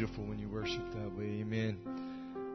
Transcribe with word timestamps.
beautiful 0.00 0.24
when 0.24 0.38
you 0.38 0.48
worship 0.48 0.82
that 0.94 1.14
way. 1.14 1.42
Amen. 1.42 1.76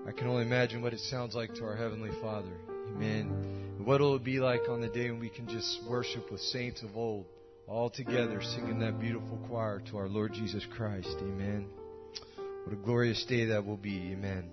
I 0.07 0.11
can 0.11 0.25
only 0.25 0.41
imagine 0.41 0.81
what 0.81 0.93
it 0.93 0.99
sounds 0.99 1.35
like 1.35 1.53
to 1.53 1.63
our 1.63 1.75
Heavenly 1.75 2.09
Father. 2.19 2.49
Amen. 2.89 3.75
What 3.83 4.01
will 4.01 4.15
it 4.15 4.23
be 4.23 4.39
like 4.39 4.61
on 4.67 4.81
the 4.81 4.87
day 4.87 5.11
when 5.11 5.19
we 5.19 5.29
can 5.29 5.47
just 5.47 5.79
worship 5.87 6.31
with 6.31 6.41
saints 6.41 6.81
of 6.81 6.97
old, 6.97 7.27
all 7.67 7.91
together, 7.91 8.41
singing 8.41 8.79
that 8.79 8.99
beautiful 8.99 9.37
choir 9.47 9.79
to 9.91 9.97
our 9.97 10.07
Lord 10.07 10.33
Jesus 10.33 10.65
Christ. 10.75 11.15
Amen. 11.19 11.67
What 12.63 12.73
a 12.73 12.77
glorious 12.77 13.23
day 13.25 13.45
that 13.45 13.63
will 13.63 13.77
be. 13.77 14.13
Amen. 14.13 14.45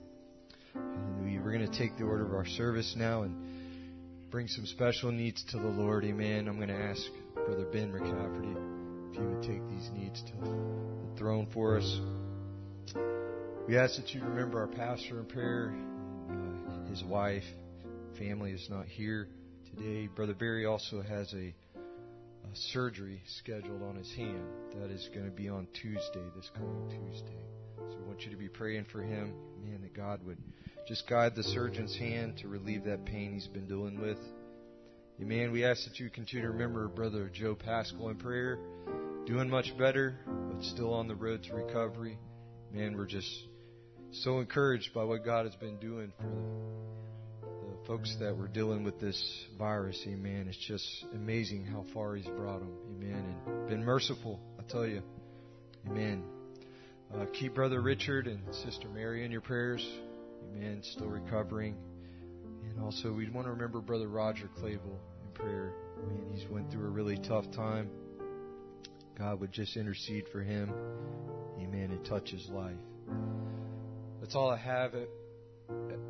We're 1.22 1.40
going 1.52 1.66
to 1.66 1.78
take 1.78 1.96
the 1.96 2.04
order 2.04 2.26
of 2.26 2.34
our 2.34 2.46
service 2.46 2.92
now 2.94 3.22
and 3.22 4.30
bring 4.30 4.49
some 4.49 4.66
special 4.66 5.11
needs 5.11 5.42
to 5.44 5.56
the 5.56 5.66
Lord. 5.66 6.04
Amen. 6.04 6.46
I'm 6.46 6.56
going 6.56 6.68
to 6.68 6.75
ask 6.75 7.00
Brother 7.32 7.64
Ben 7.72 7.90
McCafferty 7.90 9.12
if 9.12 9.16
he 9.16 9.22
would 9.22 9.42
take 9.42 9.66
these 9.70 9.88
needs 9.94 10.22
to 10.25 10.32
the 10.44 11.16
throne 11.16 11.49
for 11.54 11.78
us. 11.78 12.00
We 13.68 13.76
ask 13.76 13.96
that 13.96 14.12
you 14.14 14.22
remember 14.22 14.61
our 14.61 14.66
pastor 14.66 15.20
in 15.20 15.26
prayer, 15.26 15.75
uh, 16.30 16.88
his 16.90 17.02
wife, 17.04 17.44
family 18.18 18.52
is 18.52 18.66
not 18.70 18.87
here 18.87 19.28
today. 19.75 20.08
Brother 20.08 20.34
Barry 20.34 20.66
also 20.66 21.02
has 21.02 21.32
a, 21.32 21.54
a, 21.76 22.56
surgery 22.72 23.22
scheduled 23.38 23.82
on 23.82 23.96
his 23.96 24.12
hand. 24.14 24.42
That 24.80 24.90
is 24.90 25.08
going 25.14 25.26
to 25.26 25.32
be 25.32 25.49
on 25.49 25.66
Tuesday, 25.80 26.22
this 26.37 26.50
coming 26.54 26.88
Tuesday. 26.90 27.38
So 27.78 27.96
we 27.99 28.06
want 28.06 28.22
you 28.22 28.30
to 28.30 28.37
be 28.37 28.49
praying 28.49 28.87
for 28.92 29.00
him, 29.00 29.32
man, 29.64 29.80
that 29.82 29.94
God 29.94 30.25
would 30.26 30.38
just 30.87 31.08
guide 31.08 31.34
the 31.34 31.44
surgeon's 31.44 31.96
hand 31.96 32.38
to 32.38 32.49
relieve 32.49 32.84
that 32.84 33.04
pain 33.04 33.32
he's 33.32 33.46
been 33.46 33.66
dealing 33.66 34.00
with. 34.00 34.18
Amen. 35.20 35.52
We 35.52 35.64
ask 35.64 35.84
that 35.84 36.00
you 36.00 36.11
continue 36.11 36.46
to 36.46 36.52
remember 36.52 36.88
Brother 36.88 37.30
Joe 37.32 37.54
Pascal 37.54 38.08
in 38.08 38.16
prayer, 38.16 38.58
doing 39.26 39.49
much 39.49 39.76
better, 39.78 40.16
but 40.26 40.64
still 40.64 40.92
on 40.92 41.06
the 41.06 41.14
road 41.14 41.44
to 41.44 41.54
recovery. 41.54 42.18
Man, 42.73 42.97
we're 42.97 43.05
just 43.05 43.29
so 44.12 44.38
encouraged 44.38 44.95
by 44.95 45.05
what 45.05 45.26
God 45.26 45.45
has 45.45 45.55
been 45.57 45.76
doing 45.76 46.11
for 46.17 47.47
the, 47.47 47.47
the 47.47 47.87
folks 47.87 48.17
that 48.19 48.35
were 48.35 48.49
dealing 48.49 48.83
with 48.83 48.99
this 48.99 49.23
virus. 49.59 50.02
Amen. 50.07 50.47
It's 50.49 50.57
just 50.67 51.05
amazing 51.14 51.67
how 51.67 51.85
far 51.93 52.14
He's 52.14 52.25
brought 52.25 52.61
them. 52.61 52.73
Amen. 52.97 53.37
And 53.47 53.69
been 53.69 53.85
merciful, 53.85 54.41
I 54.59 54.62
tell 54.62 54.87
you. 54.87 55.02
Amen. 55.87 56.25
Uh, 57.14 57.26
keep 57.38 57.55
Brother 57.55 57.83
Richard 57.83 58.26
and 58.26 58.41
Sister 58.64 58.88
Mary 58.88 59.26
in 59.26 59.31
your 59.31 59.43
prayers. 59.43 59.87
Amen. 60.57 60.81
Still 60.83 61.09
recovering. 61.09 61.76
And 62.71 62.83
also, 62.83 63.12
we 63.12 63.29
want 63.29 63.47
to 63.47 63.50
remember 63.50 63.83
Brother 63.83 64.09
Roger 64.09 64.49
Clavel 64.59 64.99
in 65.26 65.31
prayer. 65.35 65.75
Man, 66.09 66.33
he's 66.35 66.49
went 66.49 66.71
through 66.73 66.87
a 66.87 66.91
really 66.91 67.19
tough 67.19 67.50
time. 67.52 67.91
God 69.19 69.40
would 69.40 69.52
just 69.52 69.76
intercede 69.76 70.26
for 70.33 70.42
him. 70.42 70.73
Amen. 71.59 71.90
And 71.90 72.04
touch 72.04 72.31
his 72.31 72.49
life. 72.49 72.76
That's 74.21 74.35
all 74.35 74.50
I 74.50 74.57
have 74.57 74.95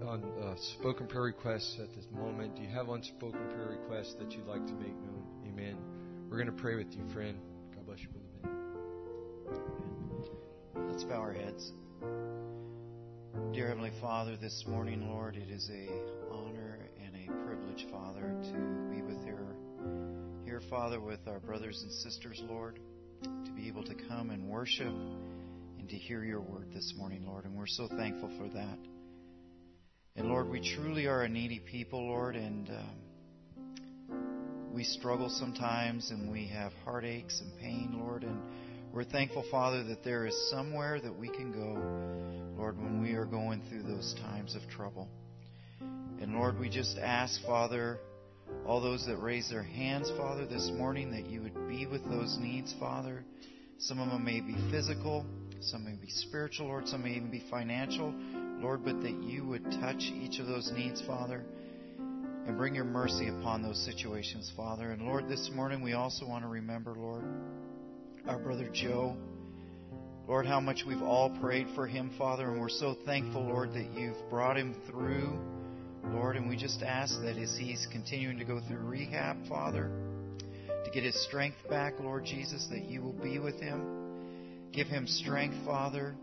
on 0.04 0.24
uh, 0.42 0.54
spoken 0.78 1.06
prayer 1.06 1.24
requests 1.24 1.78
at 1.80 1.94
this 1.94 2.06
moment. 2.12 2.56
Do 2.56 2.62
you 2.62 2.68
have 2.68 2.88
unspoken 2.88 3.40
prayer 3.50 3.78
requests 3.80 4.14
that 4.18 4.32
you'd 4.32 4.46
like 4.46 4.66
to 4.66 4.72
make 4.74 4.94
known? 4.94 5.24
Amen. 5.48 5.76
We're 6.28 6.36
going 6.36 6.54
to 6.54 6.62
pray 6.62 6.74
with 6.76 6.92
you, 6.92 7.04
friend. 7.12 7.38
God 7.74 7.86
bless 7.86 8.00
you, 8.00 8.08
Brother 8.08 8.26
Ben. 10.74 10.88
Let's 10.90 11.04
bow 11.04 11.20
our 11.20 11.32
heads. 11.32 11.72
Dear 13.52 13.68
Heavenly 13.68 13.92
Father, 14.00 14.36
this 14.36 14.64
morning, 14.66 15.08
Lord, 15.08 15.36
it 15.36 15.50
is 15.50 15.70
a 15.70 15.88
honor 16.32 16.78
and 17.04 17.14
a 17.16 17.26
privilege, 17.46 17.86
Father, 17.90 18.34
to 18.42 18.52
be 18.90 19.02
with 19.02 19.22
here, 19.24 19.56
here, 20.44 20.60
Father, 20.68 21.00
with 21.00 21.20
our 21.26 21.40
brothers 21.40 21.82
and 21.82 21.92
sisters, 21.92 22.42
Lord, 22.48 22.78
be 23.62 23.68
able 23.68 23.84
to 23.84 23.94
come 24.08 24.30
and 24.30 24.48
worship 24.48 24.88
and 24.88 25.88
to 25.88 25.94
hear 25.94 26.24
your 26.24 26.40
word 26.40 26.66
this 26.74 26.94
morning, 26.96 27.24
Lord. 27.24 27.44
And 27.44 27.56
we're 27.56 27.68
so 27.68 27.86
thankful 27.86 28.28
for 28.36 28.48
that. 28.48 28.78
And 30.16 30.26
Lord, 30.26 30.48
we 30.48 30.74
truly 30.74 31.06
are 31.06 31.22
a 31.22 31.28
needy 31.28 31.60
people, 31.60 32.04
Lord, 32.08 32.34
and 32.34 32.68
um, 32.70 34.18
we 34.72 34.82
struggle 34.82 35.28
sometimes 35.28 36.10
and 36.10 36.28
we 36.28 36.48
have 36.48 36.72
heartaches 36.84 37.40
and 37.40 37.56
pain, 37.60 38.00
Lord. 38.02 38.24
And 38.24 38.40
we're 38.92 39.04
thankful, 39.04 39.44
Father, 39.48 39.84
that 39.84 40.02
there 40.02 40.26
is 40.26 40.34
somewhere 40.50 41.00
that 41.00 41.16
we 41.16 41.28
can 41.28 41.52
go, 41.52 42.60
Lord, 42.60 42.76
when 42.78 43.00
we 43.00 43.12
are 43.12 43.26
going 43.26 43.62
through 43.68 43.84
those 43.84 44.12
times 44.22 44.56
of 44.56 44.68
trouble. 44.70 45.08
And 45.80 46.34
Lord, 46.34 46.58
we 46.58 46.68
just 46.68 46.98
ask, 46.98 47.40
Father, 47.46 48.00
all 48.66 48.80
those 48.80 49.06
that 49.06 49.18
raise 49.18 49.48
their 49.50 49.62
hands, 49.62 50.10
Father, 50.16 50.46
this 50.46 50.68
morning, 50.74 51.12
that 51.12 51.26
you 51.26 51.42
would 51.42 51.68
be 51.68 51.86
with 51.86 52.04
those 52.04 52.36
needs, 52.40 52.74
Father. 52.80 53.24
Some 53.82 53.98
of 53.98 54.10
them 54.10 54.24
may 54.24 54.40
be 54.40 54.54
physical, 54.70 55.26
some 55.60 55.84
may 55.84 55.96
be 56.00 56.08
spiritual, 56.08 56.68
Lord. 56.68 56.86
Some 56.86 57.02
may 57.02 57.16
even 57.16 57.32
be 57.32 57.42
financial, 57.50 58.14
Lord, 58.60 58.84
but 58.84 59.02
that 59.02 59.24
you 59.24 59.44
would 59.44 59.64
touch 59.72 60.02
each 60.02 60.38
of 60.38 60.46
those 60.46 60.70
needs, 60.72 61.02
Father, 61.04 61.42
and 61.98 62.56
bring 62.56 62.76
your 62.76 62.84
mercy 62.84 63.26
upon 63.26 63.60
those 63.60 63.84
situations, 63.84 64.52
Father. 64.56 64.92
And 64.92 65.02
Lord, 65.02 65.28
this 65.28 65.50
morning 65.52 65.82
we 65.82 65.94
also 65.94 66.28
want 66.28 66.44
to 66.44 66.48
remember, 66.48 66.94
Lord, 66.94 67.24
our 68.28 68.38
brother 68.38 68.68
Joe. 68.72 69.16
Lord, 70.28 70.46
how 70.46 70.60
much 70.60 70.84
we've 70.86 71.02
all 71.02 71.36
prayed 71.40 71.66
for 71.74 71.88
him, 71.88 72.12
Father, 72.16 72.52
and 72.52 72.60
we're 72.60 72.68
so 72.68 72.96
thankful, 73.04 73.42
Lord, 73.42 73.74
that 73.74 73.88
you've 73.96 74.30
brought 74.30 74.56
him 74.56 74.76
through, 74.88 75.36
Lord, 76.12 76.36
and 76.36 76.48
we 76.48 76.56
just 76.56 76.82
ask 76.82 77.20
that 77.22 77.36
as 77.36 77.56
he's 77.58 77.88
continuing 77.90 78.38
to 78.38 78.44
go 78.44 78.60
through 78.60 78.78
rehab, 78.78 79.48
Father, 79.48 79.90
get 80.92 81.04
his 81.04 81.22
strength 81.24 81.56
back, 81.68 81.94
Lord 82.00 82.24
Jesus, 82.24 82.66
that 82.70 82.84
you 82.84 83.02
will 83.02 83.12
be 83.12 83.38
with 83.38 83.60
him. 83.60 84.70
Give 84.72 84.86
him 84.86 85.06
strength, 85.06 85.56
Father. 85.64 86.14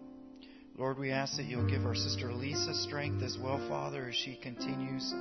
Lord, 0.77 0.97
we 0.97 1.11
ask 1.11 1.35
that 1.37 1.45
you'll 1.45 1.69
give 1.69 1.85
our 1.85 1.95
sister 1.95 2.31
Lisa 2.31 2.73
strength 2.73 3.21
as 3.23 3.37
well, 3.37 3.59
Father, 3.67 4.09
as 4.09 4.15
she 4.15 4.35
continues 4.41 5.13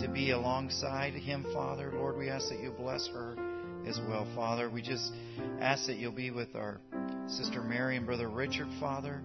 to 0.00 0.08
be 0.08 0.30
alongside 0.30 1.12
him, 1.14 1.44
Father. 1.52 1.92
Lord, 1.94 2.16
we 2.16 2.30
ask 2.30 2.48
that 2.48 2.60
you'll 2.60 2.72
bless 2.72 3.06
her 3.08 3.36
as 3.86 4.00
well, 4.08 4.26
Father. 4.34 4.70
We 4.70 4.82
just 4.82 5.12
ask 5.60 5.86
that 5.86 5.96
you'll 5.96 6.12
be 6.12 6.30
with 6.30 6.54
our 6.54 6.80
sister 7.26 7.62
Mary 7.62 7.96
and 7.96 8.06
brother 8.06 8.28
Richard, 8.28 8.68
Father. 8.80 9.20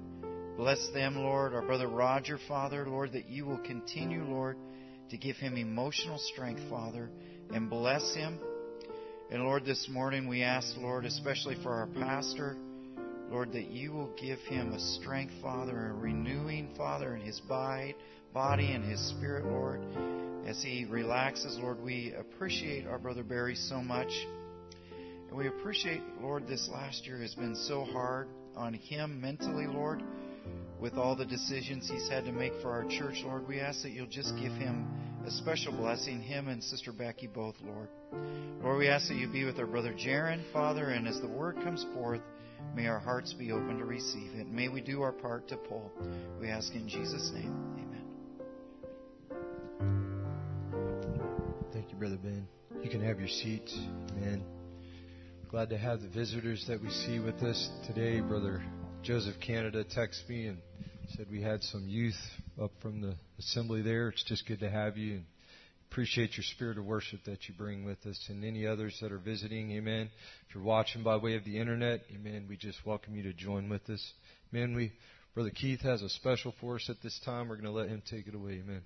Bless 0.58 0.86
them, 0.94 1.16
Lord. 1.16 1.54
Our 1.54 1.62
brother 1.62 1.88
Roger, 1.88 2.40
Father, 2.48 2.86
Lord, 2.88 3.14
that 3.14 3.30
you 3.30 3.46
will 3.46 3.60
continue, 3.60 4.24
Lord, 4.24 4.58
to 5.10 5.18
give 5.18 5.38
him 5.38 5.56
emotional 5.56 6.18
strength, 6.18 6.62
Father, 6.70 7.10
and 7.54 7.70
bless 7.70 8.14
him. 8.14 8.40
And 9.30 9.44
Lord, 9.44 9.66
this 9.66 9.90
morning 9.92 10.30
we 10.30 10.42
ask, 10.42 10.78
Lord, 10.78 11.04
especially 11.04 11.58
for 11.62 11.72
our 11.74 11.88
pastor. 11.88 12.56
Lord, 13.30 13.52
that 13.52 13.70
you 13.72 13.92
will 13.92 14.10
give 14.16 14.40
him 14.40 14.72
a 14.72 14.80
strength, 14.80 15.34
Father, 15.42 15.90
a 15.90 15.94
renewing, 15.94 16.70
Father, 16.78 17.14
in 17.14 17.20
his 17.20 17.42
body 17.42 17.94
and 18.34 18.90
his 18.90 19.06
spirit, 19.10 19.44
Lord. 19.44 19.82
As 20.48 20.64
he 20.64 20.86
relaxes, 20.90 21.58
Lord, 21.62 21.84
we 21.84 22.14
appreciate 22.18 22.88
our 22.88 22.98
brother 22.98 23.24
Barry 23.24 23.56
so 23.56 23.82
much. 23.82 24.12
And 25.28 25.38
we 25.38 25.48
appreciate, 25.48 26.04
Lord, 26.22 26.48
this 26.48 26.70
last 26.72 27.06
year 27.06 27.18
has 27.18 27.36
been 27.36 27.58
so 27.58 27.84
hard 27.84 28.30
on 28.56 28.76
him 28.76 29.20
mentally, 29.20 29.68
Lord, 29.68 30.02
with 30.80 30.94
all 30.94 31.18
the 31.18 31.26
decisions 31.26 31.90
he's 31.92 32.08
had 32.08 32.24
to 32.24 32.32
make 32.32 32.54
for 32.62 32.72
our 32.72 32.86
church, 32.86 33.24
Lord. 33.26 33.46
We 33.46 33.60
ask 33.60 33.82
that 33.82 33.92
you'll 33.92 34.08
just 34.08 34.34
give 34.38 34.54
him 34.54 34.88
a 35.28 35.32
special 35.32 35.74
blessing, 35.74 36.22
him 36.22 36.48
and 36.48 36.64
Sister 36.64 36.94
Becky 36.94 37.28
both, 37.28 37.56
Lord. 37.62 37.90
Lord, 38.64 38.78
we 38.78 38.88
ask 38.88 39.10
that 39.10 39.18
you 39.18 39.28
be 39.28 39.44
with 39.44 39.60
our 39.60 39.66
brother 39.68 39.94
Jaron, 39.94 40.42
Father, 40.54 40.92
and 40.92 41.06
as 41.06 41.20
the 41.20 41.28
word 41.28 41.58
comes 41.66 41.86
forth, 41.94 42.22
may 42.74 42.88
our 42.88 43.00
hearts 43.00 43.34
be 43.34 43.52
open 43.52 43.78
to 43.78 43.84
receive 43.84 44.34
it. 44.36 44.48
May 44.48 44.70
we 44.70 44.80
do 44.80 45.02
our 45.02 45.12
part 45.12 45.50
to 45.50 45.58
pull. 45.58 45.92
We 46.40 46.48
ask 46.48 46.74
in 46.74 46.88
Jesus' 46.88 47.30
name. 47.34 47.54
Amen. 47.78 48.06
Thank 51.74 51.92
you, 51.92 51.98
Brother 51.98 52.20
Ben. 52.24 52.48
You 52.82 52.90
can 52.90 53.04
have 53.04 53.20
your 53.20 53.28
seats. 53.28 53.78
Amen. 54.12 54.46
Glad 55.52 55.70
to 55.72 55.78
have 55.78 56.02
the 56.02 56.08
visitors 56.08 56.64
that 56.70 56.82
we 56.82 56.90
see 56.90 57.20
with 57.20 57.44
us 57.44 57.70
today. 57.86 58.22
Brother 58.22 58.64
Joseph 59.04 59.36
Canada 59.46 59.84
texted 59.84 60.30
me 60.30 60.48
and 60.48 60.60
said 61.18 61.28
we 61.30 61.42
had 61.42 61.64
some 61.64 61.86
youth 61.86 62.16
up 62.62 62.72
from 62.82 63.02
the 63.02 63.16
assembly 63.40 63.82
there. 63.82 64.10
It's 64.10 64.24
just 64.24 64.48
good 64.48 64.60
to 64.62 64.70
have 64.70 64.98
you 64.98 65.16
and 65.16 65.26
appreciate 65.92 66.36
your 66.36 66.44
spirit 66.44 66.78
of 66.78 66.86
worship 66.86 67.20
that 67.26 67.48
you 67.48 67.54
bring 67.58 67.86
with 67.86 68.06
us 68.06 68.20
and 68.30 68.44
any 68.44 68.66
others 68.66 68.98
that 69.02 69.12
are 69.12 69.20
visiting. 69.20 69.72
Amen. 69.72 70.10
If 70.48 70.56
you're 70.56 70.64
watching 70.64 71.04
by 71.04 71.18
way 71.18 71.36
of 71.36 71.46
the 71.46 71.58
internet, 71.58 72.02
amen, 72.14 72.46
we 72.50 72.58
just 72.58 72.86
welcome 72.86 73.16
you 73.16 73.24
to 73.24 73.34
join 73.34 73.70
with 73.70 73.90
us. 73.90 74.04
Amen. 74.54 74.76
We, 74.76 74.92
Brother 75.34 75.52
Keith 75.52 75.82
has 75.82 76.02
a 76.02 76.10
special 76.10 76.54
for 76.60 76.76
us 76.76 76.88
at 76.90 77.02
this 77.04 77.20
time. 77.24 77.48
We're 77.48 77.56
going 77.56 77.66
to 77.66 77.72
let 77.72 77.90
him 77.90 78.02
take 78.10 78.28
it 78.28 78.36
away. 78.36 78.62
Amen. 78.64 78.82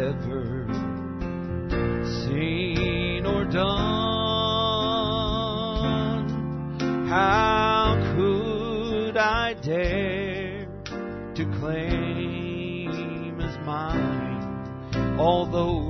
ever 0.00 0.66
seen 2.24 3.26
or 3.26 3.44
done. 3.44 3.76
How 7.06 7.98
could 8.16 9.18
I 9.18 9.52
dare 9.54 10.66
to 11.34 11.44
claim 11.58 13.40
as 13.40 13.58
mine 13.66 15.18
all 15.18 15.44
those? 15.44 15.89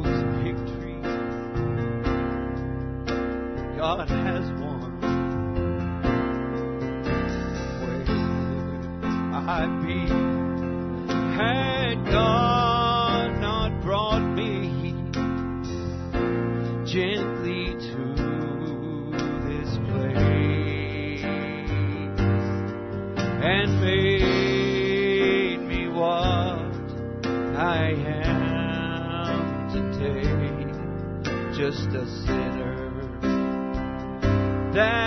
that 34.72 34.99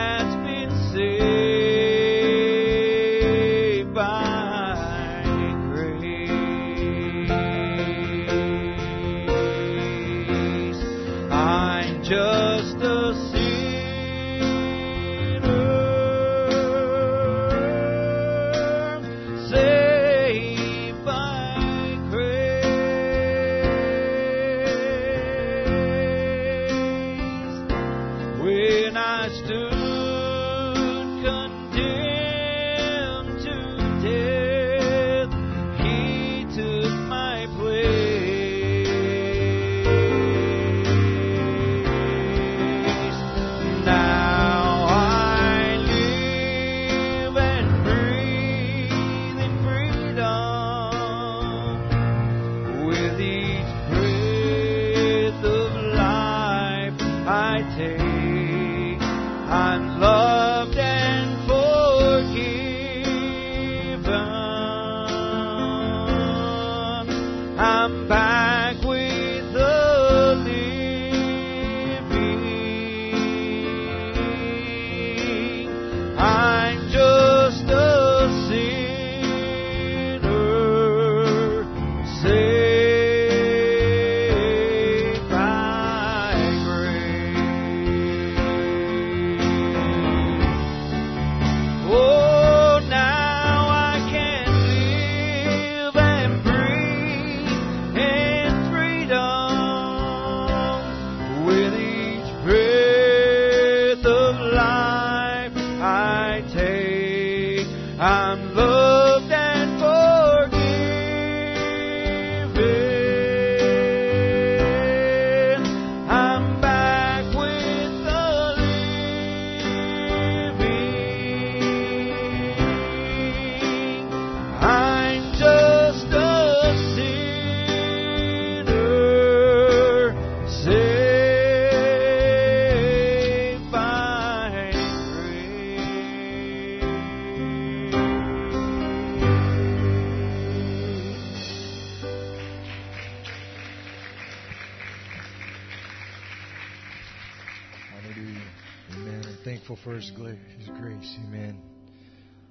for 149.94 150.00
His, 150.00 150.12
His 150.58 150.68
grace. 150.80 151.18
Amen. 151.28 151.62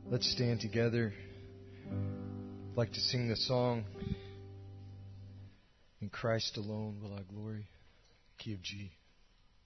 Let's 0.08 0.30
stand 0.30 0.60
together. 0.60 1.12
I'd 1.90 2.76
like 2.76 2.92
to 2.92 3.00
sing 3.00 3.28
the 3.28 3.36
song, 3.36 3.84
In 6.00 6.08
Christ 6.08 6.56
alone 6.56 7.00
will 7.02 7.14
I 7.14 7.22
glory. 7.22 7.66
Key 8.38 8.54
of 8.54 8.62
G. 8.62 8.92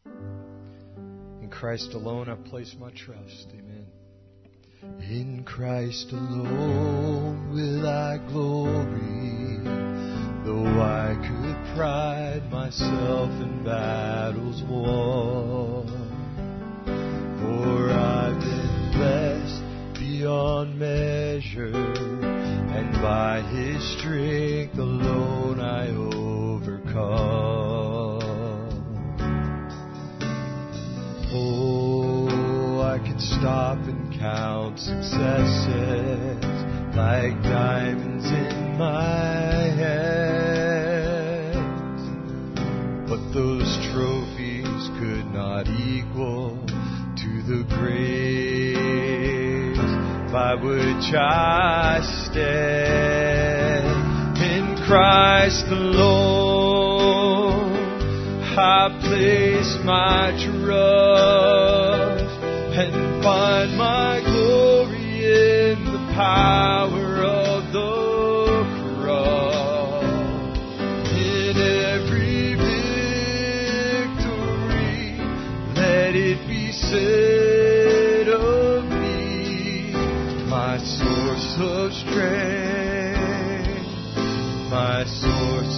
In 0.07 1.51
Christ 1.51 1.93
alone 1.93 2.31
I 2.31 2.37
place 2.49 2.75
my 2.81 2.91
trust. 2.93 3.49
Amen. 3.53 3.87
In 5.03 5.45
Christ 5.45 6.13
alone 6.13 7.51
will 7.53 7.87
I 7.87 8.17
glory, 8.29 9.59
though 10.47 10.81
I 10.81 11.15
could 11.21 11.77
pride 11.77 12.51
myself 12.51 13.31
in 13.43 13.65
battles 13.65 14.63
won. 14.63 15.96
For 17.57 17.91
I've 17.91 18.39
been 18.39 18.91
blessed 18.93 19.63
beyond 19.99 20.79
measure, 20.79 21.73
and 21.73 22.93
by 23.01 23.41
His 23.43 23.83
strength 23.99 24.79
alone 24.79 25.61
I 25.61 25.89
overcome. 25.89 26.27
Oh, 31.33 32.81
I 32.83 32.99
could 32.99 33.21
stop 33.21 33.79
and 33.79 34.13
count 34.19 34.79
successes 34.79 36.45
like 36.95 37.43
diamonds 37.43 38.27
in 38.27 38.77
my 38.79 39.71
hands. 39.83 40.77
But 43.09 43.33
those 43.33 43.79
trophies 43.93 44.91
could 44.99 45.27
not 45.33 45.69
equal 45.69 46.46
the 47.47 47.63
grace 47.79 48.77
by 50.33 50.55
which 50.57 51.15
I 51.15 52.01
stand 52.25 53.87
in 54.37 54.77
Christ 54.85 55.67
alone. 55.69 56.97
I 58.59 58.89
place 59.01 59.79
my 59.85 60.33
trust 60.43 61.05
and 62.75 63.23
find 63.23 63.77
my 63.79 64.21
glory 64.25 65.23
in 65.71 65.85
the 65.85 65.99
power 66.15 66.86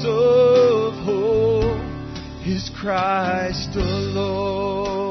of 0.09 0.95
hope 1.05 1.81
is 2.47 2.71
Christ 2.81 3.77
alone. 3.77 5.09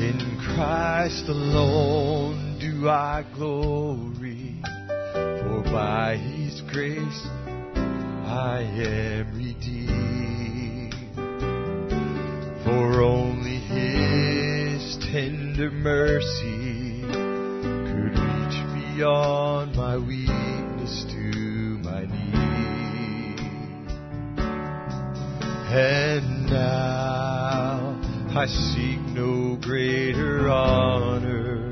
In 0.00 0.38
Christ 0.54 1.28
alone 1.28 2.58
do 2.60 2.88
I 2.88 3.24
glory, 3.34 4.60
for 4.62 5.62
by 5.72 6.16
His 6.16 6.60
grace 6.72 7.26
I 8.24 8.62
am 8.62 9.34
redeemed. 9.36 10.94
For 12.64 13.02
only 13.02 13.58
His 13.58 14.96
tender 15.10 15.70
mercy 15.70 16.57
beyond 18.98 19.76
my 19.76 19.96
weakness 19.96 21.04
to 21.08 21.30
my 21.84 22.00
need. 22.00 23.38
And 25.70 26.46
now 26.50 27.94
I 28.34 28.46
seek 28.46 28.98
no 29.14 29.56
greater 29.62 30.50
honor 30.50 31.70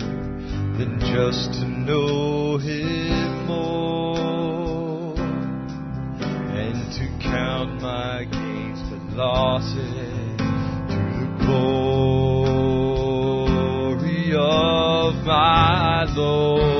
than 0.78 1.00
just 1.00 1.54
to 1.54 1.66
know 1.66 2.58
Him 2.58 3.46
more 3.48 5.16
and 5.18 6.92
to 6.92 7.08
count 7.28 7.82
my 7.82 8.24
gains 8.30 8.78
but 8.88 9.02
losses 9.16 10.38
to 10.90 11.00
the 11.18 11.26
glory 11.44 13.02
of 14.32 15.24
my 15.26 16.04
Lord 16.14 16.75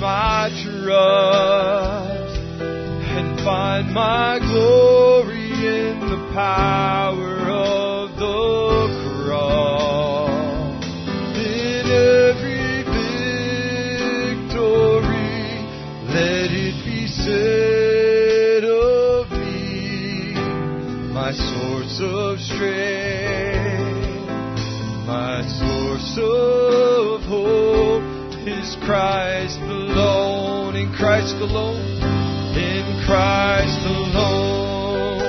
my 0.00 0.50
trust 0.62 2.36
and 2.38 3.40
find 3.40 3.92
my 3.94 4.38
glory 4.40 5.52
in 5.52 6.00
the 6.00 6.30
power 6.34 7.48
of 7.48 8.10
the 8.16 8.88
cross. 9.24 10.84
In 11.36 11.86
every 11.86 12.84
victory, 14.44 15.64
let 16.12 16.50
it 16.52 16.84
be 16.84 17.06
said 17.06 18.64
of 18.64 19.30
me, 19.30 20.34
my 21.12 21.32
source 21.32 22.00
of 22.02 22.38
strength, 22.40 23.86
my 25.06 25.42
source 25.42 26.18
of 26.18 27.22
hope 27.22 28.02
is 28.46 28.76
Christ 28.84 29.45
Christ 31.06 31.36
alone, 31.36 32.02
in 32.58 32.84
Christ 33.06 33.78
alone. 33.86 35.22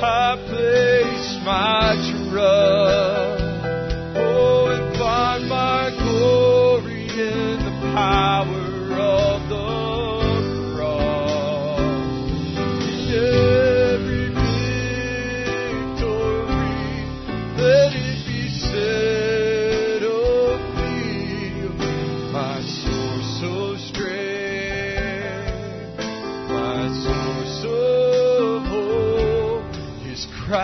I 0.00 0.36
place 0.46 1.44
my 1.44 1.96
trust. 2.30 3.03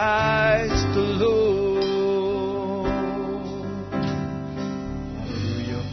Christ 0.00 0.96
alone. 0.96 2.86
Hallelujah. 5.18 5.84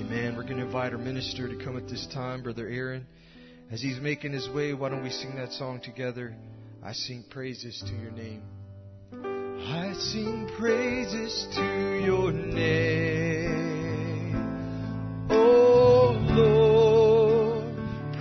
Amen. 0.00 0.34
We're 0.36 0.42
going 0.42 0.56
to 0.56 0.64
invite 0.64 0.92
our 0.92 0.98
minister 0.98 1.46
to 1.46 1.54
come 1.64 1.76
at 1.76 1.86
this 1.88 2.04
time, 2.12 2.42
Brother 2.42 2.66
Aaron. 2.66 3.06
As 3.70 3.80
he's 3.80 4.00
making 4.00 4.32
his 4.32 4.48
way, 4.48 4.74
why 4.74 4.88
don't 4.88 5.04
we 5.04 5.10
sing 5.10 5.36
that 5.36 5.52
song 5.52 5.80
together? 5.80 6.34
I 6.82 6.94
sing 6.94 7.22
praises 7.30 7.80
to 7.86 7.92
your 7.94 8.10
name. 8.10 8.42
I 9.12 9.92
sing 9.92 10.50
praises 10.58 11.46
to 11.54 12.00
your 12.04 12.32
name. 12.32 13.62
Oh 15.30 16.16
Lord, 16.34 17.72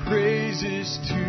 praises 0.05 0.99
to 1.09 1.20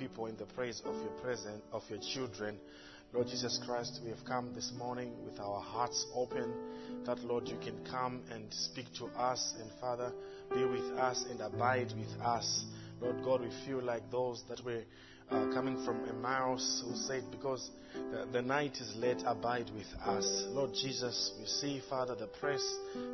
people, 0.00 0.26
in 0.26 0.36
the 0.38 0.46
praise 0.46 0.80
of 0.86 0.94
your 0.94 1.12
presence, 1.22 1.62
of 1.72 1.82
your 1.90 1.98
children. 2.14 2.56
Lord 3.12 3.26
Jesus 3.26 3.60
Christ, 3.66 4.00
we 4.02 4.08
have 4.08 4.24
come 4.26 4.54
this 4.54 4.72
morning 4.78 5.12
with 5.26 5.38
our 5.38 5.60
hearts 5.60 6.06
open, 6.14 6.54
that 7.04 7.18
Lord 7.18 7.46
you 7.46 7.58
can 7.58 7.84
come 7.84 8.22
and 8.32 8.44
speak 8.50 8.86
to 8.96 9.06
us, 9.20 9.54
and 9.60 9.70
Father, 9.78 10.10
be 10.54 10.64
with 10.64 10.98
us 10.98 11.26
and 11.28 11.40
abide 11.42 11.92
with 11.98 12.18
us. 12.22 12.64
Lord 12.98 13.22
God, 13.22 13.42
we 13.42 13.50
feel 13.66 13.82
like 13.82 14.10
those 14.10 14.42
that 14.48 14.64
were 14.64 14.82
uh, 15.30 15.52
coming 15.52 15.84
from 15.84 16.08
Emmaus 16.08 16.82
who 16.86 16.96
said, 16.96 17.24
Because 17.30 17.70
the, 17.92 18.26
the 18.32 18.42
night 18.42 18.76
is 18.80 18.94
late, 18.96 19.22
abide 19.26 19.70
with 19.74 19.86
us. 20.06 20.46
Lord 20.48 20.70
Jesus, 20.72 21.34
we 21.38 21.44
see, 21.44 21.82
Father, 21.90 22.14
the 22.14 22.26
press 22.26 22.62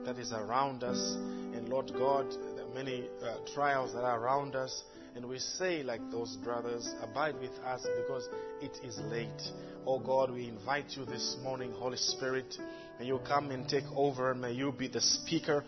that 0.04 0.18
is 0.18 0.32
around 0.32 0.84
us, 0.84 0.98
and 1.16 1.68
Lord 1.68 1.90
God, 1.98 2.30
the 2.30 2.66
many 2.74 3.08
uh, 3.24 3.38
trials 3.54 3.92
that 3.94 4.04
are 4.04 4.20
around 4.20 4.54
us. 4.54 4.84
And 5.16 5.24
we 5.24 5.38
say, 5.38 5.82
like 5.82 6.02
those 6.10 6.36
brothers, 6.44 6.86
abide 7.02 7.40
with 7.40 7.58
us 7.64 7.86
because 7.96 8.28
it 8.60 8.78
is 8.84 8.98
late. 9.10 9.50
Oh 9.86 9.98
God, 9.98 10.30
we 10.30 10.46
invite 10.46 10.90
you 10.90 11.06
this 11.06 11.38
morning, 11.42 11.72
Holy 11.72 11.96
Spirit. 11.96 12.54
May 13.00 13.06
you 13.06 13.18
come 13.26 13.50
and 13.50 13.66
take 13.66 13.84
over. 13.94 14.34
May 14.34 14.52
you 14.52 14.72
be 14.72 14.88
the 14.88 15.00
speaker. 15.00 15.64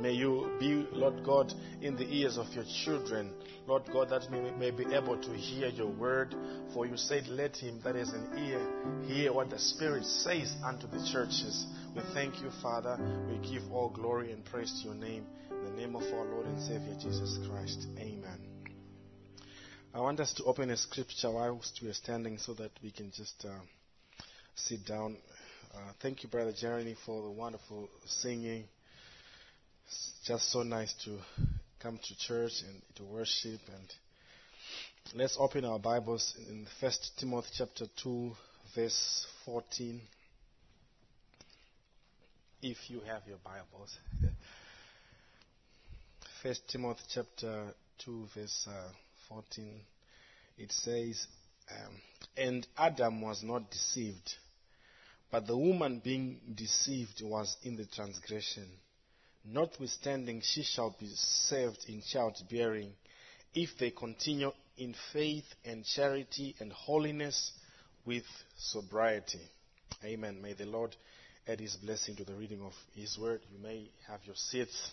May 0.00 0.12
you 0.12 0.56
be, 0.60 0.86
Lord 0.92 1.24
God, 1.24 1.52
in 1.80 1.96
the 1.96 2.04
ears 2.04 2.38
of 2.38 2.46
your 2.52 2.64
children. 2.84 3.32
Lord 3.66 3.82
God, 3.92 4.10
that 4.10 4.30
we 4.30 4.38
may 4.52 4.70
be 4.70 4.84
able 4.94 5.20
to 5.20 5.30
hear 5.30 5.66
your 5.66 5.90
word. 5.90 6.36
For 6.72 6.86
you 6.86 6.96
said, 6.96 7.26
Let 7.26 7.56
him 7.56 7.80
that 7.82 7.96
is 7.96 8.10
an 8.10 8.38
ear 8.38 9.04
hear 9.08 9.32
what 9.32 9.50
the 9.50 9.58
Spirit 9.58 10.04
says 10.04 10.54
unto 10.64 10.86
the 10.86 11.04
churches. 11.12 11.66
We 11.96 12.02
thank 12.14 12.40
you, 12.40 12.50
Father. 12.62 12.96
We 13.28 13.50
give 13.50 13.64
all 13.72 13.90
glory 13.90 14.30
and 14.30 14.44
praise 14.44 14.72
to 14.80 14.90
your 14.90 14.94
name. 14.94 15.26
In 15.50 15.64
the 15.64 15.80
name 15.80 15.96
of 15.96 16.04
our 16.04 16.24
Lord 16.24 16.46
and 16.46 16.60
Savior 16.62 16.94
Jesus 17.00 17.40
Christ. 17.48 17.86
Amen. 17.98 18.41
I 19.94 20.00
want 20.00 20.20
us 20.20 20.32
to 20.34 20.44
open 20.44 20.70
a 20.70 20.76
scripture 20.78 21.30
whilst 21.30 21.80
we 21.82 21.90
are 21.90 21.92
standing 21.94 22.38
so 22.38 22.54
that 22.54 22.70
we 22.82 22.90
can 22.90 23.12
just 23.14 23.44
uh, 23.44 23.52
sit 24.54 24.86
down. 24.86 25.18
Uh, 25.74 25.92
thank 26.00 26.22
you, 26.22 26.30
Brother 26.30 26.54
Jeremy, 26.58 26.96
for 27.04 27.20
the 27.20 27.30
wonderful 27.30 27.90
singing. 28.06 28.64
It's 29.86 30.12
just 30.24 30.50
so 30.50 30.62
nice 30.62 30.94
to 31.04 31.18
come 31.78 31.98
to 32.02 32.18
church 32.18 32.52
and 32.66 32.80
to 32.96 33.04
worship. 33.04 33.60
And 33.68 35.14
let's 35.14 35.36
open 35.38 35.66
our 35.66 35.78
Bibles 35.78 36.36
in 36.48 36.66
First 36.80 37.12
Timothy 37.18 37.50
chapter 37.58 37.84
two, 38.02 38.32
verse 38.74 39.26
fourteen. 39.44 40.00
If 42.62 42.78
you 42.88 43.00
have 43.00 43.26
your 43.26 43.38
Bibles, 43.44 43.98
First 46.42 46.62
Timothy 46.70 47.02
chapter 47.12 47.74
two, 48.02 48.24
verse 48.34 48.66
uh, 48.66 48.88
fourteen, 49.32 49.80
it 50.58 50.72
says, 50.72 51.26
um, 51.70 51.94
"And 52.36 52.66
Adam 52.76 53.20
was 53.22 53.42
not 53.42 53.70
deceived." 53.70 54.36
But 55.30 55.46
the 55.46 55.56
woman 55.56 56.00
being 56.04 56.40
deceived 56.54 57.22
was 57.22 57.56
in 57.62 57.76
the 57.76 57.86
transgression. 57.86 58.68
Notwithstanding, 59.44 60.42
she 60.42 60.62
shall 60.62 60.94
be 61.00 61.10
saved 61.14 61.86
in 61.88 62.02
childbearing 62.02 62.92
if 63.54 63.70
they 63.78 63.90
continue 63.90 64.52
in 64.76 64.94
faith 65.12 65.46
and 65.64 65.84
charity 65.84 66.54
and 66.60 66.72
holiness 66.72 67.52
with 68.04 68.24
sobriety. 68.56 69.40
Amen. 70.04 70.40
May 70.42 70.52
the 70.52 70.66
Lord 70.66 70.94
add 71.48 71.60
his 71.60 71.76
blessing 71.76 72.14
to 72.16 72.24
the 72.24 72.34
reading 72.34 72.62
of 72.62 72.74
his 72.94 73.18
word. 73.18 73.40
You 73.50 73.58
may 73.58 73.90
have 74.08 74.20
your 74.24 74.36
seats. 74.36 74.90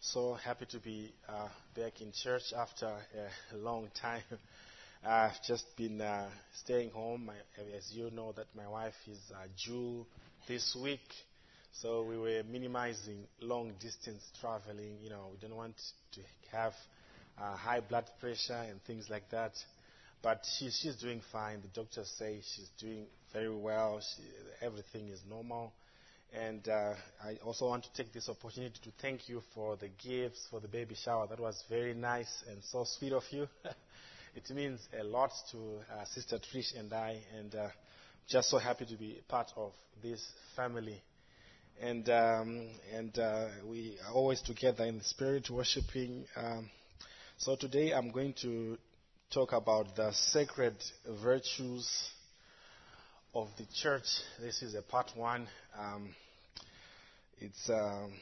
So 0.00 0.34
happy 0.34 0.66
to 0.66 0.78
be 0.78 1.12
uh, 1.28 1.48
back 1.76 2.00
in 2.00 2.12
church 2.12 2.52
after 2.56 2.86
a 2.86 3.56
long 3.56 3.90
time. 4.00 4.22
I've 5.06 5.42
just 5.46 5.64
been 5.76 6.00
uh, 6.00 6.28
staying 6.64 6.90
home. 6.90 7.26
My, 7.26 7.34
as 7.76 7.90
you 7.92 8.10
know, 8.10 8.32
that 8.32 8.46
my 8.56 8.66
wife 8.68 8.94
is 9.10 9.18
uh, 9.34 9.46
due 9.64 10.06
this 10.48 10.76
week, 10.82 11.00
so 11.72 12.02
we 12.02 12.16
were 12.18 12.42
minimizing 12.50 13.26
long 13.40 13.72
distance 13.80 14.22
traveling. 14.40 14.98
You 15.02 15.10
know, 15.10 15.28
we 15.32 15.38
didn't 15.38 15.56
want 15.56 15.76
to 16.12 16.20
have 16.52 16.72
uh, 17.40 17.56
high 17.56 17.80
blood 17.80 18.06
pressure 18.20 18.64
and 18.68 18.82
things 18.84 19.08
like 19.10 19.28
that. 19.30 19.52
But 20.22 20.44
she, 20.58 20.70
she's 20.70 20.96
doing 20.96 21.20
fine. 21.32 21.60
The 21.62 21.68
doctors 21.68 22.10
say 22.18 22.40
she's 22.54 22.70
doing 22.78 23.06
very 23.32 23.54
well. 23.54 24.00
She, 24.00 24.22
everything 24.64 25.08
is 25.08 25.20
normal. 25.28 25.72
And 26.32 26.68
uh, 26.68 26.94
I 27.24 27.38
also 27.44 27.66
want 27.66 27.84
to 27.84 27.92
take 27.92 28.12
this 28.12 28.28
opportunity 28.28 28.78
to 28.84 28.90
thank 29.02 29.28
you 29.28 29.42
for 29.52 29.76
the 29.76 29.88
gifts 29.88 30.46
for 30.50 30.60
the 30.60 30.68
baby 30.68 30.94
shower. 30.94 31.26
That 31.26 31.40
was 31.40 31.64
very 31.68 31.92
nice 31.92 32.44
and 32.48 32.62
so 32.62 32.84
sweet 32.84 33.12
of 33.12 33.24
you. 33.30 33.48
it 34.36 34.48
means 34.54 34.80
a 34.98 35.02
lot 35.02 35.32
to 35.50 35.58
uh, 35.92 36.04
Sister 36.04 36.38
Trish 36.38 36.78
and 36.78 36.92
I, 36.92 37.18
and 37.36 37.54
uh, 37.54 37.68
just 38.28 38.48
so 38.48 38.58
happy 38.58 38.86
to 38.86 38.96
be 38.96 39.20
part 39.28 39.50
of 39.56 39.72
this 40.02 40.24
family. 40.54 41.02
And 41.80 42.08
um, 42.10 42.68
and 42.94 43.18
uh, 43.18 43.46
we 43.66 43.96
are 44.06 44.14
always 44.14 44.40
together 44.42 44.84
in 44.84 44.98
the 44.98 45.04
spirit, 45.04 45.50
worshiping. 45.50 46.26
Um, 46.36 46.70
so 47.38 47.56
today 47.56 47.92
I'm 47.92 48.12
going 48.12 48.34
to 48.42 48.78
talk 49.32 49.52
about 49.52 49.96
the 49.96 50.12
sacred 50.12 50.76
virtues 51.22 51.88
of 53.34 53.48
the 53.56 53.64
church. 53.80 54.04
This 54.40 54.62
is 54.62 54.74
a 54.74 54.82
part 54.82 55.10
one. 55.14 55.46
Um, 55.78 56.08
it's 57.38 57.70
um, 57.70 58.12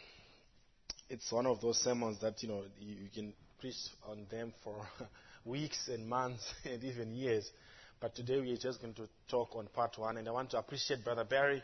it's 1.08 1.30
one 1.32 1.46
of 1.46 1.60
those 1.60 1.78
sermons 1.78 2.20
that 2.20 2.42
you 2.42 2.48
know 2.48 2.62
you, 2.80 2.94
you 2.94 3.08
can 3.14 3.32
preach 3.60 3.76
on 4.08 4.26
them 4.30 4.52
for 4.62 4.76
weeks 5.44 5.88
and 5.88 6.08
months 6.08 6.42
and 6.64 6.82
even 6.84 7.14
years. 7.14 7.48
But 8.00 8.14
today 8.14 8.40
we 8.40 8.52
are 8.52 8.58
just 8.58 8.80
going 8.80 8.94
to 8.94 9.08
talk 9.28 9.56
on 9.56 9.66
part 9.74 9.98
one, 9.98 10.18
and 10.18 10.28
I 10.28 10.30
want 10.30 10.50
to 10.50 10.58
appreciate 10.58 11.04
Brother 11.04 11.24
Barry 11.24 11.62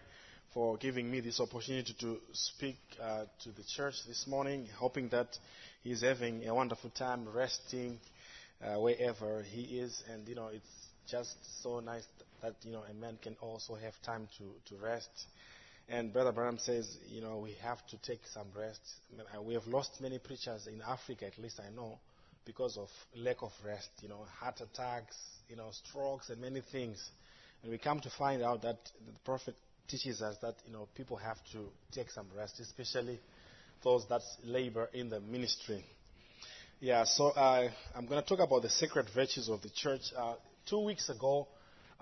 for 0.52 0.76
giving 0.76 1.10
me 1.10 1.20
this 1.20 1.40
opportunity 1.40 1.94
to 2.00 2.18
speak 2.32 2.76
uh, 3.02 3.24
to 3.42 3.50
the 3.50 3.62
church 3.76 3.94
this 4.06 4.26
morning, 4.26 4.66
hoping 4.78 5.08
that 5.10 5.28
he's 5.82 6.02
having 6.02 6.46
a 6.46 6.54
wonderful 6.54 6.90
time 6.90 7.28
resting 7.34 7.98
uh, 8.64 8.80
wherever 8.80 9.42
he 9.42 9.78
is. 9.78 10.02
And, 10.12 10.26
you 10.28 10.34
know, 10.34 10.48
it's 10.48 10.64
just 11.10 11.34
so 11.62 11.80
nice 11.80 12.04
that, 12.42 12.54
you 12.62 12.72
know, 12.72 12.82
a 12.90 12.94
man 12.94 13.18
can 13.22 13.36
also 13.40 13.74
have 13.74 13.94
time 14.04 14.28
to, 14.38 14.74
to 14.74 14.82
rest. 14.82 15.08
And 15.88 16.12
Brother 16.12 16.32
Branham 16.32 16.58
says, 16.58 16.96
you 17.08 17.20
know, 17.20 17.38
we 17.38 17.54
have 17.62 17.78
to 17.88 17.98
take 17.98 18.20
some 18.32 18.46
rest. 18.58 18.80
We 19.44 19.54
have 19.54 19.66
lost 19.66 20.00
many 20.00 20.18
preachers 20.18 20.66
in 20.66 20.80
Africa, 20.82 21.26
at 21.26 21.38
least 21.38 21.60
I 21.60 21.74
know, 21.74 21.98
because 22.46 22.78
of 22.78 22.88
lack 23.16 23.42
of 23.42 23.52
rest, 23.64 23.90
you 24.00 24.08
know, 24.08 24.24
heart 24.40 24.60
attacks, 24.60 25.16
you 25.48 25.56
know, 25.56 25.70
strokes 25.72 26.30
and 26.30 26.40
many 26.40 26.62
things. 26.72 27.10
And 27.62 27.70
we 27.70 27.78
come 27.78 28.00
to 28.00 28.10
find 28.10 28.42
out 28.42 28.62
that 28.62 28.78
the 29.06 29.12
prophet 29.24 29.54
teaches 29.88 30.22
us 30.22 30.36
that, 30.40 30.54
you 30.66 30.72
know, 30.72 30.88
people 30.94 31.16
have 31.18 31.36
to 31.52 31.66
take 31.92 32.10
some 32.10 32.26
rest, 32.36 32.60
especially 32.60 33.20
those 33.82 34.06
that 34.08 34.22
labor 34.44 34.88
in 34.94 35.10
the 35.10 35.20
ministry. 35.20 35.84
Yeah, 36.80 37.04
so 37.04 37.28
uh, 37.28 37.68
I'm 37.94 38.06
going 38.06 38.22
to 38.22 38.28
talk 38.28 38.40
about 38.40 38.62
the 38.62 38.70
sacred 38.70 39.06
virtues 39.14 39.48
of 39.48 39.60
the 39.62 39.70
church. 39.70 40.02
Uh, 40.16 40.34
two 40.68 40.80
weeks 40.80 41.08
ago, 41.08 41.46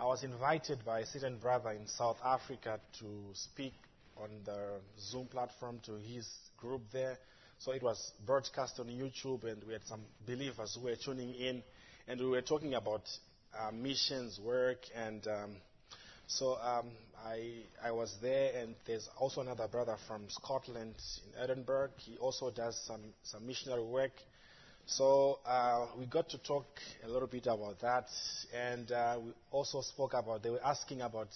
I 0.02 0.04
was 0.06 0.24
invited 0.24 0.84
by 0.84 0.98
a 0.98 1.06
certain 1.06 1.36
brother 1.36 1.70
in 1.70 1.86
South 1.86 2.16
Africa 2.24 2.80
to 2.98 3.06
speak 3.34 3.72
on 4.20 4.30
the 4.44 4.80
Zoom 5.00 5.26
platform 5.26 5.78
to 5.86 5.92
his 5.92 6.26
group 6.56 6.82
there. 6.92 7.16
So 7.60 7.70
it 7.70 7.84
was 7.84 8.10
broadcast 8.26 8.80
on 8.80 8.86
YouTube, 8.86 9.44
and 9.44 9.62
we 9.62 9.74
had 9.74 9.84
some 9.86 10.00
believers 10.26 10.74
who 10.74 10.86
were 10.88 10.96
tuning 10.96 11.32
in, 11.34 11.62
and 12.08 12.18
we 12.18 12.26
were 12.26 12.42
talking 12.42 12.74
about 12.74 13.02
uh, 13.56 13.70
missions 13.70 14.40
work. 14.44 14.78
And 14.92 15.24
um, 15.28 15.56
so 16.26 16.56
um, 16.56 16.88
I, 17.24 17.60
I 17.84 17.92
was 17.92 18.12
there, 18.20 18.60
and 18.60 18.74
there's 18.88 19.08
also 19.20 19.40
another 19.40 19.68
brother 19.68 19.94
from 20.08 20.24
Scotland 20.30 20.96
in 20.96 21.42
Edinburgh. 21.44 21.90
He 21.98 22.16
also 22.16 22.50
does 22.50 22.76
some, 22.88 23.02
some 23.22 23.46
missionary 23.46 23.84
work. 23.84 24.10
So 24.86 25.38
uh, 25.46 25.86
we 25.98 26.06
got 26.06 26.28
to 26.30 26.38
talk 26.38 26.66
a 27.04 27.08
little 27.08 27.28
bit 27.28 27.46
about 27.46 27.80
that, 27.80 28.08
and 28.54 28.90
uh, 28.90 29.18
we 29.24 29.30
also 29.50 29.80
spoke 29.80 30.12
about. 30.14 30.42
They 30.42 30.50
were 30.50 30.64
asking 30.64 31.02
about 31.02 31.28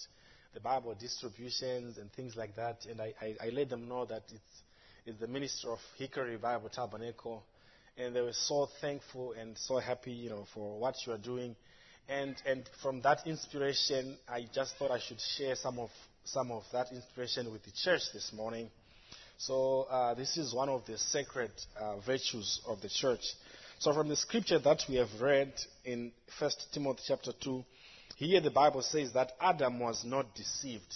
the 0.53 0.59
Bible 0.59 0.95
distributions 0.99 1.97
and 1.97 2.11
things 2.11 2.35
like 2.35 2.55
that, 2.57 2.85
and 2.89 3.01
I, 3.01 3.13
I, 3.21 3.47
I 3.47 3.49
let 3.49 3.69
them 3.69 3.87
know 3.87 4.05
that 4.05 4.23
it's, 4.27 4.61
it's 5.05 5.19
the 5.19 5.27
minister 5.27 5.71
of 5.71 5.79
Hickory 5.97 6.37
Bible 6.37 6.69
Tabernacle, 6.69 7.43
and 7.97 8.15
they 8.15 8.21
were 8.21 8.33
so 8.33 8.67
thankful 8.81 9.33
and 9.33 9.57
so 9.57 9.77
happy, 9.77 10.11
you 10.11 10.29
know, 10.29 10.45
for 10.53 10.77
what 10.77 10.95
you 11.05 11.13
are 11.13 11.17
doing, 11.17 11.55
and 12.09 12.35
and 12.45 12.69
from 12.81 13.01
that 13.01 13.25
inspiration, 13.25 14.17
I 14.27 14.45
just 14.53 14.75
thought 14.77 14.91
I 14.91 14.99
should 14.99 15.21
share 15.37 15.55
some 15.55 15.79
of 15.79 15.89
some 16.25 16.51
of 16.51 16.63
that 16.73 16.91
inspiration 16.91 17.49
with 17.51 17.63
the 17.63 17.71
church 17.71 18.01
this 18.13 18.31
morning. 18.33 18.69
So 19.37 19.83
uh, 19.83 20.15
this 20.15 20.35
is 20.37 20.53
one 20.53 20.67
of 20.67 20.85
the 20.87 20.97
sacred 20.97 21.51
uh, 21.79 21.97
virtues 21.99 22.59
of 22.67 22.81
the 22.81 22.89
church. 22.89 23.21
So 23.77 23.93
from 23.93 24.09
the 24.09 24.15
scripture 24.15 24.57
that 24.57 24.81
we 24.89 24.95
have 24.95 25.21
read 25.21 25.53
in 25.85 26.11
1 26.39 26.51
Timothy 26.73 27.03
chapter 27.07 27.31
2, 27.43 27.63
here 28.15 28.41
the 28.41 28.49
Bible 28.49 28.81
says 28.81 29.13
that 29.13 29.33
Adam 29.39 29.79
was 29.79 30.03
not 30.03 30.33
deceived, 30.33 30.91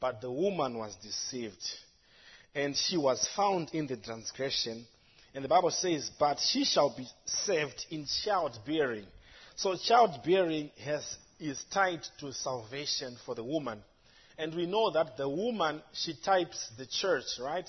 but 0.00 0.20
the 0.20 0.30
woman 0.30 0.78
was 0.78 0.94
deceived. 1.02 1.60
And 2.54 2.76
she 2.76 2.96
was 2.96 3.28
found 3.34 3.70
in 3.72 3.88
the 3.88 3.96
transgression. 3.96 4.86
And 5.34 5.44
the 5.44 5.48
Bible 5.48 5.72
says, 5.72 6.08
but 6.16 6.38
she 6.38 6.64
shall 6.64 6.94
be 6.96 7.08
saved 7.26 7.86
in 7.90 8.06
childbearing. 8.22 9.06
So 9.56 9.74
childbearing 9.76 10.70
has, 10.84 11.16
is 11.40 11.60
tied 11.72 12.06
to 12.20 12.32
salvation 12.32 13.16
for 13.26 13.34
the 13.34 13.42
woman. 13.42 13.82
And 14.38 14.54
we 14.54 14.66
know 14.66 14.90
that 14.90 15.16
the 15.16 15.28
woman, 15.28 15.82
she 15.92 16.14
types 16.14 16.70
the 16.76 16.86
church, 16.86 17.24
right? 17.40 17.68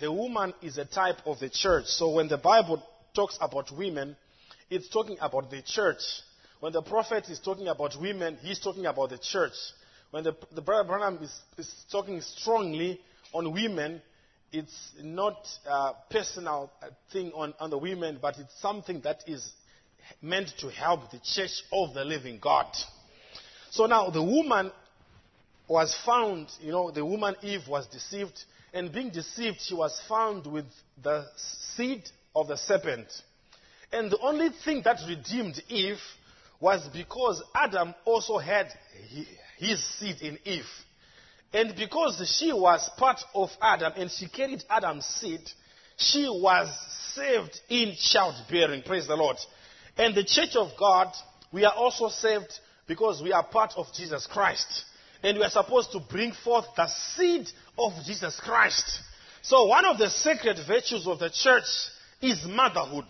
The 0.00 0.12
woman 0.12 0.52
is 0.62 0.76
a 0.78 0.84
type 0.84 1.18
of 1.24 1.40
the 1.40 1.48
church. 1.48 1.86
So 1.86 2.10
when 2.10 2.28
the 2.28 2.36
Bible 2.36 2.82
talks 3.14 3.38
about 3.40 3.70
women, 3.76 4.16
it's 4.68 4.88
talking 4.88 5.16
about 5.20 5.50
the 5.50 5.62
church. 5.62 6.02
When 6.60 6.72
the 6.72 6.82
prophet 6.82 7.28
is 7.28 7.40
talking 7.40 7.68
about 7.68 8.00
women, 8.00 8.38
he's 8.42 8.58
talking 8.58 8.86
about 8.86 9.10
the 9.10 9.18
church. 9.18 9.52
When 10.10 10.24
the, 10.24 10.36
the 10.54 10.62
brother 10.62 10.86
Branham 10.88 11.18
is, 11.22 11.32
is 11.58 11.72
talking 11.90 12.20
strongly 12.20 13.00
on 13.32 13.52
women, 13.52 14.00
it's 14.52 14.92
not 15.02 15.36
a 15.66 15.92
personal 16.10 16.70
thing 17.12 17.32
on, 17.34 17.54
on 17.58 17.70
the 17.70 17.78
women, 17.78 18.18
but 18.20 18.38
it's 18.38 18.60
something 18.60 19.00
that 19.00 19.24
is 19.26 19.50
meant 20.22 20.52
to 20.60 20.70
help 20.70 21.10
the 21.10 21.18
church 21.18 21.62
of 21.72 21.94
the 21.94 22.04
living 22.04 22.38
God. 22.40 22.66
So 23.70 23.86
now 23.86 24.10
the 24.10 24.22
woman 24.22 24.70
was 25.68 25.96
found, 26.04 26.48
you 26.60 26.72
know, 26.72 26.90
the 26.90 27.04
woman 27.04 27.34
Eve 27.42 27.66
was 27.68 27.86
deceived, 27.86 28.44
and 28.72 28.92
being 28.92 29.10
deceived, 29.10 29.58
she 29.60 29.74
was 29.74 29.98
found 30.08 30.46
with 30.46 30.66
the 31.02 31.24
seed 31.76 32.02
of 32.34 32.48
the 32.48 32.56
serpent. 32.56 33.06
And 33.92 34.10
the 34.10 34.18
only 34.18 34.48
thing 34.64 34.82
that 34.84 34.98
redeemed 35.08 35.62
Eve 35.68 36.00
was 36.60 36.86
because 36.92 37.42
Adam 37.54 37.94
also 38.04 38.38
had 38.38 38.66
his 39.58 39.82
seed 39.98 40.16
in 40.20 40.38
Eve. 40.44 40.66
And 41.52 41.76
because 41.76 42.20
she 42.36 42.52
was 42.52 42.90
part 42.96 43.20
of 43.34 43.50
Adam 43.62 43.92
and 43.96 44.10
she 44.10 44.28
carried 44.28 44.64
Adam's 44.68 45.06
seed, 45.06 45.40
she 45.96 46.26
was 46.28 46.68
saved 47.14 47.60
in 47.68 47.94
childbearing. 47.96 48.82
Praise 48.82 49.06
the 49.06 49.14
Lord. 49.14 49.36
And 49.96 50.16
the 50.16 50.24
church 50.24 50.56
of 50.56 50.70
God, 50.76 51.12
we 51.52 51.64
are 51.64 51.72
also 51.72 52.08
saved 52.08 52.52
because 52.88 53.22
we 53.22 53.32
are 53.32 53.44
part 53.44 53.74
of 53.76 53.86
Jesus 53.94 54.26
Christ 54.26 54.84
and 55.24 55.38
we 55.38 55.44
are 55.44 55.50
supposed 55.50 55.90
to 55.92 56.00
bring 56.00 56.32
forth 56.32 56.66
the 56.76 56.86
seed 57.16 57.48
of 57.78 57.92
Jesus 58.04 58.38
Christ. 58.40 59.00
So 59.40 59.64
one 59.64 59.86
of 59.86 59.96
the 59.96 60.10
sacred 60.10 60.58
virtues 60.68 61.06
of 61.06 61.18
the 61.18 61.30
church 61.30 61.64
is 62.20 62.44
motherhood. 62.46 63.06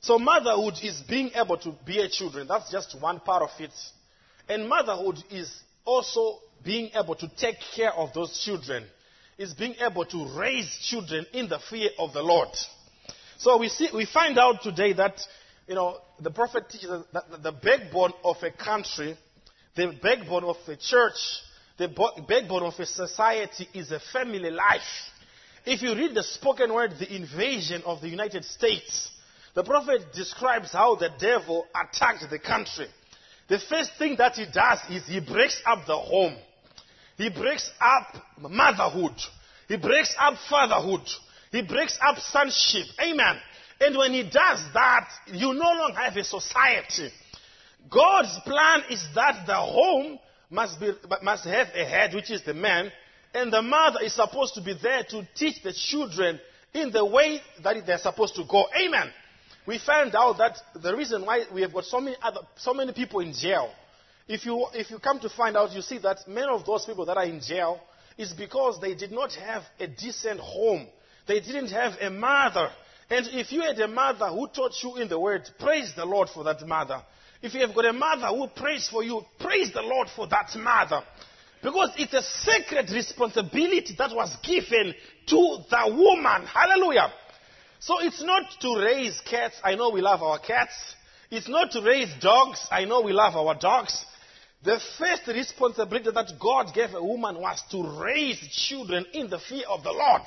So 0.00 0.18
motherhood 0.18 0.74
is 0.82 1.00
being 1.08 1.30
able 1.36 1.58
to 1.58 1.74
bear 1.86 2.08
children. 2.10 2.48
That's 2.48 2.70
just 2.72 3.00
one 3.00 3.20
part 3.20 3.42
of 3.44 3.50
it. 3.60 3.70
And 4.48 4.68
motherhood 4.68 5.18
is 5.30 5.48
also 5.84 6.40
being 6.64 6.90
able 6.92 7.14
to 7.14 7.28
take 7.36 7.56
care 7.76 7.92
of 7.92 8.12
those 8.12 8.42
children. 8.44 8.84
Is 9.38 9.54
being 9.54 9.76
able 9.80 10.04
to 10.06 10.38
raise 10.38 10.68
children 10.82 11.24
in 11.32 11.48
the 11.48 11.60
fear 11.70 11.90
of 12.00 12.12
the 12.12 12.22
Lord. 12.22 12.48
So 13.38 13.58
we 13.58 13.68
see, 13.68 13.88
we 13.94 14.06
find 14.06 14.38
out 14.38 14.62
today 14.62 14.92
that, 14.94 15.20
you 15.68 15.76
know, 15.76 15.98
the 16.20 16.30
prophet 16.30 16.68
teaches 16.68 16.90
that 17.12 17.42
the 17.42 17.52
backbone 17.52 18.12
of 18.24 18.36
a 18.42 18.50
country 18.50 19.16
the 19.74 19.98
backbone 20.02 20.44
of 20.44 20.56
the 20.66 20.76
church, 20.76 21.16
the 21.78 21.88
the 21.88 22.24
backbone 22.28 22.62
of 22.62 22.74
a 22.78 22.86
society 22.86 23.68
is 23.74 23.90
a 23.90 24.00
family 24.12 24.50
life. 24.50 24.80
If 25.64 25.82
you 25.82 25.94
read 25.94 26.14
the 26.14 26.22
spoken 26.22 26.72
word, 26.74 26.94
the 26.98 27.14
invasion 27.14 27.82
of 27.86 28.00
the 28.00 28.08
United 28.08 28.44
States, 28.44 29.10
the 29.54 29.62
prophet 29.62 30.12
describes 30.14 30.72
how 30.72 30.96
the 30.96 31.10
devil 31.18 31.66
attacked 31.74 32.28
the 32.30 32.38
country. 32.38 32.86
The 33.48 33.58
first 33.68 33.92
thing 33.98 34.16
that 34.18 34.34
he 34.34 34.46
does 34.52 34.80
is 34.90 35.06
he 35.06 35.20
breaks 35.20 35.60
up 35.66 35.86
the 35.86 35.96
home. 35.96 36.36
He 37.16 37.28
breaks 37.28 37.70
up 37.80 38.22
motherhood. 38.40 39.14
He 39.68 39.76
breaks 39.76 40.14
up 40.18 40.34
fatherhood. 40.48 41.06
He 41.50 41.62
breaks 41.62 41.98
up 42.00 42.18
sonship. 42.18 42.86
Amen. 43.00 43.36
And 43.80 43.96
when 43.96 44.12
he 44.12 44.22
does 44.22 44.60
that, 44.74 45.08
you 45.26 45.52
no 45.54 45.72
longer 45.72 45.98
have 45.98 46.16
a 46.16 46.24
society. 46.24 47.10
God's 47.90 48.38
plan 48.44 48.82
is 48.90 49.04
that 49.14 49.46
the 49.46 49.56
home 49.56 50.18
must, 50.50 50.78
be, 50.80 50.92
must 51.22 51.44
have 51.44 51.68
a 51.74 51.84
head, 51.84 52.14
which 52.14 52.30
is 52.30 52.42
the 52.44 52.54
man, 52.54 52.90
and 53.34 53.52
the 53.52 53.62
mother 53.62 54.00
is 54.02 54.14
supposed 54.14 54.54
to 54.54 54.60
be 54.60 54.74
there 54.80 55.02
to 55.04 55.26
teach 55.34 55.62
the 55.62 55.72
children 55.72 56.38
in 56.74 56.90
the 56.90 57.04
way 57.04 57.40
that 57.62 57.86
they're 57.86 57.98
supposed 57.98 58.34
to 58.36 58.44
go. 58.48 58.66
Amen. 58.78 59.10
We 59.66 59.78
found 59.78 60.14
out 60.14 60.38
that 60.38 60.58
the 60.74 60.94
reason 60.96 61.24
why 61.24 61.44
we 61.52 61.62
have 61.62 61.72
got 61.72 61.84
so 61.84 62.00
many 62.00 62.16
other, 62.22 62.40
so 62.56 62.74
many 62.74 62.92
people 62.92 63.20
in 63.20 63.32
jail, 63.32 63.70
if 64.28 64.44
you, 64.44 64.66
if 64.74 64.90
you 64.90 64.98
come 64.98 65.20
to 65.20 65.28
find 65.28 65.56
out, 65.56 65.72
you 65.72 65.82
see 65.82 65.98
that 65.98 66.26
many 66.26 66.48
of 66.48 66.64
those 66.64 66.84
people 66.84 67.06
that 67.06 67.16
are 67.16 67.24
in 67.24 67.40
jail 67.40 67.80
is 68.18 68.32
because 68.32 68.80
they 68.80 68.94
did 68.94 69.12
not 69.12 69.32
have 69.34 69.62
a 69.78 69.86
decent 69.86 70.40
home. 70.40 70.86
They 71.26 71.40
didn't 71.40 71.70
have 71.70 71.94
a 72.00 72.10
mother. 72.10 72.70
And 73.10 73.26
if 73.28 73.52
you 73.52 73.62
had 73.62 73.78
a 73.78 73.88
mother 73.88 74.28
who 74.28 74.48
taught 74.48 74.72
you 74.82 74.96
in 74.96 75.08
the 75.08 75.18
word, 75.18 75.48
praise 75.58 75.92
the 75.94 76.04
Lord 76.04 76.28
for 76.28 76.44
that 76.44 76.66
mother. 76.66 77.02
If 77.42 77.54
you 77.54 77.60
have 77.60 77.74
got 77.74 77.86
a 77.86 77.92
mother 77.92 78.28
who 78.28 78.46
prays 78.48 78.88
for 78.88 79.02
you, 79.02 79.22
praise 79.40 79.72
the 79.72 79.82
Lord 79.82 80.08
for 80.14 80.26
that 80.28 80.54
mother. 80.56 81.02
Because 81.62 81.90
it's 81.96 82.14
a 82.14 82.22
sacred 82.22 82.90
responsibility 82.90 83.94
that 83.98 84.14
was 84.14 84.34
given 84.42 84.94
to 85.26 85.58
the 85.70 85.94
woman. 85.94 86.46
Hallelujah. 86.46 87.12
So 87.78 88.00
it's 88.00 88.22
not 88.22 88.44
to 88.60 88.80
raise 88.80 89.20
cats. 89.28 89.56
I 89.62 89.74
know 89.74 89.90
we 89.90 90.00
love 90.00 90.22
our 90.22 90.38
cats. 90.38 90.72
It's 91.30 91.48
not 91.48 91.72
to 91.72 91.82
raise 91.82 92.12
dogs. 92.20 92.64
I 92.70 92.84
know 92.84 93.00
we 93.00 93.12
love 93.12 93.34
our 93.34 93.56
dogs. 93.58 94.04
The 94.64 94.78
first 94.98 95.26
responsibility 95.26 96.10
that 96.14 96.32
God 96.40 96.72
gave 96.72 96.94
a 96.94 97.02
woman 97.02 97.40
was 97.40 97.60
to 97.72 98.00
raise 98.00 98.38
children 98.68 99.04
in 99.12 99.28
the 99.28 99.40
fear 99.40 99.64
of 99.68 99.82
the 99.82 99.90
Lord. 99.90 100.22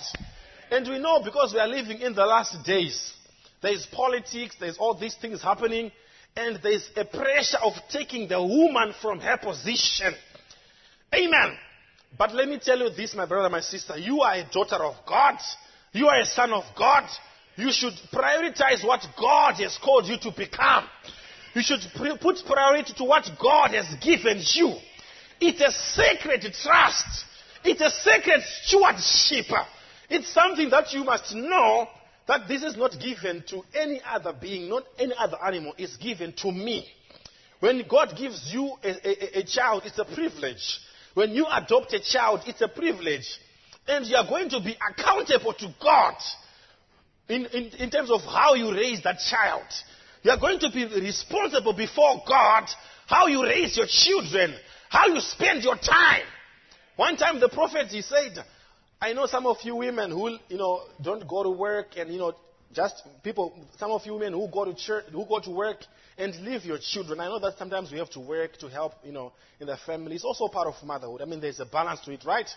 And 0.72 0.86
we 0.88 1.00
know 1.00 1.22
because 1.24 1.54
we 1.54 1.60
are 1.60 1.68
living 1.68 2.02
in 2.02 2.14
the 2.14 2.26
last 2.26 2.66
days, 2.66 3.14
there 3.62 3.74
is 3.74 3.86
politics, 3.86 4.56
there's 4.60 4.78
all 4.78 4.94
these 4.94 5.16
things 5.16 5.42
happening, 5.42 5.92
and 6.36 6.60
there's 6.62 6.90
a 6.98 7.06
pressure 7.06 7.58
of 7.64 7.74
taking 7.90 8.28
the 8.28 8.42
woman 8.42 8.94
from 9.02 9.20
her 9.20 9.38
position. 9.38 10.14
Amen. 11.14 11.58
But 12.18 12.34
let 12.34 12.48
me 12.48 12.60
tell 12.62 12.78
you 12.78 12.90
this, 12.90 13.16
my 13.16 13.26
brother, 13.26 13.50
my 13.50 13.62
sister. 13.62 13.98
You 13.98 14.22
are 14.22 14.36
a 14.36 14.50
daughter 14.52 14.84
of 14.84 14.96
God. 15.08 15.36
You 15.94 16.08
are 16.08 16.20
a 16.20 16.26
son 16.26 16.52
of 16.52 16.64
God. 16.78 17.08
You 17.56 17.72
should 17.72 17.94
prioritize 18.12 18.86
what 18.86 19.02
God 19.20 19.56
has 19.56 19.78
called 19.78 20.08
you 20.08 20.18
to 20.20 20.32
become. 20.36 20.86
You 21.54 21.62
should 21.62 21.80
put 22.20 22.44
priority 22.46 22.94
to 22.98 23.04
what 23.06 23.26
God 23.42 23.72
has 23.72 23.96
given 24.04 24.42
you. 24.54 24.76
It's 25.40 25.62
a 25.62 25.72
sacred 25.72 26.42
trust. 26.62 27.26
It's 27.64 27.82
a 27.82 27.90
sacred 27.90 28.42
stewardship. 28.64 29.46
It's 30.10 30.34
something 30.34 30.70
that 30.70 30.92
you 30.94 31.04
must 31.06 31.34
know 31.34 31.88
that 32.28 32.48
this 32.48 32.64
is 32.64 32.76
not 32.76 32.92
given 33.00 33.44
to 33.50 33.62
any 33.74 34.02
other 34.08 34.34
being, 34.34 34.70
not 34.70 34.84
any 34.98 35.14
other 35.18 35.38
animal. 35.44 35.74
It's 35.78 35.98
given 35.98 36.34
to 36.38 36.52
me. 36.52 36.88
When 37.60 37.84
God 37.90 38.16
gives 38.18 38.52
you 38.52 38.74
a, 38.84 38.90
a, 38.90 39.40
a 39.40 39.44
child, 39.44 39.84
it's 39.86 40.00
a 40.00 40.06
privilege. 40.06 40.80
When 41.14 41.32
you 41.32 41.46
adopt 41.52 41.94
a 41.94 42.00
child, 42.00 42.42
it's 42.46 42.62
a 42.62 42.68
privilege. 42.68 43.28
And 43.88 44.06
you 44.06 44.16
are 44.16 44.28
going 44.28 44.50
to 44.50 44.60
be 44.60 44.76
accountable 44.92 45.54
to 45.54 45.74
God 45.82 46.16
in, 47.30 47.46
in, 47.46 47.64
in 47.80 47.90
terms 47.90 48.12
of 48.12 48.22
how 48.22 48.56
you 48.56 48.74
raise 48.74 49.04
that 49.04 49.20
child. 49.30 49.66
You 50.24 50.32
are 50.32 50.40
going 50.40 50.60
to 50.60 50.72
be 50.72 50.86
responsible 50.86 51.74
before 51.74 52.24
God 52.28 52.66
how 53.08 53.28
you 53.28 53.44
raise 53.44 53.78
your 53.78 53.86
children, 53.88 54.56
how 54.90 55.08
you 55.08 55.20
spend 55.20 55.64
your 55.64 55.76
time. 55.76 56.24
One 56.96 57.18
time 57.18 57.40
the 57.40 57.50
prophet, 57.50 57.88
he 57.90 58.02
said, 58.02 58.34
I 59.06 59.14
know 59.14 59.28
some 59.28 59.46
of 59.46 59.58
you 59.62 59.76
women 59.76 60.10
who, 60.10 60.36
you 60.50 60.58
know, 60.58 60.82
don't 61.00 61.28
go 61.28 61.44
to 61.44 61.52
work 61.52 61.90
and, 61.96 62.12
you 62.12 62.18
know, 62.18 62.34
just 62.74 63.04
people, 63.22 63.54
some 63.78 63.92
of 63.92 64.04
you 64.04 64.14
women 64.14 64.34
who 64.34 64.48
go 64.52 64.66
to 64.66 64.74
church, 64.74 65.04
who 65.12 65.24
go 65.28 65.40
to 65.42 65.52
work 65.52 65.78
and 66.18 66.36
leave 66.44 66.66
your 66.66 66.80
children. 66.80 67.20
I 67.20 67.26
know 67.26 67.38
that 67.38 67.56
sometimes 67.60 67.92
we 67.92 68.00
have 68.00 68.10
to 68.10 68.20
work 68.20 68.58
to 68.58 68.68
help, 68.68 68.94
you 69.04 69.12
know, 69.12 69.32
in 69.60 69.68
the 69.68 69.78
family. 69.86 70.16
It's 70.16 70.26
also 70.26 70.48
part 70.48 70.68
of 70.68 70.74
motherhood. 70.84 71.22
I 71.22 71.26
mean, 71.26 71.40
there's 71.40 71.60
a 71.60 71.68
balance 71.68 72.00
to 72.06 72.14
it, 72.14 72.26
right? 72.26 72.50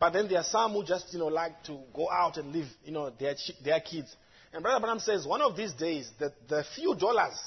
But 0.00 0.10
then 0.10 0.26
there 0.26 0.38
are 0.38 0.44
some 0.44 0.72
who 0.72 0.82
just, 0.82 1.12
you 1.12 1.20
know, 1.20 1.28
like 1.28 1.62
to 1.66 1.78
go 1.94 2.10
out 2.10 2.36
and 2.36 2.52
leave, 2.52 2.66
you 2.84 2.90
know, 2.90 3.10
their, 3.10 3.36
their 3.64 3.78
kids. 3.78 4.16
And 4.52 4.64
Brother 4.64 4.80
Branham 4.80 4.98
says, 4.98 5.24
one 5.24 5.40
of 5.40 5.56
these 5.56 5.72
days, 5.74 6.10
the, 6.18 6.32
the 6.48 6.64
few 6.74 6.96
dollars 6.96 7.38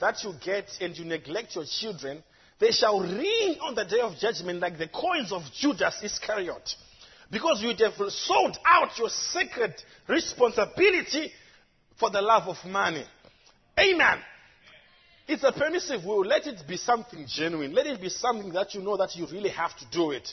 that 0.00 0.16
you 0.24 0.32
get 0.44 0.64
and 0.80 0.98
you 0.98 1.04
neglect 1.04 1.54
your 1.54 1.64
children, 1.64 2.24
they 2.58 2.72
shall 2.72 2.98
ring 2.98 3.56
on 3.60 3.76
the 3.76 3.84
day 3.84 4.00
of 4.00 4.18
judgment 4.18 4.58
like 4.58 4.78
the 4.78 4.88
coins 4.88 5.30
of 5.30 5.42
Judas 5.56 6.00
Iscariot. 6.02 6.74
Because 7.30 7.62
you'd 7.62 7.80
have 7.80 7.94
sold 8.08 8.56
out 8.66 8.98
your 8.98 9.10
sacred 9.10 9.74
responsibility 10.08 11.30
for 11.98 12.10
the 12.10 12.22
love 12.22 12.48
of 12.48 12.56
money. 12.64 13.04
Amen. 13.78 14.18
It's 15.26 15.44
a 15.44 15.52
permissive 15.52 16.04
will. 16.04 16.24
Let 16.24 16.46
it 16.46 16.62
be 16.66 16.78
something 16.78 17.26
genuine. 17.28 17.74
Let 17.74 17.86
it 17.86 18.00
be 18.00 18.08
something 18.08 18.50
that 18.54 18.74
you 18.74 18.80
know 18.80 18.96
that 18.96 19.14
you 19.14 19.26
really 19.26 19.50
have 19.50 19.76
to 19.76 19.84
do 19.92 20.12
it. 20.12 20.26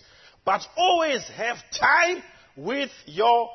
But 0.46 0.62
always 0.78 1.22
have 1.36 1.58
time 1.78 2.24
with 2.56 2.92
your 3.06 3.50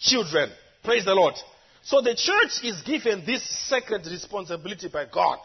children. 0.00 0.50
Praise 0.82 1.04
the 1.04 1.14
Lord. 1.14 1.34
So 1.82 2.00
the 2.00 2.14
church 2.14 2.64
is 2.64 2.82
given 2.82 3.24
this 3.24 3.42
sacred 3.68 4.04
responsibility 4.06 4.88
by 4.88 5.06
God. 5.06 5.38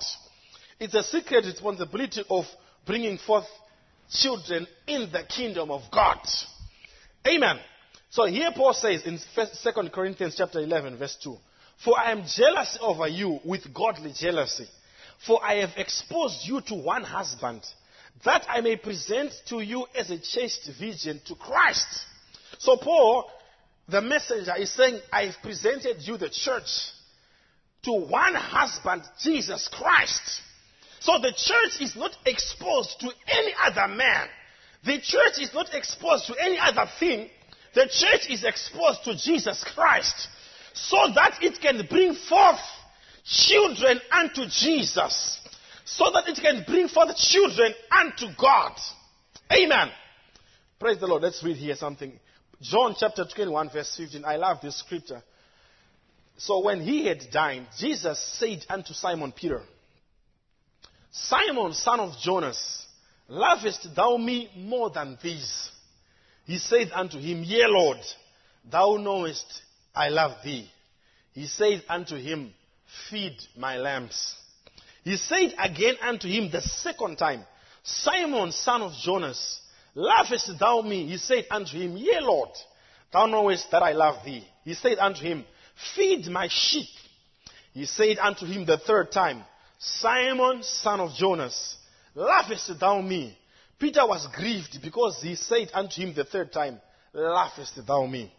It's 0.79 0.95
a 0.95 1.03
sacred 1.03 1.45
responsibility 1.45 2.23
of 2.29 2.45
bringing 2.85 3.17
forth 3.19 3.45
children 4.09 4.67
in 4.87 5.09
the 5.11 5.23
kingdom 5.23 5.69
of 5.71 5.81
God. 5.91 6.19
Amen. 7.27 7.57
So 8.09 8.25
here 8.25 8.51
Paul 8.55 8.73
says 8.73 9.03
in 9.03 9.19
2 9.35 9.89
Corinthians 9.89 10.35
chapter 10.37 10.59
11 10.59 10.97
verse 10.97 11.17
2, 11.23 11.35
For 11.83 11.99
I 11.99 12.11
am 12.11 12.23
jealous 12.27 12.77
over 12.81 13.07
you 13.07 13.39
with 13.43 13.73
godly 13.73 14.13
jealousy, 14.15 14.67
for 15.25 15.43
I 15.43 15.55
have 15.55 15.71
exposed 15.77 16.45
you 16.45 16.61
to 16.61 16.75
one 16.75 17.03
husband, 17.03 17.61
that 18.23 18.45
I 18.47 18.61
may 18.61 18.77
present 18.77 19.33
to 19.49 19.59
you 19.59 19.85
as 19.97 20.11
a 20.11 20.19
chaste 20.19 20.69
virgin 20.79 21.19
to 21.25 21.35
Christ. 21.35 21.87
So 22.59 22.77
Paul, 22.77 23.29
the 23.89 24.01
messenger, 24.01 24.55
is 24.57 24.71
saying, 24.71 24.99
I 25.11 25.25
have 25.25 25.35
presented 25.41 25.97
you 26.01 26.17
the 26.17 26.29
church 26.29 26.69
to 27.83 27.91
one 27.91 28.35
husband, 28.35 29.03
Jesus 29.21 29.67
Christ. 29.71 30.41
So 30.99 31.13
the 31.21 31.33
church 31.35 31.81
is 31.81 31.95
not 31.95 32.11
exposed 32.25 32.99
to 32.99 33.11
any 33.27 33.53
other 33.63 33.87
man. 33.93 34.27
The 34.85 35.01
church 35.01 35.39
is 35.41 35.53
not 35.53 35.73
exposed 35.73 36.27
to 36.27 36.35
any 36.39 36.59
other 36.59 36.85
thing. 36.99 37.29
The 37.73 37.89
church 37.91 38.29
is 38.29 38.43
exposed 38.43 39.03
to 39.05 39.15
Jesus 39.15 39.63
Christ 39.73 40.27
so 40.73 40.97
that 41.15 41.39
it 41.41 41.59
can 41.59 41.85
bring 41.89 42.13
forth 42.13 42.59
children 43.25 43.99
unto 44.11 44.45
Jesus. 44.45 45.39
So 45.85 46.11
that 46.13 46.27
it 46.27 46.39
can 46.41 46.63
bring 46.67 46.87
forth 46.87 47.15
children 47.17 47.73
unto 47.91 48.27
God. 48.39 48.73
Amen. 49.51 49.89
Praise 50.79 50.99
the 50.99 51.07
Lord. 51.07 51.23
Let's 51.23 51.43
read 51.43 51.57
here 51.57 51.75
something. 51.75 52.11
John 52.61 52.95
chapter 52.97 53.25
21, 53.25 53.69
verse 53.71 53.93
15. 53.97 54.23
I 54.23 54.35
love 54.37 54.57
this 54.61 54.79
scripture. 54.79 55.23
So 56.37 56.63
when 56.63 56.81
he 56.81 57.07
had 57.07 57.19
dined, 57.31 57.67
Jesus 57.79 58.19
said 58.39 58.65
unto 58.69 58.93
Simon 58.93 59.31
Peter, 59.31 59.61
Simon, 61.11 61.73
son 61.73 61.99
of 62.01 62.17
Jonas, 62.19 62.84
Lovest 63.27 63.87
thou 63.95 64.17
me 64.17 64.49
more 64.55 64.89
than 64.89 65.17
these? 65.21 65.69
He 66.45 66.59
said 66.59 66.91
unto 66.93 67.17
him, 67.17 67.43
Yea, 67.43 67.65
Lord, 67.67 67.97
thou 68.69 68.97
knowest 68.97 69.45
I 69.95 70.09
love 70.09 70.33
thee. 70.43 70.69
He 71.33 71.47
said 71.47 71.83
unto 71.89 72.15
him, 72.15 72.53
Feed 73.09 73.35
my 73.57 73.77
lambs. 73.77 74.35
He 75.03 75.17
said 75.17 75.53
again 75.59 75.95
unto 76.01 76.27
him 76.27 76.49
the 76.51 76.61
second 76.61 77.17
time, 77.17 77.45
Simon, 77.83 78.51
son 78.51 78.81
of 78.81 78.93
Jonas, 78.93 79.59
lovest 79.93 80.51
thou 80.59 80.81
me? 80.81 81.07
He 81.07 81.17
said 81.17 81.45
unto 81.51 81.77
him, 81.77 81.97
Yea, 81.97 82.19
Lord, 82.21 82.49
thou 83.11 83.25
knowest 83.25 83.69
that 83.71 83.83
I 83.83 83.91
love 83.93 84.23
thee. 84.23 84.45
He 84.63 84.73
said 84.75 84.97
unto 84.99 85.21
him, 85.21 85.45
Feed 85.95 86.27
my 86.27 86.47
sheep. 86.49 86.87
He 87.73 87.85
said 87.85 88.17
unto 88.19 88.45
him 88.45 88.65
the 88.65 88.77
third 88.77 89.11
time, 89.11 89.43
Simon, 89.77 90.63
son 90.63 90.99
of 90.99 91.13
Jonas, 91.15 91.77
Laughest 92.15 92.79
thou 92.79 93.01
me? 93.01 93.37
Peter 93.77 94.07
was 94.07 94.25
grieved 94.33 94.79
because 94.81 95.19
he 95.21 95.35
said 95.35 95.69
unto 95.73 96.01
him 96.01 96.13
the 96.13 96.23
third 96.23 96.51
time, 96.51 96.79
Laughest 97.13 97.85
thou 97.85 98.05
me? 98.05 98.33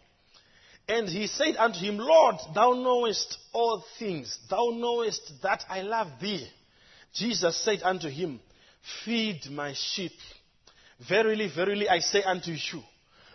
And 0.89 1.07
he 1.07 1.27
said 1.27 1.55
unto 1.57 1.79
him, 1.79 1.97
Lord, 1.97 2.35
thou 2.55 2.73
knowest 2.73 3.37
all 3.53 3.83
things. 3.99 4.37
Thou 4.49 4.71
knowest 4.73 5.33
that 5.43 5.63
I 5.69 5.81
love 5.81 6.07
thee. 6.21 6.47
Jesus 7.13 7.57
said 7.63 7.81
unto 7.83 8.09
him, 8.09 8.39
Feed 9.03 9.41
my 9.51 9.73
sheep. 9.75 10.13
Verily, 11.07 11.51
verily, 11.53 11.89
I 11.89 11.99
say 11.99 12.23
unto 12.23 12.51
you, 12.51 12.81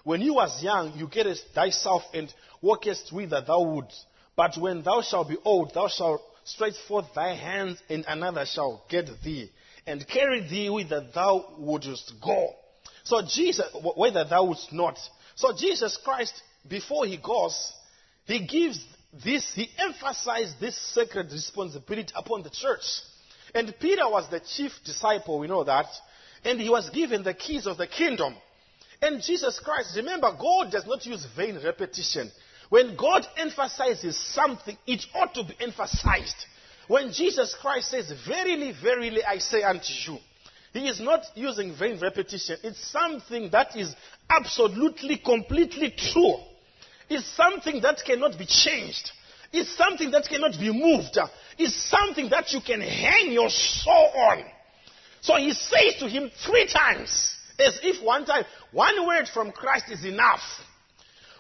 when 0.05 0.21
you 0.21 0.35
was 0.35 0.63
young, 0.63 0.95
you 0.97 1.07
gettest 1.07 1.45
thyself 1.55 2.03
and 2.13 2.33
walkest 2.61 3.13
whither 3.13 3.41
thou 3.47 3.63
wouldst. 3.63 4.05
But 4.35 4.57
when 4.59 4.83
thou 4.83 5.03
shalt 5.03 5.29
be 5.29 5.37
old, 5.45 5.73
thou 5.75 5.89
shalt 5.89 6.21
stretch 6.45 6.75
forth 6.89 7.07
thy 7.15 7.35
hands, 7.35 7.81
and 7.89 8.05
another 8.09 8.45
shall 8.47 8.83
get 8.89 9.07
thee, 9.23 9.51
and 9.87 10.07
carry 10.07 10.47
thee 10.49 10.71
whither 10.71 11.07
thou 11.15 11.55
wouldst 11.59 12.13
go. 12.23 12.55
So 13.05 13.23
Jesus, 13.23 13.67
whether 13.97 14.25
thou 14.25 14.45
wouldst 14.45 14.73
not. 14.73 14.99
So 15.35 15.53
Jesus 15.57 15.99
Christ, 16.05 16.35
before 16.69 17.07
he 17.07 17.17
goes, 17.17 17.73
he 18.27 18.47
gives 18.47 18.85
this, 19.25 19.51
he 19.55 19.69
emphasized 19.79 20.61
this 20.61 20.77
sacred 20.95 21.31
responsibility 21.33 22.13
upon 22.15 22.43
the 22.43 22.51
church. 22.51 22.85
And 23.55 23.75
Peter 23.81 24.09
was 24.09 24.31
the 24.31 24.41
chief 24.41 24.73
disciple, 24.85 25.39
we 25.39 25.49
know 25.49 25.65
that. 25.65 25.87
And 26.45 26.61
he 26.61 26.71
was 26.71 26.91
given 26.91 27.23
the 27.23 27.35
keys 27.35 27.67
of 27.67 27.77
the 27.77 27.87
kingdom. 27.87 28.35
And 29.01 29.21
Jesus 29.23 29.61
Christ, 29.63 29.97
remember, 29.97 30.33
God 30.41 30.71
does 30.71 30.87
not 30.87 31.05
use 31.05 31.27
vain 31.37 31.59
repetition. 31.63 32.31
When 32.69 32.97
God 32.97 33.27
emphasizes 33.37 34.17
something, 34.33 34.77
it 34.87 35.05
ought 35.15 35.35
to 35.35 35.45
be 35.45 35.57
emphasized. 35.61 36.47
When 36.93 37.11
Jesus 37.11 37.57
Christ 37.59 37.91
says, 37.91 38.13
Verily, 38.29 38.75
verily, 38.83 39.25
I 39.25 39.39
say 39.39 39.63
unto 39.63 39.95
you, 40.05 40.19
he 40.75 40.89
is 40.89 41.01
not 41.01 41.23
using 41.35 41.75
vain 41.75 41.99
repetition. 41.99 42.59
It's 42.63 42.87
something 42.93 43.49
that 43.51 43.75
is 43.75 43.95
absolutely, 44.29 45.17
completely 45.17 45.95
true. 45.97 46.37
It's 47.09 47.27
something 47.35 47.81
that 47.81 48.03
cannot 48.05 48.39
be 48.39 48.45
changed. 48.45 49.11
It's 49.55 49.75
something 49.75 50.11
that 50.11 50.27
cannot 50.29 50.53
be 50.61 50.71
moved. 50.71 51.19
It's 51.57 51.75
something 51.89 52.29
that 52.29 52.53
you 52.53 52.61
can 52.61 52.83
hang 52.83 53.33
your 53.33 53.49
soul 53.49 54.13
on. 54.15 54.45
So 55.23 55.37
he 55.37 55.55
says 55.55 55.95
to 56.01 56.09
him 56.11 56.31
three 56.45 56.71
times, 56.71 57.35
as 57.59 57.81
if 57.83 58.05
one 58.05 58.27
time, 58.27 58.45
one 58.71 59.07
word 59.07 59.29
from 59.33 59.51
Christ 59.51 59.87
is 59.89 60.05
enough. 60.05 60.43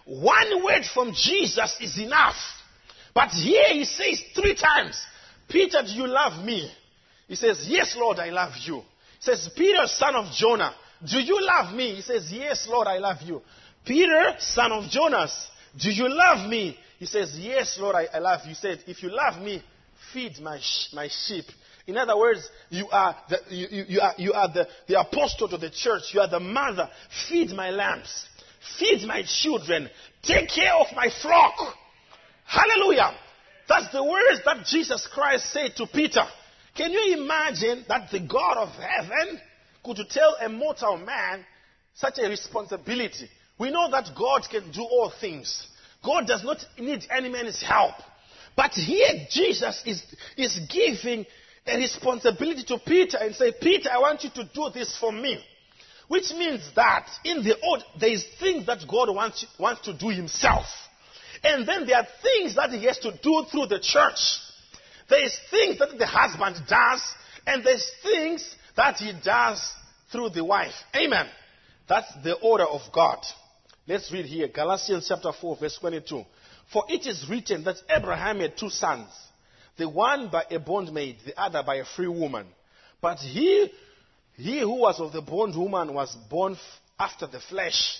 One 0.07 0.65
word 0.65 0.85
from 0.95 1.13
Jesus 1.13 1.77
is 1.79 1.99
enough. 1.99 2.37
But 3.15 3.29
here 3.33 3.69
he 3.69 3.85
says 3.85 4.23
three 4.35 4.55
times, 4.55 4.99
Peter, 5.49 5.83
do 5.83 5.93
you 5.93 6.07
love 6.07 6.45
me? 6.45 6.71
He 7.29 7.37
says, 7.37 7.65
Yes, 7.69 7.95
Lord, 7.99 8.19
I 8.19 8.31
love 8.31 8.53
you. 8.65 8.77
He 8.77 9.31
says, 9.31 9.49
Peter, 9.57 9.87
son 9.87 10.17
of 10.17 10.33
Jonah, 10.35 10.75
do 11.05 11.19
you 11.21 11.39
love 11.41 11.75
me? 11.75 11.95
He 11.95 12.03
says, 12.03 12.29
Yes, 12.31 12.67
Lord, 12.69 12.87
I 12.87 12.99
love 12.99 13.19
you. 13.23 13.43
Peter, 13.85 14.35
son 14.39 14.73
of 14.73 14.91
Jonas, 14.91 15.49
do 15.79 15.91
you 15.91 16.09
love 16.09 16.49
me? 16.49 16.77
He 16.99 17.07
says, 17.07 17.37
Yes, 17.39 17.77
Lord, 17.81 17.97
I, 17.97 18.07
I 18.15 18.19
love 18.19 18.41
you. 18.45 18.51
He 18.51 18.55
said, 18.55 18.85
If 18.87 19.03
you 19.03 19.11
love 19.11 19.43
me, 19.43 19.63
feed 20.13 20.39
my, 20.41 20.59
sh- 20.61 20.93
my 20.93 21.09
sheep. 21.09 21.45
In 21.87 21.97
other 21.97 22.17
words, 22.17 22.49
you 22.71 22.89
are, 22.91 23.17
the, 23.29 23.39
you, 23.49 23.67
you, 23.71 23.85
you, 23.89 24.01
are, 24.01 24.15
you 24.17 24.33
are 24.33 24.53
the, 24.53 24.69
the 24.87 25.01
apostle 25.01 25.49
to 25.49 25.57
the 25.57 25.71
church. 25.71 26.03
You 26.13 26.21
are 26.21 26.31
the 26.31 26.39
mother. 26.39 26.89
Feed 27.29 27.51
my 27.51 27.71
lambs. 27.71 28.27
Feed 28.79 29.07
my 29.07 29.25
children. 29.27 29.91
Take 30.23 30.49
care 30.49 30.75
of 30.75 30.87
my 30.95 31.09
flock. 31.21 31.55
Hallelujah. 32.45 33.13
That's 33.69 33.93
the 33.93 34.03
words 34.03 34.41
that 34.45 34.67
Jesus 34.67 35.09
Christ 35.13 35.53
said 35.53 35.77
to 35.77 35.87
Peter. 35.87 36.23
Can 36.77 36.91
you 36.91 37.23
imagine 37.23 37.85
that 37.89 38.11
the 38.11 38.21
God 38.21 38.57
of 38.57 38.71
heaven 38.71 39.41
could 39.85 39.99
tell 40.11 40.37
a 40.41 40.49
mortal 40.49 40.97
man 40.97 41.45
such 41.95 42.19
a 42.19 42.29
responsibility? 42.29 43.29
We 43.59 43.71
know 43.71 43.91
that 43.91 44.11
God 44.19 44.43
can 44.51 44.71
do 44.73 44.83
all 44.83 45.13
things. 45.21 45.69
God 46.05 46.27
does 46.27 46.43
not 46.43 46.59
need 46.79 47.05
any 47.11 47.29
man's 47.29 47.63
help. 47.63 47.95
But 48.57 48.73
here 48.73 49.27
Jesus 49.31 49.83
is, 49.87 50.03
is 50.37 50.59
giving 50.71 51.25
a 51.67 51.77
responsibility 51.77 52.65
to 52.65 52.79
Peter 52.85 53.19
and 53.19 53.35
say, 53.35 53.53
Peter, 53.61 53.89
I 53.91 53.99
want 53.99 54.25
you 54.25 54.31
to 54.31 54.45
do 54.53 54.71
this 54.75 54.97
for 54.99 55.13
me. 55.13 55.43
Which 56.09 56.31
means 56.33 56.69
that 56.75 57.07
in 57.25 57.43
the 57.45 57.59
old, 57.63 57.85
there 57.99 58.11
is 58.11 58.27
things 58.41 58.67
that 58.67 58.81
God 58.89 59.15
wants, 59.15 59.47
wants 59.59 59.83
to 59.83 59.97
do 59.97 60.09
himself. 60.09 60.67
And 61.45 61.67
then 61.67 61.87
there 61.87 61.97
are 61.97 62.07
things 62.23 62.55
that 62.57 62.71
he 62.71 62.85
has 62.87 62.99
to 63.01 63.13
do 63.23 63.45
through 63.51 63.67
the 63.67 63.81
church. 63.81 64.21
There 65.09 65.25
is 65.25 65.37
things 65.51 65.79
that 65.79 65.99
the 65.99 66.07
husband 66.07 66.57
does, 66.69 67.03
and 67.47 67.65
there's 67.65 67.91
things 68.03 68.55
that 68.77 68.97
he 68.97 69.13
does 69.25 69.61
through 70.11 70.31
the 70.31 70.45
wife. 70.45 70.75
Amen. 70.95 71.27
That's 71.89 72.13
the 72.23 72.35
order 72.37 72.65
of 72.65 72.81
God. 72.93 73.19
Let's 73.87 74.13
read 74.13 74.27
here 74.27 74.49
Galatians 74.49 75.07
chapter 75.09 75.33
4, 75.33 75.57
verse 75.57 75.77
22. 75.81 76.25
For 76.73 76.85
it 76.89 77.07
is 77.07 77.27
written 77.29 77.65
that 77.65 77.77
Abraham 77.91 78.41
had 78.41 78.57
two 78.57 78.71
sons, 78.71 79.09
the 79.77 79.89
one 79.89 80.29
by 80.31 80.45
a 80.51 80.59
bondmaid, 80.61 81.25
the 81.27 81.39
other 81.41 81.63
by 81.63 81.77
a 81.77 81.85
free 81.85 82.09
woman. 82.09 82.47
But 83.01 83.19
he, 83.19 83.71
he 84.37 84.61
who 84.61 84.81
was 84.81 85.01
of 85.01 85.13
the 85.13 85.21
bondwoman 85.21 85.93
was 85.93 86.17
born 86.31 86.57
after 86.99 87.27
the 87.27 87.41
flesh, 87.41 87.99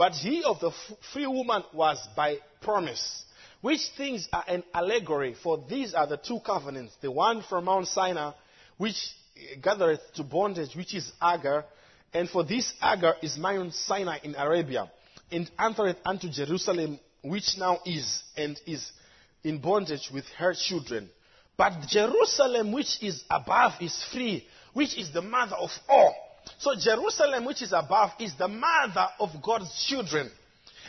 but 0.00 0.14
he 0.14 0.42
of 0.44 0.58
the 0.60 0.72
free 1.12 1.26
woman 1.26 1.62
was 1.74 1.98
by 2.16 2.38
promise. 2.62 3.22
Which 3.60 3.82
things 3.98 4.26
are 4.32 4.44
an 4.48 4.62
allegory, 4.72 5.36
for 5.42 5.62
these 5.68 5.92
are 5.92 6.06
the 6.06 6.16
two 6.16 6.40
covenants, 6.40 6.94
the 7.02 7.10
one 7.10 7.42
from 7.42 7.66
Mount 7.66 7.86
Sinai, 7.86 8.32
which 8.78 8.96
eh, 9.36 9.56
gathereth 9.60 10.00
to 10.14 10.22
bondage, 10.24 10.74
which 10.74 10.94
is 10.94 11.12
Agar, 11.22 11.66
and 12.14 12.30
for 12.30 12.44
this 12.44 12.72
Agar 12.82 13.16
is 13.20 13.36
Mount 13.36 13.74
Sinai 13.74 14.20
in 14.22 14.34
Arabia, 14.36 14.90
and 15.30 15.50
answereth 15.58 15.98
unto 16.06 16.30
Jerusalem, 16.30 16.98
which 17.22 17.58
now 17.58 17.80
is, 17.84 18.22
and 18.38 18.58
is 18.66 18.90
in 19.44 19.58
bondage 19.58 20.08
with 20.14 20.24
her 20.38 20.54
children. 20.54 21.10
But 21.58 21.74
Jerusalem, 21.88 22.72
which 22.72 23.02
is 23.02 23.22
above, 23.30 23.72
is 23.82 24.02
free, 24.10 24.46
which 24.72 24.96
is 24.96 25.12
the 25.12 25.20
mother 25.20 25.56
of 25.56 25.68
all. 25.90 26.14
So 26.58 26.74
Jerusalem, 26.78 27.44
which 27.44 27.62
is 27.62 27.72
above, 27.72 28.10
is 28.18 28.34
the 28.36 28.48
mother 28.48 29.06
of 29.18 29.30
God's 29.42 29.84
children. 29.86 30.30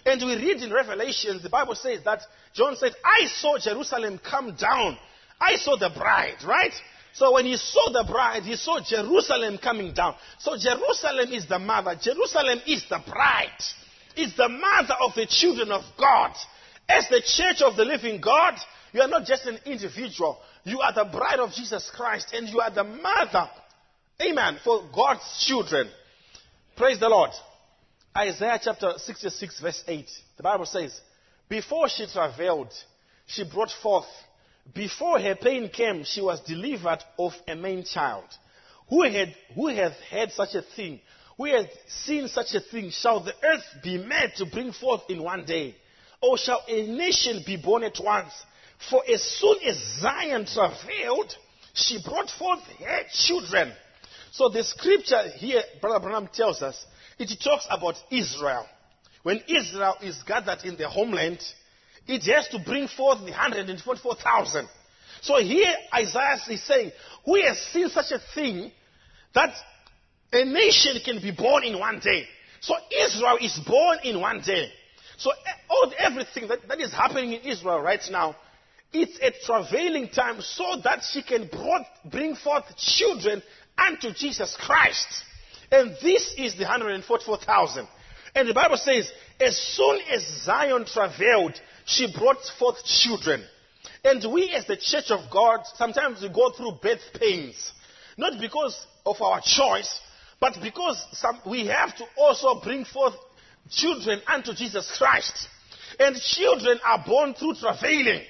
And 0.06 0.22
we 0.22 0.36
read 0.36 0.62
in 0.62 0.74
Revelation, 0.74 1.40
the 1.42 1.50
Bible 1.50 1.76
says 1.76 2.00
that 2.06 2.22
John 2.54 2.76
said, 2.76 2.94
I 3.06 3.28
saw 3.28 3.58
Jerusalem 3.58 4.20
come 4.20 4.56
down. 4.56 4.98
I 5.40 5.56
saw 5.56 5.78
the 5.78 5.92
bride, 5.96 6.44
right? 6.46 6.74
So 7.14 7.34
when 7.34 7.46
he 7.46 7.58
saw 7.58 7.92
the 7.92 8.06
bride, 8.10 8.44
he 8.44 8.56
saw 8.56 8.80
Jerusalem 8.80 9.58
coming 9.58 9.94
down. 9.94 10.16
So 10.40 10.58
Jerusalem 10.58 11.32
is 11.32 11.48
the 11.48 11.60
mother. 11.60 11.96
Jerusalem 12.02 12.62
is 12.66 12.84
the 12.90 13.02
bride. 13.06 13.50
It's 14.16 14.36
the 14.36 14.50
mother 14.50 14.96
of 15.02 15.14
the 15.16 15.26
children 15.26 15.72
of 15.72 15.84
God. 15.98 16.32
As 16.88 17.08
the 17.10 17.22
church 17.22 17.62
of 17.62 17.76
the 17.76 17.86
living 17.86 18.22
God, 18.22 18.56
you 18.92 19.02
are 19.02 19.08
not 19.08 19.26
just 19.26 19.46
an 19.46 19.60
individual. 19.66 20.40
You 20.64 20.80
are 20.82 20.94
the 20.94 21.06
bride 21.06 21.40
of 21.40 21.52
Jesus 21.54 21.90
Christ 21.96 22.34
and 22.34 22.48
you 22.50 22.60
are 22.60 22.72
the 22.72 22.84
mother. 22.84 23.50
Amen. 24.22 24.60
For 24.64 24.84
God's 24.94 25.46
children. 25.48 25.90
Praise 26.76 27.00
the 27.00 27.10
Lord. 27.10 27.32
Isaiah 28.16 28.60
chapter 28.62 28.94
66 28.98 29.62
verse 29.62 29.84
8. 29.88 30.06
The 30.38 30.44
Bible 30.44 30.66
says, 30.66 31.00
Before 31.50 31.90
she 31.90 32.06
travailed, 32.06 32.72
she 33.26 33.44
brought 33.50 33.72
forth. 33.82 34.06
Before 34.76 35.20
her 35.20 35.36
pain 35.36 35.70
came, 35.70 36.04
she 36.04 36.22
was 36.22 36.40
delivered 36.42 37.00
of 37.18 37.32
a 37.48 37.56
main 37.56 37.84
child. 37.84 38.26
Who 38.90 39.04
had, 39.04 39.34
who 39.56 39.68
hath 39.68 39.98
had 40.10 40.32
such 40.34 40.54
a 40.54 40.62
thing? 40.62 41.00
Who 41.38 41.46
hath 41.46 41.70
seen 42.06 42.28
such 42.28 42.54
a 42.54 42.60
thing? 42.60 42.92
Shall 42.92 43.22
the 43.22 43.34
earth 43.44 43.66
be 43.82 43.98
made 43.98 44.34
to 44.36 44.46
bring 44.46 44.72
forth 44.74 45.02
in 45.10 45.24
one 45.24 45.46
day? 45.46 45.76
Or 46.22 46.38
shall 46.38 46.62
a 46.68 46.88
nation 46.88 47.42
be 47.46 47.58
born 47.58 47.84
at 47.84 47.98
once? 48.00 48.34
For 48.90 49.02
as 49.12 49.24
soon 49.40 49.58
as 49.66 49.78
Zion 50.00 50.46
travailed, 50.46 51.34
she 51.74 52.00
brought 52.04 52.30
forth 52.38 52.60
her 52.80 53.02
children. 53.14 53.72
So 54.32 54.48
the 54.48 54.64
scripture 54.64 55.30
here, 55.36 55.62
Brother 55.82 56.00
Branham 56.00 56.30
tells 56.34 56.62
us, 56.62 56.86
it 57.20 57.30
talks 57.44 57.68
about 57.70 57.96
Israel. 58.10 58.66
When 59.24 59.42
Israel 59.48 59.96
is 60.02 60.24
gathered 60.24 60.64
in 60.64 60.78
their 60.78 60.88
homeland, 60.88 61.40
it 62.08 62.24
has 62.34 62.48
to 62.50 62.60
bring 62.60 62.88
forth 62.88 63.20
the 63.20 63.32
144,000. 63.32 64.68
So 65.22 65.38
here 65.38 65.74
Isaiah 65.94 66.38
is 66.50 66.64
saying, 66.66 66.92
who 67.26 67.36
has 67.44 67.60
seen 67.72 67.90
such 67.90 68.12
a 68.12 68.20
thing 68.34 68.72
that 69.36 69.54
a 70.32 70.46
nation 70.46 70.98
can 71.04 71.22
be 71.22 71.32
born 71.32 71.64
in 71.66 71.78
one 71.78 72.00
day? 72.00 72.26
So 72.62 72.74
Israel 73.06 73.38
is 73.40 73.60
born 73.68 74.00
in 74.04 74.20
one 74.20 74.42
day. 74.42 74.72
So 75.18 75.32
all, 75.70 75.92
everything 75.98 76.48
that, 76.48 76.68
that 76.68 76.80
is 76.80 76.94
happening 76.94 77.34
in 77.34 77.42
Israel 77.42 77.82
right 77.82 78.02
now, 78.10 78.36
it's 78.94 79.20
a 79.22 79.32
travailing 79.46 80.10
time 80.10 80.42
so 80.42 80.82
that 80.84 81.02
she 81.12 81.22
can 81.22 81.48
brought, 81.48 81.86
bring 82.10 82.36
forth 82.36 82.66
children 82.78 83.42
unto 83.78 84.14
Jesus 84.14 84.56
Christ. 84.60 85.08
And 85.72 85.96
this 86.02 86.34
is 86.38 86.56
the 86.56 86.64
144,000. 86.64 87.88
And 88.36 88.48
the 88.48 88.54
Bible 88.54 88.78
says, 88.78 89.12
as 89.40 89.58
soon 89.58 90.00
as 90.12 90.44
Zion 90.44 90.86
travailed, 90.86 91.60
she 91.86 92.14
brought 92.18 92.38
forth 92.60 92.84
children. 92.86 93.44
And 94.04 94.34
we 94.34 94.50
as 94.52 94.66
the 94.68 94.78
church 94.78 95.12
of 95.12 95.30
God, 95.32 95.62
sometimes 95.76 96.22
we 96.22 96.30
go 96.30 96.52
through 96.52 96.80
birth 96.82 97.02
pains. 97.20 97.72
Not 98.18 98.40
because 98.40 98.86
of 99.06 99.22
our 99.22 99.42
choice, 99.42 100.00
but 100.40 100.58
because 100.62 101.04
some, 101.14 101.40
we 101.46 101.68
have 101.68 101.96
to 101.98 102.06
also 102.18 102.62
bring 102.62 102.86
forth 102.86 103.14
children 103.70 104.22
unto 104.28 104.54
Jesus 104.54 104.94
Christ. 104.98 105.48
And 106.00 106.16
children 106.16 106.80
are 106.86 107.04
born 107.06 107.34
through 107.34 107.56
travailing. 107.56 108.22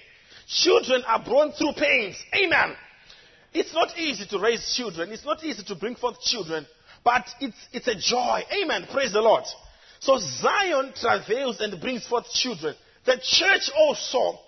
Children 0.47 1.03
are 1.07 1.23
born 1.23 1.51
through 1.53 1.73
pains. 1.73 2.15
Amen. 2.35 2.75
It's 3.53 3.73
not 3.73 3.97
easy 3.97 4.25
to 4.27 4.39
raise 4.39 4.73
children. 4.75 5.11
It's 5.11 5.25
not 5.25 5.43
easy 5.43 5.63
to 5.63 5.75
bring 5.75 5.95
forth 5.95 6.21
children. 6.21 6.65
but 7.03 7.25
it's, 7.39 7.57
it's 7.73 7.87
a 7.87 7.95
joy. 7.95 8.43
Amen. 8.61 8.87
Praise 8.91 9.13
the 9.13 9.21
Lord. 9.21 9.43
So 9.99 10.17
Zion 10.17 10.93
travails 10.95 11.59
and 11.59 11.79
brings 11.79 12.07
forth 12.07 12.25
children. 12.31 12.75
The 13.05 13.19
church 13.21 13.71
also, 13.75 14.39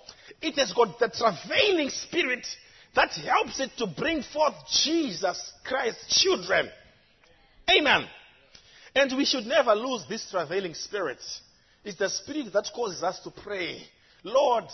it 0.42 0.56
has 0.58 0.74
got 0.74 1.00
the 1.00 1.10
travailing 1.10 1.90
spirit 1.90 2.46
that 2.96 3.12
helps 3.12 3.60
it 3.60 3.72
to 3.78 3.88
bring 3.88 4.22
forth 4.22 4.54
Jesus 4.84 5.54
Christ's 5.64 6.22
children. 6.22 6.70
Amen. 7.76 8.06
And 8.96 9.18
we 9.18 9.26
should 9.26 9.46
never 9.46 9.74
lose 9.74 10.06
this 10.08 10.28
travailing 10.30 10.76
spirit. 10.76 11.18
It's 11.84 11.98
the 11.98 12.10
spirit 12.10 12.54
that 12.54 12.70
causes 12.76 13.02
us 13.02 13.20
to 13.22 13.32
pray. 13.32 13.82
Lord, 14.24 14.66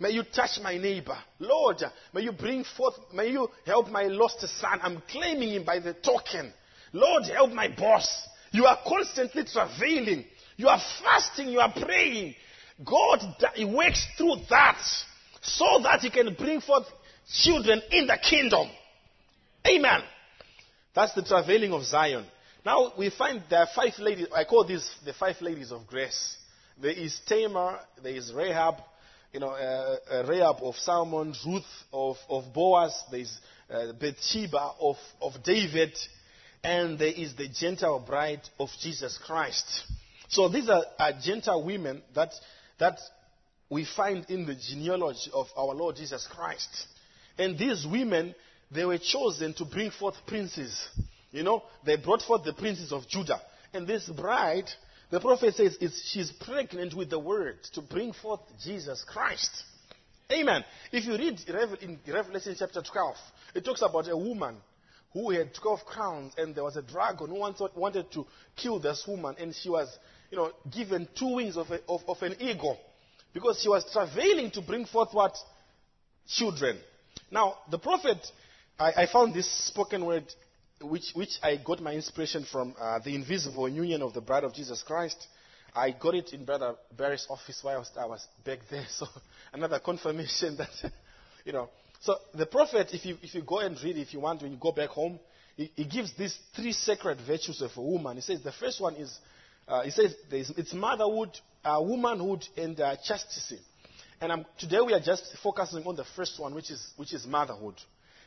may 0.00 0.10
you 0.10 0.24
touch 0.24 0.58
my 0.62 0.76
neighbor. 0.76 1.16
Lord, 1.38 1.82
may 2.12 2.22
you 2.22 2.32
bring 2.32 2.64
forth, 2.64 2.94
may 3.14 3.30
you 3.30 3.48
help 3.64 3.88
my 3.88 4.04
lost 4.04 4.40
son. 4.40 4.80
I'm 4.82 5.02
claiming 5.10 5.50
him 5.50 5.64
by 5.64 5.78
the 5.78 5.94
token. 5.94 6.52
Lord, 6.92 7.24
help 7.26 7.52
my 7.52 7.68
boss. 7.68 8.08
You 8.52 8.66
are 8.66 8.78
constantly 8.86 9.44
travailing. 9.44 10.24
You 10.56 10.68
are 10.68 10.80
fasting. 11.02 11.48
You 11.48 11.60
are 11.60 11.72
praying. 11.72 12.34
God 12.84 13.20
works 13.66 14.06
through 14.16 14.36
that 14.48 14.80
so 15.42 15.80
that 15.82 16.00
He 16.00 16.10
can 16.10 16.34
bring 16.34 16.60
forth 16.60 16.86
children 17.42 17.80
in 17.90 18.06
the 18.06 18.18
kingdom. 18.18 18.68
Amen. 19.66 20.00
That's 20.94 21.14
the 21.14 21.22
travailing 21.22 21.72
of 21.72 21.84
Zion. 21.84 22.24
Now 22.64 22.92
we 22.98 23.10
find 23.10 23.42
there 23.48 23.60
are 23.60 23.68
five 23.74 23.92
ladies. 23.98 24.26
I 24.34 24.44
call 24.44 24.66
these 24.66 24.88
the 25.04 25.12
five 25.12 25.36
ladies 25.40 25.70
of 25.70 25.86
grace. 25.86 26.36
There 26.80 26.90
is 26.90 27.18
Tamar. 27.26 27.80
There 28.02 28.14
is 28.14 28.32
Rahab. 28.34 28.76
You 29.32 29.40
know, 29.40 29.50
uh, 29.50 29.96
uh, 30.10 30.24
Rahab 30.26 30.56
of 30.62 30.74
Salmon, 30.76 31.34
Ruth 31.46 31.62
of, 31.92 32.16
of 32.28 32.52
Boaz. 32.52 32.92
There 33.10 33.20
is 33.20 33.38
uh, 33.72 33.92
Bathsheba 33.92 34.72
of, 34.80 34.96
of 35.22 35.42
David, 35.44 35.92
and 36.64 36.98
there 36.98 37.12
is 37.14 37.36
the 37.36 37.48
Gentile 37.48 38.00
bride 38.00 38.42
of 38.58 38.68
Jesus 38.80 39.18
Christ. 39.24 39.84
So 40.28 40.48
these 40.48 40.68
are, 40.68 40.84
are 40.98 41.12
Gentile 41.22 41.62
women 41.64 42.02
that 42.14 42.30
that 42.80 42.98
we 43.68 43.86
find 43.96 44.24
in 44.28 44.46
the 44.46 44.56
genealogy 44.56 45.30
of 45.32 45.46
our 45.56 45.74
Lord 45.74 45.94
Jesus 45.94 46.26
Christ. 46.28 46.86
And 47.38 47.56
these 47.56 47.86
women, 47.88 48.34
they 48.70 48.84
were 48.84 48.98
chosen 48.98 49.54
to 49.54 49.64
bring 49.64 49.92
forth 49.92 50.16
princes. 50.26 50.88
You 51.30 51.44
know, 51.44 51.62
they 51.86 51.96
brought 51.96 52.22
forth 52.22 52.44
the 52.44 52.52
princes 52.52 52.92
of 52.92 53.06
Judah. 53.08 53.40
And 53.72 53.86
this 53.86 54.08
bride, 54.08 54.68
the 55.10 55.20
prophet 55.20 55.54
says, 55.54 55.76
she's 56.04 56.30
pregnant 56.30 56.94
with 56.94 57.10
the 57.10 57.18
word 57.18 57.58
to 57.74 57.82
bring 57.82 58.12
forth 58.12 58.40
Jesus 58.62 59.04
Christ. 59.06 59.50
Amen. 60.32 60.64
If 60.92 61.04
you 61.04 61.16
read 61.16 61.40
in 61.82 61.98
Revelation 62.06 62.54
chapter 62.56 62.82
12, 62.82 63.16
it 63.56 63.64
talks 63.64 63.82
about 63.82 64.08
a 64.08 64.16
woman 64.16 64.56
who 65.12 65.30
had 65.30 65.52
12 65.54 65.80
crowns 65.84 66.34
and 66.38 66.54
there 66.54 66.62
was 66.62 66.76
a 66.76 66.82
dragon 66.82 67.28
who 67.28 67.40
wanted 67.74 68.12
to 68.12 68.26
kill 68.56 68.78
this 68.78 69.04
woman 69.08 69.34
and 69.40 69.54
she 69.54 69.68
was 69.68 69.88
you 70.30 70.36
know, 70.36 70.52
given 70.72 71.08
two 71.18 71.34
wings 71.34 71.56
of, 71.56 71.68
a, 71.70 71.80
of, 71.88 72.02
of 72.06 72.22
an 72.22 72.36
eagle 72.38 72.78
because 73.34 73.60
she 73.60 73.68
was 73.68 73.84
travailing 73.92 74.50
to 74.52 74.62
bring 74.62 74.86
forth 74.86 75.08
what? 75.12 75.36
Children. 76.28 76.78
Now, 77.30 77.56
the 77.70 77.78
prophet, 77.78 78.18
I, 78.78 78.92
I 79.02 79.06
found 79.12 79.34
this 79.34 79.50
spoken 79.66 80.04
word 80.04 80.24
which, 80.82 81.12
which 81.14 81.38
I 81.42 81.56
got 81.56 81.80
my 81.80 81.92
inspiration 81.92 82.46
from 82.50 82.74
uh, 82.80 82.98
the 83.00 83.14
invisible 83.14 83.68
union 83.68 84.02
of 84.02 84.14
the 84.14 84.20
bride 84.20 84.44
of 84.44 84.54
Jesus 84.54 84.82
Christ. 84.82 85.26
I 85.74 85.92
got 85.92 86.14
it 86.14 86.32
in 86.32 86.44
Brother 86.44 86.74
Barry's 86.96 87.26
office 87.30 87.60
while 87.62 87.84
I 87.98 88.06
was, 88.06 88.26
back 88.44 88.60
there. 88.70 88.86
So, 88.90 89.06
another 89.52 89.78
confirmation 89.78 90.56
that, 90.58 90.92
you 91.44 91.52
know. 91.52 91.68
So, 92.00 92.16
the 92.34 92.46
prophet, 92.46 92.88
if 92.92 93.04
you, 93.04 93.16
if 93.22 93.34
you 93.34 93.42
go 93.42 93.58
and 93.58 93.80
read, 93.82 93.96
if 93.96 94.12
you 94.12 94.20
want, 94.20 94.42
when 94.42 94.52
you 94.52 94.58
go 94.58 94.72
back 94.72 94.88
home, 94.88 95.20
he, 95.56 95.70
he 95.76 95.84
gives 95.84 96.16
these 96.16 96.36
three 96.56 96.72
sacred 96.72 97.18
virtues 97.26 97.60
of 97.60 97.70
a 97.76 97.82
woman. 97.82 98.16
He 98.16 98.22
says 98.22 98.42
the 98.42 98.52
first 98.52 98.80
one 98.80 98.96
is 98.96 99.18
uh, 99.68 99.82
he 99.82 99.90
says 99.90 100.14
it's 100.32 100.74
motherhood, 100.74 101.30
uh, 101.64 101.78
womanhood, 101.80 102.44
and 102.56 102.80
uh, 102.80 102.96
chastity. 103.04 103.62
And 104.20 104.32
um, 104.32 104.46
today 104.58 104.80
we 104.84 104.92
are 104.92 105.00
just 105.00 105.24
focusing 105.42 105.84
on 105.86 105.94
the 105.94 106.04
first 106.16 106.40
one, 106.40 106.54
which 106.54 106.70
is, 106.70 106.84
which 106.96 107.14
is 107.14 107.24
motherhood. 107.24 107.76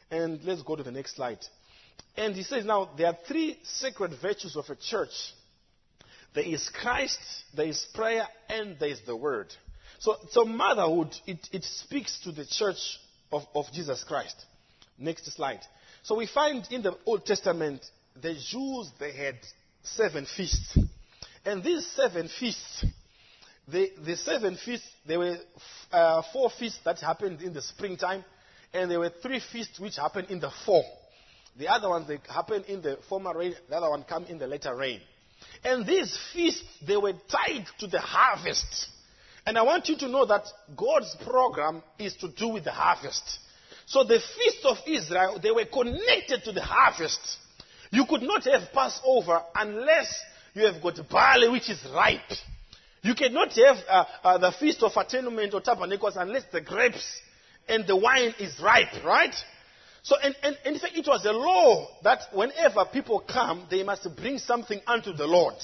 And 0.09 0.41
let's 0.43 0.61
go 0.61 0.77
to 0.77 0.83
the 0.83 0.91
next 0.91 1.17
slide. 1.17 1.39
And 2.15 2.35
he 2.35 2.43
says 2.43 2.65
now 2.65 2.91
there 2.97 3.07
are 3.07 3.17
three 3.27 3.57
sacred 3.63 4.13
virtues 4.21 4.55
of 4.55 4.69
a 4.69 4.75
church 4.75 5.33
there 6.33 6.43
is 6.43 6.67
Christ, 6.69 7.19
there 7.55 7.67
is 7.67 7.85
prayer, 7.93 8.27
and 8.49 8.77
there 8.79 8.89
is 8.89 9.01
the 9.05 9.15
word. 9.15 9.47
So, 9.99 10.15
so 10.31 10.45
motherhood, 10.45 11.13
it, 11.27 11.47
it 11.51 11.63
speaks 11.63 12.19
to 12.23 12.31
the 12.31 12.45
church 12.45 12.99
of, 13.31 13.43
of 13.53 13.65
Jesus 13.71 14.03
Christ. 14.03 14.35
Next 14.97 15.31
slide. 15.33 15.61
So 16.03 16.15
we 16.15 16.27
find 16.27 16.65
in 16.71 16.81
the 16.81 16.97
Old 17.05 17.25
Testament, 17.25 17.85
the 18.19 18.33
Jews, 18.33 18.91
they 18.99 19.13
had 19.13 19.35
seven 19.83 20.25
feasts. 20.25 20.77
And 21.45 21.63
these 21.63 21.85
seven 21.95 22.29
feasts, 22.39 22.85
the, 23.67 23.91
the 24.03 24.17
seven 24.17 24.57
feasts, 24.57 24.87
there 25.05 25.19
were 25.19 25.37
uh, 25.91 26.23
four 26.33 26.49
feasts 26.49 26.79
that 26.83 26.99
happened 26.99 27.41
in 27.41 27.53
the 27.53 27.61
springtime, 27.61 28.25
and 28.73 28.89
there 28.89 28.99
were 28.99 29.11
three 29.21 29.39
feasts 29.51 29.79
which 29.79 29.97
happened 29.97 30.29
in 30.29 30.39
the 30.39 30.51
fall. 30.65 30.85
The 31.57 31.67
other 31.67 31.89
ones 31.89 32.07
they 32.07 32.19
happen 32.27 32.63
in 32.67 32.81
the 32.81 32.97
former 33.07 33.37
rain, 33.37 33.55
the 33.69 33.75
other 33.77 33.89
one 33.89 34.03
come 34.03 34.25
in 34.25 34.39
the 34.39 34.47
later 34.47 34.75
rain. 34.75 34.99
And 35.63 35.85
these 35.85 36.17
feasts, 36.33 36.63
they 36.85 36.97
were 36.97 37.13
tied 37.29 37.65
to 37.79 37.87
the 37.87 37.99
harvest. 37.99 38.87
And 39.45 39.57
I 39.57 39.61
want 39.63 39.87
you 39.89 39.97
to 39.97 40.07
know 40.07 40.25
that 40.25 40.45
God's 40.75 41.15
program 41.25 41.83
is 41.99 42.15
to 42.17 42.29
do 42.29 42.49
with 42.49 42.63
the 42.63 42.71
harvest. 42.71 43.39
So 43.85 44.03
the 44.03 44.19
feasts 44.19 44.65
of 44.65 44.77
Israel, 44.87 45.39
they 45.41 45.51
were 45.51 45.65
connected 45.65 46.43
to 46.45 46.51
the 46.51 46.61
harvest. 46.61 47.19
You 47.91 48.05
could 48.05 48.23
not 48.23 48.43
have 48.45 48.71
Passover 48.73 49.41
unless 49.53 50.19
you 50.53 50.65
have 50.65 50.81
got 50.81 50.97
barley 51.09 51.49
which 51.49 51.69
is 51.69 51.79
ripe. 51.93 52.21
You 53.01 53.15
cannot 53.15 53.51
have 53.53 53.77
uh, 53.89 54.05
uh, 54.23 54.37
the 54.37 54.51
feast 54.53 54.81
of 54.81 54.93
atonement 54.95 55.53
or 55.53 55.61
tabernacles 55.61 56.15
unless 56.15 56.43
the 56.51 56.61
grapes 56.61 57.05
and 57.67 57.85
the 57.85 57.97
wine 57.97 58.33
is 58.39 58.59
ripe, 58.61 59.03
right? 59.05 59.35
So, 60.03 60.17
and, 60.21 60.35
and, 60.43 60.57
and 60.65 60.75
in 60.75 60.81
fact, 60.81 60.97
it 60.97 61.07
was 61.07 61.25
a 61.25 61.31
law 61.31 61.87
that 62.03 62.23
whenever 62.33 62.83
people 62.91 63.21
come, 63.21 63.65
they 63.71 63.83
must 63.83 64.05
bring 64.17 64.37
something 64.37 64.81
unto 64.85 65.13
the 65.13 65.25
Lord. 65.25 65.55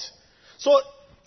So, 0.58 0.80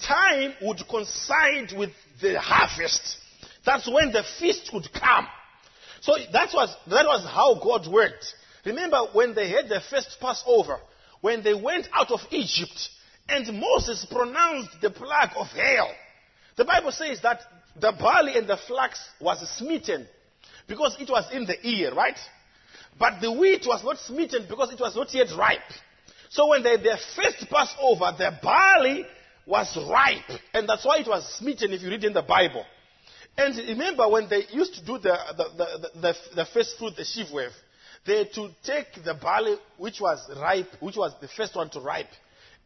time 0.04 0.54
would 0.62 0.80
coincide 0.90 1.72
with 1.76 1.90
the 2.22 2.40
harvest. 2.40 3.18
That's 3.66 3.86
when 3.86 4.12
the 4.12 4.24
feast 4.40 4.70
would 4.72 4.90
come. 4.94 5.26
So, 6.00 6.16
that 6.32 6.50
was, 6.54 6.74
that 6.88 7.04
was 7.04 7.24
how 7.26 7.60
God 7.62 7.86
worked. 7.92 8.34
Remember 8.64 8.98
when 9.12 9.34
they 9.34 9.50
had 9.50 9.68
the 9.68 9.82
first 9.90 10.16
Passover, 10.18 10.78
when 11.20 11.44
they 11.44 11.54
went 11.54 11.88
out 11.92 12.10
of 12.10 12.20
Egypt, 12.30 12.88
and 13.28 13.60
Moses 13.60 14.06
pronounced 14.10 14.80
the 14.80 14.90
plague 14.90 15.30
of 15.36 15.48
hail. 15.48 15.88
The 16.56 16.64
Bible 16.64 16.92
says 16.92 17.20
that 17.22 17.40
the 17.78 17.92
barley 17.92 18.38
and 18.38 18.48
the 18.48 18.58
flax 18.66 18.98
was 19.20 19.46
smitten 19.58 20.06
because 20.66 20.96
it 20.98 21.10
was 21.10 21.30
in 21.32 21.44
the 21.44 21.56
ear, 21.66 21.94
right? 21.94 22.18
But 22.98 23.20
the 23.20 23.32
wheat 23.32 23.64
was 23.66 23.82
not 23.84 23.98
smitten 23.98 24.46
because 24.48 24.72
it 24.72 24.80
was 24.80 24.94
not 24.94 25.12
yet 25.14 25.28
ripe. 25.36 25.60
So 26.30 26.48
when 26.48 26.62
they, 26.62 26.76
their 26.76 26.98
first 27.16 27.46
Passover, 27.50 28.14
the 28.16 28.38
barley 28.42 29.04
was 29.46 29.76
ripe. 29.90 30.40
And 30.54 30.68
that's 30.68 30.84
why 30.84 30.98
it 30.98 31.08
was 31.08 31.36
smitten 31.36 31.72
if 31.72 31.82
you 31.82 31.90
read 31.90 32.04
in 32.04 32.12
the 32.12 32.22
Bible. 32.22 32.64
And 33.36 33.56
remember 33.56 34.08
when 34.08 34.28
they 34.28 34.44
used 34.50 34.74
to 34.74 34.84
do 34.84 34.98
the, 34.98 35.16
the, 35.36 35.44
the, 35.56 36.00
the, 36.00 36.16
the 36.36 36.46
first 36.52 36.78
fruit, 36.78 36.94
the 36.96 37.04
sheaf 37.04 37.28
wave, 37.32 37.50
they 38.06 38.18
had 38.18 38.32
to 38.34 38.50
take 38.64 39.04
the 39.04 39.14
barley 39.14 39.56
which 39.78 40.00
was 40.00 40.18
ripe, 40.40 40.68
which 40.80 40.96
was 40.96 41.14
the 41.20 41.28
first 41.28 41.54
one 41.54 41.70
to 41.70 41.80
ripe, 41.80 42.10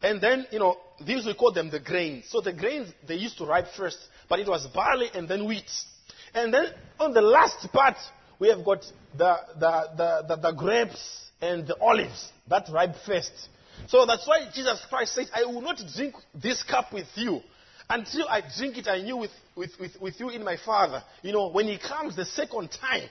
and 0.01 0.21
then, 0.21 0.45
you 0.51 0.59
know, 0.59 0.77
these 1.05 1.25
we 1.25 1.33
call 1.33 1.51
them 1.51 1.69
the 1.69 1.79
grains. 1.79 2.25
So 2.29 2.41
the 2.41 2.53
grains, 2.53 2.93
they 3.07 3.15
used 3.15 3.37
to 3.39 3.45
ripe 3.45 3.67
first, 3.75 3.97
but 4.29 4.39
it 4.39 4.47
was 4.47 4.67
barley 4.67 5.09
and 5.13 5.27
then 5.27 5.45
wheat. 5.47 5.69
And 6.33 6.53
then 6.53 6.67
on 6.99 7.13
the 7.13 7.21
last 7.21 7.67
part, 7.71 7.95
we 8.39 8.49
have 8.49 8.63
got 8.63 8.81
the, 9.17 9.35
the, 9.59 9.83
the, 9.97 10.25
the, 10.27 10.35
the 10.35 10.51
grapes 10.51 11.29
and 11.41 11.67
the 11.67 11.77
olives 11.79 12.31
that 12.49 12.67
ripe 12.71 12.95
first. 13.05 13.31
So 13.87 14.05
that's 14.05 14.27
why 14.27 14.47
Jesus 14.53 14.83
Christ 14.89 15.15
says, 15.15 15.29
I 15.33 15.43
will 15.45 15.61
not 15.61 15.79
drink 15.95 16.15
this 16.33 16.63
cup 16.63 16.93
with 16.93 17.07
you 17.15 17.41
until 17.89 18.27
I 18.27 18.41
drink 18.57 18.77
it 18.77 18.87
anew 18.87 19.17
with, 19.17 19.31
with, 19.55 19.71
with, 19.79 19.91
with 20.01 20.19
you 20.19 20.29
in 20.29 20.43
my 20.43 20.57
Father. 20.65 21.03
You 21.21 21.31
know, 21.31 21.49
when 21.49 21.67
He 21.67 21.77
comes 21.77 22.15
the 22.15 22.25
second 22.25 22.69
time, 22.81 23.07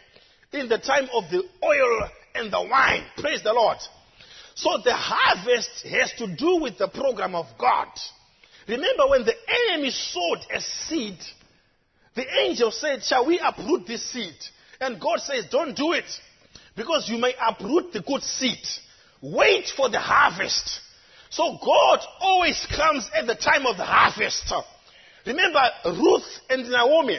in 0.53 0.69
the 0.69 0.79
time 0.79 1.09
of 1.13 1.25
the 1.31 1.43
oil 1.65 2.09
and 2.35 2.53
the 2.53 2.69
wine. 2.71 3.05
Praise 3.17 3.43
the 3.43 3.53
Lord. 3.53 3.79
So 4.55 4.79
the 4.85 4.95
harvest 4.95 5.87
has 5.91 6.13
to 6.19 6.35
do 6.35 6.61
with 6.63 6.79
the 6.79 6.89
program 6.89 7.35
of 7.35 7.47
God. 7.59 7.89
Remember 8.69 9.09
when 9.09 9.25
the 9.25 9.35
enemy 9.71 9.91
sowed 9.91 10.39
a 10.53 10.61
seed, 10.61 11.19
the 12.15 12.25
angel 12.41 12.71
said, 12.71 13.03
Shall 13.03 13.27
we 13.27 13.39
uproot 13.39 13.87
this 13.87 14.11
seed? 14.11 14.35
And 14.81 15.01
God 15.01 15.21
says, 15.21 15.47
Don't 15.51 15.77
do 15.77 15.93
it 15.93 16.05
because 16.77 17.09
you 17.09 17.19
may 17.19 17.35
uproot 17.41 17.93
the 17.93 18.01
good 18.01 18.23
seed. 18.23 18.65
Wait 19.23 19.67
for 19.77 19.89
the 19.89 19.99
harvest. 19.99 20.81
So 21.31 21.59
God 21.65 22.01
always 22.21 22.67
comes 22.77 23.09
at 23.15 23.27
the 23.27 23.35
time 23.35 23.67
of 23.67 23.77
the 23.77 23.85
harvest. 23.85 24.53
Remember 25.27 25.61
Ruth 25.85 26.41
and 26.49 26.69
Naomi. 26.69 27.19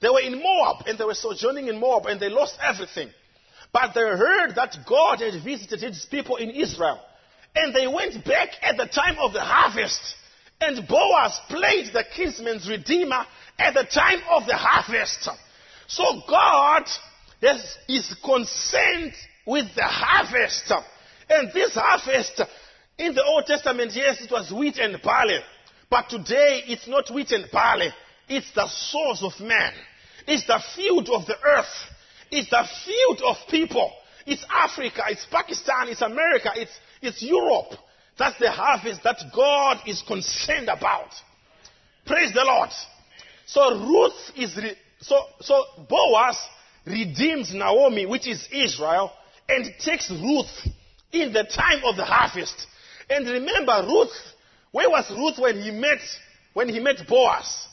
They 0.00 0.08
were 0.08 0.20
in 0.20 0.42
Moab 0.42 0.86
and 0.86 0.98
they 0.98 1.04
were 1.04 1.14
sojourning 1.14 1.68
in 1.68 1.80
Moab 1.80 2.06
and 2.06 2.20
they 2.20 2.28
lost 2.28 2.56
everything. 2.62 3.10
But 3.72 3.92
they 3.94 4.02
heard 4.02 4.54
that 4.54 4.76
God 4.88 5.20
had 5.20 5.42
visited 5.42 5.80
his 5.80 6.06
people 6.08 6.36
in 6.36 6.50
Israel. 6.50 7.00
And 7.56 7.74
they 7.74 7.86
went 7.86 8.24
back 8.24 8.50
at 8.62 8.76
the 8.76 8.86
time 8.86 9.16
of 9.18 9.32
the 9.32 9.40
harvest. 9.40 10.00
And 10.60 10.86
Boaz 10.86 11.38
played 11.48 11.92
the 11.92 12.04
kinsman's 12.14 12.68
redeemer 12.68 13.26
at 13.58 13.74
the 13.74 13.84
time 13.84 14.20
of 14.30 14.46
the 14.46 14.56
harvest. 14.56 15.28
So 15.94 16.22
God 16.28 16.82
is, 17.40 17.78
is 17.88 18.16
concerned 18.24 19.12
with 19.46 19.66
the 19.76 19.84
harvest. 19.84 20.72
And 21.30 21.52
this 21.52 21.74
harvest, 21.74 22.42
in 22.98 23.14
the 23.14 23.22
Old 23.22 23.46
Testament, 23.46 23.92
yes, 23.94 24.20
it 24.20 24.30
was 24.30 24.52
wheat 24.52 24.78
and 24.78 25.00
barley. 25.00 25.38
But 25.88 26.08
today, 26.08 26.64
it's 26.66 26.88
not 26.88 27.14
wheat 27.14 27.30
and 27.30 27.48
barley. 27.52 27.90
It's 28.28 28.50
the 28.56 28.66
source 28.68 29.22
of 29.22 29.46
man. 29.46 29.72
It's 30.26 30.44
the 30.48 30.60
field 30.74 31.08
of 31.10 31.26
the 31.26 31.36
earth. 31.40 31.76
It's 32.32 32.50
the 32.50 32.66
field 32.84 33.20
of 33.24 33.36
people. 33.48 33.92
It's 34.26 34.44
Africa. 34.52 35.02
It's 35.10 35.26
Pakistan. 35.30 35.88
It's 35.90 36.02
America. 36.02 36.50
It's, 36.56 36.72
it's 37.02 37.22
Europe. 37.22 37.78
That's 38.18 38.38
the 38.40 38.50
harvest 38.50 39.04
that 39.04 39.18
God 39.32 39.78
is 39.86 40.02
concerned 40.02 40.68
about. 40.68 41.10
Praise 42.04 42.32
the 42.32 42.44
Lord. 42.44 42.70
So 43.46 43.78
Ruth 43.78 44.32
is, 44.36 44.56
re- 44.56 44.76
so, 45.04 45.22
so 45.40 45.64
Boaz 45.88 46.36
redeems 46.86 47.52
Naomi, 47.52 48.06
which 48.06 48.26
is 48.26 48.46
Israel, 48.50 49.12
and 49.48 49.66
takes 49.78 50.10
Ruth 50.10 50.68
in 51.12 51.32
the 51.32 51.44
time 51.44 51.82
of 51.84 51.96
the 51.96 52.04
harvest. 52.04 52.54
And 53.10 53.26
remember, 53.26 53.86
Ruth, 53.86 54.12
where 54.72 54.88
was 54.88 55.10
Ruth 55.10 55.38
when 55.38 55.60
he 55.60 55.70
met, 55.70 55.98
when 56.54 56.70
he 56.70 56.80
met 56.80 57.06
Boaz? 57.06 57.66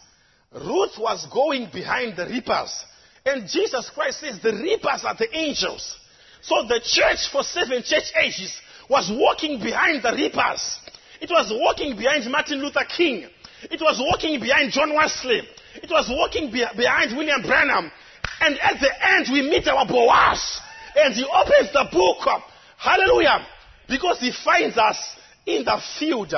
Ruth 0.54 0.98
was 1.00 1.26
going 1.32 1.70
behind 1.74 2.18
the 2.18 2.26
reapers. 2.26 2.84
And 3.26 3.48
Jesus 3.48 3.90
Christ 3.94 4.20
says 4.20 4.40
the 4.42 4.52
reapers 4.52 5.04
are 5.06 5.16
the 5.16 5.34
angels. 5.36 5.96
So 6.42 6.64
the 6.68 6.82
church 6.84 7.32
for 7.32 7.44
seven 7.44 7.82
church 7.84 8.12
ages 8.22 8.54
was 8.90 9.10
walking 9.10 9.60
behind 9.60 10.04
the 10.04 10.12
reapers. 10.12 10.80
It 11.22 11.30
was 11.30 11.50
walking 11.56 11.96
behind 11.96 12.30
Martin 12.30 12.60
Luther 12.60 12.84
King. 12.86 13.30
It 13.64 13.80
was 13.80 14.02
walking 14.02 14.42
behind 14.42 14.74
John 14.74 14.94
Wesley. 14.94 15.44
It 15.76 15.90
was 15.90 16.10
walking 16.10 16.52
be- 16.52 16.66
behind 16.76 17.16
William 17.16 17.42
Branham. 17.42 17.92
And 18.40 18.60
at 18.60 18.80
the 18.80 18.92
end, 19.16 19.28
we 19.32 19.42
meet 19.44 19.68
our 19.68 19.86
Boaz. 19.86 20.60
And 20.96 21.14
he 21.14 21.24
opens 21.24 21.72
the 21.72 21.88
book. 21.92 22.28
Up. 22.28 22.44
Hallelujah. 22.78 23.46
Because 23.88 24.20
he 24.20 24.32
finds 24.32 24.78
us 24.78 24.98
in 25.46 25.64
the 25.64 25.82
field. 26.00 26.34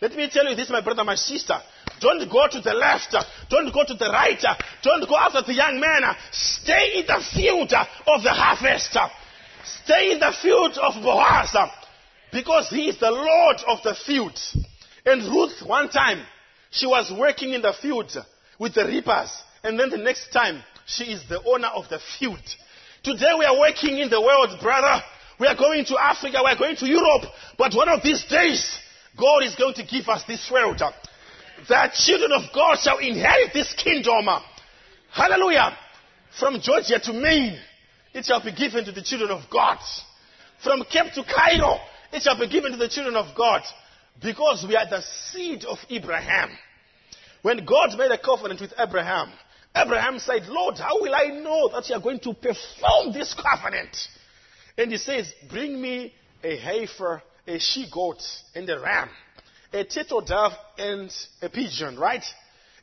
Let 0.00 0.14
me 0.14 0.28
tell 0.30 0.46
you 0.48 0.54
this, 0.54 0.70
my 0.70 0.82
brother, 0.82 1.04
my 1.04 1.14
sister. 1.14 1.58
Don't 2.00 2.30
go 2.30 2.46
to 2.48 2.60
the 2.60 2.74
left. 2.74 3.16
Don't 3.48 3.72
go 3.72 3.84
to 3.84 3.94
the 3.94 4.10
right. 4.10 4.42
Don't 4.82 5.08
go 5.08 5.16
after 5.16 5.42
the 5.42 5.54
young 5.54 5.80
man. 5.80 6.02
Stay 6.30 7.00
in 7.00 7.06
the 7.06 7.22
field 7.34 7.72
of 7.72 8.22
the 8.22 8.30
harvest. 8.30 8.96
Stay 9.84 10.12
in 10.12 10.18
the 10.20 10.32
field 10.42 10.76
of 10.78 11.02
Boaz. 11.02 11.56
Because 12.30 12.68
he 12.68 12.88
is 12.88 12.98
the 13.00 13.10
Lord 13.10 13.56
of 13.68 13.82
the 13.82 13.94
field. 14.04 14.38
And 15.06 15.22
Ruth, 15.22 15.62
one 15.64 15.88
time, 15.88 16.22
she 16.70 16.86
was 16.86 17.10
working 17.16 17.54
in 17.54 17.62
the 17.62 17.72
field 17.80 18.12
with 18.58 18.74
the 18.74 18.84
reapers. 18.84 19.30
And 19.62 19.78
then 19.78 19.90
the 19.90 19.98
next 19.98 20.30
time, 20.32 20.62
she 20.86 21.04
is 21.04 21.22
the 21.28 21.42
owner 21.44 21.68
of 21.68 21.88
the 21.88 21.98
field. 22.18 22.40
Today 23.02 23.32
we 23.38 23.44
are 23.44 23.58
working 23.58 23.98
in 23.98 24.10
the 24.10 24.20
world, 24.20 24.58
brother. 24.60 25.02
We 25.38 25.46
are 25.46 25.56
going 25.56 25.84
to 25.86 25.98
Africa. 25.98 26.38
We 26.44 26.50
are 26.50 26.58
going 26.58 26.76
to 26.76 26.86
Europe. 26.86 27.24
But 27.58 27.74
one 27.74 27.88
of 27.88 28.02
these 28.02 28.24
days, 28.24 28.78
God 29.18 29.42
is 29.44 29.54
going 29.56 29.74
to 29.74 29.84
give 29.84 30.08
us 30.08 30.22
this 30.26 30.48
world. 30.52 30.80
The 31.68 31.90
children 31.94 32.32
of 32.32 32.42
God 32.54 32.78
shall 32.78 32.98
inherit 32.98 33.52
this 33.52 33.72
kingdom. 33.74 34.26
Hallelujah. 35.10 35.76
From 36.38 36.60
Georgia 36.60 36.98
to 37.00 37.12
Maine, 37.12 37.58
it 38.14 38.24
shall 38.24 38.42
be 38.42 38.52
given 38.52 38.84
to 38.84 38.92
the 38.92 39.02
children 39.02 39.30
of 39.30 39.42
God. 39.50 39.78
From 40.62 40.84
Cape 40.84 41.12
to 41.14 41.24
Cairo, 41.24 41.78
it 42.12 42.22
shall 42.22 42.38
be 42.38 42.48
given 42.48 42.72
to 42.72 42.78
the 42.78 42.88
children 42.88 43.16
of 43.16 43.36
God. 43.36 43.62
Because 44.22 44.64
we 44.66 44.76
are 44.76 44.88
the 44.88 45.02
seed 45.02 45.64
of 45.64 45.78
Abraham. 45.90 46.50
When 47.42 47.64
God 47.64 47.96
made 47.96 48.10
a 48.10 48.18
covenant 48.18 48.60
with 48.60 48.72
Abraham, 48.78 49.32
Abraham 49.74 50.18
said, 50.18 50.46
Lord, 50.48 50.76
how 50.78 51.00
will 51.00 51.14
I 51.14 51.26
know 51.26 51.68
that 51.68 51.88
you 51.88 51.94
are 51.94 52.00
going 52.00 52.20
to 52.20 52.32
perform 52.32 53.12
this 53.12 53.34
covenant? 53.34 53.96
And 54.78 54.90
he 54.90 54.98
says, 54.98 55.32
Bring 55.50 55.80
me 55.80 56.12
a 56.42 56.56
heifer, 56.56 57.22
a 57.46 57.58
she 57.58 57.86
goat, 57.92 58.22
and 58.54 58.68
a 58.70 58.80
ram, 58.80 59.08
a 59.72 59.84
turtle 59.84 60.22
dove, 60.22 60.52
and 60.78 61.10
a 61.42 61.48
pigeon, 61.48 61.98
right? 61.98 62.24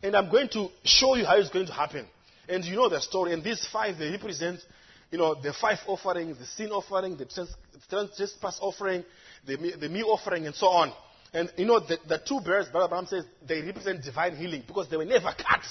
And 0.04 0.16
I'm 0.16 0.30
going 0.30 0.50
to 0.50 0.68
show 0.84 1.16
you 1.16 1.26
how 1.26 1.38
it's 1.38 1.50
going 1.50 1.68
to 1.68 1.74
happen. 1.74 2.06
And 2.48 2.64
you 2.66 2.76
know 2.76 2.90
the 2.90 3.02
story. 3.02 3.34
And 3.34 3.44
these 3.44 3.66
five, 3.72 3.98
they 3.98 4.12
represent, 4.12 4.60
you 5.12 5.18
know, 5.18 5.36
the 5.42 5.54
five 5.54 5.80
offerings, 5.88 6.38
the 6.38 6.46
sin 6.46 6.72
offering, 6.72 7.18
the 7.18 7.26
trespass 7.26 8.60
offering, 8.62 9.04
the, 9.48 9.76
the 9.80 9.90
meal 9.90 10.08
offering, 10.10 10.46
and 10.46 10.54
so 10.54 10.68
on. 10.68 10.94
And 11.34 11.52
you 11.58 11.66
know, 11.66 11.80
the, 11.80 11.98
the 12.08 12.20
two 12.20 12.40
bears, 12.42 12.68
Brother 12.68 12.88
Branham 12.88 13.08
says, 13.08 13.26
they 13.48 13.62
represent 13.62 14.04
divine 14.04 14.36
healing 14.36 14.64
because 14.68 14.90
they 14.90 14.98
were 14.98 15.06
never 15.06 15.34
cut. 15.38 15.64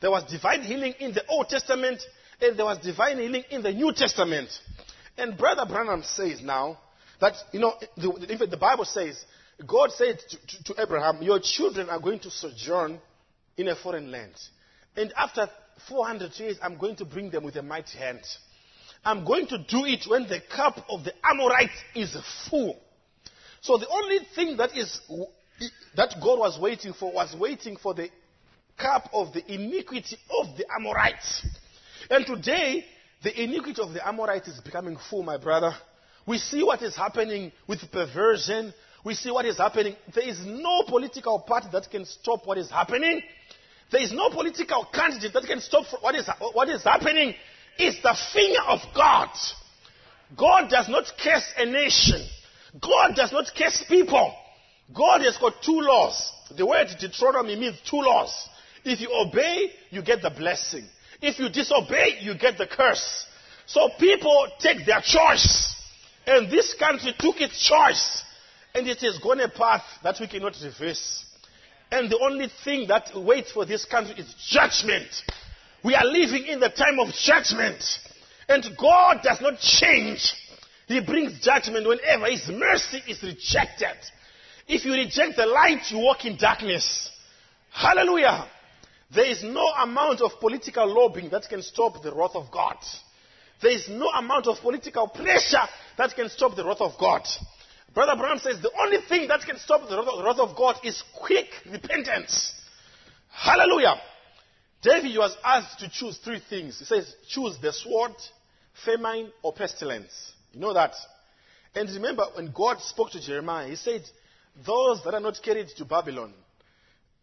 There 0.00 0.10
was 0.10 0.24
divine 0.30 0.62
healing 0.62 0.94
in 1.00 1.12
the 1.12 1.26
Old 1.26 1.48
Testament, 1.48 2.00
and 2.40 2.58
there 2.58 2.64
was 2.64 2.78
divine 2.78 3.18
healing 3.18 3.44
in 3.50 3.62
the 3.62 3.72
New 3.72 3.92
Testament. 3.92 4.48
And 5.18 5.36
Brother 5.36 5.66
Branham 5.66 6.02
says 6.02 6.40
now 6.42 6.78
that, 7.20 7.34
you 7.52 7.60
know, 7.60 7.74
the, 7.96 8.32
in 8.32 8.38
fact, 8.38 8.50
the 8.50 8.56
Bible 8.56 8.84
says, 8.84 9.22
God 9.66 9.90
said 9.92 10.18
to, 10.30 10.36
to, 10.46 10.74
to 10.74 10.82
Abraham, 10.82 11.22
Your 11.22 11.40
children 11.42 11.90
are 11.90 12.00
going 12.00 12.20
to 12.20 12.30
sojourn 12.30 12.98
in 13.56 13.68
a 13.68 13.76
foreign 13.76 14.10
land. 14.10 14.32
And 14.96 15.12
after 15.16 15.48
400 15.88 16.32
years, 16.38 16.58
I'm 16.62 16.78
going 16.78 16.96
to 16.96 17.04
bring 17.04 17.30
them 17.30 17.44
with 17.44 17.56
a 17.56 17.62
mighty 17.62 17.98
hand. 17.98 18.20
I'm 19.04 19.24
going 19.24 19.46
to 19.48 19.58
do 19.58 19.84
it 19.84 20.04
when 20.08 20.28
the 20.28 20.40
cup 20.54 20.84
of 20.88 21.04
the 21.04 21.12
Amorites 21.24 21.72
is 21.94 22.16
full. 22.48 22.78
So 23.62 23.76
the 23.76 23.88
only 23.88 24.18
thing 24.34 24.56
that 24.56 24.76
is 24.76 25.00
that 25.96 26.14
God 26.22 26.38
was 26.38 26.58
waiting 26.60 26.92
for 26.92 27.12
was 27.12 27.34
waiting 27.38 27.76
for 27.76 27.94
the 27.94 28.08
cup 28.78 29.10
of 29.12 29.32
the 29.32 29.52
iniquity 29.52 30.16
of 30.40 30.56
the 30.56 30.64
Amorites. 30.74 31.46
And 32.08 32.24
today, 32.24 32.84
the 33.22 33.42
iniquity 33.42 33.82
of 33.82 33.92
the 33.92 34.06
Amorites 34.06 34.48
is 34.48 34.60
becoming 34.60 34.96
full, 35.10 35.22
my 35.22 35.36
brother. 35.36 35.72
We 36.26 36.38
see 36.38 36.62
what 36.62 36.82
is 36.82 36.96
happening 36.96 37.52
with 37.66 37.80
perversion. 37.92 38.72
We 39.04 39.14
see 39.14 39.30
what 39.30 39.44
is 39.44 39.58
happening. 39.58 39.96
There 40.14 40.26
is 40.26 40.38
no 40.44 40.84
political 40.86 41.40
party 41.40 41.68
that 41.72 41.90
can 41.90 42.06
stop 42.06 42.46
what 42.46 42.56
is 42.56 42.70
happening. 42.70 43.22
There 43.92 44.02
is 44.02 44.12
no 44.12 44.30
political 44.30 44.86
candidate 44.92 45.32
that 45.34 45.44
can 45.44 45.60
stop 45.60 45.84
what 46.00 46.14
is, 46.14 46.28
what 46.52 46.68
is 46.68 46.82
happening. 46.84 47.34
It's 47.76 48.00
the 48.02 48.16
finger 48.32 48.60
of 48.68 48.80
God. 48.94 49.28
God 50.38 50.70
does 50.70 50.88
not 50.88 51.04
curse 51.22 51.52
a 51.56 51.66
nation. 51.66 52.26
God 52.78 53.16
does 53.16 53.32
not 53.32 53.46
curse 53.56 53.84
people. 53.88 54.34
God 54.94 55.22
has 55.22 55.36
got 55.38 55.62
two 55.62 55.80
laws. 55.80 56.32
The 56.56 56.66
word 56.66 56.88
Deuteronomy 56.98 57.56
means 57.56 57.76
two 57.88 58.00
laws. 58.00 58.48
If 58.84 59.00
you 59.00 59.10
obey, 59.12 59.70
you 59.90 60.02
get 60.02 60.22
the 60.22 60.30
blessing. 60.30 60.86
If 61.20 61.38
you 61.38 61.48
disobey, 61.48 62.18
you 62.20 62.34
get 62.36 62.58
the 62.58 62.66
curse. 62.66 63.26
So 63.66 63.88
people 63.98 64.48
take 64.58 64.86
their 64.86 65.00
choice. 65.00 65.74
And 66.26 66.50
this 66.50 66.74
country 66.74 67.14
took 67.18 67.40
its 67.40 67.68
choice. 67.68 68.22
And 68.74 68.86
it 68.86 69.00
has 69.00 69.18
gone 69.18 69.40
a 69.40 69.48
path 69.48 69.82
that 70.02 70.16
we 70.20 70.28
cannot 70.28 70.54
reverse. 70.62 71.24
And 71.90 72.10
the 72.10 72.18
only 72.20 72.48
thing 72.64 72.86
that 72.88 73.10
waits 73.14 73.52
for 73.52 73.66
this 73.66 73.84
country 73.84 74.14
is 74.16 74.32
judgment. 74.48 75.08
We 75.82 75.94
are 75.94 76.04
living 76.04 76.46
in 76.46 76.60
the 76.60 76.68
time 76.68 76.98
of 77.00 77.12
judgment. 77.14 77.82
And 78.48 78.64
God 78.78 79.20
does 79.22 79.40
not 79.40 79.58
change. 79.58 80.34
He 80.90 80.98
brings 81.00 81.38
judgment 81.38 81.86
whenever 81.86 82.26
His 82.26 82.48
mercy 82.48 83.00
is 83.06 83.22
rejected. 83.22 83.96
If 84.66 84.84
you 84.84 84.92
reject 84.92 85.36
the 85.36 85.46
light, 85.46 85.88
you 85.88 85.98
walk 85.98 86.24
in 86.24 86.36
darkness. 86.36 87.08
Hallelujah. 87.70 88.48
There 89.14 89.30
is 89.30 89.44
no 89.44 89.64
amount 89.68 90.20
of 90.20 90.32
political 90.40 90.92
lobbying 90.92 91.30
that 91.30 91.48
can 91.48 91.62
stop 91.62 92.02
the 92.02 92.12
wrath 92.12 92.34
of 92.34 92.50
God. 92.50 92.76
There 93.62 93.70
is 93.70 93.88
no 93.88 94.08
amount 94.08 94.48
of 94.48 94.58
political 94.58 95.06
pressure 95.06 95.62
that 95.96 96.16
can 96.16 96.28
stop 96.28 96.56
the 96.56 96.64
wrath 96.64 96.80
of 96.80 96.98
God. 96.98 97.22
Brother 97.94 98.20
Branham 98.20 98.40
says 98.40 98.60
the 98.60 98.72
only 98.80 98.98
thing 99.08 99.28
that 99.28 99.42
can 99.46 99.58
stop 99.60 99.88
the 99.88 99.96
wrath 100.24 100.40
of 100.40 100.56
God 100.56 100.74
is 100.82 101.00
quick 101.20 101.46
repentance. 101.70 102.52
Hallelujah. 103.30 103.94
David 104.82 105.16
was 105.16 105.36
asked 105.44 105.78
to 105.78 105.88
choose 105.88 106.18
three 106.18 106.42
things. 106.50 106.80
He 106.80 106.84
says, 106.84 107.14
choose 107.28 107.56
the 107.62 107.72
sword, 107.72 108.14
famine, 108.84 109.30
or 109.44 109.52
pestilence. 109.52 110.32
You 110.52 110.60
know 110.60 110.74
that. 110.74 110.94
And 111.74 111.88
remember, 111.90 112.24
when 112.34 112.52
God 112.52 112.80
spoke 112.80 113.10
to 113.12 113.20
Jeremiah, 113.20 113.68
he 113.68 113.76
said, 113.76 114.02
Those 114.66 115.02
that 115.04 115.14
are 115.14 115.20
not 115.20 115.40
carried 115.42 115.68
to 115.76 115.84
Babylon, 115.84 116.34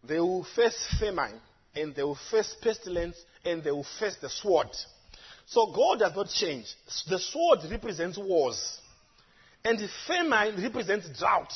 they 0.03 0.19
will 0.19 0.45
face 0.55 0.95
famine, 0.99 1.39
and 1.75 1.93
they 1.95 2.03
will 2.03 2.17
face 2.31 2.55
pestilence, 2.61 3.17
and 3.43 3.63
they 3.63 3.71
will 3.71 3.85
face 3.99 4.15
the 4.21 4.29
sword. 4.29 4.69
So 5.47 5.71
God 5.73 5.99
does 5.99 6.15
not 6.15 6.29
change. 6.29 6.65
The 7.07 7.19
sword 7.19 7.59
represents 7.69 8.17
wars, 8.17 8.79
and 9.63 9.77
the 9.77 9.89
famine 10.07 10.61
represents 10.63 11.09
drought. 11.17 11.51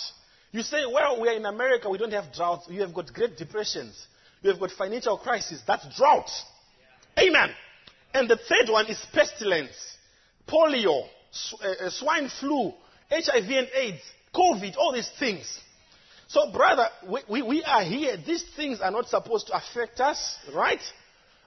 You 0.51 0.63
say, 0.63 0.83
Well, 0.85 1.21
we 1.21 1.29
are 1.29 1.35
in 1.35 1.45
America, 1.45 1.89
we 1.89 1.97
don't 1.97 2.11
have 2.11 2.33
droughts. 2.33 2.67
You 2.69 2.81
have 2.81 2.93
got 2.93 3.13
great 3.13 3.37
depressions, 3.37 4.07
you 4.41 4.49
have 4.49 4.59
got 4.59 4.71
financial 4.71 5.17
crisis. 5.17 5.61
That's 5.65 5.85
drought. 5.97 6.29
Yeah. 7.15 7.23
Amen. 7.23 7.49
And 8.13 8.29
the 8.29 8.35
third 8.35 8.69
one 8.69 8.87
is 8.87 9.01
pestilence, 9.13 9.97
polio, 10.45 11.07
Eh, 11.63 11.75
eh, 11.79 11.89
swine 11.89 12.29
flu, 12.39 12.73
HIV 13.09 13.49
and 13.49 13.67
AIDS, 13.73 14.01
COVID, 14.35 14.75
all 14.77 14.91
these 14.93 15.09
things. 15.17 15.59
So, 16.27 16.51
brother, 16.51 16.87
we, 17.09 17.19
we, 17.29 17.41
we 17.41 17.63
are 17.63 17.83
here. 17.83 18.17
These 18.17 18.43
things 18.55 18.79
are 18.81 18.91
not 18.91 19.07
supposed 19.07 19.47
to 19.47 19.53
affect 19.53 19.99
us, 19.99 20.37
right? 20.53 20.81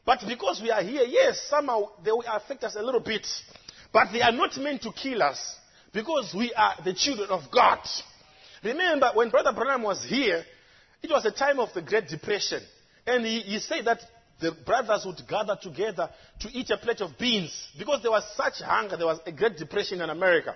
But 0.04 0.20
because 0.26 0.60
we 0.62 0.70
are 0.70 0.82
here, 0.82 1.04
yes, 1.06 1.46
somehow 1.48 1.88
they 2.04 2.10
will 2.10 2.24
affect 2.26 2.64
us 2.64 2.76
a 2.76 2.82
little 2.82 3.00
bit. 3.00 3.26
But 3.92 4.12
they 4.12 4.20
are 4.20 4.32
not 4.32 4.56
meant 4.58 4.82
to 4.82 4.92
kill 4.92 5.22
us 5.22 5.38
because 5.92 6.34
we 6.36 6.52
are 6.54 6.74
the 6.84 6.92
children 6.92 7.30
of 7.30 7.42
God. 7.50 7.78
Remember, 8.62 9.10
when 9.14 9.30
Brother 9.30 9.52
Branham 9.52 9.82
was 9.82 10.04
here, 10.04 10.44
it 11.02 11.10
was 11.10 11.24
a 11.24 11.30
time 11.30 11.60
of 11.60 11.72
the 11.74 11.82
Great 11.82 12.08
Depression. 12.08 12.62
And 13.06 13.24
he, 13.24 13.40
he 13.40 13.58
said 13.60 13.84
that 13.84 14.00
the 14.40 14.52
brothers 14.66 15.04
would 15.06 15.20
gather 15.28 15.56
together 15.60 16.10
to 16.40 16.48
eat 16.50 16.70
a 16.70 16.76
plate 16.76 17.00
of 17.00 17.16
beans 17.18 17.68
because 17.78 18.02
there 18.02 18.10
was 18.10 18.24
such 18.36 18.60
hunger, 18.60 18.96
there 18.96 19.06
was 19.06 19.20
a 19.26 19.32
Great 19.32 19.56
Depression 19.56 20.00
in 20.00 20.10
America. 20.10 20.54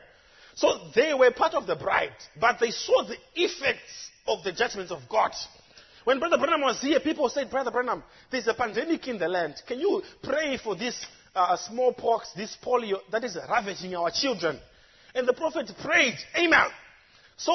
So 0.54 0.90
they 0.94 1.14
were 1.14 1.30
part 1.30 1.54
of 1.54 1.66
the 1.66 1.76
bride, 1.76 2.16
but 2.40 2.58
they 2.60 2.70
saw 2.70 3.04
the 3.04 3.16
effects 3.34 4.10
of 4.26 4.42
the 4.42 4.52
judgments 4.52 4.90
of 4.90 5.00
God. 5.08 5.30
When 6.04 6.18
Brother 6.18 6.38
Branham 6.38 6.62
was 6.62 6.80
here, 6.80 7.00
people 7.00 7.28
said, 7.28 7.50
Brother 7.50 7.70
Branham, 7.70 8.02
there's 8.30 8.46
a 8.48 8.54
pandemic 8.54 9.06
in 9.08 9.18
the 9.18 9.28
land. 9.28 9.54
Can 9.66 9.78
you 9.78 10.02
pray 10.22 10.56
for 10.56 10.74
this 10.74 11.06
uh, 11.34 11.56
smallpox, 11.56 12.32
this 12.34 12.56
polio 12.64 12.98
that 13.12 13.24
is 13.24 13.36
ravaging 13.48 13.94
our 13.94 14.10
children? 14.10 14.58
And 15.14 15.28
the 15.28 15.32
prophet 15.32 15.70
prayed, 15.82 16.14
Amen. 16.36 16.68
So 17.36 17.52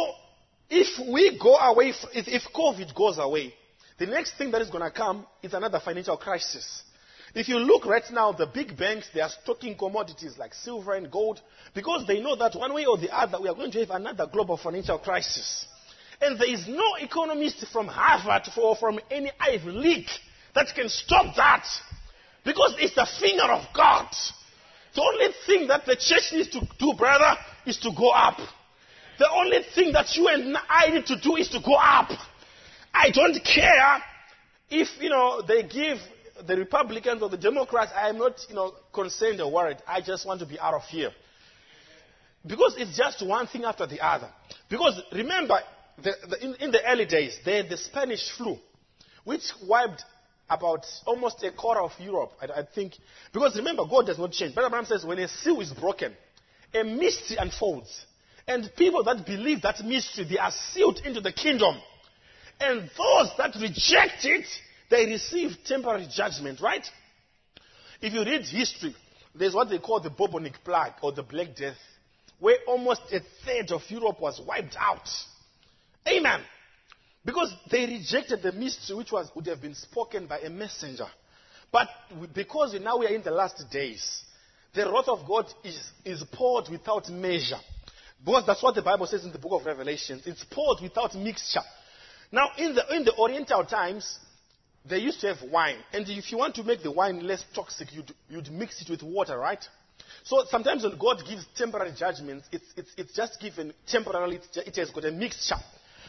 if 0.69 0.87
we 1.11 1.37
go 1.41 1.55
away, 1.55 1.93
if, 2.13 2.27
if 2.27 2.43
COVID 2.53 2.95
goes 2.95 3.17
away, 3.17 3.53
the 3.99 4.05
next 4.05 4.37
thing 4.37 4.51
that 4.51 4.61
is 4.61 4.69
going 4.69 4.83
to 4.83 4.91
come 4.91 5.25
is 5.41 5.53
another 5.53 5.79
financial 5.83 6.17
crisis. 6.17 6.83
If 7.35 7.47
you 7.47 7.57
look 7.57 7.85
right 7.85 8.03
now, 8.11 8.31
the 8.31 8.45
big 8.45 8.77
banks, 8.77 9.07
they 9.13 9.21
are 9.21 9.29
stocking 9.29 9.75
commodities 9.75 10.37
like 10.37 10.53
silver 10.53 10.93
and 10.93 11.11
gold 11.11 11.41
because 11.73 12.05
they 12.07 12.21
know 12.21 12.35
that 12.35 12.55
one 12.55 12.73
way 12.73 12.85
or 12.85 12.97
the 12.97 13.15
other, 13.15 13.39
we 13.41 13.49
are 13.49 13.55
going 13.55 13.71
to 13.71 13.79
have 13.79 13.89
another 13.89 14.27
global 14.31 14.55
financial 14.57 14.99
crisis. 14.99 15.65
And 16.21 16.39
there 16.39 16.53
is 16.53 16.67
no 16.67 16.95
economist 16.99 17.65
from 17.71 17.87
Harvard 17.87 18.47
or 18.57 18.75
from 18.75 18.99
any 19.09 19.31
Ivy 19.39 19.71
League 19.71 20.09
that 20.53 20.67
can 20.75 20.89
stop 20.89 21.35
that 21.35 21.65
because 22.45 22.75
it's 22.79 22.95
the 22.95 23.07
finger 23.19 23.51
of 23.51 23.65
God. 23.75 24.07
The 24.95 25.01
only 25.01 25.33
thing 25.47 25.67
that 25.67 25.85
the 25.85 25.95
church 25.95 26.31
needs 26.33 26.49
to 26.49 26.61
do, 26.77 26.93
brother, 26.95 27.35
is 27.65 27.79
to 27.79 27.91
go 27.97 28.09
up. 28.11 28.37
The 29.17 29.29
only 29.29 29.59
thing 29.73 29.91
that 29.93 30.15
you 30.15 30.27
and 30.27 30.55
I 30.69 30.89
need 30.89 31.05
to 31.07 31.19
do 31.19 31.35
is 31.35 31.49
to 31.49 31.59
go 31.65 31.73
up. 31.75 32.09
I 32.93 33.09
don't 33.09 33.39
care 33.43 34.03
if, 34.69 34.87
you 35.01 35.09
know, 35.09 35.41
they 35.41 35.63
give 35.63 35.97
the 36.47 36.55
Republicans 36.55 37.21
or 37.21 37.29
the 37.29 37.37
Democrats, 37.37 37.91
I 37.95 38.09
am 38.09 38.17
not, 38.17 38.39
you 38.49 38.55
know, 38.55 38.73
concerned 38.93 39.39
or 39.41 39.51
worried. 39.51 39.77
I 39.87 40.01
just 40.01 40.25
want 40.25 40.39
to 40.41 40.45
be 40.45 40.59
out 40.59 40.73
of 40.73 40.83
here. 40.83 41.11
Because 42.45 42.75
it's 42.77 42.97
just 42.97 43.25
one 43.25 43.47
thing 43.47 43.63
after 43.63 43.87
the 43.87 44.01
other. 44.05 44.29
Because 44.69 45.01
remember, 45.13 45.59
the, 46.01 46.13
the, 46.29 46.43
in, 46.43 46.55
in, 46.55 46.71
the 46.71 46.79
early 46.85 47.05
days, 47.05 47.37
they 47.45 47.57
had 47.57 47.69
the 47.69 47.77
Spanish 47.77 48.31
flu, 48.37 48.57
which 49.23 49.43
wiped 49.65 50.03
about 50.49 50.85
almost 51.05 51.41
a 51.43 51.51
quarter 51.51 51.81
of 51.81 51.91
Europe, 51.99 52.33
I, 52.41 52.61
I 52.61 52.65
think. 52.75 52.93
Because 53.31 53.55
remember, 53.55 53.85
God 53.89 54.07
does 54.07 54.19
not 54.19 54.31
change. 54.31 54.53
Brother 54.53 54.69
Branham 54.69 54.87
says, 54.87 55.05
when 55.05 55.19
a 55.19 55.27
seal 55.27 55.61
is 55.61 55.71
broken, 55.71 56.13
a 56.73 56.83
mystery 56.83 57.37
unfolds. 57.39 58.05
And 58.45 58.69
people 58.75 59.03
that 59.05 59.25
believe 59.25 59.61
that 59.61 59.83
mystery, 59.85 60.25
they 60.29 60.37
are 60.37 60.51
sealed 60.73 60.99
into 61.05 61.21
the 61.21 61.31
kingdom. 61.31 61.77
And 62.59 62.89
those 62.97 63.31
that 63.37 63.55
reject 63.59 64.23
it, 64.25 64.45
they 64.89 65.05
receive 65.05 65.51
temporary 65.65 66.07
judgment, 66.13 66.61
right? 66.61 66.85
If 68.01 68.13
you 68.13 68.23
read 68.23 68.45
history, 68.45 68.95
there's 69.35 69.53
what 69.53 69.69
they 69.69 69.79
call 69.79 69.99
the 69.99 70.09
bubonic 70.09 70.63
plague 70.63 70.93
or 71.01 71.11
the 71.11 71.23
Black 71.23 71.55
Death, 71.55 71.77
where 72.39 72.57
almost 72.67 73.01
a 73.11 73.19
third 73.45 73.71
of 73.71 73.81
Europe 73.89 74.19
was 74.19 74.41
wiped 74.45 74.75
out. 74.79 75.07
Amen. 76.07 76.41
Because 77.25 77.53
they 77.71 77.85
rejected 77.85 78.41
the 78.41 78.51
mystery 78.51 78.97
which 78.97 79.11
was, 79.11 79.31
would 79.35 79.47
have 79.47 79.61
been 79.61 79.75
spoken 79.75 80.27
by 80.27 80.39
a 80.39 80.49
messenger. 80.49 81.07
But 81.71 81.87
because 82.35 82.77
now 82.81 82.97
we 82.97 83.07
are 83.07 83.15
in 83.15 83.23
the 83.23 83.31
last 83.31 83.63
days, 83.71 84.23
the 84.73 84.91
wrath 84.91 85.07
of 85.07 85.27
God 85.27 85.45
is, 85.63 85.79
is 86.03 86.23
poured 86.31 86.65
without 86.69 87.09
measure. 87.09 87.59
Because 88.23 88.45
that's 88.45 88.61
what 88.61 88.75
the 88.75 88.81
Bible 88.81 89.07
says 89.07 89.23
in 89.25 89.31
the 89.31 89.39
book 89.39 89.61
of 89.61 89.65
Revelation. 89.65 90.21
It's 90.25 90.43
poured 90.43 90.79
without 90.81 91.15
mixture. 91.15 91.61
Now, 92.33 92.49
in 92.57 92.73
the, 92.73 92.95
in 92.95 93.05
the 93.05 93.15
Oriental 93.15 93.63
times, 93.63 94.17
they 94.89 94.97
used 94.97 95.21
to 95.21 95.33
have 95.33 95.49
wine. 95.51 95.77
And 95.93 96.09
if 96.09 96.31
you 96.31 96.39
want 96.39 96.55
to 96.55 96.63
make 96.63 96.81
the 96.81 96.91
wine 96.91 97.25
less 97.27 97.45
toxic, 97.53 97.93
you'd, 97.93 98.11
you'd 98.27 98.51
mix 98.51 98.81
it 98.81 98.89
with 98.89 99.03
water, 99.03 99.37
right? 99.37 99.63
So 100.23 100.43
sometimes 100.49 100.83
when 100.83 100.97
God 100.97 101.21
gives 101.29 101.45
temporary 101.55 101.93
judgments, 101.95 102.47
it's, 102.51 102.65
it's, 102.75 102.89
it's 102.97 103.13
just 103.15 103.39
given 103.39 103.71
temporarily, 103.85 104.39
it 104.55 104.75
has 104.77 104.89
got 104.89 105.05
a 105.05 105.11
mixture. 105.11 105.57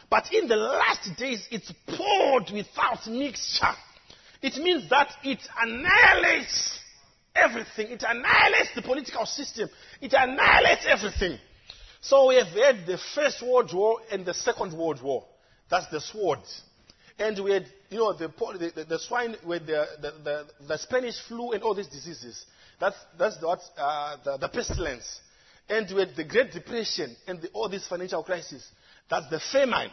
But 0.09 0.33
in 0.33 0.47
the 0.47 0.55
last 0.55 1.07
days, 1.15 1.47
it's 1.51 1.71
poured 1.85 2.49
without 2.51 3.05
mixture. 3.05 3.75
It 4.41 4.55
means 4.55 4.89
that 4.89 5.09
it 5.23 5.39
annihilates 5.61 6.79
everything. 7.35 7.91
It 7.91 8.03
annihilates 8.07 8.69
the 8.75 8.81
political 8.81 9.27
system. 9.27 9.69
It 10.01 10.13
annihilates 10.17 10.87
everything. 10.87 11.37
So 12.01 12.29
we 12.29 12.35
have 12.37 12.47
had 12.47 12.87
the 12.87 12.97
First 13.13 13.43
World 13.43 13.71
War 13.71 13.99
and 14.11 14.25
the 14.25 14.33
Second 14.33 14.75
World 14.75 15.03
War. 15.03 15.23
That's 15.69 15.87
the 15.91 16.01
sword. 16.01 16.39
And 17.17 17.41
we 17.43 17.53
had, 17.53 17.65
you 17.89 17.99
know, 17.99 18.13
the, 18.13 18.27
the, 18.27 18.83
the 18.83 18.99
swine 18.99 19.35
with 19.45 19.65
the, 19.67 19.85
the, 20.01 20.45
the, 20.67 20.77
Spanish 20.77 21.15
flu 21.27 21.53
and 21.53 21.63
all 21.63 21.73
these 21.73 21.87
diseases. 21.87 22.45
That's, 22.79 22.97
that's 23.17 23.41
what, 23.41 23.59
uh, 23.77 24.17
the, 24.23 24.37
the 24.37 24.49
pestilence. 24.49 25.21
And 25.69 25.87
we 25.93 26.01
had 26.01 26.15
the 26.15 26.25
Great 26.25 26.51
Depression 26.51 27.15
and 27.27 27.41
the, 27.41 27.49
all 27.53 27.69
these 27.69 27.87
financial 27.87 28.21
crises. 28.23 28.67
That's 29.09 29.29
the 29.29 29.39
famine. 29.51 29.89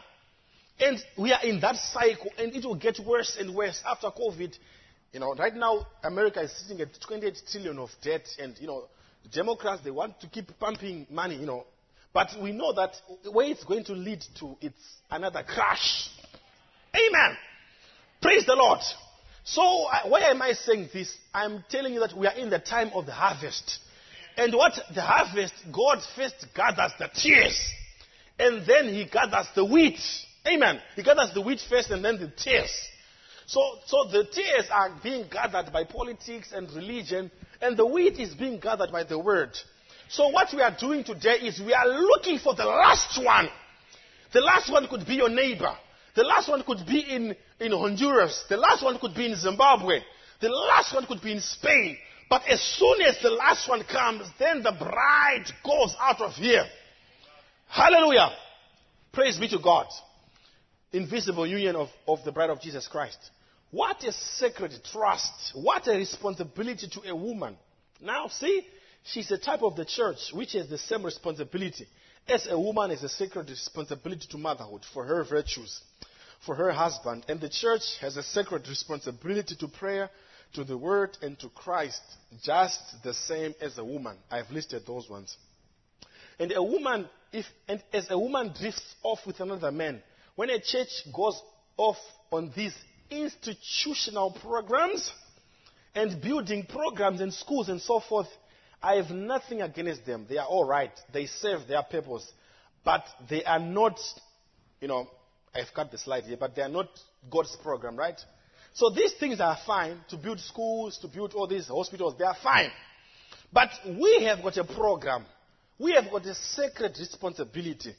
And 0.81 0.99
we 1.17 1.33
are 1.33 1.43
in 1.45 1.61
that 1.61 1.77
cycle, 1.77 2.31
and 2.39 2.55
it 2.55 2.65
will 2.65 2.75
get 2.75 2.99
worse 3.07 3.37
and 3.39 3.55
worse 3.55 3.81
after 3.87 4.09
COVID. 4.09 4.57
You 5.13 5.21
know, 5.21 5.35
right 5.35 5.55
now, 5.55 5.87
America 6.03 6.41
is 6.41 6.53
sitting 6.59 6.81
at 6.81 6.89
28 7.07 7.35
trillion 7.51 7.79
of 7.79 7.91
debt, 8.03 8.27
and, 8.41 8.57
you 8.59 8.67
know, 8.67 8.85
Democrats, 9.33 9.83
they 9.85 9.91
want 9.91 10.21
to 10.21 10.27
keep 10.27 10.59
pumping 10.59 11.07
money, 11.11 11.37
you 11.37 11.47
know. 11.47 11.65
But 12.13 12.31
we 12.41 12.53
know 12.53 12.73
that 12.75 12.95
where 13.31 13.47
it's 13.47 13.65
going 13.65 13.85
to 13.85 13.93
lead 13.93 14.23
to, 14.41 14.57
it's 14.61 14.83
another 15.11 15.43
crash. 15.43 16.09
Amen. 16.95 17.37
Praise 18.21 18.45
the 18.47 18.55
Lord. 18.55 18.81
So, 19.45 19.63
uh, 19.63 20.09
why 20.09 20.21
am 20.31 20.43
I 20.43 20.53
saying 20.53 20.91
this? 20.93 21.17
I'm 21.33 21.65
telling 21.71 21.95
you 21.95 22.01
that 22.01 22.17
we 22.17 22.27
are 22.27 22.35
in 22.35 22.51
the 22.51 22.59
time 22.59 22.91
of 22.95 23.07
the 23.07 23.13
harvest. 23.13 23.79
And 24.37 24.55
what 24.55 24.73
the 24.95 25.03
harvest, 25.03 25.55
God 25.73 25.99
first 26.15 26.47
gathers 26.55 26.93
the 26.99 27.09
tares 27.13 27.59
and 28.43 28.67
then 28.67 28.89
he 28.89 29.05
gathers 29.05 29.47
the 29.55 29.65
wheat. 29.65 29.99
Amen. 30.47 30.81
He 30.97 31.03
gathers 31.03 31.33
the 31.33 31.41
wheat 31.41 31.61
first 31.69 31.91
and 31.91 32.05
then 32.05 32.19
the 32.19 32.29
tares. 32.29 32.73
So, 33.47 33.61
so 33.87 34.05
the 34.11 34.25
tares 34.25 34.67
are 34.71 34.91
being 35.03 35.27
gathered 35.31 35.73
by 35.73 35.85
politics 35.85 36.53
and 36.53 36.71
religion, 36.73 37.31
and 37.61 37.77
the 37.77 37.87
wheat 37.87 38.19
is 38.19 38.35
being 38.35 38.59
gathered 38.59 38.91
by 38.91 39.05
the 39.05 39.19
word. 39.19 39.51
So 40.13 40.29
what 40.29 40.49
we 40.53 40.61
are 40.61 40.77
doing 40.79 41.05
today 41.05 41.37
is 41.37 41.59
we 41.59 41.73
are 41.73 41.89
looking 41.89 42.39
for 42.39 42.55
the 42.55 42.67
last 42.67 43.19
one. 43.25 43.49
The 44.35 44.43
last 44.43 44.71
one 44.71 44.87
could 44.87 45.07
be 45.07 45.15
your 45.15 45.31
neighbor. 45.31 45.75
The 46.15 46.23
last 46.23 46.51
one 46.51 46.63
could 46.65 46.85
be 46.87 47.01
in, 47.01 47.35
in 47.59 47.73
Honduras. 47.73 48.45
The 48.51 48.59
last 48.59 48.85
one 48.85 48.99
could 48.99 49.15
be 49.15 49.25
in 49.25 49.37
Zimbabwe. 49.37 50.01
The 50.43 50.51
last 50.51 50.95
one 50.95 51.07
could 51.07 51.23
be 51.23 51.33
in 51.33 51.41
Spain. 51.41 51.97
But 52.29 52.43
as 52.47 52.61
soon 52.61 53.01
as 53.01 53.23
the 53.23 53.31
last 53.31 53.67
one 53.67 53.85
comes, 53.85 54.29
then 54.39 54.63
the 54.63 54.73
bride 54.73 55.47
goes 55.65 55.95
out 55.99 56.21
of 56.21 56.33
here. 56.33 56.67
Hallelujah. 57.69 58.33
Praise 59.13 59.39
be 59.39 59.49
to 59.49 59.59
God. 59.61 59.87
Invisible 60.93 61.47
union 61.47 61.75
of, 61.75 61.89
of 62.07 62.23
the 62.25 62.33
bride 62.33 62.51
of 62.51 62.61
Jesus 62.61 62.87
Christ. 62.87 63.19
What 63.71 64.05
a 64.05 64.13
sacred 64.13 64.75
trust. 64.93 65.53
What 65.55 65.89
a 65.89 65.93
responsibility 65.93 66.87
to 66.89 67.09
a 67.09 67.17
woman. 67.17 67.57
Now, 68.03 68.29
see, 68.29 68.67
she's 69.05 69.31
a 69.31 69.39
type 69.39 69.63
of 69.63 69.77
the 69.77 69.85
church 69.85 70.19
which 70.33 70.53
has 70.53 70.69
the 70.69 70.79
same 70.79 71.05
responsibility. 71.05 71.87
As 72.29 72.47
a 72.49 72.59
woman 72.59 72.91
has 72.91 73.03
a 73.03 73.09
sacred 73.09 73.51
responsibility 73.51 74.27
to 74.31 74.39
motherhood 74.39 74.83
for 74.95 75.05
her 75.05 75.25
virtues, 75.25 75.81
for 76.47 76.55
her 76.55 76.71
husband. 76.71 77.25
And 77.29 77.41
the 77.41 77.49
church 77.49 77.83
has 78.01 78.17
a 78.17 78.23
sacred 78.23 78.69
responsibility 78.69 79.57
to 79.57 79.69
prayer, 79.69 80.11
to 80.55 80.65
the 80.65 80.77
word, 80.77 81.17
and 81.23 81.39
to 81.41 81.49
Christ, 81.49 82.03
just 82.43 82.79
the 83.03 83.15
same 83.15 83.55
as 83.61 83.79
a 83.79 83.85
woman. 83.85 84.17
I've 84.31 84.51
listed 84.51 84.83
those 84.87 85.09
ones. 85.09 85.37
And 86.39 86.53
a 86.53 86.63
woman, 86.63 87.09
if, 87.33 87.47
and 87.69 87.83
as 87.93 88.11
a 88.11 88.19
woman 88.19 88.53
drifts 88.59 88.95
off 89.03 89.21
with 89.27 89.41
another 89.41 89.73
man, 89.73 90.03
when 90.35 90.51
a 90.51 90.61
church 90.61 90.89
goes 91.15 91.41
off 91.77 91.99
on 92.31 92.53
these 92.57 92.75
institutional 93.11 94.31
programs 94.31 95.11
and 95.95 96.21
building 96.23 96.67
programs 96.67 97.21
and 97.21 97.33
schools 97.33 97.69
and 97.69 97.81
so 97.81 98.01
forth, 98.01 98.29
I 98.83 98.97
have 98.97 99.11
nothing 99.11 99.63
against 99.63 100.05
them. 100.05 100.27
They 100.29 100.39
are 100.39 100.47
all 100.47 100.65
right. 100.65 100.93
They 101.13 101.27
serve 101.27 101.69
their 101.69 101.83
purpose. 101.83 102.31
But 102.85 103.05
they 103.31 103.45
are 103.45 103.61
not, 103.61 103.99
you 104.81 104.89
know, 104.89 105.09
I've 105.55 105.73
cut 105.75 105.91
the 105.91 105.99
slide 105.99 106.25
here, 106.25 106.37
but 106.39 106.57
they 106.57 106.63
are 106.63 106.69
not 106.69 106.89
God's 107.31 107.57
program, 107.63 107.97
right? 107.97 108.19
So 108.75 108.91
these 108.91 109.13
things 109.21 109.41
are 109.41 109.57
fine 109.67 110.01
to 110.09 110.17
build 110.17 110.41
schools, 110.41 110.99
to 111.03 111.09
build 111.09 111.35
all 111.35 111.47
these 111.47 111.69
hospitals. 111.69 112.15
They 112.19 112.25
are 112.25 112.37
fine. 112.43 112.71
But 113.53 113.69
we 113.87 114.25
have 114.25 114.43
got 114.43 114.57
a 114.57 114.65
program 114.65 115.27
we 115.83 115.93
have 115.95 116.11
got 116.11 116.25
a 116.27 116.35
sacred 116.35 116.97
responsibility 116.99 117.95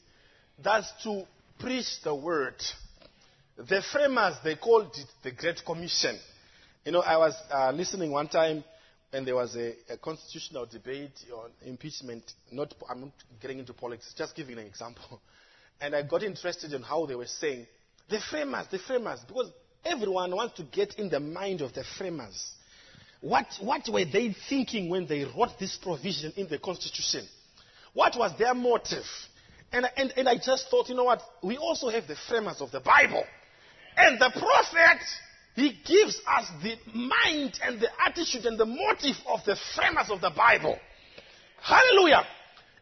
that's 0.62 0.90
to 1.02 1.24
preach 1.58 1.86
the 2.02 2.14
word. 2.14 2.54
The 3.56 3.82
framers, 3.92 4.36
they 4.42 4.56
called 4.56 4.90
it 4.96 5.06
the 5.22 5.32
Great 5.32 5.60
Commission. 5.64 6.18
You 6.84 6.92
know, 6.92 7.00
I 7.00 7.18
was 7.18 7.34
uh, 7.52 7.72
listening 7.72 8.10
one 8.10 8.28
time 8.28 8.64
and 9.14 9.24
there 9.24 9.36
was 9.36 9.54
a, 9.54 9.74
a, 9.88 9.96
constitutional 9.96 10.66
debate 10.66 11.12
on 11.32 11.50
impeachment. 11.64 12.32
Not, 12.50 12.74
I'm 12.90 13.00
not 13.02 13.12
getting 13.40 13.60
into 13.60 13.72
politics, 13.72 14.12
just 14.16 14.34
giving 14.34 14.58
an 14.58 14.66
example. 14.66 15.20
And 15.80 15.92
I 15.96 16.02
got 16.02 16.22
interested 16.22 16.72
in 16.72 16.82
how 16.82 17.04
they 17.04 17.16
were 17.16 17.26
saying, 17.26 17.66
the 18.08 18.20
framers, 18.30 18.66
the 18.70 18.78
framers, 18.78 19.18
because 19.26 19.50
everyone 19.84 20.30
wants 20.30 20.54
to 20.58 20.62
get 20.62 20.94
in 21.00 21.10
the 21.10 21.18
mind 21.18 21.62
of 21.62 21.74
the 21.74 21.82
framers. 21.98 22.52
What, 23.20 23.46
what 23.60 23.82
were 23.92 24.04
they 24.04 24.36
thinking 24.48 24.88
when 24.88 25.08
they 25.08 25.24
wrote 25.24 25.58
this 25.58 25.76
provision 25.82 26.32
in 26.36 26.46
the 26.48 26.58
Constitution? 26.58 27.26
What 27.92 28.16
was 28.16 28.38
their 28.38 28.54
motive? 28.54 29.04
And, 29.72 29.86
and, 29.96 30.12
and 30.16 30.28
I 30.28 30.36
just 30.36 30.70
thought, 30.70 30.88
you 30.88 30.94
know 30.94 31.04
what? 31.04 31.20
We 31.42 31.56
also 31.56 31.88
have 31.88 32.06
the 32.06 32.16
framers 32.28 32.60
of 32.60 32.70
the 32.70 32.80
Bible. 32.80 33.24
And 33.96 34.20
the 34.20 34.30
prophet, 34.30 35.02
he 35.54 35.72
gives 35.84 36.20
us 36.26 36.50
the 36.62 36.76
mind 36.92 37.58
and 37.62 37.80
the 37.80 37.88
attitude 38.06 38.44
and 38.46 38.58
the 38.58 38.66
motive 38.66 39.16
of 39.28 39.40
the 39.44 39.56
framers 39.74 40.10
of 40.10 40.20
the 40.20 40.30
Bible. 40.30 40.76
Hallelujah. 41.62 42.24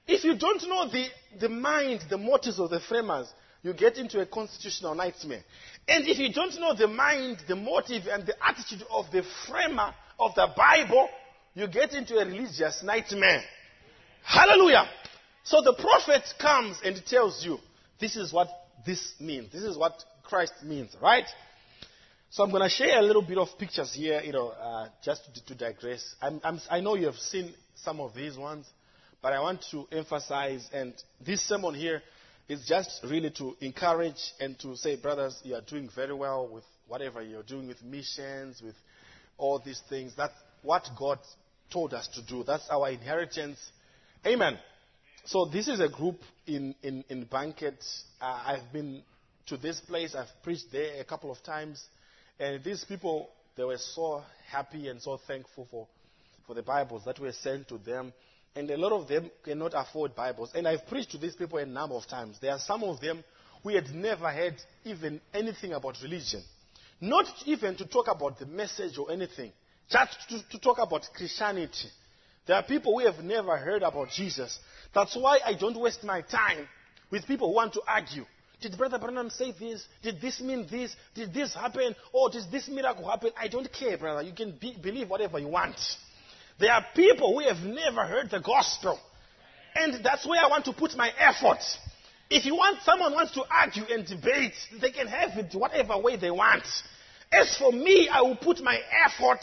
If 0.06 0.24
you 0.24 0.36
don't 0.36 0.62
know 0.68 0.88
the, 0.88 1.06
the 1.38 1.48
mind, 1.48 2.04
the 2.08 2.18
motives 2.18 2.58
of 2.58 2.70
the 2.70 2.80
framers, 2.80 3.32
you 3.62 3.72
get 3.74 3.96
into 3.96 4.20
a 4.20 4.26
constitutional 4.26 4.94
nightmare. 4.94 5.42
And 5.86 6.08
if 6.08 6.18
you 6.18 6.32
don't 6.32 6.58
know 6.58 6.74
the 6.74 6.88
mind, 6.88 7.38
the 7.46 7.56
motive, 7.56 8.04
and 8.10 8.26
the 8.26 8.34
attitude 8.44 8.84
of 8.90 9.04
the 9.12 9.22
framer 9.46 9.94
of 10.18 10.34
the 10.34 10.48
Bible, 10.56 11.08
you 11.54 11.68
get 11.68 11.92
into 11.92 12.16
a 12.16 12.24
religious 12.24 12.82
nightmare. 12.82 13.42
Hallelujah. 14.24 14.88
So 15.44 15.60
the 15.60 15.74
prophet 15.74 16.22
comes 16.40 16.78
and 16.84 17.04
tells 17.06 17.44
you, 17.44 17.58
this 18.00 18.16
is 18.16 18.32
what 18.32 18.48
this 18.86 19.14
means. 19.20 19.52
This 19.52 19.62
is 19.62 19.76
what 19.76 19.92
Christ 20.24 20.54
means, 20.64 20.96
right? 21.00 21.26
So 22.32 22.42
I'm 22.42 22.50
going 22.50 22.62
to 22.62 22.70
share 22.70 22.98
a 22.98 23.02
little 23.02 23.20
bit 23.20 23.36
of 23.36 23.48
pictures 23.58 23.92
here, 23.92 24.22
you 24.22 24.32
know, 24.32 24.48
uh, 24.48 24.88
just 25.04 25.22
to, 25.34 25.44
to 25.44 25.54
digress. 25.54 26.14
I'm, 26.22 26.40
I'm, 26.42 26.60
i 26.70 26.80
know 26.80 26.94
you 26.94 27.04
have 27.04 27.16
seen 27.16 27.52
some 27.74 28.00
of 28.00 28.14
these 28.14 28.38
ones, 28.38 28.66
but 29.20 29.34
I 29.34 29.40
want 29.40 29.62
to 29.72 29.86
emphasize, 29.92 30.66
and 30.72 30.94
this 31.20 31.46
sermon 31.46 31.74
here 31.74 32.00
is 32.48 32.64
just 32.66 33.04
really 33.04 33.28
to 33.32 33.54
encourage 33.60 34.32
and 34.40 34.58
to 34.60 34.74
say, 34.76 34.96
brothers, 34.96 35.38
you 35.44 35.54
are 35.54 35.60
doing 35.60 35.90
very 35.94 36.14
well 36.14 36.48
with 36.50 36.64
whatever 36.88 37.20
you're 37.20 37.42
doing 37.42 37.68
with 37.68 37.84
missions, 37.84 38.62
with 38.64 38.76
all 39.36 39.60
these 39.62 39.82
things. 39.90 40.14
That's 40.16 40.32
what 40.62 40.88
God 40.98 41.18
told 41.70 41.92
us 41.92 42.08
to 42.14 42.22
do. 42.22 42.44
That's 42.44 42.66
our 42.70 42.88
inheritance. 42.88 43.58
Amen. 44.26 44.56
So 45.26 45.50
this 45.52 45.68
is 45.68 45.80
a 45.80 45.88
group 45.90 46.16
in, 46.46 46.74
in, 46.82 47.04
in 47.10 47.24
Banket. 47.24 47.84
Uh, 48.22 48.42
I've 48.46 48.72
been 48.72 49.02
to 49.48 49.58
this 49.58 49.80
place. 49.80 50.14
I've 50.14 50.32
preached 50.42 50.72
there 50.72 50.98
a 50.98 51.04
couple 51.04 51.30
of 51.30 51.42
times. 51.42 51.84
And 52.42 52.64
these 52.64 52.84
people, 52.84 53.28
they 53.56 53.62
were 53.62 53.78
so 53.78 54.20
happy 54.50 54.88
and 54.88 55.00
so 55.00 55.16
thankful 55.28 55.68
for, 55.70 55.86
for 56.44 56.54
the 56.54 56.62
Bibles 56.62 57.04
that 57.04 57.20
were 57.20 57.30
sent 57.30 57.68
to 57.68 57.78
them. 57.78 58.12
And 58.56 58.68
a 58.68 58.76
lot 58.76 58.90
of 58.90 59.06
them 59.06 59.30
cannot 59.44 59.74
afford 59.76 60.16
Bibles. 60.16 60.50
And 60.52 60.66
I've 60.66 60.84
preached 60.88 61.12
to 61.12 61.18
these 61.18 61.36
people 61.36 61.58
a 61.58 61.66
number 61.66 61.94
of 61.94 62.04
times. 62.08 62.38
There 62.40 62.50
are 62.50 62.58
some 62.58 62.82
of 62.82 63.00
them 63.00 63.22
who 63.62 63.68
had 63.68 63.94
never 63.94 64.28
heard 64.28 64.56
even 64.84 65.20
anything 65.32 65.72
about 65.72 65.98
religion. 66.02 66.42
Not 67.00 67.26
even 67.46 67.76
to 67.76 67.86
talk 67.86 68.08
about 68.08 68.40
the 68.40 68.46
message 68.46 68.98
or 68.98 69.12
anything. 69.12 69.52
Just 69.88 70.28
to, 70.30 70.48
to 70.50 70.58
talk 70.58 70.78
about 70.80 71.06
Christianity. 71.14 71.90
There 72.48 72.56
are 72.56 72.64
people 72.64 72.98
who 72.98 73.06
have 73.06 73.22
never 73.22 73.56
heard 73.56 73.84
about 73.84 74.08
Jesus. 74.10 74.58
That's 74.92 75.14
why 75.14 75.38
I 75.46 75.54
don't 75.54 75.78
waste 75.78 76.02
my 76.02 76.22
time 76.22 76.66
with 77.08 77.24
people 77.24 77.50
who 77.50 77.54
want 77.54 77.74
to 77.74 77.82
argue. 77.86 78.24
Did 78.62 78.78
Brother 78.78 78.98
Branham 78.98 79.28
say 79.28 79.52
this? 79.58 79.84
Did 80.02 80.20
this 80.20 80.40
mean 80.40 80.68
this? 80.70 80.94
Did 81.14 81.34
this 81.34 81.52
happen? 81.52 81.96
Or 82.12 82.30
did 82.30 82.44
this 82.52 82.68
miracle 82.68 83.10
happen? 83.10 83.32
I 83.36 83.48
don't 83.48 83.70
care, 83.72 83.98
brother. 83.98 84.22
You 84.22 84.32
can 84.32 84.52
be, 84.52 84.76
believe 84.80 85.10
whatever 85.10 85.40
you 85.40 85.48
want. 85.48 85.76
There 86.60 86.72
are 86.72 86.84
people 86.94 87.34
who 87.34 87.48
have 87.48 87.58
never 87.58 88.06
heard 88.06 88.30
the 88.30 88.38
gospel. 88.38 89.00
And 89.74 90.04
that's 90.04 90.24
where 90.26 90.40
I 90.40 90.48
want 90.48 90.64
to 90.66 90.72
put 90.72 90.96
my 90.96 91.10
effort. 91.18 91.58
If 92.30 92.44
you 92.44 92.54
want 92.54 92.78
someone 92.82 93.12
wants 93.12 93.32
to 93.32 93.42
argue 93.50 93.82
and 93.90 94.06
debate, 94.06 94.54
they 94.80 94.92
can 94.92 95.08
have 95.08 95.30
it 95.36 95.54
whatever 95.54 95.98
way 95.98 96.16
they 96.16 96.30
want. 96.30 96.64
As 97.32 97.56
for 97.56 97.72
me, 97.72 98.08
I 98.08 98.22
will 98.22 98.36
put 98.36 98.62
my 98.62 98.78
effort 99.06 99.40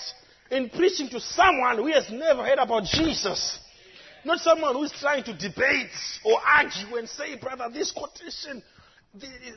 in 0.49 0.69
preaching 0.69 1.09
to 1.09 1.19
someone 1.19 1.75
who 1.75 1.87
has 1.87 2.09
never 2.09 2.43
heard 2.43 2.57
about 2.57 2.85
Jesus. 2.85 3.59
Not 4.23 4.39
someone 4.39 4.75
who 4.75 4.83
is 4.83 4.93
trying 4.99 5.23
to 5.25 5.33
debate 5.33 5.91
or 6.23 6.39
argue 6.45 6.97
and 6.97 7.09
say, 7.09 7.35
brother, 7.35 7.69
this 7.71 7.91
quotation, 7.91 8.63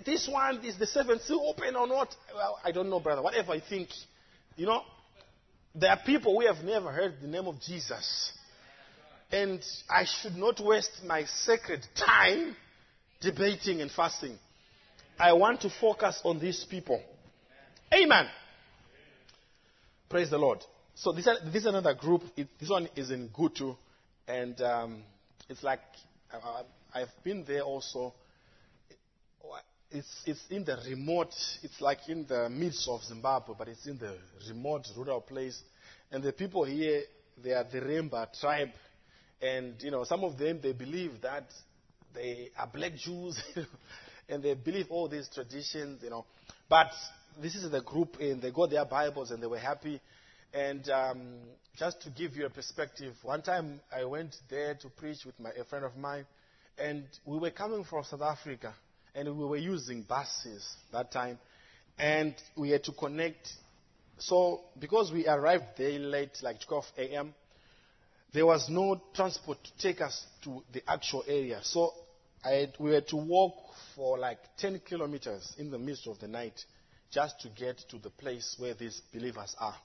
this 0.07 0.29
one 0.31 0.65
is 0.65 0.79
the 0.79 0.87
seventh 0.87 1.23
seal 1.23 1.45
open 1.47 1.77
or 1.77 1.87
not. 1.87 2.15
Well, 2.35 2.59
I 2.65 2.73
don't 2.73 2.89
know, 2.89 3.01
brother. 3.01 3.23
Whatever 3.23 3.55
you 3.55 3.63
think. 3.69 3.89
You 4.57 4.67
know, 4.67 4.83
there 5.75 5.91
are 5.91 6.01
people 6.05 6.35
who 6.35 6.47
have 6.47 6.65
never 6.65 6.91
heard 6.91 7.15
the 7.21 7.29
name 7.29 7.47
of 7.47 7.61
Jesus. 7.61 8.33
And 9.31 9.63
I 9.89 10.05
should 10.05 10.37
not 10.37 10.61
waste 10.61 11.03
my 11.07 11.25
sacred 11.25 11.87
time 11.97 12.55
debating 13.21 13.81
and 13.81 13.91
fasting. 13.91 14.39
I 15.19 15.33
want 15.33 15.63
to 15.63 15.71
focus 15.81 16.21
on 16.25 16.39
these 16.39 16.67
people. 16.69 17.03
Amen. 17.93 18.27
Praise 20.11 20.29
the 20.29 20.39
Lord. 20.39 20.59
So 20.95 21.13
this, 21.13 21.27
this 21.45 21.63
is 21.63 21.67
another 21.67 21.95
group. 21.95 22.23
It, 22.37 22.49
this 22.61 22.69
one 22.69 22.89
is 22.95 23.11
in 23.11 23.31
Gutu. 23.31 23.77
And 24.29 24.61
um, 24.61 25.03
it's 25.49 25.63
like, 25.63 25.81
uh, 26.33 26.63
I've 26.95 27.09
been 27.25 27.45
there 27.47 27.63
also. 27.63 28.13
It's, 29.93 30.23
it's 30.25 30.41
in 30.51 30.65
the 30.65 30.79
remote, 30.89 31.35
it's 31.63 31.81
like 31.81 32.09
in 32.09 32.27
the 32.27 32.49
midst 32.49 32.89
of 32.89 33.03
Zimbabwe, 33.05 33.55
but 33.59 33.69
it's 33.69 33.87
in 33.87 33.99
the 33.99 34.17
remote 34.49 34.87
rural 34.97 35.21
place. 35.21 35.61
And 36.11 36.23
the 36.23 36.33
people 36.33 36.65
here, 36.65 37.03
they 37.43 37.53
are 37.53 37.65
the 37.65 37.81
Remba 37.81 38.29
tribe. 38.41 38.71
And, 39.41 39.75
you 39.81 39.91
know, 39.91 40.05
some 40.05 40.25
of 40.25 40.39
them, 40.39 40.61
they 40.63 40.73
believe 40.73 41.21
that 41.23 41.45
they 42.15 42.49
are 42.59 42.67
black 42.67 42.95
Jews. 42.95 43.43
and 44.29 44.43
they 44.43 44.55
believe 44.55 44.87
all 44.91 45.09
these 45.09 45.29
traditions, 45.33 46.03
you 46.03 46.11
know. 46.11 46.25
But 46.69 46.91
this 47.41 47.55
is 47.55 47.71
the 47.71 47.83
group, 47.83 48.17
and 48.19 48.41
they 48.41 48.51
got 48.51 48.71
their 48.71 48.85
Bibles, 48.85 49.31
and 49.31 49.43
they 49.43 49.47
were 49.47 49.59
happy. 49.59 50.01
And 50.55 50.89
um, 50.91 51.39
just 51.79 52.01
to 52.03 52.11
give 52.11 52.37
you 52.37 52.47
a 52.47 52.51
perspective, 52.51 53.15
one 53.23 53.43
time 53.43 53.81
I 53.95 54.05
went 54.05 54.35
there 54.49 54.75
to 54.75 54.89
preach 54.89 55.19
with 55.25 55.39
my, 55.39 55.51
a 55.51 55.65
friend 55.65 55.85
of 55.85 55.97
mine, 55.97 56.27
and 56.79 57.05
we 57.27 57.39
were 57.39 57.51
coming 57.51 57.85
from 57.85 58.05
South 58.05 58.23
Africa, 58.23 58.75
and 59.15 59.37
we 59.37 59.45
were 59.45 59.57
using 59.57 60.03
buses 60.03 60.77
that 60.93 61.13
time, 61.13 61.39
and 61.99 62.35
we 62.57 62.71
had 62.71 62.85
to 62.85 62.93
connect. 62.93 63.49
So, 64.19 64.61
because 64.79 65.11
we 65.13 65.27
arrived 65.27 65.65
there 65.77 65.99
late, 65.99 66.39
like 66.43 66.61
12 66.67 66.85
a.m., 66.99 67.35
there 68.33 68.47
was 68.47 68.69
no 68.71 69.01
transport 69.15 69.59
to 69.63 69.71
take 69.79 70.01
us 70.01 70.25
to 70.45 70.63
the 70.73 70.83
actual 70.91 71.25
area. 71.27 71.61
So, 71.63 71.93
had, 72.43 72.73
we 72.79 72.93
had 72.95 73.07
to 73.09 73.17
walk 73.17 73.55
for 73.95 74.19
like 74.19 74.39
10 74.59 74.81
kilometers 74.87 75.55
in 75.59 75.71
the 75.71 75.79
midst 75.79 76.07
of 76.07 76.19
the 76.19 76.29
night 76.29 76.65
just 77.11 77.41
to 77.41 77.49
get 77.49 77.79
to 77.91 77.99
the 77.99 78.11
place 78.11 78.57
where 78.59 78.75
these 78.75 79.01
believers 79.13 79.55
are. 79.61 79.77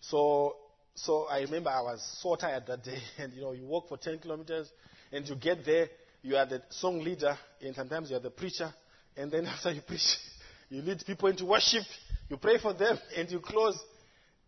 So, 0.00 0.56
so 0.94 1.26
I 1.28 1.40
remember 1.40 1.70
I 1.70 1.82
was 1.82 2.18
so 2.22 2.34
tired 2.36 2.64
that 2.66 2.82
day, 2.82 2.98
and 3.18 3.32
you 3.34 3.42
know, 3.42 3.52
you 3.52 3.64
walk 3.66 3.88
for 3.88 3.98
10 3.98 4.18
kilometers, 4.18 4.68
and 5.12 5.28
you 5.28 5.36
get 5.36 5.64
there, 5.64 5.88
you 6.22 6.36
are 6.36 6.46
the 6.46 6.62
song 6.70 7.00
leader, 7.00 7.36
and 7.60 7.74
sometimes 7.74 8.10
you 8.10 8.16
are 8.16 8.20
the 8.20 8.30
preacher, 8.30 8.72
and 9.16 9.30
then 9.30 9.46
after 9.46 9.72
you 9.72 9.80
preach, 9.80 10.16
you 10.68 10.82
lead 10.82 11.02
people 11.06 11.28
into 11.28 11.44
worship, 11.44 11.84
you 12.28 12.36
pray 12.36 12.58
for 12.58 12.72
them, 12.72 12.98
and 13.16 13.30
you 13.30 13.40
close, 13.40 13.78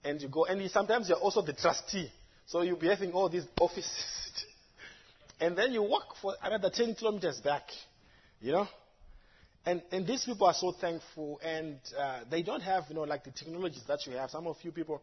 and 0.04 0.20
you 0.20 0.28
go. 0.28 0.44
And 0.44 0.70
sometimes 0.70 1.08
you're 1.08 1.18
also 1.18 1.42
the 1.42 1.52
trustee, 1.52 2.10
so 2.46 2.62
you'll 2.62 2.78
be 2.78 2.88
having 2.88 3.12
all 3.12 3.28
these 3.28 3.46
offices. 3.60 4.44
and 5.40 5.56
then 5.56 5.72
you 5.72 5.82
walk 5.82 6.14
for 6.20 6.34
another 6.42 6.70
10 6.70 6.94
kilometers 6.94 7.40
back, 7.40 7.64
you 8.40 8.52
know? 8.52 8.66
And, 9.64 9.80
and 9.92 10.04
these 10.06 10.24
people 10.24 10.48
are 10.48 10.54
so 10.54 10.72
thankful, 10.72 11.40
and 11.42 11.76
uh, 11.96 12.20
they 12.28 12.42
don't 12.42 12.62
have, 12.62 12.84
you 12.88 12.96
know, 12.96 13.02
like 13.02 13.22
the 13.22 13.30
technologies 13.30 13.84
that 13.86 14.04
you 14.06 14.12
have. 14.14 14.30
Some 14.30 14.48
of 14.48 14.56
you 14.62 14.72
people, 14.72 15.00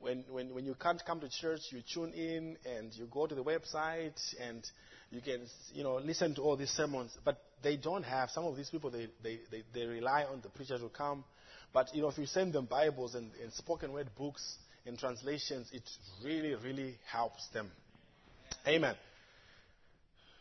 when, 0.00 0.24
when, 0.28 0.52
when 0.52 0.66
you 0.66 0.74
can't 0.74 1.00
come 1.06 1.20
to 1.20 1.28
church, 1.28 1.60
you 1.70 1.82
tune 1.82 2.12
in 2.12 2.56
and 2.66 2.92
you 2.94 3.06
go 3.06 3.28
to 3.28 3.34
the 3.34 3.44
website 3.44 4.20
and 4.40 4.64
you 5.12 5.20
can, 5.20 5.42
you 5.74 5.84
know, 5.84 5.96
listen 5.96 6.34
to 6.34 6.42
all 6.42 6.56
these 6.56 6.70
sermons. 6.70 7.16
But 7.22 7.38
they 7.62 7.76
don't 7.76 8.02
have, 8.02 8.30
some 8.30 8.44
of 8.46 8.56
these 8.56 8.70
people, 8.70 8.90
they, 8.90 9.08
they, 9.22 9.40
they, 9.50 9.62
they 9.74 9.86
rely 9.86 10.24
on 10.24 10.40
the 10.42 10.48
preacher 10.48 10.78
to 10.78 10.88
come. 10.88 11.22
But, 11.72 11.94
you 11.94 12.00
know, 12.00 12.08
if 12.08 12.18
you 12.18 12.26
send 12.26 12.54
them 12.54 12.64
Bibles 12.64 13.14
and, 13.14 13.30
and 13.42 13.52
spoken 13.52 13.92
word 13.92 14.08
books 14.16 14.56
and 14.86 14.98
translations, 14.98 15.68
it 15.72 15.82
really, 16.24 16.54
really 16.54 16.96
helps 17.10 17.46
them. 17.50 17.70
Amen. 18.66 18.94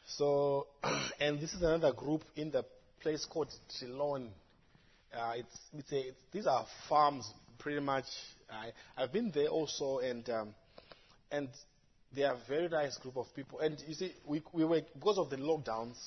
So, 0.07 0.67
and 1.19 1.39
this 1.39 1.53
is 1.53 1.61
another 1.61 1.91
group 1.91 2.24
in 2.38 2.51
the 2.51 2.63
place 3.01 3.26
called 3.26 3.53
Trelawney. 3.78 4.32
Uh, 5.13 5.34
it's, 5.36 5.57
it's 5.74 5.91
a, 5.91 5.99
it's, 5.99 6.17
these 6.32 6.47
are 6.47 6.65
farms, 6.88 7.30
pretty 7.59 7.82
much. 7.82 8.05
I, 8.49 8.72
I've 9.01 9.11
been 9.11 9.32
there 9.32 9.47
also, 9.47 9.99
and 9.99 10.28
um, 10.30 10.55
and 11.32 11.49
they 12.14 12.24
are 12.24 12.34
a 12.34 12.49
very 12.49 12.68
nice 12.68 12.97
group 12.97 13.18
of 13.18 13.28
people. 13.36 13.59
And 13.59 13.82
you 13.88 13.93
see, 13.93 14.14
we, 14.26 14.41
we 14.53 14.66
were 14.66 14.82
because 14.93 15.18
of 15.18 15.30
the 15.30 15.38
lockdowns, 15.38 15.97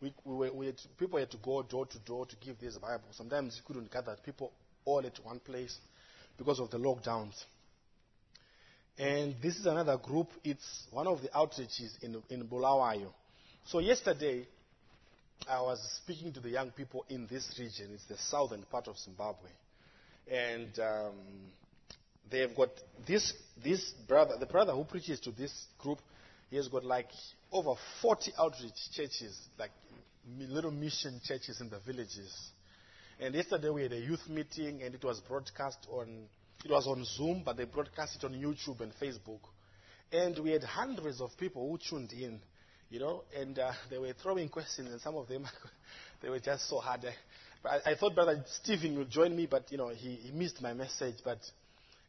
we, 0.00 0.14
we, 0.24 0.34
were, 0.34 0.52
we 0.52 0.66
had 0.66 0.78
to, 0.78 0.88
people 0.98 1.18
had 1.18 1.30
to 1.30 1.36
go 1.38 1.62
door 1.62 1.86
to 1.86 1.98
door 2.00 2.26
to 2.26 2.36
give 2.36 2.58
this 2.58 2.76
Bible. 2.78 3.04
Sometimes 3.12 3.56
you 3.56 3.62
couldn't 3.66 3.92
gather 3.92 4.16
people 4.24 4.52
all 4.84 5.04
at 5.04 5.18
one 5.22 5.40
place 5.40 5.76
because 6.38 6.58
of 6.58 6.70
the 6.70 6.78
lockdowns. 6.78 7.34
And 8.98 9.34
this 9.42 9.56
is 9.56 9.66
another 9.66 9.96
group. 9.98 10.28
It's 10.44 10.86
one 10.90 11.06
of 11.06 11.22
the 11.22 11.28
outreaches 11.28 12.02
in, 12.02 12.22
in 12.28 12.46
Bulawayo. 12.46 13.12
So 13.64 13.78
yesterday, 13.78 14.46
I 15.48 15.60
was 15.60 15.80
speaking 16.02 16.32
to 16.34 16.40
the 16.40 16.50
young 16.50 16.70
people 16.70 17.04
in 17.08 17.26
this 17.26 17.54
region. 17.58 17.88
It's 17.94 18.04
the 18.06 18.18
southern 18.18 18.62
part 18.70 18.88
of 18.88 18.98
Zimbabwe. 18.98 19.50
And 20.30 20.78
um, 20.78 21.14
they've 22.30 22.54
got 22.54 22.70
this, 23.06 23.32
this 23.62 23.92
brother, 24.06 24.34
the 24.38 24.46
brother 24.46 24.72
who 24.72 24.84
preaches 24.84 25.20
to 25.20 25.30
this 25.32 25.52
group, 25.78 25.98
he 26.50 26.56
has 26.56 26.68
got 26.68 26.84
like 26.84 27.08
over 27.52 27.74
40 28.02 28.32
outreach 28.38 28.90
churches, 28.92 29.38
like 29.58 29.70
little 30.38 30.70
mission 30.70 31.20
churches 31.24 31.60
in 31.60 31.70
the 31.70 31.78
villages. 31.80 32.50
And 33.20 33.34
yesterday 33.34 33.70
we 33.70 33.82
had 33.82 33.92
a 33.92 34.00
youth 34.00 34.28
meeting 34.28 34.82
and 34.82 34.94
it 34.94 35.04
was 35.04 35.20
broadcast 35.20 35.86
on, 35.90 36.26
it 36.64 36.70
was 36.70 36.86
on 36.86 37.04
Zoom, 37.04 37.42
but 37.44 37.56
they 37.56 37.64
broadcast 37.64 38.16
it 38.16 38.24
on 38.24 38.32
YouTube 38.32 38.80
and 38.80 38.92
Facebook. 39.00 39.40
And 40.12 40.38
we 40.38 40.50
had 40.50 40.64
hundreds 40.64 41.20
of 41.20 41.30
people 41.38 41.68
who 41.68 41.78
tuned 41.78 42.12
in 42.12 42.40
you 42.90 42.98
know, 42.98 43.22
and 43.34 43.58
uh, 43.58 43.72
they 43.90 43.98
were 43.98 44.12
throwing 44.22 44.48
questions, 44.48 44.90
and 44.90 45.00
some 45.00 45.16
of 45.16 45.28
them, 45.28 45.46
they 46.22 46.28
were 46.28 46.40
just 46.40 46.68
so 46.68 46.78
hard. 46.78 47.00
I, 47.64 47.92
I, 47.92 47.94
thought 47.94 48.14
Brother 48.14 48.44
Stephen 48.62 48.98
would 48.98 49.10
join 49.10 49.34
me, 49.34 49.46
but, 49.46 49.70
you 49.70 49.78
know, 49.78 49.88
he, 49.88 50.16
he 50.16 50.32
missed 50.32 50.60
my 50.60 50.74
message. 50.74 51.16
But 51.24 51.38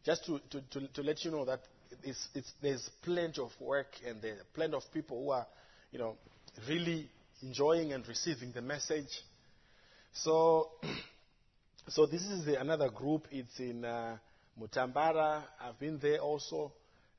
just 0.05 0.25
to, 0.25 0.39
to, 0.49 0.61
to, 0.71 0.87
to 0.87 1.01
let 1.01 1.23
you 1.23 1.31
know 1.31 1.45
that 1.45 1.61
it's, 2.03 2.27
it's, 2.33 2.51
there's 2.61 2.89
plenty 3.03 3.41
of 3.41 3.51
work 3.59 3.87
and 4.07 4.21
there's 4.21 4.41
plenty 4.53 4.73
of 4.73 4.83
people 4.93 5.23
who 5.23 5.31
are, 5.31 5.45
you 5.91 5.99
know, 5.99 6.15
really 6.67 7.09
enjoying 7.43 7.93
and 7.93 8.07
receiving 8.07 8.51
the 8.51 8.61
message. 8.61 9.09
So, 10.13 10.69
so 11.87 12.05
this 12.05 12.21
is 12.21 12.45
the, 12.45 12.59
another 12.59 12.89
group. 12.89 13.27
It's 13.31 13.59
in 13.59 13.85
uh, 13.85 14.17
Mutambara. 14.59 15.43
I've 15.61 15.79
been 15.79 15.99
there 16.01 16.19
also. 16.19 16.71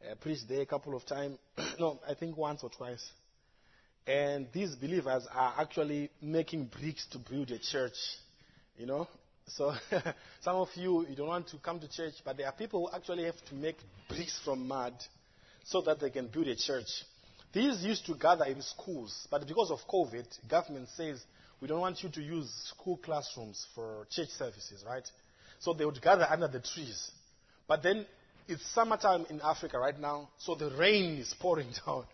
Uh, 0.02 0.16
preached 0.16 0.48
there 0.48 0.62
a 0.62 0.66
couple 0.66 0.96
of 0.96 1.06
times. 1.06 1.38
no, 1.78 2.00
I 2.08 2.14
think 2.14 2.36
once 2.36 2.60
or 2.62 2.70
twice. 2.70 3.04
And 4.04 4.48
these 4.52 4.74
believers 4.74 5.26
are 5.32 5.54
actually 5.58 6.10
making 6.20 6.64
bricks 6.66 7.06
to 7.12 7.18
build 7.18 7.52
a 7.52 7.58
church. 7.58 7.94
You 8.76 8.86
know? 8.86 9.06
So 9.46 9.74
some 10.40 10.56
of 10.56 10.68
you, 10.74 11.06
you 11.08 11.16
don't 11.16 11.28
want 11.28 11.48
to 11.48 11.58
come 11.58 11.80
to 11.80 11.88
church, 11.88 12.14
but 12.24 12.36
there 12.36 12.46
are 12.46 12.52
people 12.52 12.88
who 12.88 12.96
actually 12.96 13.24
have 13.24 13.42
to 13.48 13.54
make 13.54 13.76
bricks 14.08 14.40
from 14.44 14.66
mud 14.66 14.94
so 15.64 15.80
that 15.82 16.00
they 16.00 16.10
can 16.10 16.28
build 16.28 16.48
a 16.48 16.56
church. 16.56 16.88
These 17.52 17.82
used 17.84 18.06
to 18.06 18.14
gather 18.14 18.46
in 18.46 18.62
schools, 18.62 19.28
but 19.30 19.46
because 19.46 19.70
of 19.70 19.80
COVID, 19.88 20.48
government 20.48 20.88
says 20.96 21.22
we 21.60 21.68
don't 21.68 21.80
want 21.80 22.02
you 22.02 22.08
to 22.08 22.20
use 22.22 22.50
school 22.74 22.96
classrooms 22.96 23.66
for 23.74 24.06
church 24.10 24.30
services, 24.30 24.84
right? 24.86 25.06
So 25.60 25.74
they 25.74 25.84
would 25.84 26.00
gather 26.00 26.26
under 26.28 26.48
the 26.48 26.60
trees. 26.60 27.10
But 27.68 27.82
then 27.82 28.06
it's 28.48 28.66
summertime 28.72 29.26
in 29.30 29.40
Africa 29.42 29.78
right 29.78 29.98
now, 29.98 30.30
so 30.38 30.54
the 30.54 30.70
rain 30.70 31.18
is 31.18 31.34
pouring 31.40 31.68
down. 31.86 32.04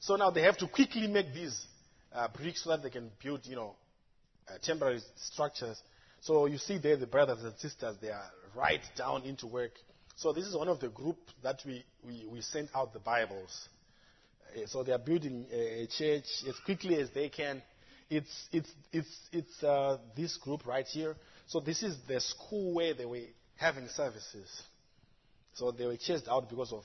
So 0.00 0.16
now 0.16 0.30
they 0.30 0.42
have 0.42 0.56
to 0.58 0.68
quickly 0.68 1.06
make 1.08 1.34
these 1.34 1.66
uh, 2.14 2.28
bricks 2.28 2.64
so 2.64 2.70
that 2.70 2.82
they 2.82 2.90
can 2.90 3.10
build, 3.22 3.40
you 3.44 3.56
know, 3.56 3.74
uh, 4.48 4.54
temporary 4.62 5.00
structures. 5.16 5.80
So 6.20 6.46
you 6.46 6.58
see 6.58 6.78
there 6.78 6.96
the 6.96 7.06
brothers 7.06 7.42
and 7.42 7.56
sisters, 7.58 7.96
they 8.00 8.10
are 8.10 8.30
right 8.54 8.80
down 8.96 9.22
into 9.22 9.46
work. 9.46 9.72
So 10.16 10.32
this 10.32 10.44
is 10.44 10.56
one 10.56 10.68
of 10.68 10.80
the 10.80 10.88
group 10.88 11.18
that 11.42 11.60
we, 11.66 11.84
we, 12.04 12.26
we 12.30 12.40
sent 12.40 12.70
out 12.74 12.92
the 12.92 12.98
Bibles. 12.98 13.68
Uh, 14.54 14.66
so 14.66 14.82
they 14.82 14.92
are 14.92 14.98
building 14.98 15.46
a, 15.52 15.86
church 15.86 16.24
as 16.48 16.54
quickly 16.64 16.96
as 16.96 17.10
they 17.10 17.28
can. 17.28 17.62
It's, 18.08 18.48
it's, 18.52 18.70
it's, 18.92 19.18
it's 19.32 19.62
uh, 19.62 19.98
this 20.16 20.36
group 20.38 20.66
right 20.66 20.86
here. 20.86 21.16
So 21.48 21.60
this 21.60 21.82
is 21.82 21.96
the 22.08 22.20
school 22.20 22.74
where 22.74 22.94
they 22.94 23.04
were 23.04 23.26
having 23.56 23.88
services. 23.88 24.48
So 25.54 25.70
they 25.70 25.86
were 25.86 25.96
chased 25.96 26.28
out 26.28 26.48
because 26.48 26.72
of 26.72 26.84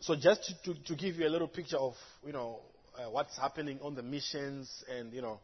so 0.00 0.14
just 0.14 0.52
to, 0.64 0.74
to, 0.74 0.94
give 0.94 1.16
you 1.16 1.26
a 1.26 1.30
little 1.30 1.48
picture 1.48 1.78
of, 1.78 1.94
you 2.26 2.32
know, 2.32 2.60
uh, 2.98 3.10
what's 3.10 3.38
happening 3.38 3.78
on 3.80 3.94
the 3.94 4.02
missions 4.02 4.70
and, 4.94 5.12
you 5.14 5.22
know, 5.22 5.40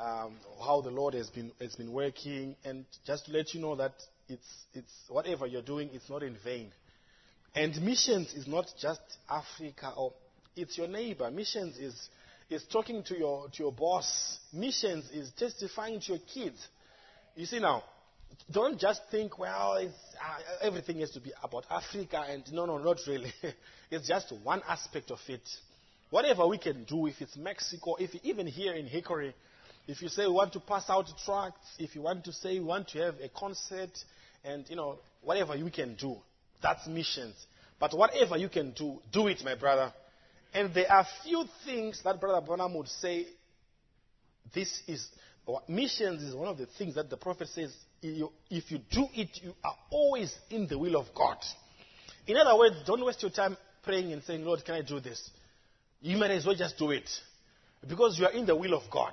um, 0.00 0.34
how 0.64 0.80
the 0.80 0.90
Lord 0.90 1.14
has 1.14 1.28
been, 1.30 1.52
has 1.60 1.74
been 1.76 1.92
working 1.92 2.56
and 2.64 2.84
just 3.06 3.26
to 3.26 3.32
let 3.32 3.54
you 3.54 3.60
know 3.60 3.76
that 3.76 3.92
it's, 4.28 4.48
it's, 4.74 4.92
whatever 5.08 5.46
you're 5.46 5.62
doing, 5.62 5.90
it's 5.92 6.08
not 6.10 6.22
in 6.22 6.36
vain. 6.44 6.70
And 7.54 7.80
missions 7.82 8.34
is 8.34 8.46
not 8.46 8.66
just 8.80 9.00
Africa 9.30 9.92
or 9.96 10.12
it's 10.56 10.76
your 10.76 10.88
neighbor. 10.88 11.30
Missions 11.30 11.78
is, 11.78 12.08
is 12.50 12.64
talking 12.70 13.02
to 13.04 13.18
your, 13.18 13.48
to 13.48 13.62
your 13.62 13.72
boss. 13.72 14.38
Missions 14.52 15.10
is 15.10 15.30
testifying 15.38 16.00
to 16.00 16.12
your 16.12 16.20
kids. 16.32 16.66
You 17.34 17.46
see 17.46 17.60
now, 17.60 17.82
don't 18.50 18.78
just 18.78 19.02
think, 19.10 19.38
well, 19.38 19.78
uh, 19.78 20.38
everything 20.60 21.00
has 21.00 21.10
to 21.12 21.20
be 21.20 21.32
about 21.42 21.64
Africa, 21.70 22.24
and 22.28 22.44
no, 22.52 22.66
no, 22.66 22.78
not 22.78 22.98
really. 23.06 23.32
it's 23.90 24.08
just 24.08 24.32
one 24.42 24.62
aspect 24.68 25.10
of 25.10 25.18
it. 25.28 25.42
Whatever 26.10 26.46
we 26.46 26.58
can 26.58 26.84
do, 26.84 27.06
if 27.06 27.20
it's 27.20 27.36
Mexico, 27.36 27.96
if 27.96 28.10
even 28.22 28.46
here 28.46 28.74
in 28.74 28.86
Hickory, 28.86 29.34
if 29.86 30.02
you 30.02 30.08
say 30.08 30.26
we 30.26 30.32
want 30.32 30.52
to 30.54 30.60
pass 30.60 30.84
out 30.88 31.06
tracts, 31.24 31.66
if 31.78 31.94
you 31.94 32.02
want 32.02 32.24
to 32.24 32.32
say 32.32 32.58
we 32.58 32.64
want 32.64 32.88
to 32.88 32.98
have 32.98 33.14
a 33.22 33.28
concert, 33.28 33.90
and 34.44 34.68
you 34.68 34.76
know, 34.76 34.98
whatever 35.22 35.56
you 35.56 35.70
can 35.70 35.94
do, 35.94 36.16
that's 36.62 36.86
missions. 36.86 37.34
But 37.78 37.96
whatever 37.96 38.36
you 38.36 38.48
can 38.48 38.72
do, 38.72 39.00
do 39.12 39.26
it, 39.28 39.42
my 39.44 39.54
brother. 39.54 39.92
And 40.54 40.72
there 40.72 40.90
are 40.90 41.06
few 41.22 41.44
things 41.64 42.00
that 42.04 42.20
Brother 42.20 42.44
Branham 42.44 42.74
would 42.74 42.88
say. 42.88 43.26
This 44.54 44.80
is 44.86 45.06
missions 45.68 46.22
is 46.22 46.34
one 46.34 46.48
of 46.48 46.56
the 46.56 46.66
things 46.78 46.94
that 46.94 47.10
the 47.10 47.16
prophet 47.16 47.48
says 47.48 47.74
if 48.02 48.70
you 48.70 48.78
do 48.90 49.06
it, 49.14 49.28
you 49.42 49.54
are 49.64 49.74
always 49.90 50.34
in 50.50 50.66
the 50.66 50.78
will 50.78 50.96
of 50.96 51.06
God. 51.14 51.36
In 52.26 52.36
other 52.36 52.56
words, 52.56 52.76
don't 52.86 53.04
waste 53.04 53.22
your 53.22 53.30
time 53.30 53.56
praying 53.82 54.12
and 54.12 54.22
saying, 54.22 54.44
Lord, 54.44 54.64
can 54.64 54.74
I 54.74 54.82
do 54.82 55.00
this? 55.00 55.30
You 56.00 56.16
might 56.16 56.30
as 56.30 56.44
well 56.44 56.54
just 56.54 56.78
do 56.78 56.90
it. 56.90 57.08
Because 57.86 58.18
you 58.18 58.26
are 58.26 58.32
in 58.32 58.46
the 58.46 58.56
will 58.56 58.74
of 58.74 58.82
God. 58.90 59.12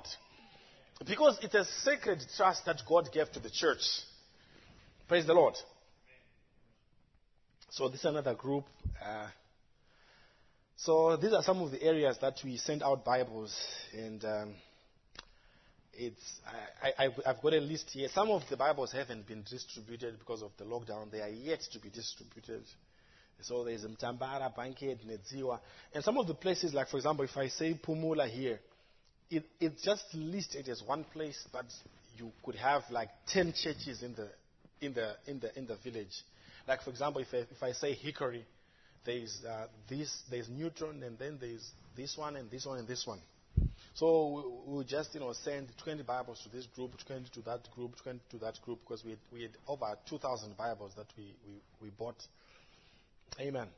Because 1.06 1.38
it's 1.42 1.54
a 1.54 1.64
sacred 1.82 2.24
trust 2.36 2.64
that 2.66 2.80
God 2.88 3.10
gave 3.12 3.30
to 3.32 3.40
the 3.40 3.50
church. 3.50 3.82
Praise 5.06 5.26
the 5.26 5.34
Lord. 5.34 5.54
So 7.70 7.88
this 7.88 8.00
is 8.00 8.06
another 8.06 8.34
group. 8.34 8.64
Uh, 9.04 9.26
so 10.76 11.16
these 11.16 11.32
are 11.32 11.42
some 11.42 11.60
of 11.60 11.72
the 11.72 11.82
areas 11.82 12.16
that 12.20 12.34
we 12.44 12.56
send 12.56 12.82
out 12.82 13.04
Bibles 13.04 13.54
and. 13.92 14.24
Um, 14.24 14.54
it's 15.96 16.40
I, 16.98 17.08
have 17.24 17.40
got 17.40 17.54
a 17.54 17.60
list 17.60 17.88
here. 17.92 18.08
Some 18.12 18.28
of 18.30 18.42
the 18.50 18.56
Bibles 18.56 18.90
haven't 18.90 19.28
been 19.28 19.44
distributed 19.48 20.18
because 20.18 20.42
of 20.42 20.50
the 20.58 20.64
lockdown. 20.64 21.08
They 21.10 21.20
are 21.20 21.28
yet 21.28 21.60
to 21.72 21.78
be 21.78 21.88
distributed. 21.88 22.62
So 23.42 23.62
there's 23.62 23.84
Mtambara, 23.84 24.54
Banket, 24.56 25.00
Nedziwa. 25.06 25.60
And 25.94 26.02
some 26.02 26.18
of 26.18 26.26
the 26.26 26.34
places, 26.34 26.74
like 26.74 26.88
for 26.88 26.96
example, 26.96 27.24
if 27.24 27.36
I 27.36 27.46
say 27.46 27.74
Pumula 27.74 28.28
here, 28.28 28.58
it, 29.30 29.44
it's 29.60 29.82
just 29.82 30.04
listed 30.14 30.68
as 30.68 30.82
one 30.84 31.04
place, 31.12 31.46
but 31.52 31.66
you 32.16 32.30
could 32.44 32.54
have 32.56 32.82
like 32.90 33.08
10 33.28 33.52
churches 33.52 34.02
in 34.02 34.14
the, 34.14 34.28
in 34.80 34.94
the, 34.94 35.14
in 35.26 35.40
the, 35.40 35.58
in 35.58 35.66
the 35.66 35.76
village. 35.76 36.12
Like 36.66 36.82
for 36.82 36.90
example, 36.90 37.22
if 37.22 37.28
I, 37.32 37.38
if 37.38 37.62
I 37.62 37.72
say 37.72 37.94
Hickory, 37.94 38.44
there's 39.04 39.42
uh, 39.48 39.66
this, 39.88 40.10
there's 40.30 40.48
Newton, 40.48 41.02
and 41.02 41.18
then 41.18 41.38
there's 41.40 41.70
this 41.96 42.16
one, 42.16 42.36
and 42.36 42.50
this 42.50 42.64
one, 42.64 42.78
and 42.78 42.88
this 42.88 43.06
one. 43.06 43.20
So 43.94 44.62
we, 44.66 44.78
we 44.78 44.84
just, 44.84 45.14
you 45.14 45.20
know, 45.20 45.32
send 45.44 45.68
20 45.82 46.02
Bibles 46.02 46.40
to 46.42 46.48
this 46.48 46.66
group, 46.74 46.92
20 47.06 47.28
to 47.34 47.42
that 47.42 47.68
group, 47.74 47.92
20 48.02 48.18
to 48.30 48.38
that 48.38 48.58
group, 48.64 48.80
because 48.80 49.04
we 49.04 49.10
had, 49.10 49.20
we 49.32 49.42
had 49.42 49.50
over 49.68 49.86
2,000 50.08 50.56
Bibles 50.56 50.92
that 50.96 51.06
we, 51.16 51.34
we, 51.46 51.60
we 51.82 51.90
bought. 51.90 52.16
Amen. 53.40 53.68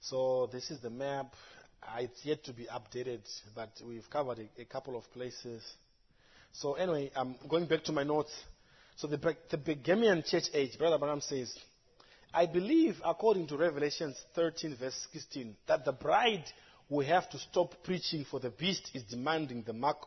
So 0.00 0.48
this 0.52 0.70
is 0.70 0.80
the 0.80 0.90
map. 0.90 1.32
Uh, 1.82 2.00
it's 2.00 2.24
yet 2.24 2.44
to 2.44 2.52
be 2.52 2.66
updated, 2.66 3.20
but 3.54 3.70
we've 3.86 4.08
covered 4.08 4.38
a, 4.38 4.62
a, 4.62 4.64
couple 4.64 4.96
of 4.96 5.04
places. 5.12 5.62
So 6.52 6.74
anyway, 6.74 7.10
I'm 7.16 7.34
going 7.48 7.66
back 7.66 7.82
to 7.84 7.92
my 7.92 8.04
notes. 8.04 8.32
So 8.96 9.08
the, 9.08 9.18
the 9.50 9.58
Pergamean 9.58 10.22
church 10.24 10.44
age, 10.54 10.78
Brother 10.78 10.98
Branham 10.98 11.20
says, 11.20 11.52
I 12.32 12.46
believe, 12.46 12.96
according 13.04 13.48
to 13.48 13.56
Revelation 13.56 14.14
13, 14.34 14.76
verse 14.78 15.06
16, 15.12 15.56
that 15.66 15.84
the 15.84 15.92
bride 15.92 16.44
will 16.88 17.04
have 17.04 17.28
to 17.30 17.38
stop 17.38 17.74
preaching 17.82 18.24
for 18.30 18.38
the 18.38 18.50
beast 18.50 18.90
is 18.94 19.02
demanding 19.04 19.62
the 19.66 19.72
mark 19.72 20.06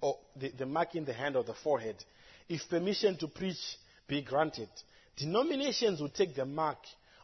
or 0.00 0.18
the, 0.36 0.50
the 0.50 0.66
mark 0.66 0.94
in 0.94 1.04
the 1.04 1.12
hand 1.12 1.36
of 1.36 1.46
the 1.46 1.54
forehead. 1.54 1.96
If 2.48 2.68
permission 2.68 3.16
to 3.18 3.28
preach 3.28 3.58
be 4.06 4.22
granted, 4.22 4.68
denominations 5.16 6.00
will 6.00 6.08
take 6.08 6.34
the 6.34 6.46
mark 6.46 6.78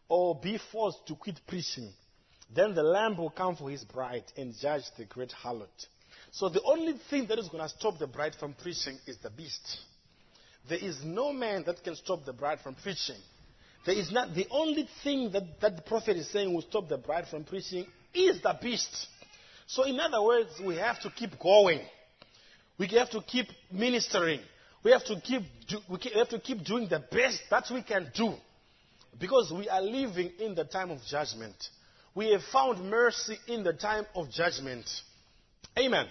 or 0.08 0.38
be 0.38 0.58
forced 0.70 1.06
to 1.08 1.16
quit 1.16 1.40
preaching. 1.46 1.92
Then 2.52 2.74
the 2.74 2.82
Lamb 2.82 3.16
will 3.16 3.30
come 3.30 3.56
for 3.56 3.70
his 3.70 3.84
bride 3.84 4.24
and 4.36 4.54
judge 4.60 4.82
the 4.98 5.04
great 5.04 5.30
harlot. 5.30 5.86
So 6.32 6.48
the 6.48 6.62
only 6.62 6.94
thing 7.10 7.26
that 7.28 7.38
is 7.38 7.48
going 7.48 7.62
to 7.62 7.68
stop 7.68 7.98
the 7.98 8.06
bride 8.06 8.34
from 8.38 8.54
preaching 8.54 8.98
is 9.06 9.16
the 9.18 9.30
beast. 9.30 9.78
There 10.68 10.78
is 10.78 10.98
no 11.04 11.32
man 11.32 11.62
that 11.66 11.82
can 11.84 11.94
stop 11.94 12.24
the 12.24 12.32
bride 12.32 12.58
from 12.60 12.74
preaching. 12.74 13.20
There 13.86 13.94
is 13.94 14.10
not 14.10 14.34
the 14.34 14.46
only 14.50 14.88
thing 15.02 15.30
that, 15.32 15.60
that 15.60 15.76
the 15.76 15.82
prophet 15.82 16.16
is 16.16 16.30
saying 16.30 16.52
will 16.52 16.62
stop 16.62 16.88
the 16.88 16.96
bride 16.96 17.26
from 17.28 17.44
preaching 17.44 17.86
is 18.14 18.40
the 18.42 18.56
beast. 18.60 19.08
So, 19.66 19.84
in 19.84 20.00
other 20.00 20.22
words, 20.22 20.50
we 20.64 20.76
have 20.76 21.00
to 21.02 21.10
keep 21.10 21.38
going. 21.38 21.80
We 22.78 22.86
have 22.88 23.10
to 23.10 23.20
keep 23.22 23.46
ministering. 23.70 24.40
We 24.82 24.90
have 24.90 25.04
to 25.04 25.20
keep, 25.20 25.42
do, 25.68 25.78
we 25.88 25.98
have 26.14 26.28
to 26.30 26.38
keep 26.38 26.64
doing 26.64 26.88
the 26.88 27.02
best 27.10 27.42
that 27.50 27.64
we 27.72 27.82
can 27.82 28.10
do. 28.14 28.34
Because 29.18 29.52
we 29.56 29.68
are 29.68 29.80
living 29.80 30.32
in 30.40 30.54
the 30.54 30.64
time 30.64 30.90
of 30.90 30.98
judgment. 31.08 31.54
We 32.14 32.30
have 32.32 32.42
found 32.52 32.88
mercy 32.88 33.38
in 33.48 33.64
the 33.64 33.72
time 33.72 34.06
of 34.14 34.30
judgment. 34.30 34.88
Amen. 35.76 36.06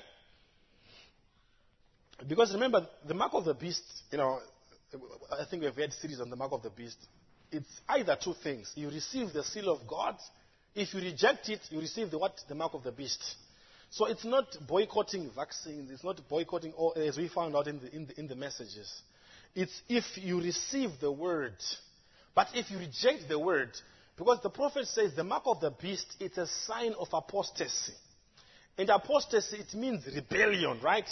Because 2.27 2.53
remember, 2.53 2.87
the 3.07 3.13
mark 3.13 3.33
of 3.33 3.45
the 3.45 3.53
beast, 3.53 3.83
you 4.11 4.17
know, 4.17 4.39
I 5.31 5.45
think 5.49 5.63
we've 5.63 5.75
had 5.75 5.93
series 5.93 6.19
on 6.19 6.29
the 6.29 6.35
mark 6.35 6.51
of 6.51 6.61
the 6.61 6.69
beast. 6.69 6.97
It's 7.51 7.69
either 7.87 8.17
two 8.21 8.33
things. 8.43 8.71
You 8.75 8.89
receive 8.89 9.33
the 9.33 9.43
seal 9.43 9.69
of 9.69 9.87
God. 9.87 10.15
If 10.75 10.93
you 10.93 11.01
reject 11.01 11.49
it, 11.49 11.59
you 11.69 11.79
receive 11.79 12.11
the 12.11 12.17
what? 12.17 12.33
The 12.47 12.55
mark 12.55 12.73
of 12.73 12.83
the 12.83 12.91
beast. 12.91 13.21
So 13.91 14.07
it's 14.07 14.25
not 14.25 14.45
boycotting 14.67 15.29
vaccines. 15.35 15.91
It's 15.91 16.03
not 16.03 16.19
boycotting, 16.27 16.73
all, 16.73 16.93
as 16.95 17.17
we 17.17 17.27
found 17.27 17.55
out 17.55 17.67
in 17.67 17.79
the, 17.79 17.95
in 17.95 18.07
the, 18.07 18.19
in 18.19 18.27
the 18.27 18.35
messages. 18.35 18.91
It's 19.55 19.81
if 19.87 20.03
you 20.15 20.41
receive 20.41 20.89
the 20.99 21.11
word. 21.11 21.53
But 22.33 22.47
if 22.55 22.71
you 22.71 22.79
reject 22.79 23.29
the 23.29 23.37
word, 23.37 23.69
because 24.17 24.39
the 24.43 24.49
prophet 24.49 24.87
says 24.87 25.13
the 25.15 25.23
mark 25.23 25.43
of 25.45 25.59
the 25.59 25.71
beast, 25.71 26.05
it's 26.19 26.37
a 26.37 26.47
sign 26.65 26.93
of 26.99 27.07
apostasy. 27.13 27.93
And 28.77 28.89
apostasy, 28.89 29.57
it 29.57 29.73
means 29.73 30.05
rebellion, 30.13 30.79
right? 30.81 31.07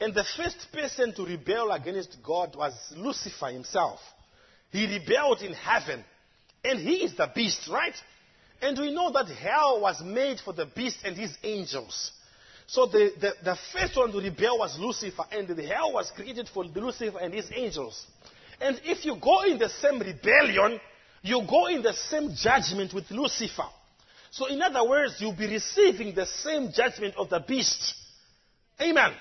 And 0.00 0.14
the 0.14 0.24
first 0.36 0.68
person 0.72 1.14
to 1.14 1.26
rebel 1.26 1.70
against 1.72 2.16
God 2.22 2.56
was 2.56 2.72
Lucifer 2.96 3.48
himself. 3.48 4.00
He 4.70 4.86
rebelled 4.86 5.42
in 5.42 5.52
heaven. 5.52 6.04
And 6.64 6.78
he 6.80 7.04
is 7.04 7.16
the 7.16 7.30
beast, 7.34 7.68
right? 7.70 7.94
And 8.62 8.78
we 8.78 8.92
know 8.94 9.10
that 9.12 9.26
hell 9.28 9.80
was 9.80 10.02
made 10.02 10.40
for 10.40 10.52
the 10.52 10.66
beast 10.66 10.98
and 11.04 11.16
his 11.16 11.36
angels. 11.42 12.12
So 12.66 12.86
the, 12.86 13.12
the, 13.20 13.32
the, 13.42 13.56
first 13.72 13.96
one 13.96 14.12
to 14.12 14.18
rebel 14.18 14.58
was 14.58 14.78
Lucifer, 14.78 15.24
and 15.32 15.48
the 15.48 15.66
hell 15.66 15.92
was 15.92 16.10
created 16.14 16.48
for 16.52 16.64
Lucifer 16.64 17.18
and 17.18 17.34
his 17.34 17.50
angels. 17.54 18.06
And 18.60 18.80
if 18.84 19.04
you 19.04 19.16
go 19.20 19.42
in 19.42 19.58
the 19.58 19.68
same 19.68 19.98
rebellion, 19.98 20.78
you 21.22 21.42
go 21.48 21.66
in 21.66 21.82
the 21.82 21.92
same 21.92 22.34
judgment 22.34 22.94
with 22.94 23.10
Lucifer. 23.10 23.66
So 24.30 24.46
in 24.46 24.62
other 24.62 24.88
words, 24.88 25.16
you'll 25.18 25.36
be 25.36 25.48
receiving 25.48 26.14
the 26.14 26.26
same 26.26 26.70
judgment 26.72 27.14
of 27.16 27.28
the 27.28 27.40
beast. 27.40 27.94
Amen. 28.80 29.12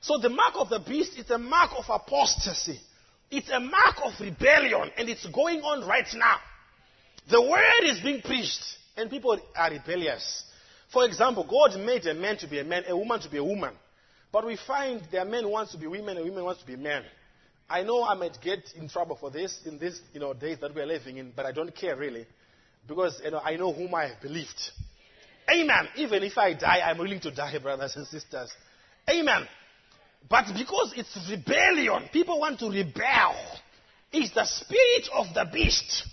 So 0.00 0.18
the 0.18 0.28
mark 0.28 0.54
of 0.56 0.68
the 0.68 0.80
beast 0.80 1.18
is 1.18 1.30
a 1.30 1.38
mark 1.38 1.70
of 1.76 1.84
apostasy. 1.88 2.78
It's 3.30 3.50
a 3.50 3.58
mark 3.58 3.96
of 4.04 4.12
rebellion, 4.20 4.90
and 4.96 5.08
it's 5.08 5.26
going 5.26 5.60
on 5.62 5.88
right 5.88 6.06
now. 6.14 6.36
The 7.30 7.40
word 7.40 7.84
is 7.84 8.00
being 8.00 8.20
preached, 8.20 8.62
and 8.96 9.10
people 9.10 9.38
are 9.56 9.70
rebellious. 9.70 10.44
For 10.92 11.06
example, 11.06 11.44
God 11.48 11.80
made 11.80 12.06
a 12.06 12.14
man 12.14 12.36
to 12.38 12.46
be 12.46 12.60
a 12.60 12.64
man, 12.64 12.84
a 12.86 12.96
woman 12.96 13.18
to 13.20 13.30
be 13.30 13.38
a 13.38 13.44
woman. 13.44 13.72
But 14.30 14.46
we 14.46 14.58
find 14.66 15.00
there 15.10 15.22
are 15.22 15.24
men 15.24 15.44
who 15.44 15.50
want 15.50 15.70
to 15.70 15.78
be 15.78 15.86
women, 15.86 16.18
and 16.18 16.26
women 16.26 16.44
want 16.44 16.60
to 16.60 16.66
be 16.66 16.76
men. 16.76 17.02
I 17.68 17.82
know 17.82 18.04
I 18.04 18.14
might 18.14 18.38
get 18.42 18.60
in 18.76 18.88
trouble 18.88 19.16
for 19.16 19.30
this 19.30 19.58
in 19.64 19.78
these 19.78 20.00
you 20.12 20.20
know, 20.20 20.34
days 20.34 20.58
that 20.60 20.74
we're 20.74 20.86
living 20.86 21.16
in, 21.16 21.32
but 21.34 21.46
I 21.46 21.52
don't 21.52 21.74
care 21.74 21.96
really. 21.96 22.26
Because 22.86 23.20
you 23.24 23.30
know, 23.30 23.40
I 23.40 23.56
know 23.56 23.72
whom 23.72 23.94
I 23.94 24.08
have 24.08 24.20
believed. 24.20 24.60
Amen. 25.50 25.88
Even 25.96 26.22
if 26.22 26.36
I 26.36 26.54
die, 26.54 26.80
I'm 26.80 26.98
willing 26.98 27.20
to 27.20 27.30
die, 27.30 27.58
brothers 27.58 27.96
and 27.96 28.06
sisters. 28.06 28.52
Amen. 29.08 29.46
But 30.28 30.46
because 30.56 30.94
it's 30.96 31.18
rebellion, 31.30 32.08
people 32.12 32.40
want 32.40 32.58
to 32.60 32.70
rebel. 32.70 33.34
It's 34.12 34.32
the 34.34 34.44
spirit 34.44 35.08
of 35.12 35.34
the 35.34 35.50
beast. 35.52 36.06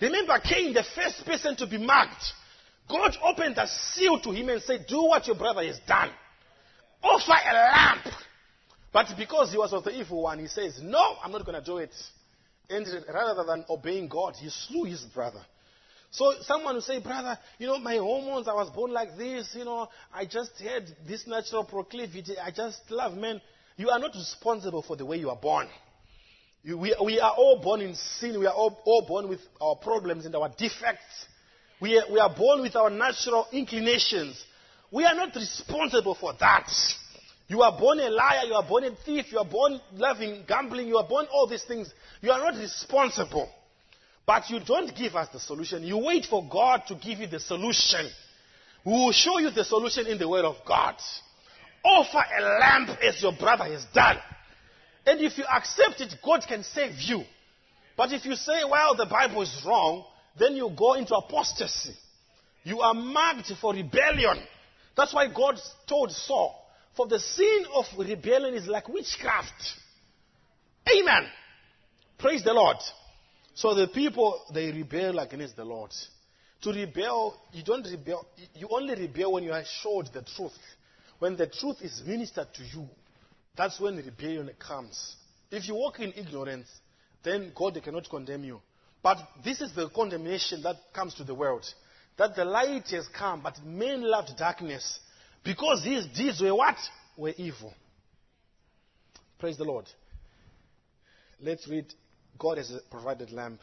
Remember 0.00 0.38
Cain, 0.40 0.72
the 0.72 0.84
first 0.94 1.24
person 1.26 1.56
to 1.56 1.66
be 1.66 1.78
marked. 1.78 2.24
God 2.88 3.16
opened 3.22 3.56
the 3.56 3.66
seal 3.66 4.20
to 4.20 4.30
him 4.30 4.48
and 4.48 4.62
said, 4.62 4.86
Do 4.88 5.02
what 5.02 5.26
your 5.26 5.36
brother 5.36 5.64
has 5.64 5.78
done. 5.86 6.10
Offer 7.02 7.32
a 7.32 7.54
lamp. 7.54 8.06
But 8.92 9.06
because 9.16 9.50
he 9.50 9.58
was 9.58 9.72
of 9.72 9.84
the 9.84 9.90
evil 9.98 10.22
one, 10.22 10.38
he 10.38 10.48
says, 10.48 10.78
No, 10.82 11.16
I'm 11.22 11.32
not 11.32 11.46
going 11.46 11.58
to 11.58 11.64
do 11.64 11.78
it. 11.78 11.94
And 12.68 12.86
rather 13.12 13.44
than 13.44 13.64
obeying 13.68 14.08
God, 14.08 14.34
he 14.36 14.48
slew 14.48 14.84
his 14.84 15.00
brother. 15.02 15.44
So 16.10 16.34
someone 16.42 16.74
will 16.74 16.82
say, 16.82 17.00
brother, 17.00 17.38
you 17.58 17.66
know, 17.66 17.78
my 17.78 17.96
hormones, 17.96 18.46
I 18.46 18.52
was 18.52 18.68
born 18.70 18.92
like 18.92 19.16
this, 19.16 19.54
you 19.56 19.64
know, 19.64 19.88
I 20.12 20.26
just 20.26 20.52
had 20.60 20.84
this 21.08 21.26
natural 21.26 21.64
proclivity, 21.64 22.38
I 22.38 22.50
just 22.50 22.78
love 22.90 23.14
men. 23.14 23.40
You 23.76 23.88
are 23.88 23.98
not 23.98 24.14
responsible 24.14 24.82
for 24.82 24.94
the 24.94 25.06
way 25.06 25.16
you 25.16 25.30
are 25.30 25.36
born. 25.36 25.68
You, 26.62 26.76
we, 26.76 26.94
we 27.02 27.18
are 27.18 27.32
all 27.32 27.60
born 27.62 27.80
in 27.80 27.94
sin. 27.94 28.38
We 28.38 28.46
are 28.46 28.52
all, 28.52 28.78
all 28.84 29.06
born 29.08 29.28
with 29.28 29.40
our 29.60 29.76
problems 29.76 30.26
and 30.26 30.36
our 30.36 30.50
defects. 30.50 31.26
We 31.80 31.98
are, 31.98 32.04
we 32.12 32.20
are 32.20 32.32
born 32.34 32.60
with 32.60 32.76
our 32.76 32.90
natural 32.90 33.48
inclinations. 33.50 34.40
We 34.90 35.04
are 35.04 35.14
not 35.14 35.34
responsible 35.34 36.14
for 36.14 36.34
that. 36.38 36.70
You 37.52 37.60
are 37.60 37.78
born 37.78 38.00
a 38.00 38.08
liar, 38.08 38.46
you 38.46 38.54
are 38.54 38.66
born 38.66 38.84
a 38.84 38.96
thief, 39.04 39.26
you 39.30 39.38
are 39.38 39.44
born 39.44 39.78
loving 39.92 40.42
gambling, 40.48 40.88
you 40.88 40.96
are 40.96 41.06
born 41.06 41.26
all 41.30 41.46
these 41.46 41.62
things. 41.64 41.92
You 42.22 42.30
are 42.30 42.38
not 42.38 42.58
responsible. 42.58 43.46
But 44.26 44.48
you 44.48 44.58
don't 44.60 44.96
give 44.96 45.14
us 45.16 45.28
the 45.34 45.38
solution. 45.38 45.82
You 45.82 45.98
wait 45.98 46.24
for 46.24 46.48
God 46.50 46.84
to 46.88 46.94
give 46.94 47.18
you 47.18 47.26
the 47.26 47.38
solution. 47.38 48.08
We 48.86 48.92
will 48.92 49.12
show 49.12 49.38
you 49.38 49.50
the 49.50 49.66
solution 49.66 50.06
in 50.06 50.16
the 50.16 50.26
Word 50.26 50.46
of 50.46 50.56
God. 50.66 50.94
Offer 51.84 52.24
a 52.38 52.42
lamp 52.58 52.88
as 53.06 53.22
your 53.22 53.34
brother 53.38 53.64
has 53.64 53.84
done. 53.92 54.16
And 55.04 55.20
if 55.20 55.36
you 55.36 55.44
accept 55.44 56.00
it, 56.00 56.14
God 56.24 56.40
can 56.48 56.62
save 56.62 56.98
you. 57.00 57.22
But 57.98 58.14
if 58.14 58.24
you 58.24 58.34
say, 58.34 58.64
well, 58.66 58.96
the 58.96 59.04
Bible 59.04 59.42
is 59.42 59.62
wrong, 59.66 60.06
then 60.38 60.56
you 60.56 60.70
go 60.74 60.94
into 60.94 61.14
apostasy. 61.14 61.92
You 62.64 62.80
are 62.80 62.94
marked 62.94 63.52
for 63.60 63.74
rebellion. 63.74 64.38
That's 64.96 65.12
why 65.12 65.28
God 65.28 65.60
told 65.86 66.12
Saul, 66.12 66.61
for 66.96 67.06
the 67.06 67.18
sin 67.18 67.64
of 67.74 67.86
rebellion 67.98 68.54
is 68.54 68.66
like 68.66 68.88
witchcraft. 68.88 69.52
Amen. 70.88 71.26
Praise 72.18 72.44
the 72.44 72.52
Lord. 72.52 72.76
So 73.54 73.74
the 73.74 73.88
people, 73.88 74.40
they 74.52 74.70
rebel 74.70 75.18
against 75.18 75.56
the 75.56 75.64
Lord. 75.64 75.90
To 76.62 76.72
rebel, 76.72 77.40
you 77.52 77.62
don't 77.62 77.86
rebel, 77.86 78.26
you 78.54 78.68
only 78.70 78.94
rebel 78.94 79.32
when 79.32 79.44
you 79.44 79.52
are 79.52 79.64
showed 79.82 80.12
the 80.12 80.22
truth. 80.22 80.56
When 81.18 81.36
the 81.36 81.46
truth 81.46 81.76
is 81.82 82.02
ministered 82.06 82.48
to 82.54 82.62
you, 82.64 82.88
that's 83.56 83.80
when 83.80 83.96
rebellion 83.96 84.50
comes. 84.58 85.16
If 85.50 85.68
you 85.68 85.74
walk 85.74 86.00
in 86.00 86.12
ignorance, 86.16 86.68
then 87.22 87.52
God 87.54 87.80
cannot 87.82 88.08
condemn 88.08 88.44
you. 88.44 88.60
But 89.02 89.18
this 89.44 89.60
is 89.60 89.74
the 89.74 89.88
condemnation 89.90 90.62
that 90.62 90.76
comes 90.94 91.14
to 91.14 91.24
the 91.24 91.34
world. 91.34 91.64
That 92.16 92.36
the 92.36 92.44
light 92.44 92.88
has 92.90 93.08
come, 93.08 93.42
but 93.42 93.62
men 93.64 94.02
loved 94.02 94.36
darkness 94.36 95.00
because 95.44 95.84
his 95.84 96.06
deeds 96.16 96.40
were 96.40 96.54
what? 96.54 96.76
Were 97.16 97.32
evil. 97.36 97.72
Praise 99.38 99.56
the 99.56 99.64
Lord. 99.64 99.86
Let's 101.40 101.66
read 101.68 101.86
God 102.38 102.58
has 102.58 102.72
provided 102.90 103.32
lamp. 103.32 103.60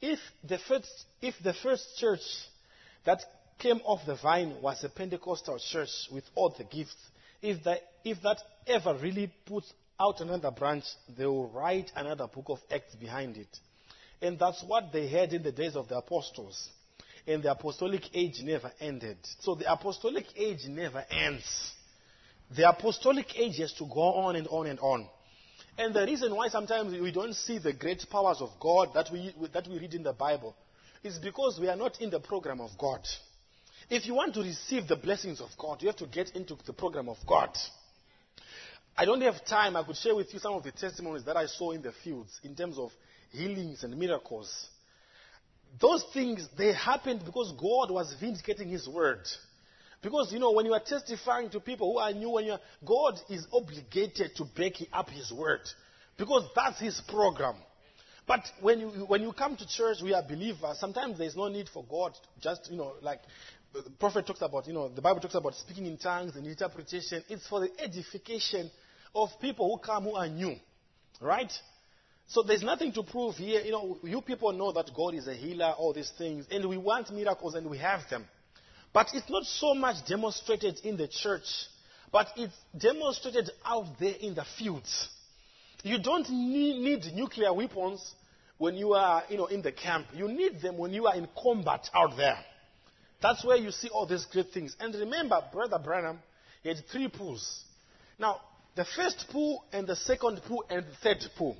If 0.00 0.18
the 0.42 0.58
first, 0.58 0.90
if 1.20 1.34
the 1.42 1.54
first 1.54 1.96
church 1.96 2.20
that 3.04 3.20
came 3.58 3.80
off 3.84 4.00
the 4.06 4.16
vine 4.16 4.56
was 4.60 4.82
a 4.82 4.88
Pentecostal 4.88 5.60
church 5.60 5.90
with 6.12 6.24
all 6.34 6.52
the 6.56 6.64
gifts, 6.64 6.96
if 7.40 7.62
that, 7.64 7.80
if 8.04 8.20
that 8.22 8.38
ever 8.66 8.98
really 9.00 9.32
puts 9.46 9.72
out 10.00 10.20
another 10.20 10.50
branch, 10.50 10.84
they 11.16 11.26
will 11.26 11.48
write 11.50 11.90
another 11.94 12.26
book 12.26 12.46
of 12.48 12.58
Acts 12.70 12.94
behind 12.96 13.36
it. 13.36 13.58
And 14.20 14.38
that's 14.38 14.62
what 14.66 14.92
they 14.92 15.08
had 15.08 15.32
in 15.32 15.42
the 15.42 15.52
days 15.52 15.76
of 15.76 15.88
the 15.88 15.98
apostles. 15.98 16.68
And 17.26 17.42
the 17.42 17.52
apostolic 17.52 18.02
age 18.14 18.40
never 18.42 18.72
ended. 18.80 19.16
So 19.40 19.54
the 19.54 19.72
apostolic 19.72 20.26
age 20.36 20.66
never 20.68 21.04
ends. 21.10 21.72
The 22.56 22.68
apostolic 22.68 23.38
age 23.38 23.58
has 23.58 23.72
to 23.74 23.86
go 23.86 24.14
on 24.14 24.36
and 24.36 24.48
on 24.48 24.66
and 24.66 24.78
on. 24.80 25.06
And 25.78 25.94
the 25.94 26.04
reason 26.04 26.34
why 26.34 26.48
sometimes 26.48 26.92
we 26.92 27.12
don't 27.12 27.34
see 27.34 27.58
the 27.58 27.72
great 27.72 28.04
powers 28.10 28.38
of 28.40 28.50
God 28.60 28.90
that 28.94 29.08
we, 29.10 29.34
that 29.52 29.66
we 29.68 29.78
read 29.78 29.94
in 29.94 30.02
the 30.02 30.12
Bible 30.12 30.54
is 31.02 31.18
because 31.18 31.58
we 31.60 31.68
are 31.68 31.76
not 31.76 32.00
in 32.00 32.10
the 32.10 32.20
program 32.20 32.60
of 32.60 32.70
God. 32.78 33.00
If 33.88 34.06
you 34.06 34.14
want 34.14 34.34
to 34.34 34.40
receive 34.40 34.86
the 34.86 34.96
blessings 34.96 35.40
of 35.40 35.48
God, 35.58 35.82
you 35.82 35.88
have 35.88 35.96
to 35.96 36.06
get 36.06 36.30
into 36.36 36.56
the 36.66 36.72
program 36.72 37.08
of 37.08 37.16
God. 37.26 37.50
I 38.96 39.04
don't 39.04 39.22
have 39.22 39.44
time. 39.46 39.76
I 39.76 39.82
could 39.82 39.96
share 39.96 40.14
with 40.14 40.32
you 40.32 40.38
some 40.38 40.52
of 40.54 40.62
the 40.62 40.72
testimonies 40.72 41.24
that 41.24 41.36
I 41.36 41.46
saw 41.46 41.70
in 41.72 41.82
the 41.82 41.92
fields 42.04 42.38
in 42.44 42.54
terms 42.54 42.78
of 42.78 42.90
healings 43.30 43.82
and 43.82 43.96
miracles. 43.96 44.68
Those 45.80 46.04
things, 46.12 46.46
they 46.58 46.72
happened 46.72 47.22
because 47.24 47.52
God 47.52 47.90
was 47.90 48.14
vindicating 48.20 48.68
His 48.68 48.88
word. 48.88 49.26
Because, 50.02 50.32
you 50.32 50.38
know, 50.38 50.52
when 50.52 50.66
you 50.66 50.74
are 50.74 50.82
testifying 50.84 51.48
to 51.50 51.60
people 51.60 51.92
who 51.92 51.98
are 51.98 52.12
new, 52.12 52.30
when 52.30 52.44
you 52.44 52.52
are, 52.52 52.60
God 52.84 53.14
is 53.30 53.46
obligated 53.52 54.34
to 54.36 54.44
back 54.56 54.72
up 54.92 55.08
His 55.08 55.32
word. 55.32 55.60
Because 56.18 56.48
that's 56.54 56.80
His 56.80 57.00
program. 57.08 57.54
But 58.26 58.40
when 58.60 58.80
you, 58.80 58.88
when 59.06 59.22
you 59.22 59.32
come 59.32 59.56
to 59.56 59.66
church, 59.66 59.98
we 60.02 60.14
are 60.14 60.22
believers. 60.22 60.78
Sometimes 60.78 61.18
there's 61.18 61.36
no 61.36 61.48
need 61.48 61.68
for 61.68 61.84
God 61.84 62.12
just, 62.40 62.70
you 62.70 62.76
know, 62.76 62.94
like 63.00 63.20
the 63.72 63.90
prophet 63.98 64.26
talks 64.26 64.42
about, 64.42 64.66
you 64.66 64.72
know, 64.72 64.88
the 64.88 65.02
Bible 65.02 65.20
talks 65.20 65.34
about 65.34 65.54
speaking 65.54 65.86
in 65.86 65.96
tongues 65.96 66.36
and 66.36 66.46
interpretation. 66.46 67.24
It's 67.28 67.46
for 67.48 67.60
the 67.60 67.70
edification 67.80 68.70
of 69.14 69.30
people 69.40 69.68
who 69.70 69.78
come 69.84 70.04
who 70.04 70.14
are 70.14 70.28
new. 70.28 70.54
Right? 71.20 71.52
So 72.32 72.42
there's 72.42 72.62
nothing 72.62 72.92
to 72.94 73.02
prove 73.02 73.34
here. 73.34 73.60
You 73.60 73.72
know, 73.72 73.98
you 74.02 74.22
people 74.22 74.52
know 74.52 74.72
that 74.72 74.90
God 74.96 75.12
is 75.14 75.28
a 75.28 75.34
healer, 75.34 75.74
all 75.76 75.92
these 75.92 76.10
things, 76.16 76.46
and 76.50 76.66
we 76.66 76.78
want 76.78 77.12
miracles 77.12 77.54
and 77.54 77.68
we 77.68 77.76
have 77.76 78.00
them. 78.08 78.24
But 78.94 79.08
it's 79.12 79.28
not 79.28 79.44
so 79.44 79.74
much 79.74 79.96
demonstrated 80.06 80.80
in 80.82 80.96
the 80.96 81.08
church. 81.08 81.44
but 82.10 82.28
it's 82.36 82.54
demonstrated 82.78 83.50
out 83.64 83.86
there 83.98 84.14
in 84.20 84.34
the 84.34 84.44
fields. 84.58 85.08
You 85.82 85.98
don't 86.00 86.28
need, 86.30 87.04
nuclear 87.14 87.52
weapons 87.52 88.14
when 88.58 88.76
you 88.76 88.92
are, 88.92 89.24
you 89.28 89.38
know, 89.38 89.46
in 89.46 89.62
the 89.62 89.72
camp. 89.72 90.06
You 90.14 90.28
need 90.28 90.60
them 90.60 90.78
when 90.78 90.92
you 90.92 91.06
are 91.06 91.16
in 91.16 91.26
combat 91.42 91.88
out 91.94 92.16
there. 92.16 92.38
That's 93.20 93.44
where 93.44 93.56
you 93.56 93.70
see 93.70 93.88
all 93.88 94.06
these 94.06 94.26
great 94.26 94.50
things. 94.52 94.76
And 94.78 94.94
remember, 94.94 95.40
Brother 95.52 95.78
Branham, 95.82 96.18
he 96.62 96.68
had 96.68 96.78
three 96.90 97.08
pulls. 97.08 97.64
Now, 98.18 98.40
the 98.76 98.84
first 98.84 99.26
pull 99.30 99.64
and 99.72 99.86
the 99.86 99.96
second 99.96 100.40
pull 100.46 100.64
and 100.70 100.84
the 100.84 100.96
third 101.02 101.24
pull. 101.36 101.56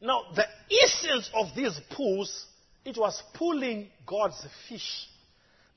Now, 0.00 0.22
the 0.34 0.46
essence 0.84 1.30
of 1.34 1.46
these 1.56 1.78
pulls, 1.90 2.46
it 2.84 2.96
was 2.96 3.22
pulling 3.34 3.88
God's 4.06 4.46
fish. 4.68 5.06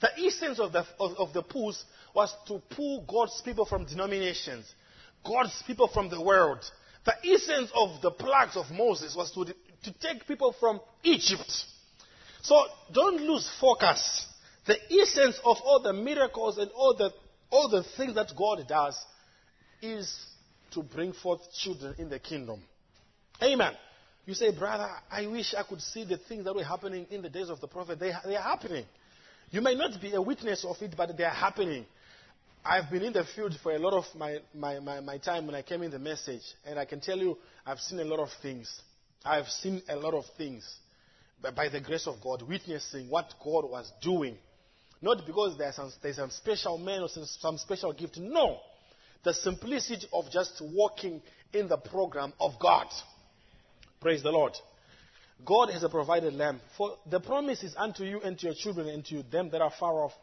The 0.02 0.10
essence 0.26 0.60
of 0.60 0.72
the, 0.72 0.86
of, 1.00 1.18
of 1.18 1.34
the 1.34 1.42
pulls 1.42 1.84
was 2.14 2.34
to 2.48 2.62
pull 2.70 3.06
God's 3.08 3.42
people 3.44 3.66
from 3.66 3.86
denominations, 3.86 4.66
God's 5.26 5.64
people 5.66 5.90
from 5.94 6.10
the 6.10 6.22
world. 6.22 6.60
The 7.06 7.16
essence 7.24 7.72
of 7.76 8.02
the 8.02 8.12
plagues 8.12 8.56
of 8.56 8.70
Moses 8.72 9.16
was 9.16 9.32
to, 9.32 9.46
to 9.46 10.00
take 10.00 10.28
people 10.28 10.54
from 10.60 10.80
Egypt. 11.04 11.52
So 12.42 12.66
don't 12.94 13.22
lose 13.22 13.50
focus. 13.60 14.26
The 14.66 14.78
essence 15.02 15.40
of 15.44 15.58
all 15.64 15.82
the 15.82 15.94
miracles 15.94 16.58
and 16.58 16.70
all 16.72 16.96
the, 16.96 17.12
all 17.50 17.70
the 17.70 17.84
things 17.98 18.16
that 18.16 18.32
God 18.38 18.66
does 18.68 18.98
is 19.82 20.14
to 20.72 20.84
bring 20.84 21.14
forth 21.14 21.42
children 21.54 21.96
in 21.98 22.10
the 22.10 22.20
kingdom. 22.20 22.62
Amen. 23.42 23.74
You 24.30 24.36
say, 24.36 24.52
brother, 24.52 24.88
I 25.10 25.26
wish 25.26 25.56
I 25.58 25.64
could 25.64 25.82
see 25.82 26.04
the 26.04 26.20
things 26.20 26.46
that 26.46 26.54
were 26.54 26.64
happening 26.64 27.08
in 27.10 27.24
the 27.24 27.30
days 27.30 27.50
of 27.50 27.60
the 27.62 27.68
prophet. 27.68 28.00
They, 28.00 28.12
they 28.26 28.36
are 28.36 28.44
happening. 28.44 28.86
You 29.50 29.60
may 29.60 29.74
not 29.74 30.00
be 30.00 30.14
a 30.14 30.22
witness 30.22 30.64
of 30.70 30.76
it, 30.84 30.94
but 30.96 31.18
they 31.18 31.24
are 31.24 31.32
happening. 31.32 31.84
I've 32.64 32.92
been 32.92 33.02
in 33.02 33.14
the 33.14 33.24
field 33.36 33.56
for 33.64 33.72
a 33.72 33.80
lot 33.80 33.94
of 33.94 34.04
my, 34.16 34.38
my, 34.54 34.80
my, 34.82 35.00
my, 35.00 35.18
time 35.18 35.48
when 35.48 35.56
I 35.56 35.64
came 35.64 35.82
in 35.82 35.90
the 35.90 35.98
message, 35.98 36.44
and 36.64 36.78
I 36.78 36.86
can 36.86 37.00
tell 37.00 37.18
you 37.18 37.40
I've 37.66 37.80
seen 37.80 38.00
a 38.02 38.04
lot 38.04 38.20
of 38.20 38.30
things. 38.40 38.72
I've 39.26 39.48
seen 39.48 39.82
a 39.90 39.96
lot 39.96 40.14
of 40.14 40.26
things 40.38 40.64
by, 41.42 41.50
by 41.50 41.70
the 41.70 41.82
grace 41.82 42.06
of 42.06 42.22
God, 42.22 42.44
witnessing 42.48 43.10
what 43.10 43.34
God 43.44 43.68
was 43.68 43.92
doing. 44.00 44.38
Not 45.02 45.26
because 45.26 45.58
there's 45.58 45.76
some, 45.76 45.92
there's 46.04 46.18
some 46.18 46.30
special 46.30 46.78
man 46.78 47.02
or 47.02 47.10
some, 47.10 47.26
some 47.26 47.58
special 47.58 47.94
gift. 47.94 48.20
No. 48.20 48.60
The 49.24 49.34
simplicity 49.34 50.06
of 50.14 50.26
just 50.32 50.62
walking 50.62 51.20
in 51.52 51.68
the 51.68 51.78
program 51.78 52.32
of 52.40 52.52
God. 52.62 52.86
Praise 54.02 54.24
the 54.24 54.32
Lord. 54.32 54.54
God 55.46 55.70
has 55.72 55.84
a 55.84 55.90
provided 55.90 56.34
lamb. 56.34 56.62
For 56.78 56.96
the 57.10 57.20
promise 57.20 57.64
is 57.64 57.76
unto 57.78 58.04
you 58.04 58.22
and 58.22 58.38
to 58.40 58.48
your 58.48 58.56
children 58.56 58.88
and 58.88 59.06
to 59.06 59.24
them 59.24 59.50
that 59.52 59.62
are 59.62 59.72
far 59.78 60.04
off. 60.04 60.14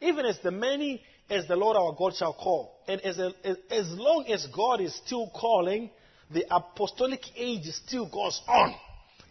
Even 0.00 0.26
as 0.26 0.38
the 0.42 0.50
many 0.50 1.02
as 1.28 1.46
the 1.46 1.56
Lord 1.56 1.76
our 1.76 1.94
God 1.94 2.14
shall 2.14 2.32
call. 2.32 2.72
And 2.86 3.00
as, 3.02 3.18
a, 3.18 3.32
as, 3.44 3.56
as 3.70 3.86
long 3.90 4.26
as 4.28 4.46
God 4.54 4.80
is 4.80 4.94
still 5.04 5.30
calling, 5.34 5.90
the 6.30 6.44
apostolic 6.50 7.20
age 7.36 7.64
still 7.66 8.06
goes 8.08 8.40
on. 8.48 8.74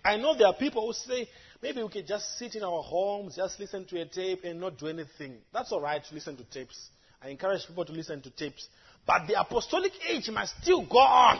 I 0.03 0.17
know 0.17 0.35
there 0.35 0.47
are 0.47 0.53
people 0.53 0.85
who 0.85 0.93
say, 0.93 1.27
maybe 1.61 1.81
we 1.81 1.89
can 1.89 2.05
just 2.05 2.37
sit 2.37 2.55
in 2.55 2.63
our 2.63 2.83
homes, 2.83 3.35
just 3.35 3.59
listen 3.59 3.85
to 3.85 4.01
a 4.01 4.05
tape 4.05 4.43
and 4.43 4.59
not 4.59 4.77
do 4.77 4.87
anything. 4.87 5.37
That's 5.53 5.71
all 5.71 5.81
right 5.81 6.03
to 6.03 6.13
listen 6.13 6.37
to 6.37 6.43
tapes. 6.43 6.89
I 7.23 7.29
encourage 7.29 7.65
people 7.67 7.85
to 7.85 7.91
listen 7.91 8.21
to 8.21 8.29
tapes. 8.29 8.67
But 9.07 9.27
the 9.27 9.39
apostolic 9.39 9.93
age 10.07 10.29
must 10.29 10.53
still 10.61 10.85
go 10.85 10.99
on. 10.99 11.39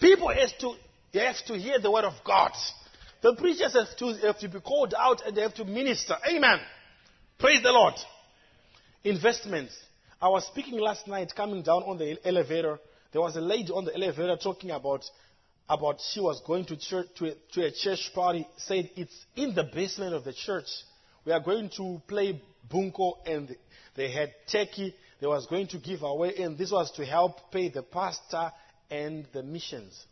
People 0.00 0.28
have 0.28 0.50
to, 0.60 0.74
they 1.14 1.20
have 1.20 1.42
to 1.46 1.56
hear 1.56 1.78
the 1.78 1.90
word 1.90 2.04
of 2.04 2.14
God. 2.26 2.50
The 3.22 3.36
preachers 3.36 3.72
have 3.72 3.96
to, 3.98 4.26
have 4.26 4.38
to 4.40 4.48
be 4.48 4.60
called 4.60 4.94
out 4.98 5.22
and 5.24 5.34
they 5.34 5.42
have 5.42 5.54
to 5.54 5.64
minister. 5.64 6.16
Amen. 6.28 6.58
Praise 7.38 7.62
the 7.62 7.70
Lord. 7.70 7.94
Investments. 9.04 9.74
I 10.20 10.28
was 10.28 10.44
speaking 10.46 10.78
last 10.78 11.06
night 11.06 11.32
coming 11.34 11.62
down 11.62 11.84
on 11.84 11.98
the 11.98 12.18
elevator. 12.26 12.78
There 13.12 13.22
was 13.22 13.36
a 13.36 13.40
lady 13.40 13.70
on 13.70 13.84
the 13.84 13.94
elevator 13.94 14.36
talking 14.36 14.72
about 14.72 15.04
about 15.68 15.98
she 16.12 16.20
was 16.20 16.42
going 16.46 16.66
to 16.66 16.76
church 16.76 17.06
to 17.16 17.26
a, 17.26 17.34
to 17.52 17.64
a 17.64 17.70
church 17.70 18.10
party. 18.14 18.46
Said 18.56 18.90
it's 18.96 19.14
in 19.36 19.54
the 19.54 19.64
basement 19.72 20.14
of 20.14 20.24
the 20.24 20.32
church. 20.32 20.66
We 21.24 21.32
are 21.32 21.40
going 21.40 21.70
to 21.76 22.02
play 22.06 22.42
bunko, 22.70 23.18
and 23.24 23.56
they 23.94 24.10
had 24.10 24.34
turkey. 24.50 24.94
They 25.20 25.26
was 25.26 25.46
going 25.46 25.68
to 25.68 25.78
give 25.78 26.02
away, 26.02 26.34
and 26.36 26.58
this 26.58 26.70
was 26.70 26.90
to 26.96 27.06
help 27.06 27.50
pay 27.50 27.70
the 27.70 27.82
pastor 27.82 28.52
and 28.90 29.26
the 29.32 29.42
missions. 29.42 30.04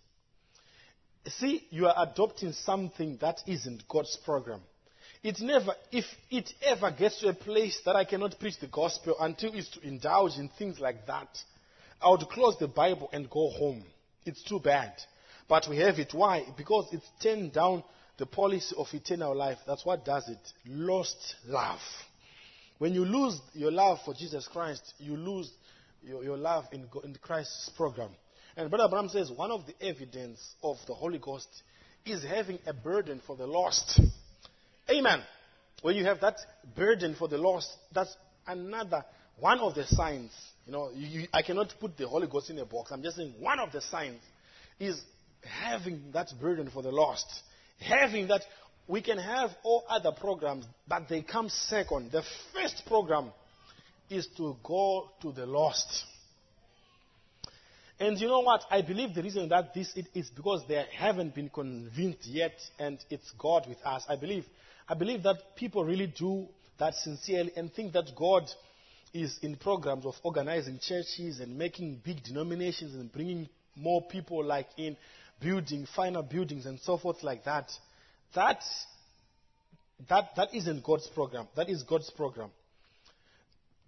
See, 1.29 1.67
you 1.71 1.87
are 1.87 2.09
adopting 2.11 2.53
something 2.53 3.19
that 3.21 3.41
isn't 3.47 3.87
God's 3.89 4.17
program. 4.25 4.61
It 5.23 5.39
never, 5.41 5.73
if 5.93 6.05
it 6.31 6.51
ever 6.63 6.91
gets 6.91 7.21
to 7.21 7.29
a 7.29 7.35
place 7.35 7.81
that 7.85 7.95
I 7.95 8.05
cannot 8.05 8.41
preach 8.41 8.59
the 8.59 8.67
gospel 8.67 9.15
until 9.21 9.55
it's 9.55 9.69
to 9.71 9.87
indulge 9.87 10.37
in 10.37 10.49
things 10.59 10.81
like 10.81 11.07
that, 11.07 11.29
I 12.01 12.11
would 12.11 12.23
close 12.23 12.57
the 12.59 12.67
Bible 12.67 13.09
and 13.13 13.31
go 13.31 13.51
home. 13.51 13.85
It's 14.25 14.43
too 14.43 14.59
bad. 14.59 14.93
But 15.49 15.69
we 15.69 15.77
have 15.79 15.99
it. 16.01 16.13
Why? 16.13 16.45
Because 16.57 16.89
it's 16.93 17.09
turned 17.23 17.53
down 17.53 17.85
the 18.19 18.27
policy 18.27 18.75
of 18.77 18.89
eternal 18.93 19.37
life. 19.37 19.59
That's 19.65 19.87
what 19.87 20.05
does 20.05 20.29
it. 20.29 20.39
Lost 20.67 21.37
love. 21.47 21.81
When 22.79 22.93
you 22.93 23.05
lose 23.05 23.39
your 23.55 23.71
love 23.71 23.99
for 24.05 24.15
Jesus 24.15 24.49
Christ, 24.49 24.95
you 24.99 25.17
lose 25.17 25.49
your, 26.03 26.25
your 26.25 26.37
love 26.37 26.65
in, 26.73 26.89
in 27.05 27.15
Christ's 27.23 27.71
program. 27.77 28.11
And 28.57 28.71
Brother 28.71 28.89
Branham 28.89 29.09
says 29.09 29.31
one 29.31 29.51
of 29.51 29.65
the 29.67 29.87
evidence 29.87 30.39
of 30.63 30.77
the 30.87 30.95
Holy 30.95 31.19
Ghost 31.19 31.49
is 32.05 32.23
having 32.23 32.59
a 32.67 32.73
burden 32.73 33.21
for 33.27 33.37
the 33.37 33.47
lost. 33.47 34.01
Amen. 34.91 35.23
When 35.83 35.97
you 35.97 36.05
have 36.05 36.21
that 36.21 36.37
burden 36.77 37.15
for 37.19 37.29
the 37.29 37.39
lost, 37.39 37.69
that's 37.93 38.15
another 38.47 39.05
one 39.39 39.59
of 39.61 39.75
the 39.75 39.87
signs. 39.87 40.31
You 40.67 40.73
know, 40.73 40.91
you, 40.95 41.27
I 41.33 41.43
cannot 41.43 41.73
put 41.81 41.97
the 41.97 42.07
Holy 42.07 42.27
Ghost 42.27 42.51
in 42.51 42.59
a 42.59 42.67
box. 42.67 42.93
I'm 42.93 43.03
just 43.03 43.17
saying 43.17 43.35
one 43.39 43.59
of 43.59 43.73
the 43.73 43.81
signs 43.81 44.21
is 44.79 45.01
having 45.43 46.13
that 46.13 46.29
burden 46.41 46.71
for 46.71 46.83
the 46.83 46.93
lost. 46.93 47.27
Having 47.81 48.29
that, 48.29 48.43
we 48.87 49.01
can 49.01 49.19
have 49.19 49.51
all 49.65 49.85
other 49.89 50.13
programs, 50.13 50.67
but 50.87 51.09
they 51.09 51.23
come 51.23 51.49
second. 51.49 52.13
The 52.13 52.23
first 52.53 52.83
program 52.87 53.33
is 54.09 54.29
to 54.37 54.57
go 54.63 55.11
to 55.23 55.33
the 55.33 55.47
lost. 55.47 56.05
And 58.03 58.21
you 58.21 58.27
know 58.27 58.41
what? 58.41 58.65
I 58.69 58.83
believe 58.83 59.15
the 59.15 59.23
reason 59.23 59.49
that 59.51 59.75
this 59.75 59.97
is 60.13 60.29
because 60.31 60.65
they 60.67 60.85
haven't 60.99 61.37
been 61.37 61.49
convinced 61.49 62.27
yet, 62.27 62.55
and 62.77 62.99
it's 63.11 63.31
God 63.39 63.65
with 63.69 63.79
us. 63.85 64.05
I 64.09 64.17
believe 64.17 64.45
I 64.89 64.95
believe 64.95 65.23
that 65.23 65.55
people 65.55 65.85
really 65.85 66.09
do 66.09 66.49
that 66.81 66.95
sincerely 66.97 67.53
and 67.57 67.73
think 67.73 67.93
that 67.93 68.11
God 68.17 68.43
is 69.15 69.39
in 69.43 69.55
programs 69.55 70.05
of 70.05 70.15
organizing 70.25 70.81
churches 70.81 71.39
and 71.39 71.57
making 71.57 72.01
big 72.05 72.25
denominations 72.25 72.97
and 72.97 73.13
bringing 73.13 73.49
more 73.77 74.03
people 74.03 74.45
like 74.45 74.67
in 74.77 74.97
building 75.41 75.87
finer 75.95 76.23
buildings 76.23 76.67
and 76.67 76.81
so 76.81 76.99
forth 76.99 77.23
like 77.23 77.45
that. 77.45 77.71
That 78.35 78.65
that 80.09 80.31
that 80.35 80.49
isn't 80.53 80.83
God's 80.83 81.07
program. 81.07 81.47
That 81.55 81.69
is 81.69 81.85
God's 81.85 82.11
program. 82.11 82.51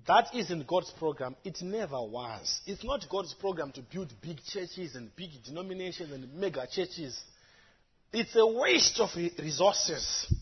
That 0.07 0.35
isn't 0.35 0.67
God's 0.67 0.91
program. 0.99 1.35
It 1.45 1.63
never 1.63 2.01
was. 2.03 2.61
It's 2.67 2.85
not 2.85 3.07
God's 3.11 3.33
program 3.35 3.73
to 3.73 3.83
build 3.83 4.13
big 4.21 4.39
churches 4.45 4.95
and 4.97 5.15
big 5.17 5.31
denominations 5.45 6.13
and 6.13 6.33
mega 6.35 6.67
churches. 6.71 7.19
It's 8.13 8.37
a 8.37 8.47
waste 8.47 9.01
of 9.01 9.09
resources. 9.17 10.33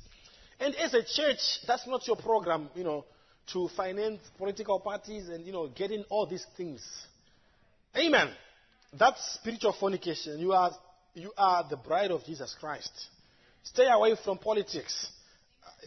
And 0.59 0.75
as 0.77 0.95
a 0.95 1.03
church, 1.03 1.39
that's 1.67 1.87
not 1.87 2.07
your 2.07 2.17
program, 2.17 2.71
you 2.75 2.83
know, 2.83 3.05
to 3.53 3.69
finance 3.77 4.21
political 4.37 4.81
parties 4.81 5.29
and, 5.29 5.47
you 5.47 5.53
know, 5.53 5.69
getting 5.69 6.05
all 6.09 6.27
these 6.27 6.47
things. 6.57 6.85
Amen. 7.97 8.31
That's 8.99 9.35
spiritual 9.35 9.75
fornication. 9.79 10.39
You 10.39 10.53
are, 10.53 10.73
you 11.15 11.33
are 11.37 11.67
the 11.69 11.77
bride 11.77 12.11
of 12.11 12.25
Jesus 12.25 12.55
Christ. 12.59 12.93
Stay 13.63 13.87
away 13.89 14.17
from 14.25 14.39
politics. 14.39 15.09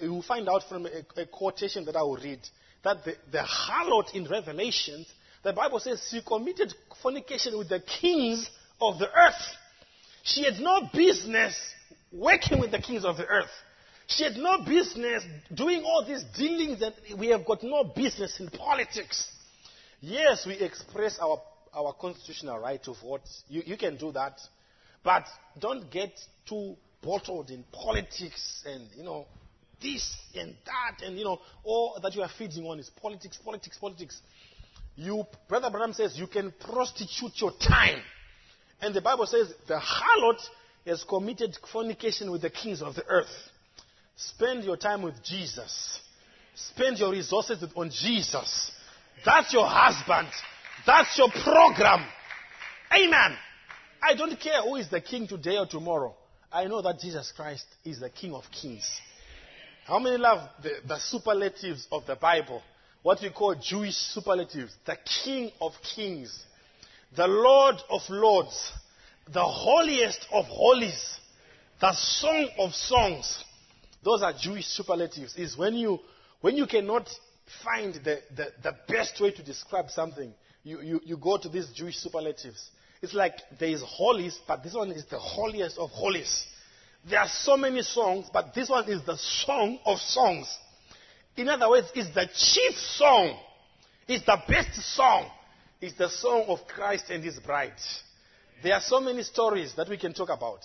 You 0.01 0.13
will 0.13 0.23
find 0.23 0.47
out 0.47 0.63
from 0.67 0.85
a, 0.85 1.21
a 1.21 1.25
quotation 1.25 1.85
that 1.85 1.95
I 1.95 2.01
will 2.01 2.17
read 2.17 2.39
that 2.85 3.03
the, 3.03 3.15
the 3.31 3.39
harlot 3.39 4.13
in 4.13 4.25
Revelations, 4.25 5.11
the 5.43 5.51
Bible 5.51 5.79
says 5.79 6.07
she 6.09 6.21
committed 6.21 6.73
fornication 7.01 7.57
with 7.57 7.67
the 7.67 7.81
kings 7.81 8.49
of 8.79 8.99
the 8.99 9.07
earth. 9.07 9.41
She 10.23 10.43
had 10.43 10.59
no 10.59 10.89
business 10.93 11.55
working 12.13 12.59
with 12.59 12.71
the 12.71 12.79
kings 12.79 13.03
of 13.03 13.17
the 13.17 13.25
earth. 13.25 13.49
She 14.07 14.23
had 14.23 14.37
no 14.37 14.59
business 14.63 15.23
doing 15.53 15.83
all 15.83 16.05
these 16.05 16.23
dealings, 16.37 16.81
and 16.81 17.19
we 17.19 17.27
have 17.27 17.45
got 17.45 17.63
no 17.63 17.83
business 17.83 18.39
in 18.39 18.49
politics. 18.49 19.27
Yes, 19.99 20.45
we 20.45 20.53
express 20.53 21.17
our, 21.19 21.41
our 21.73 21.93
constitutional 21.93 22.59
right 22.59 22.81
to 22.83 22.93
vote. 23.01 23.21
You, 23.49 23.63
you 23.65 23.77
can 23.77 23.97
do 23.97 24.11
that. 24.11 24.39
But 25.03 25.25
don't 25.59 25.91
get 25.91 26.11
too 26.47 26.75
bottled 27.01 27.49
in 27.49 27.63
politics 27.71 28.63
and, 28.67 28.87
you 28.95 29.03
know, 29.03 29.25
this 29.81 30.15
and 30.35 30.55
that, 30.65 31.05
and, 31.05 31.17
you 31.17 31.25
know, 31.25 31.39
all 31.63 31.99
that 32.01 32.15
you 32.15 32.21
are 32.21 32.29
feeding 32.37 32.65
on 32.65 32.79
is 32.79 32.89
politics, 33.01 33.37
politics, 33.43 33.77
politics. 33.77 34.21
You, 34.95 35.25
Brother 35.49 35.69
Branham 35.69 35.93
says, 35.93 36.17
you 36.17 36.27
can 36.27 36.53
prostitute 36.59 37.33
your 37.35 37.51
time. 37.51 37.99
And 38.81 38.93
the 38.93 39.01
Bible 39.01 39.25
says 39.25 39.53
the 39.67 39.79
harlot 39.79 40.39
has 40.85 41.03
committed 41.03 41.57
fornication 41.71 42.31
with 42.31 42.41
the 42.41 42.49
kings 42.49 42.81
of 42.81 42.95
the 42.95 43.05
earth. 43.07 43.27
Spend 44.15 44.63
your 44.63 44.77
time 44.77 45.01
with 45.01 45.15
Jesus. 45.23 45.99
Spend 46.55 46.99
your 46.99 47.11
resources 47.11 47.63
on 47.75 47.89
Jesus. 47.89 48.71
That's 49.25 49.51
your 49.51 49.67
husband. 49.67 50.29
That's 50.85 51.17
your 51.17 51.29
program. 51.29 52.05
Amen. 52.93 53.37
I 54.01 54.13
don't 54.15 54.39
care 54.39 54.61
who 54.61 54.75
is 54.75 54.89
the 54.89 55.01
king 55.01 55.27
today 55.27 55.57
or 55.57 55.65
tomorrow. 55.65 56.15
I 56.51 56.65
know 56.65 56.81
that 56.81 56.99
Jesus 56.99 57.33
Christ 57.35 57.65
is 57.83 57.99
the 57.99 58.09
King 58.09 58.33
of 58.33 58.43
Kings. 58.51 58.87
How 59.85 59.99
many 59.99 60.17
love 60.17 60.49
the, 60.63 60.71
the 60.87 60.99
superlatives 60.99 61.87
of 61.91 62.07
the 62.07 62.15
Bible? 62.15 62.61
What 63.03 63.19
we 63.21 63.29
call 63.29 63.53
Jewish 63.53 63.93
superlatives. 63.95 64.75
The 64.83 64.97
King 65.23 65.51
of 65.61 65.73
Kings, 65.95 66.43
the 67.15 67.27
Lord 67.27 67.75
of 67.91 68.01
Lords, 68.09 68.71
the 69.31 69.43
holiest 69.43 70.25
of 70.33 70.45
holies, 70.45 71.19
the 71.79 71.93
Song 71.93 72.49
of 72.57 72.73
Songs. 72.73 73.43
Those 74.03 74.23
are 74.23 74.33
Jewish 74.33 74.65
superlatives. 74.65 75.35
Is 75.35 75.55
when 75.55 75.75
you 75.75 75.99
when 76.41 76.57
you 76.57 76.65
cannot 76.65 77.07
find 77.63 77.93
the, 77.93 78.21
the, 78.35 78.47
the 78.63 78.75
best 78.87 79.21
way 79.21 79.31
to 79.31 79.43
describe 79.43 79.91
something, 79.91 80.33
you, 80.63 80.81
you, 80.81 81.01
you 81.03 81.17
go 81.17 81.37
to 81.37 81.47
these 81.47 81.69
Jewish 81.75 81.97
superlatives. 81.97 82.71
It's 83.03 83.13
like 83.13 83.33
there 83.59 83.69
is 83.69 83.83
holies, 83.85 84.39
but 84.47 84.63
this 84.63 84.73
one 84.73 84.91
is 84.91 85.05
the 85.05 85.19
holiest 85.19 85.77
of 85.77 85.91
holies. 85.91 86.43
There 87.07 87.19
are 87.19 87.29
so 87.29 87.55
many 87.55 87.83
songs, 87.83 88.27
but 88.33 88.53
this 88.55 88.69
one 88.69 88.89
is 88.89 89.03
the 89.05 89.17
song 89.17 89.77
of 89.85 89.99
songs. 89.99 90.47
In 91.37 91.49
other 91.49 91.69
words, 91.69 91.87
it's 91.93 92.13
the 92.15 92.27
chief 92.33 92.75
song. 92.77 93.37
It's 94.07 94.25
the 94.25 94.37
best 94.47 94.75
song. 94.95 95.29
It's 95.81 95.97
the 95.97 96.09
song 96.09 96.45
of 96.47 96.59
Christ 96.67 97.05
and 97.09 97.23
his 97.23 97.37
bride. 97.39 97.73
There 98.63 98.73
are 98.73 98.81
so 98.81 98.99
many 98.99 99.21
stories 99.21 99.73
that 99.75 99.87
we 99.87 99.97
can 99.97 100.13
talk 100.13 100.29
about. 100.29 100.61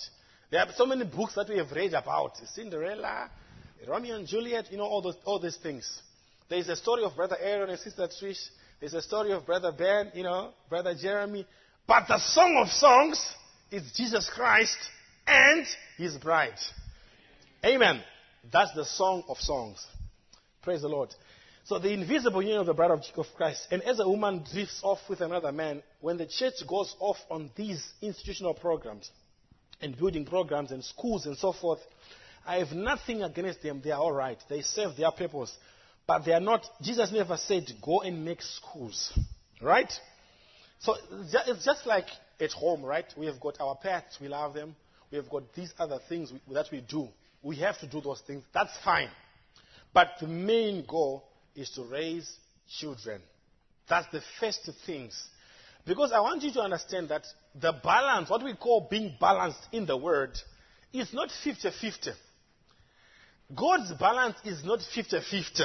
There 0.50 0.60
are 0.60 0.72
so 0.74 0.86
many 0.86 1.04
books 1.04 1.34
that 1.34 1.48
we 1.48 1.58
have 1.58 1.72
read 1.72 1.92
about. 1.92 2.38
Cinderella, 2.54 3.30
Romeo 3.86 4.16
and 4.16 4.26
Juliet, 4.26 4.70
you 4.70 4.78
know, 4.78 4.84
all, 4.84 5.02
those, 5.02 5.16
all 5.24 5.40
these 5.40 5.56
things. 5.56 6.00
There 6.48 6.58
is 6.58 6.68
a 6.68 6.76
story 6.76 7.04
of 7.04 7.14
Brother 7.16 7.36
Aaron 7.38 7.68
and 7.68 7.78
Sister 7.78 8.08
Trish. 8.08 8.48
There's 8.80 8.94
a 8.94 9.02
story 9.02 9.32
of 9.32 9.44
Brother 9.44 9.72
Ben, 9.72 10.10
you 10.14 10.22
know, 10.22 10.52
Brother 10.70 10.94
Jeremy. 11.00 11.46
But 11.86 12.08
the 12.08 12.18
Song 12.18 12.56
of 12.62 12.68
Songs 12.70 13.34
is 13.70 13.92
Jesus 13.94 14.30
Christ 14.34 14.78
and 15.26 15.66
His 15.96 16.16
bride. 16.16 16.58
Amen. 17.64 18.00
That's 18.52 18.72
the 18.74 18.84
Song 18.84 19.24
of 19.28 19.36
Songs. 19.38 19.84
Praise 20.62 20.82
the 20.82 20.88
Lord. 20.88 21.10
So 21.64 21.78
the 21.78 21.92
invisible 21.92 22.42
union 22.42 22.60
of 22.60 22.66
the 22.66 22.74
bride 22.74 22.90
of 22.90 23.02
Jesus 23.02 23.26
Christ. 23.36 23.66
And 23.70 23.82
as 23.82 24.00
a 24.00 24.08
woman 24.08 24.44
drifts 24.52 24.80
off 24.82 24.98
with 25.08 25.20
another 25.20 25.52
man, 25.52 25.82
when 26.00 26.16
the 26.16 26.26
church 26.26 26.54
goes 26.66 26.94
off 26.98 27.18
on 27.30 27.50
these 27.54 27.86
institutional 28.00 28.54
programs 28.54 29.10
and 29.80 29.96
building 29.96 30.24
programs 30.24 30.72
and 30.72 30.82
schools 30.82 31.26
and 31.26 31.36
so 31.36 31.52
forth, 31.52 31.80
I 32.46 32.56
have 32.56 32.72
nothing 32.72 33.22
against 33.22 33.62
them. 33.62 33.80
They 33.84 33.90
are 33.90 34.00
all 34.00 34.12
right. 34.12 34.38
They 34.48 34.62
serve 34.62 34.96
their 34.96 35.10
purpose. 35.10 35.54
But 36.06 36.24
they 36.24 36.32
are 36.32 36.40
not, 36.40 36.66
Jesus 36.82 37.12
never 37.12 37.36
said, 37.36 37.64
go 37.82 38.00
and 38.00 38.24
make 38.24 38.42
schools. 38.42 39.16
Right? 39.60 39.92
So 40.80 40.96
it's 41.22 41.64
just 41.64 41.86
like 41.86 42.06
at 42.40 42.50
home, 42.52 42.82
right? 42.82 43.04
We 43.16 43.26
have 43.26 43.38
got 43.38 43.60
our 43.60 43.76
pets, 43.76 44.18
we 44.20 44.28
love 44.28 44.54
them. 44.54 44.74
We 45.10 45.16
have 45.16 45.28
got 45.28 45.52
these 45.54 45.72
other 45.78 45.98
things 46.08 46.32
that 46.52 46.66
we 46.70 46.80
do. 46.80 47.08
We 47.42 47.56
have 47.56 47.78
to 47.80 47.86
do 47.86 48.00
those 48.00 48.20
things. 48.26 48.44
That's 48.52 48.72
fine. 48.84 49.08
But 49.92 50.08
the 50.20 50.28
main 50.28 50.84
goal 50.86 51.24
is 51.54 51.70
to 51.70 51.84
raise 51.84 52.30
children. 52.78 53.20
That's 53.88 54.06
the 54.12 54.20
first 54.38 54.70
things. 54.86 55.20
Because 55.86 56.12
I 56.12 56.20
want 56.20 56.42
you 56.42 56.52
to 56.52 56.60
understand 56.60 57.08
that 57.08 57.24
the 57.60 57.72
balance, 57.82 58.30
what 58.30 58.44
we 58.44 58.54
call 58.54 58.86
being 58.88 59.16
balanced 59.20 59.66
in 59.72 59.86
the 59.86 59.96
word, 59.96 60.38
is 60.92 61.12
not 61.12 61.30
50 61.42 61.70
50. 61.80 62.10
God's 63.54 63.92
balance 63.94 64.36
is 64.44 64.64
not 64.64 64.80
50 64.94 65.18
50. 65.18 65.64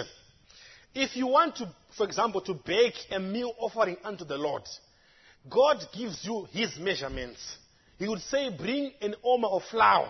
If 0.95 1.15
you 1.15 1.27
want 1.27 1.57
to, 1.57 1.69
for 1.97 2.05
example, 2.05 2.41
to 2.41 2.53
bake 2.53 2.95
a 3.11 3.19
meal 3.19 3.53
offering 3.59 3.97
unto 4.03 4.23
the 4.25 4.37
Lord, 4.37 4.63
God 5.49 5.77
gives 5.95 6.23
you 6.23 6.47
his 6.51 6.77
measurements. 6.79 7.57
He 7.97 8.07
would 8.07 8.21
say, 8.21 8.49
bring 8.55 8.91
an 9.01 9.15
omer 9.23 9.47
of 9.47 9.63
flour 9.71 10.09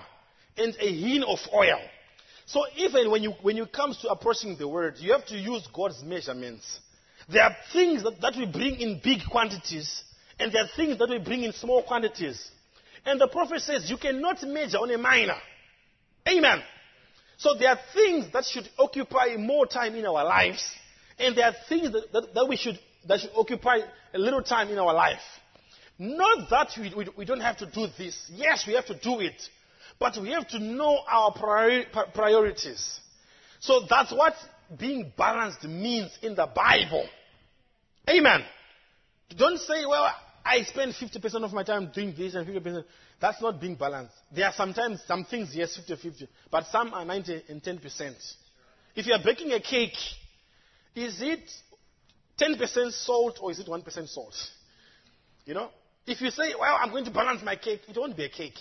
and 0.58 0.76
a 0.80 0.88
hin 0.88 1.24
of 1.24 1.40
oil. 1.54 1.80
So 2.46 2.64
even 2.78 3.12
when 3.12 3.24
you, 3.24 3.34
when 3.42 3.58
you 3.58 3.66
comes 3.66 3.98
to 4.00 4.10
approaching 4.10 4.58
the 4.58 4.68
word, 4.68 4.96
you 4.98 5.12
have 5.12 5.26
to 5.28 5.36
use 5.36 5.68
God's 5.74 6.04
measurements. 6.04 6.80
There 7.28 7.44
are 7.44 7.56
things 7.74 8.04
that, 8.04 8.22
that 8.22 8.36
we 8.38 8.46
bring 8.46 8.80
in 8.80 9.02
big 9.04 9.20
quantities, 9.30 10.04
and 10.40 10.52
there 10.52 10.64
are 10.64 10.70
things 10.76 11.00
that 11.00 11.10
we 11.10 11.18
bring 11.20 11.44
in 11.44 11.54
small 11.54 11.84
quantities. 11.84 12.52
And 13.06 13.20
the 13.20 13.28
prophet 13.28 13.62
says 13.62 13.90
you 13.90 13.98
cannot 13.98 14.44
measure 14.44 14.78
on 14.78 14.92
a 14.92 14.98
minor. 14.98 15.38
Amen. 16.28 16.62
So 17.38 17.56
there 17.56 17.70
are 17.70 17.80
things 17.94 18.32
that 18.34 18.46
should 18.46 18.68
occupy 18.78 19.36
more 19.38 19.66
time 19.66 19.96
in 19.96 20.06
our 20.06 20.24
lives, 20.24 20.64
and 21.20 21.36
there 21.36 21.46
are 21.46 21.56
things 21.68 21.92
that, 21.92 22.12
that, 22.14 22.34
that 22.34 22.48
we 22.48 22.58
should 22.58 22.80
that 23.08 23.20
should 23.20 23.32
occupy 23.36 23.80
a 24.14 24.18
little 24.18 24.42
time 24.42 24.70
in 24.70 24.80
our 24.80 24.94
life. 24.94 25.22
Not 25.98 26.50
that 26.50 26.70
we, 26.78 26.94
we, 26.96 27.08
we, 27.18 27.26
don't 27.26 27.40
have 27.40 27.58
to 27.58 27.66
do 27.66 27.88
this. 27.98 28.18
Yes, 28.34 28.66
we 28.68 28.74
have 28.74 28.86
to 28.88 29.00
do 29.00 29.20
it. 29.20 29.42
But 29.98 30.18
we 30.22 30.32
have 30.32 30.48
to 30.50 30.60
know 30.60 31.00
our 31.08 31.32
priori- 31.32 31.86
priorities. 32.14 33.00
So 33.60 33.82
that's 33.90 34.12
what 34.12 34.34
being 34.78 35.14
balanced 35.18 35.64
means 35.64 36.12
in 36.22 36.36
the 36.36 36.48
Bible. 36.54 37.08
Amen. 38.10 38.44
Don't 39.38 39.60
say, 39.60 39.86
well, 39.86 40.12
I 40.44 40.62
spend 40.64 40.94
50% 40.94 41.44
of 41.44 41.54
my 41.54 41.64
time 41.64 41.92
doing 41.94 42.14
this 42.16 42.36
and 42.36 42.46
50%. 42.46 42.84
That's 43.22 43.42
not 43.42 43.62
being 43.62 43.76
balanced. 43.76 44.14
There 44.36 44.46
are 44.46 44.54
sometimes 44.54 45.02
some 45.08 45.24
things, 45.26 45.52
yes, 45.54 45.76
50 45.78 45.96
50, 45.96 46.28
but 46.52 46.66
some 46.68 46.94
are 46.94 47.06
90 47.06 47.44
and 47.48 47.64
10%. 47.64 48.14
If 48.96 49.08
you 49.08 49.14
are 49.14 49.24
baking 49.24 49.52
a 49.54 49.60
cake, 49.62 49.96
is 50.94 51.22
it 51.22 51.50
10% 52.40 52.92
salt 52.92 53.40
or 53.42 53.52
is 53.52 53.60
it 53.60 53.68
1% 53.68 54.10
salt? 54.10 54.36
You 55.46 55.54
know? 55.54 55.70
If 56.08 56.22
you 56.22 56.30
say, 56.30 56.54
well, 56.60 56.78
I'm 56.80 56.92
going 56.92 57.06
to 57.06 57.12
balance 57.12 57.42
my 57.44 57.56
cake, 57.56 57.82
it 57.88 57.98
won't 57.98 58.16
be 58.16 58.26
a 58.26 58.30
cake. 58.30 58.58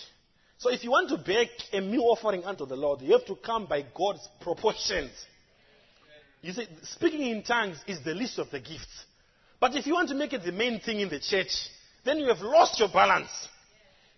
So 0.57 0.71
if 0.71 0.83
you 0.83 0.91
want 0.91 1.09
to 1.09 1.17
bake 1.17 1.49
a 1.73 1.81
meal 1.81 2.03
offering 2.03 2.43
unto 2.43 2.65
the 2.65 2.75
Lord, 2.75 3.01
you 3.01 3.11
have 3.11 3.25
to 3.25 3.35
come 3.35 3.65
by 3.65 3.85
God's 3.95 4.27
proportions. 4.41 5.11
You 6.41 6.53
see, 6.53 6.67
speaking 6.83 7.21
in 7.21 7.43
tongues 7.43 7.77
is 7.87 8.03
the 8.03 8.13
least 8.13 8.39
of 8.39 8.49
the 8.51 8.59
gifts. 8.59 9.05
But 9.59 9.75
if 9.75 9.85
you 9.85 9.93
want 9.93 10.09
to 10.09 10.15
make 10.15 10.33
it 10.33 10.43
the 10.43 10.51
main 10.51 10.79
thing 10.79 10.99
in 10.99 11.09
the 11.09 11.19
church, 11.19 11.49
then 12.03 12.19
you 12.19 12.27
have 12.27 12.41
lost 12.41 12.79
your 12.79 12.89
balance. 12.89 13.29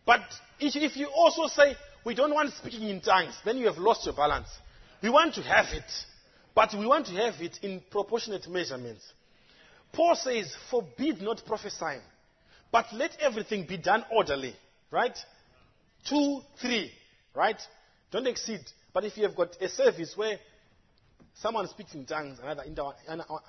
But 0.05 0.21
if 0.59 0.95
you 0.95 1.07
also 1.07 1.47
say, 1.47 1.75
we 2.05 2.15
don't 2.15 2.33
want 2.33 2.53
speaking 2.53 2.87
in 2.87 3.01
tongues, 3.01 3.33
then 3.43 3.57
you 3.57 3.65
have 3.67 3.77
lost 3.77 4.05
your 4.05 4.15
balance. 4.15 4.47
We 5.01 5.09
want 5.09 5.35
to 5.35 5.41
have 5.41 5.67
it, 5.73 5.89
but 6.55 6.73
we 6.77 6.85
want 6.85 7.07
to 7.07 7.13
have 7.13 7.35
it 7.39 7.59
in 7.61 7.81
proportionate 7.91 8.47
measurements. 8.47 9.03
Paul 9.93 10.15
says, 10.15 10.53
forbid 10.69 11.21
not 11.21 11.41
prophesying, 11.45 12.01
but 12.71 12.85
let 12.93 13.11
everything 13.19 13.65
be 13.67 13.77
done 13.77 14.03
orderly. 14.11 14.55
Right? 14.91 15.17
Two, 16.07 16.41
three. 16.61 16.91
Right? 17.33 17.59
Don't 18.11 18.27
exceed. 18.27 18.61
But 18.93 19.05
if 19.05 19.17
you 19.17 19.23
have 19.23 19.35
got 19.35 19.55
a 19.61 19.69
service 19.69 20.13
where 20.15 20.37
someone 21.35 21.67
speaks 21.67 21.93
in 21.93 22.05
tongues, 22.05 22.39
another, 22.41 22.63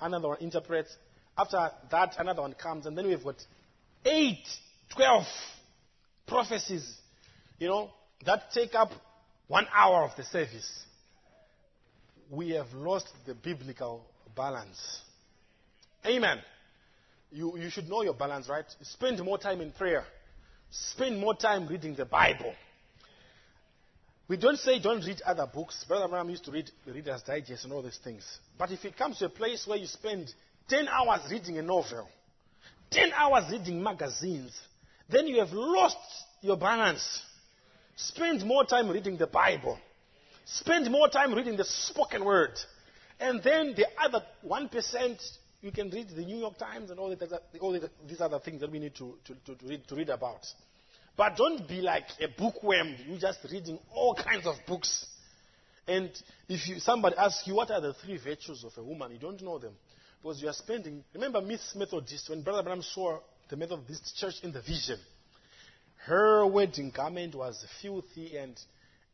another 0.01 0.27
one 0.27 0.37
interprets, 0.41 0.95
after 1.37 1.71
that, 1.91 2.15
another 2.19 2.41
one 2.41 2.53
comes, 2.53 2.85
and 2.85 2.97
then 2.97 3.07
we've 3.07 3.23
got 3.23 3.37
eight, 4.05 4.45
twelve 4.93 5.25
prophecies, 6.27 6.97
you 7.57 7.67
know, 7.67 7.89
that 8.25 8.51
take 8.53 8.75
up 8.75 8.91
one 9.47 9.65
hour 9.73 10.03
of 10.03 10.11
the 10.17 10.23
service. 10.25 10.69
We 12.29 12.51
have 12.51 12.71
lost 12.73 13.07
the 13.25 13.33
biblical 13.33 14.05
balance. 14.35 15.01
Amen. 16.05 16.39
You, 17.31 17.57
you 17.57 17.69
should 17.69 17.87
know 17.87 18.01
your 18.01 18.13
balance, 18.13 18.49
right? 18.49 18.65
Spend 18.81 19.19
more 19.23 19.37
time 19.37 19.61
in 19.61 19.71
prayer. 19.71 20.03
Spend 20.71 21.19
more 21.19 21.35
time 21.35 21.67
reading 21.67 21.95
the 21.95 22.05
Bible. 22.05 22.53
We 24.27 24.37
don't 24.37 24.57
say 24.57 24.79
don't 24.79 25.03
read 25.03 25.21
other 25.25 25.47
books. 25.51 25.83
Brother 25.87 26.07
Branham 26.07 26.29
used 26.29 26.45
to 26.45 26.51
read 26.51 26.69
the 26.85 26.93
Reader's 26.93 27.23
Digest 27.23 27.63
and 27.63 27.73
all 27.73 27.81
these 27.81 27.99
things. 28.03 28.23
But 28.57 28.71
if 28.71 28.85
it 28.85 28.95
comes 28.95 29.17
to 29.19 29.25
a 29.25 29.29
place 29.29 29.65
where 29.65 29.77
you 29.77 29.87
spend 29.87 30.31
10 30.69 30.87
hours 30.87 31.21
reading 31.31 31.57
a 31.57 31.63
novel, 31.63 32.07
10 32.91 33.11
hours 33.13 33.45
reading 33.51 33.81
magazines, 33.81 34.55
then 35.09 35.25
you 35.27 35.39
have 35.39 35.51
lost 35.51 35.97
your 36.41 36.57
balance. 36.57 37.23
Spend 37.95 38.45
more 38.45 38.65
time 38.65 38.89
reading 38.89 39.17
the 39.17 39.27
Bible. 39.27 39.79
Spend 40.45 40.89
more 40.91 41.09
time 41.09 41.33
reading 41.33 41.57
the 41.57 41.65
spoken 41.65 42.23
word. 42.23 42.51
And 43.19 43.41
then 43.43 43.73
the 43.75 43.87
other 43.99 44.23
1%, 44.47 45.37
you 45.61 45.71
can 45.71 45.89
read 45.89 46.09
the 46.09 46.23
New 46.23 46.37
York 46.37 46.57
Times 46.57 46.89
and 46.89 46.99
all, 46.99 47.09
the, 47.09 47.39
all 47.59 47.71
the, 47.73 47.89
these 48.07 48.21
other 48.21 48.39
things 48.39 48.61
that 48.61 48.71
we 48.71 48.79
need 48.79 48.95
to, 48.95 49.15
to, 49.25 49.55
to, 49.55 49.67
read, 49.67 49.87
to 49.87 49.95
read 49.95 50.09
about. 50.09 50.45
But 51.17 51.35
don't 51.35 51.67
be 51.67 51.81
like 51.81 52.05
a 52.21 52.27
bookworm. 52.27 52.95
You're 53.05 53.19
just 53.19 53.39
reading 53.51 53.77
all 53.93 54.15
kinds 54.15 54.47
of 54.47 54.55
books. 54.65 55.05
And 55.85 56.09
if 56.47 56.67
you, 56.67 56.79
somebody 56.79 57.17
asks 57.17 57.45
you, 57.45 57.55
what 57.55 57.71
are 57.71 57.81
the 57.81 57.93
three 57.93 58.17
virtues 58.17 58.63
of 58.63 58.71
a 58.77 58.83
woman? 58.83 59.11
You 59.11 59.19
don't 59.19 59.41
know 59.41 59.59
them. 59.59 59.73
Because 60.21 60.41
you 60.41 60.47
are 60.47 60.53
spending. 60.53 61.03
Remember 61.13 61.41
Miss 61.41 61.73
Methodist, 61.75 62.29
when 62.29 62.41
Brother 62.41 62.63
Branham 62.63 62.83
saw 62.83 63.19
the 63.49 63.57
Methodist 63.57 64.15
church 64.17 64.35
in 64.43 64.53
the 64.53 64.61
vision, 64.61 64.97
her 66.05 66.45
wedding 66.45 66.93
garment 66.95 67.35
was 67.35 67.65
filthy 67.81 68.37
and, 68.37 68.57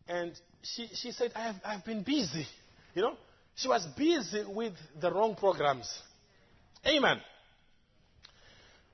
and 0.07 0.31
she, 0.61 0.88
she 0.93 1.11
said, 1.11 1.31
I 1.35 1.43
have, 1.47 1.55
I 1.65 1.73
have 1.73 1.85
been 1.85 2.03
busy. 2.03 2.45
You 2.93 3.01
know, 3.01 3.13
she 3.55 3.67
was 3.67 3.85
busy 3.97 4.43
with 4.47 4.73
the 4.99 5.11
wrong 5.11 5.35
programs. 5.35 5.91
Amen. 6.87 7.19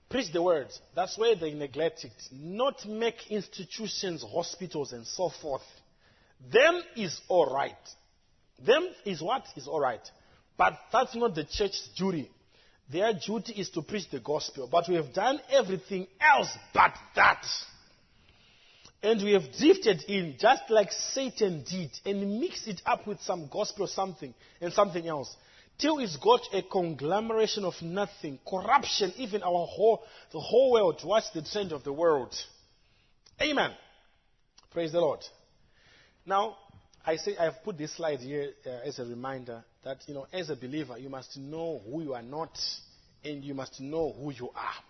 Preach 0.10 0.32
the 0.34 0.42
word. 0.42 0.68
That's 0.96 1.18
where 1.18 1.36
they 1.36 1.54
neglect 1.54 2.04
it. 2.04 2.12
Not 2.32 2.86
make 2.86 3.32
institutions, 3.32 4.26
hospitals, 4.28 4.92
and 4.92 5.06
so 5.08 5.30
forth. 5.42 5.62
Them 6.52 6.82
is 6.96 7.20
all 7.30 7.54
right. 7.54 7.76
Them 8.66 8.88
is 9.06 9.22
what 9.22 9.44
is 9.56 9.68
all 9.68 9.80
right. 9.80 10.02
But 10.58 10.74
that's 10.92 11.16
not 11.16 11.34
the 11.36 11.46
church's 11.46 11.90
duty. 11.98 12.30
Their 12.92 13.14
duty 13.14 13.54
is 13.54 13.70
to 13.72 13.82
preach 13.82 14.10
the 14.12 14.20
gospel. 14.20 14.68
But 14.70 14.86
we 14.90 14.96
have 14.96 15.14
done 15.14 15.40
everything 15.50 16.08
else 16.20 16.50
but 16.74 16.94
that. 17.16 17.46
And 19.02 19.24
we 19.24 19.32
have 19.32 19.52
drifted 19.58 20.04
in 20.08 20.36
just 20.38 20.64
like 20.70 20.92
Satan 20.92 21.64
did 21.68 21.90
and 22.06 22.40
mixed 22.40 22.68
it 22.68 22.82
up 22.86 23.08
with 23.08 23.22
some 23.22 23.48
gospel 23.52 23.86
or 23.86 23.88
something 23.88 24.34
and 24.60 24.74
something 24.74 25.08
else. 25.08 25.34
Till 25.82 25.98
it's 25.98 26.16
got 26.18 26.42
a 26.54 26.62
conglomeration 26.62 27.66
of 27.66 27.74
nothing, 27.82 28.38
corruption, 28.48 29.12
even 29.18 29.42
our 29.42 29.66
whole, 29.66 30.04
the 30.32 30.40
whole 30.40 30.74
world. 30.74 31.02
Watch 31.04 31.24
the 31.34 31.42
trend 31.42 31.72
of 31.72 31.84
the 31.84 31.92
world. 31.92 32.36
Amen. 33.42 33.72
Praise 34.72 34.92
the 34.92 35.02
Lord. 35.02 35.22
Now, 36.24 36.56
I 37.04 37.16
say 37.16 37.36
I've 37.36 37.64
put 37.64 37.80
this 37.80 37.96
slide 37.96 38.20
here 38.20 38.52
uh, 38.64 38.88
as 38.88 39.00
a 39.00 39.06
reminder 39.06 39.64
that 39.84 39.98
you 40.06 40.14
know, 40.14 40.28
as 40.32 40.52
a 40.52 40.56
believer, 40.56 41.00
you 41.00 41.10
must 41.10 41.36
know 41.36 41.82
who 41.90 42.04
you 42.04 42.14
are 42.14 42.22
not, 42.22 42.56
and 43.26 43.44
you 43.44 43.56
must 43.56 43.82
know 43.82 44.14
who 44.14 44.32
you 44.32 44.50
are. 44.50 44.84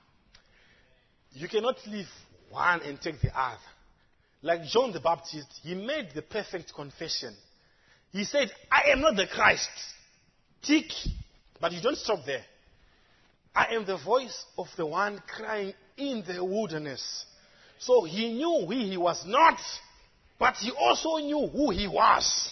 You 1.32 1.48
cannot 1.48 1.78
leave 1.88 2.10
one 2.50 2.82
and 2.82 3.00
take 3.00 3.22
the 3.22 3.30
other. 3.34 3.58
Like 4.42 4.64
John 4.66 4.92
the 4.92 5.00
Baptist, 5.00 5.48
he 5.64 5.74
made 5.74 6.10
the 6.14 6.22
perfect 6.22 6.74
confession. 6.76 7.34
He 8.12 8.26
said, 8.26 8.52
"I 8.70 8.92
am 8.92 9.00
not 9.00 9.16
the 9.16 9.28
Christ." 9.28 9.70
Tick, 10.64 10.92
but 11.60 11.72
you 11.72 11.82
don't 11.82 11.98
stop 11.98 12.20
there. 12.26 12.44
I 13.56 13.74
am 13.76 13.86
the 13.86 13.98
voice 13.98 14.46
of 14.58 14.68
the 14.78 14.86
one 14.86 15.22
crying 15.28 15.74
in 15.98 16.24
the 16.26 16.44
wilderness. 16.44 17.26
So 17.80 18.04
he 18.04 18.32
knew 18.34 18.66
who 18.66 18.72
he 18.72 18.98
was 18.98 19.26
not 19.26 19.60
but 20.42 20.56
he 20.56 20.72
also 20.72 21.18
knew 21.18 21.48
who 21.48 21.70
he 21.70 21.88
was. 21.88 22.50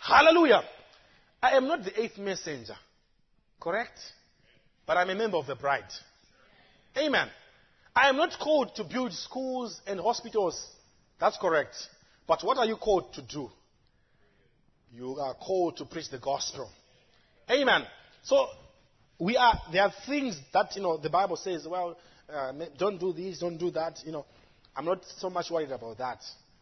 Hallelujah. 0.00 0.62
I 1.40 1.52
am 1.52 1.68
not 1.68 1.84
the 1.84 2.02
eighth 2.02 2.18
messenger. 2.18 2.74
Correct? 3.60 3.96
But 4.84 4.96
I'm 4.96 5.08
a 5.08 5.14
member 5.14 5.36
of 5.36 5.46
the 5.46 5.54
bride. 5.54 5.84
Amen. 6.96 7.28
I 7.94 8.08
am 8.08 8.16
not 8.16 8.36
called 8.40 8.74
to 8.74 8.82
build 8.82 9.12
schools 9.12 9.80
and 9.86 10.00
hospitals. 10.00 10.60
That's 11.20 11.38
correct. 11.38 11.76
But 12.26 12.42
what 12.42 12.58
are 12.58 12.66
you 12.66 12.74
called 12.74 13.14
to 13.14 13.22
do? 13.22 13.48
You 14.92 15.20
are 15.20 15.34
called 15.34 15.76
to 15.76 15.84
preach 15.84 16.10
the 16.10 16.18
gospel. 16.18 16.68
Amen. 17.50 17.86
So 18.22 18.46
we 19.18 19.36
are. 19.36 19.60
There 19.72 19.82
are 19.82 19.92
things 20.06 20.38
that 20.52 20.76
you 20.76 20.82
know 20.82 20.98
the 20.98 21.10
Bible 21.10 21.36
says. 21.36 21.66
Well, 21.68 21.96
uh, 22.32 22.52
don't 22.78 22.98
do 22.98 23.12
this, 23.12 23.38
don't 23.38 23.56
do 23.56 23.70
that. 23.70 23.98
You 24.04 24.12
know, 24.12 24.26
I'm 24.76 24.84
not 24.84 25.02
so 25.18 25.30
much 25.30 25.50
worried 25.50 25.70
about 25.70 25.98
that. 25.98 26.18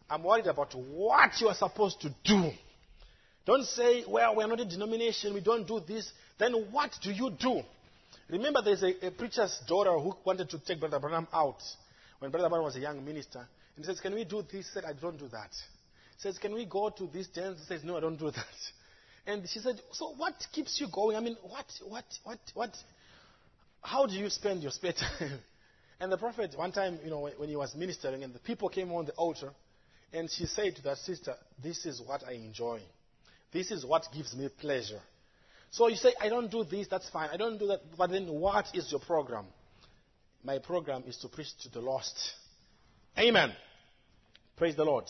I'm 0.09 0.23
worried 0.23 0.47
about 0.47 0.73
what 0.73 1.41
you 1.41 1.49
are 1.49 1.55
supposed 1.55 1.99
to 2.01 2.15
do. 2.23 2.51
Don't 3.45 3.65
say, 3.65 4.03
well, 4.07 4.35
we're 4.35 4.47
not 4.47 4.59
a 4.59 4.65
denomination, 4.65 5.33
we 5.33 5.41
don't 5.41 5.67
do 5.67 5.81
this. 5.85 6.11
Then 6.37 6.53
what 6.71 6.91
do 7.01 7.11
you 7.11 7.31
do? 7.31 7.61
Remember, 8.29 8.61
there's 8.61 8.83
a, 8.83 9.07
a 9.07 9.11
preacher's 9.11 9.57
daughter 9.67 9.97
who 9.97 10.15
wanted 10.25 10.49
to 10.49 10.59
take 10.59 10.79
Brother 10.79 10.99
Branham 10.99 11.27
out 11.33 11.61
when 12.19 12.31
Brother 12.31 12.49
Branham 12.49 12.65
was 12.65 12.75
a 12.75 12.79
young 12.79 13.03
minister. 13.03 13.39
And 13.39 13.47
he 13.77 13.83
says, 13.83 13.99
Can 13.99 14.13
we 14.15 14.25
do 14.25 14.41
this? 14.41 14.51
He 14.51 14.73
said, 14.73 14.85
I 14.85 14.93
don't 14.93 15.17
do 15.17 15.27
that. 15.29 15.51
He 15.51 16.21
says, 16.21 16.37
Can 16.37 16.53
we 16.53 16.65
go 16.65 16.89
to 16.89 17.07
this 17.07 17.27
dance? 17.27 17.59
He 17.59 17.65
says, 17.65 17.83
No, 17.83 17.97
I 17.97 17.99
don't 18.01 18.17
do 18.17 18.31
that. 18.31 18.45
And 19.27 19.47
she 19.49 19.59
said, 19.59 19.75
So 19.91 20.13
what 20.15 20.33
keeps 20.53 20.79
you 20.79 20.87
going? 20.91 21.17
I 21.17 21.19
mean, 21.19 21.35
what, 21.43 21.65
what, 21.85 22.05
what, 22.23 22.39
what? 22.53 22.75
How 23.81 24.07
do 24.07 24.13
you 24.13 24.29
spend 24.29 24.63
your 24.63 24.71
spare 24.71 24.93
time? 25.19 25.39
and 25.99 26.11
the 26.11 26.17
prophet, 26.17 26.53
one 26.55 26.71
time, 26.71 26.97
you 27.03 27.09
know, 27.09 27.29
when 27.37 27.49
he 27.49 27.55
was 27.57 27.75
ministering, 27.75 28.23
and 28.23 28.33
the 28.33 28.39
people 28.39 28.69
came 28.69 28.91
on 28.93 29.05
the 29.05 29.11
altar, 29.11 29.51
and 30.13 30.29
she 30.31 30.45
said 30.45 30.77
to 30.77 30.81
that 30.83 30.97
sister, 30.97 31.35
This 31.61 31.85
is 31.85 32.01
what 32.01 32.23
I 32.25 32.31
enjoy. 32.31 32.79
This 33.51 33.69
is 33.69 33.85
what 33.85 34.03
gives 34.15 34.33
me 34.33 34.49
pleasure. 34.59 35.01
So 35.71 35.89
you 35.89 35.97
say, 35.97 36.13
I 36.21 36.29
don't 36.29 36.49
do 36.49 36.63
this, 36.63 36.87
that's 36.89 37.09
fine. 37.09 37.29
I 37.31 37.37
don't 37.37 37.57
do 37.57 37.67
that. 37.67 37.81
But 37.97 38.09
then 38.09 38.27
what 38.27 38.67
is 38.73 38.89
your 38.89 39.01
program? 39.01 39.45
My 40.43 40.59
program 40.59 41.03
is 41.05 41.17
to 41.17 41.27
preach 41.27 41.49
to 41.63 41.69
the 41.69 41.81
lost. 41.81 42.15
Amen. 43.19 43.51
Praise 44.55 44.77
the 44.77 44.85
Lord. 44.85 45.05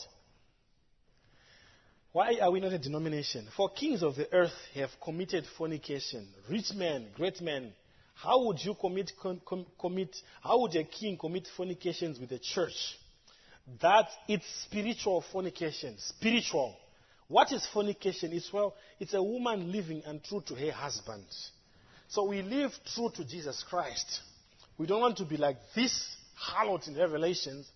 Why 2.12 2.38
are 2.40 2.50
we 2.50 2.60
not 2.60 2.72
a 2.72 2.78
denomination? 2.78 3.46
For 3.56 3.70
kings 3.70 4.02
of 4.02 4.16
the 4.16 4.32
earth 4.32 4.54
have 4.74 4.90
committed 5.02 5.44
fornication. 5.56 6.26
Rich 6.50 6.72
men, 6.74 7.08
great 7.14 7.40
men. 7.40 7.72
How 8.14 8.44
would 8.46 8.58
you 8.64 8.74
commit, 8.74 9.12
com, 9.20 9.66
commit 9.78 10.16
how 10.42 10.60
would 10.60 10.74
a 10.74 10.84
king 10.84 11.16
commit 11.16 11.46
fornications 11.56 12.18
with 12.18 12.30
the 12.30 12.38
church? 12.38 12.96
that 13.80 14.08
it's 14.26 14.44
spiritual 14.64 15.24
fornication. 15.32 15.94
Spiritual. 15.98 16.76
What 17.28 17.52
is 17.52 17.66
fornication? 17.72 18.32
It's 18.32 18.52
well, 18.52 18.74
it's 18.98 19.14
a 19.14 19.22
woman 19.22 19.70
living 19.70 20.02
untrue 20.06 20.42
to 20.46 20.54
her 20.54 20.72
husband. 20.72 21.24
So 22.08 22.24
we 22.24 22.42
live 22.42 22.72
true 22.94 23.10
to 23.16 23.24
Jesus 23.24 23.64
Christ. 23.68 24.20
We 24.78 24.86
don't 24.86 25.00
want 25.00 25.18
to 25.18 25.24
be 25.24 25.36
like 25.36 25.56
this 25.74 26.16
harlot 26.40 26.88
in 26.88 26.96
Revelations 26.96 27.68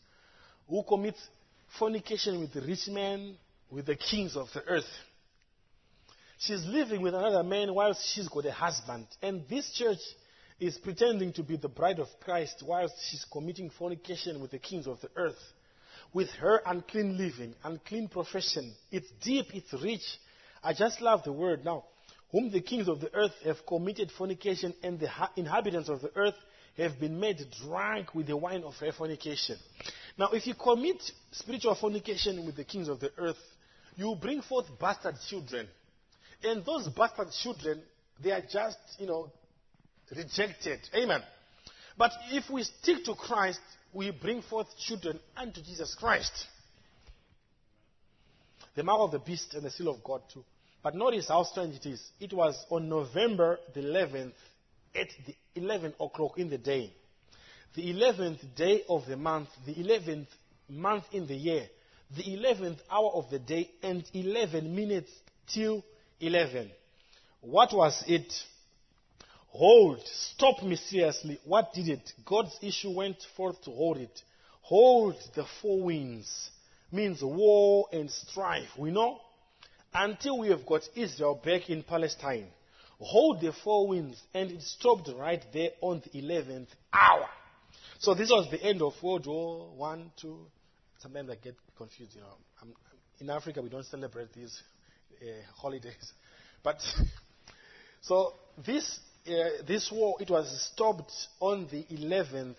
who 0.69 0.83
commit 0.89 1.17
fornication 1.79 2.41
with 2.41 2.57
rich 2.65 2.89
men, 2.89 3.37
with 3.73 3.86
the 3.86 3.97
kings 3.97 4.36
of 4.36 4.49
the 4.55 4.62
earth. 4.69 4.85
She's 6.39 6.65
living 6.66 7.01
with 7.01 7.15
another 7.15 7.43
man 7.43 7.73
whilst 7.74 8.05
she's 8.15 8.28
got 8.28 8.47
a 8.47 8.53
husband. 8.53 9.07
And 9.23 9.43
this 9.49 9.73
church 9.74 10.01
is 10.61 10.77
pretending 10.78 11.32
to 11.35 11.43
be 11.43 11.57
the 11.57 11.69
bride 11.69 11.99
of 11.99 12.09
Christ 12.20 12.62
whilst 12.66 12.94
she's 13.09 13.24
committing 13.32 13.70
fornication 13.70 14.40
with 14.40 14.51
the 14.51 14.59
kings 14.59 14.86
of 14.86 15.01
the 15.01 15.11
earth 15.16 15.39
with 16.12 16.28
her 16.40 16.61
unclean 16.66 17.16
living, 17.16 17.55
unclean 17.65 18.09
profession. 18.09 18.73
It's 18.90 19.09
deep, 19.23 19.47
it's 19.55 19.73
rich. 19.82 20.03
I 20.62 20.74
just 20.74 21.01
love 21.01 21.23
the 21.24 21.32
word. 21.32 21.65
Now, 21.65 21.85
whom 22.31 22.51
the 22.51 22.61
kings 22.61 22.89
of 22.89 23.01
the 23.01 23.12
earth 23.15 23.32
have 23.44 23.65
committed 23.66 24.11
fornication, 24.16 24.74
and 24.82 24.99
the 24.99 25.09
inhabitants 25.36 25.89
of 25.89 26.01
the 26.01 26.11
earth 26.16 26.35
have 26.77 26.99
been 26.99 27.19
made 27.19 27.44
drunk 27.62 28.15
with 28.15 28.27
the 28.27 28.36
wine 28.36 28.62
of 28.65 28.74
their 28.81 28.93
fornication. 28.93 29.57
Now, 30.19 30.28
if 30.32 30.47
you 30.47 30.55
commit 30.55 31.03
spiritual 31.32 31.74
fornication 31.74 32.44
with 32.47 32.57
the 32.57 32.65
kings 32.65 32.89
of 32.89 33.01
the 33.01 33.11
earth, 33.19 33.36
you 33.97 34.16
bring 34.20 34.43
forth 34.43 34.66
bastard 34.81 35.16
children. 35.28 35.69
And 36.43 36.64
those 36.64 36.89
bastard 36.89 37.28
children, 37.43 37.82
they 38.23 38.32
are 38.32 38.43
just, 38.43 38.78
you 38.98 39.06
know, 39.06 39.31
rejected. 40.16 40.81
Amen. 40.94 41.23
But 41.97 42.12
if 42.31 42.51
we 42.51 42.64
stick 42.64 43.05
to 43.05 43.14
Christ, 43.14 43.60
we 43.93 44.10
bring 44.10 44.43
forth 44.43 44.66
children 44.78 45.20
unto 45.36 45.62
Jesus 45.62 45.94
Christ. 45.94 46.32
The 48.74 48.82
mark 48.82 49.01
of 49.01 49.10
the 49.12 49.19
beast 49.19 49.55
and 49.55 49.64
the 49.64 49.70
seal 49.70 49.89
of 49.89 50.02
God 50.02 50.23
too. 50.32 50.44
But 50.82 50.94
notice 50.94 51.28
how 51.28 51.44
strange 51.44 51.77
it 51.77 51.86
is. 51.86 52.02
It 52.19 52.32
was 52.32 52.56
on 52.70 52.89
November 52.89 53.59
the 53.74 53.81
11th 53.81 54.32
at 54.94 55.09
the 55.27 55.35
11 55.55 55.94
o'clock 56.01 56.39
in 56.39 56.48
the 56.48 56.59
day. 56.59 56.93
The 57.74 57.93
11th 57.93 58.55
day 58.56 58.82
of 58.89 59.06
the 59.06 59.16
month, 59.16 59.48
the 59.64 59.74
11th 59.74 60.27
month 60.69 61.05
in 61.12 61.27
the 61.27 61.35
year, 61.35 61.66
the 62.16 62.22
11th 62.22 62.78
hour 62.90 63.10
of 63.14 63.30
the 63.30 63.39
day, 63.39 63.70
and 63.82 64.05
11 64.12 64.74
minutes 64.74 65.10
till 65.52 65.84
11. 66.20 66.70
What 67.40 67.72
was 67.72 68.05
it? 68.06 68.32
Hold, 69.48 70.01
stop 70.06 70.62
me 70.62 70.76
seriously. 70.76 71.39
What 71.44 71.72
did 71.74 71.89
it? 71.89 72.12
God's 72.24 72.56
issue 72.62 72.90
went 72.90 73.16
forth 73.36 73.62
to 73.64 73.70
hold 73.70 73.98
it. 73.98 74.22
Hold 74.62 75.16
the 75.34 75.44
four 75.60 75.82
winds 75.82 76.51
means 76.93 77.22
war 77.22 77.86
and 77.93 78.10
strife. 78.10 78.68
We 78.76 78.90
know 78.90 79.18
until 79.94 80.39
we 80.39 80.48
have 80.48 80.64
got 80.66 80.82
Israel 80.94 81.40
back 81.43 81.70
in 81.70 81.82
Palestine. 81.82 82.47
Hold 83.01 83.40
the 83.40 83.52
four 83.64 83.89
winds, 83.89 84.22
and 84.32 84.51
it 84.52 84.62
stopped 84.62 85.10
right 85.16 85.43
there 85.52 85.70
on 85.80 86.02
the 86.05 86.22
11th 86.22 86.68
hour. 86.93 87.26
So 87.98 88.14
this 88.14 88.30
was 88.30 88.48
the 88.51 88.62
end 88.62 88.80
of 88.80 88.93
World 89.02 89.26
War 89.26 89.70
One, 89.76 90.12
two. 90.20 90.47
Sometimes 91.03 91.31
I 91.31 91.35
get 91.35 91.57
confused. 91.77 92.15
You 92.15 92.20
know, 92.20 92.35
I'm, 92.61 92.74
in 93.20 93.31
Africa 93.31 93.61
we 93.61 93.69
don't 93.69 93.87
celebrate 93.87 94.33
these 94.33 94.62
uh, 95.20 95.24
holidays, 95.61 96.12
but 96.62 96.77
so 98.01 98.35
this 98.65 99.01
uh, 99.27 99.62
this 99.66 99.91
war, 99.93 100.16
it 100.20 100.31
was 100.31 100.70
stopped 100.73 101.12
on 101.41 101.69
the 101.70 101.85
11th 101.95 102.57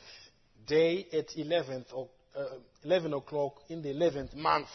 day 0.65 1.05
at 1.11 1.27
11th 1.29 1.85
or, 1.93 2.07
uh, 2.37 2.45
11 2.85 3.13
o'clock 3.13 3.55
in 3.69 3.81
the 3.81 3.89
11th 3.89 4.33
month. 4.35 4.67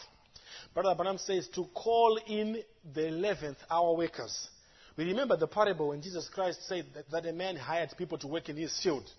Brother 0.73 0.93
Branham 0.95 1.17
says 1.17 1.47
to 1.55 1.65
call 1.73 2.19
in 2.27 2.61
the 2.93 3.01
11th 3.01 3.57
hour 3.71 3.95
workers. 3.95 4.49
We 4.97 5.05
remember 5.05 5.35
the 5.35 5.47
parable 5.47 5.89
when 5.89 6.01
Jesus 6.01 6.29
Christ 6.29 6.67
said 6.67 6.85
that, 6.93 7.09
that 7.09 7.25
a 7.25 7.33
man 7.33 7.55
hired 7.55 7.89
people 7.97 8.17
to 8.19 8.27
work 8.27 8.49
in 8.49 8.57
his 8.57 8.77
field. 8.83 9.09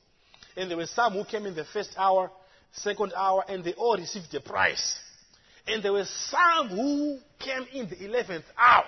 And 0.56 0.70
there 0.70 0.76
were 0.76 0.86
some 0.86 1.14
who 1.14 1.24
came 1.24 1.46
in 1.46 1.54
the 1.56 1.64
first 1.64 1.90
hour, 1.96 2.30
second 2.72 3.12
hour, 3.16 3.44
and 3.48 3.64
they 3.64 3.72
all 3.72 3.96
received 3.96 4.34
a 4.34 4.40
price. 4.40 4.98
And 5.66 5.82
there 5.82 5.92
were 5.92 6.06
some 6.06 6.68
who 6.68 7.18
came 7.38 7.66
in 7.72 7.88
the 7.88 7.96
11th 7.96 8.44
hour. 8.56 8.84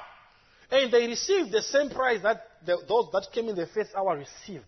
And 0.71 0.93
they 0.93 1.07
received 1.07 1.53
the 1.53 1.63
same 1.63 1.91
price 1.91 2.21
that 2.23 2.43
the, 2.65 2.79
those 2.89 3.09
that 3.13 3.27
came 3.33 3.49
in 3.49 3.57
the 3.57 3.67
first 3.67 3.91
hour 3.95 4.17
received. 4.17 4.65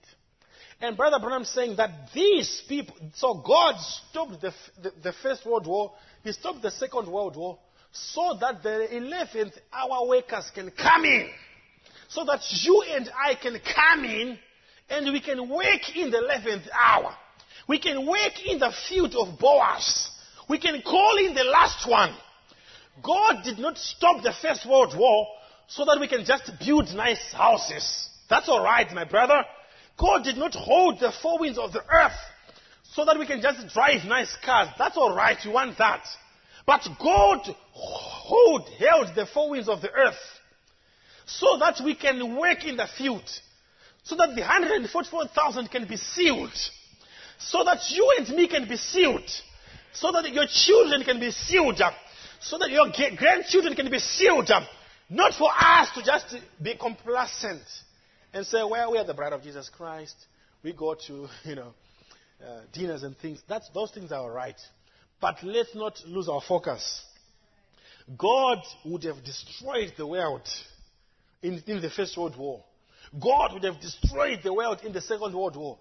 And 0.81 0.97
Brother 0.97 1.19
Branham 1.19 1.45
saying 1.45 1.77
that 1.77 2.13
these 2.13 2.63
people, 2.69 2.97
so 3.15 3.35
God 3.35 3.77
stopped 4.11 4.41
the, 4.41 4.53
the, 4.83 4.93
the 5.03 5.13
First 5.23 5.47
World 5.47 5.67
War, 5.67 5.93
He 6.23 6.33
stopped 6.33 6.63
the 6.63 6.71
Second 6.71 7.11
World 7.11 7.37
War, 7.37 7.59
so 7.93 8.37
that 8.41 8.63
the 8.63 8.89
11th 8.93 9.57
hour 9.73 10.09
workers 10.09 10.51
can 10.55 10.71
come 10.71 11.05
in. 11.05 11.29
So 12.09 12.25
that 12.25 12.41
you 12.63 12.85
and 12.91 13.09
I 13.17 13.35
can 13.37 13.59
come 13.75 14.05
in 14.05 14.39
and 14.91 15.13
we 15.13 15.21
can 15.21 15.49
work 15.49 15.97
in 15.97 16.11
the 16.11 16.19
11th 16.19 16.69
hour. 16.73 17.17
We 17.67 17.79
can 17.79 18.07
work 18.07 18.45
in 18.45 18.59
the 18.59 18.73
field 18.89 19.15
of 19.15 19.39
Boaz. 19.39 20.11
We 20.49 20.59
can 20.59 20.83
call 20.83 21.17
in 21.19 21.35
the 21.35 21.45
last 21.45 21.89
one. 21.89 22.15
God 23.03 23.43
did 23.45 23.59
not 23.59 23.79
stop 23.79 24.23
the 24.23 24.35
First 24.41 24.69
World 24.69 24.95
War 24.97 25.27
so 25.67 25.85
that 25.85 25.99
we 25.99 26.09
can 26.09 26.25
just 26.25 26.51
build 26.65 26.95
nice 26.95 27.33
houses. 27.33 28.09
That's 28.29 28.49
alright, 28.49 28.93
my 28.93 29.05
brother. 29.05 29.45
God 29.99 30.25
did 30.25 30.37
not 30.37 30.55
hold 30.55 31.01
the 31.01 31.13
four 31.23 31.39
winds 31.39 31.59
of 31.59 31.73
the 31.73 31.83
earth 31.89 32.13
so 32.95 33.05
that 33.05 33.19
we 33.19 33.27
can 33.27 33.41
just 33.41 33.73
drive 33.73 34.05
nice 34.05 34.37
cars. 34.45 34.69
That's 34.79 34.97
alright, 34.97 35.39
you 35.45 35.53
want 35.53 35.79
that. 35.79 36.05
But 36.67 36.87
God 37.03 37.41
hold, 37.73 38.69
held 38.79 39.15
the 39.15 39.27
four 39.33 39.51
winds 39.51 39.69
of 39.69 39.81
the 39.83 39.91
earth 39.91 40.15
so 41.27 41.59
that 41.59 41.81
we 41.85 41.95
can 41.95 42.37
work 42.37 42.65
in 42.65 42.77
the 42.77 42.87
field. 42.99 43.25
So 44.05 44.17
that 44.17 44.35
the 44.35 44.43
144,000 44.43 45.71
can 45.71 45.87
be 45.87 45.97
sealed. 45.97 46.53
So 47.39 47.65
that 47.65 47.91
you 47.91 48.15
and 48.19 48.29
me 48.31 48.49
can 48.49 48.69
be 48.69 48.77
sealed. 48.77 49.29
So 49.93 50.13
that 50.13 50.31
your 50.33 50.47
children 50.51 51.05
can 51.05 51.21
be 51.21 51.31
sealed 51.31 51.81
up. 51.81 51.95
So 52.41 52.59
that 52.59 52.71
your 52.71 52.87
grandchildren 53.17 53.75
can 53.75 53.91
be 53.91 53.99
sealed 53.99 54.51
up. 54.51 54.65
Not 55.09 55.35
for 55.35 55.51
us 55.51 55.89
to 55.95 56.03
just 56.03 56.37
be 56.63 56.77
complacent 56.77 57.63
and 58.33 58.47
say, 58.47 58.63
well, 58.65 58.93
we 58.93 58.99
are 58.99 59.05
the 59.05 59.15
bride 59.15 59.33
of 59.33 59.43
Jesus 59.43 59.71
Christ. 59.75 60.17
We 60.63 60.73
go 60.73 60.97
to, 61.07 61.29
you 61.45 61.55
know, 61.55 61.75
uh, 62.45 62.61
dinners 62.73 63.03
and 63.03 63.17
things. 63.17 63.43
That's, 63.49 63.69
those 63.71 63.91
things 63.93 64.13
are 64.13 64.21
all 64.21 64.31
right. 64.31 64.61
But 65.21 65.37
let's 65.43 65.75
not 65.75 65.99
lose 66.07 66.29
our 66.29 66.41
focus. 66.41 67.03
God 68.19 68.59
would 68.85 69.05
have 69.05 69.25
destroyed 69.25 69.95
the 69.97 70.07
world 70.07 70.47
in, 71.43 71.63
in 71.67 71.81
the 71.81 71.91
First 71.91 72.17
World 72.19 72.37
War. 72.37 72.63
God 73.19 73.53
would 73.55 73.65
have 73.65 73.81
destroyed 73.81 74.41
the 74.43 74.53
world 74.53 74.81
in 74.85 74.93
the 74.93 75.01
Second 75.01 75.35
World 75.35 75.57
War. 75.57 75.79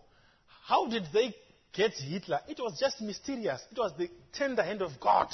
How 0.65 0.87
did 0.87 1.03
they 1.13 1.35
get 1.73 1.93
Hitler? 1.93 2.39
It 2.47 2.59
was 2.59 2.79
just 2.79 3.01
mysterious. 3.01 3.61
It 3.71 3.77
was 3.77 3.93
the 3.97 4.09
tender 4.33 4.63
hand 4.63 4.81
of 4.81 4.91
God. 4.99 5.29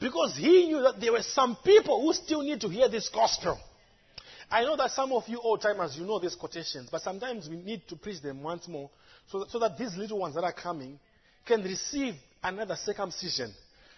Because 0.00 0.36
he 0.36 0.66
knew 0.66 0.82
that 0.82 1.00
there 1.00 1.12
were 1.12 1.22
some 1.22 1.56
people 1.64 2.00
who 2.02 2.12
still 2.12 2.42
need 2.42 2.60
to 2.60 2.68
hear 2.68 2.88
this 2.88 3.08
gospel. 3.08 3.58
I 4.50 4.62
know 4.62 4.76
that 4.76 4.92
some 4.92 5.12
of 5.12 5.28
you 5.28 5.40
old 5.40 5.60
timers, 5.60 5.96
you 5.98 6.06
know 6.06 6.18
these 6.18 6.34
quotations, 6.34 6.88
but 6.90 7.02
sometimes 7.02 7.48
we 7.48 7.56
need 7.56 7.82
to 7.88 7.96
preach 7.96 8.22
them 8.22 8.42
once 8.42 8.66
more 8.66 8.88
so 9.30 9.40
that, 9.40 9.50
so 9.50 9.58
that 9.58 9.76
these 9.76 9.94
little 9.96 10.18
ones 10.18 10.34
that 10.36 10.44
are 10.44 10.52
coming 10.52 10.98
can 11.46 11.62
receive 11.62 12.14
another 12.42 12.76
circumcision. 12.76 13.52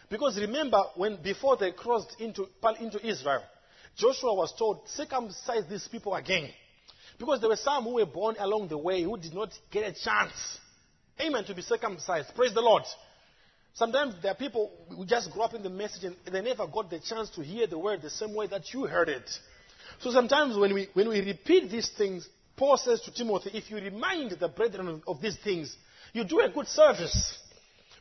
Because 0.09 0.39
remember, 0.41 0.83
when 0.97 1.23
before 1.23 1.57
they 1.57 1.71
crossed 1.71 2.17
into, 2.19 2.49
into 2.81 3.07
Israel, 3.07 3.43
Joshua 3.97 4.35
was 4.35 4.53
told, 4.59 4.81
circumcise 4.89 5.65
these 5.69 5.87
people 5.87 6.15
again. 6.15 6.51
Because 7.19 7.41
there 7.41 7.49
were 7.49 7.57
some 7.57 7.85
who 7.85 7.95
were 7.95 8.07
born 8.07 8.35
along 8.39 8.69
the 8.69 8.79
way 8.79 9.03
who 9.03 9.17
did 9.19 9.35
not 9.35 9.51
get 9.71 9.85
a 9.85 9.93
chance. 9.93 10.59
Amen. 11.21 11.45
To 11.45 11.55
be 11.55 11.63
circumcised. 11.63 12.35
Praise 12.35 12.55
the 12.55 12.61
Lord. 12.61 12.83
Sometimes 13.75 14.15
there 14.23 14.33
are 14.33 14.37
people 14.37 14.71
who 14.95 15.05
just 15.05 15.31
grew 15.33 15.43
up 15.43 15.55
in 15.55 15.63
the 15.63 15.71
message 15.71 16.05
and 16.05 16.17
they 16.31 16.41
never 16.41 16.67
got 16.67 16.91
the 16.91 16.99
chance 16.99 17.31
to 17.31 17.43
hear 17.43 17.67
the 17.67 17.79
word 17.79 18.03
the 18.03 18.11
same 18.11 18.35
way 18.35 18.47
that 18.49 18.73
you 18.73 18.87
heard 18.87 19.09
it. 19.09 19.29
So 20.01 20.11
sometimes 20.11 20.57
when 20.57 20.75
we, 20.75 20.89
when 20.95 21.09
we 21.09 21.21
repeat 21.21 21.71
these 21.71 21.91
things, 21.97 22.29
Paul 22.57 22.77
says 22.77 23.01
to 23.03 23.13
Timothy, 23.13 23.51
if 23.55 23.71
you 23.71 23.77
remind 23.77 24.33
the 24.33 24.49
brethren 24.49 25.03
of, 25.07 25.21
these 25.21 25.37
things, 25.43 25.75
you 26.13 26.25
do 26.25 26.41
a 26.41 26.49
good 26.49 26.67
service. 26.67 27.39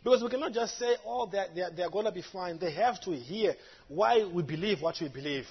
Because 0.03 0.23
we 0.23 0.29
cannot 0.29 0.53
just 0.53 0.77
say, 0.77 0.95
oh, 1.05 1.29
they're, 1.31 1.47
they're, 1.53 1.69
they're 1.71 1.89
going 1.89 2.05
to 2.05 2.11
be 2.11 2.23
fine. 2.33 2.57
They 2.57 2.71
have 2.73 2.99
to 3.01 3.11
hear 3.11 3.53
why 3.87 4.29
we 4.33 4.43
believe 4.43 4.81
what 4.81 4.95
we 5.01 5.09
believe, 5.09 5.45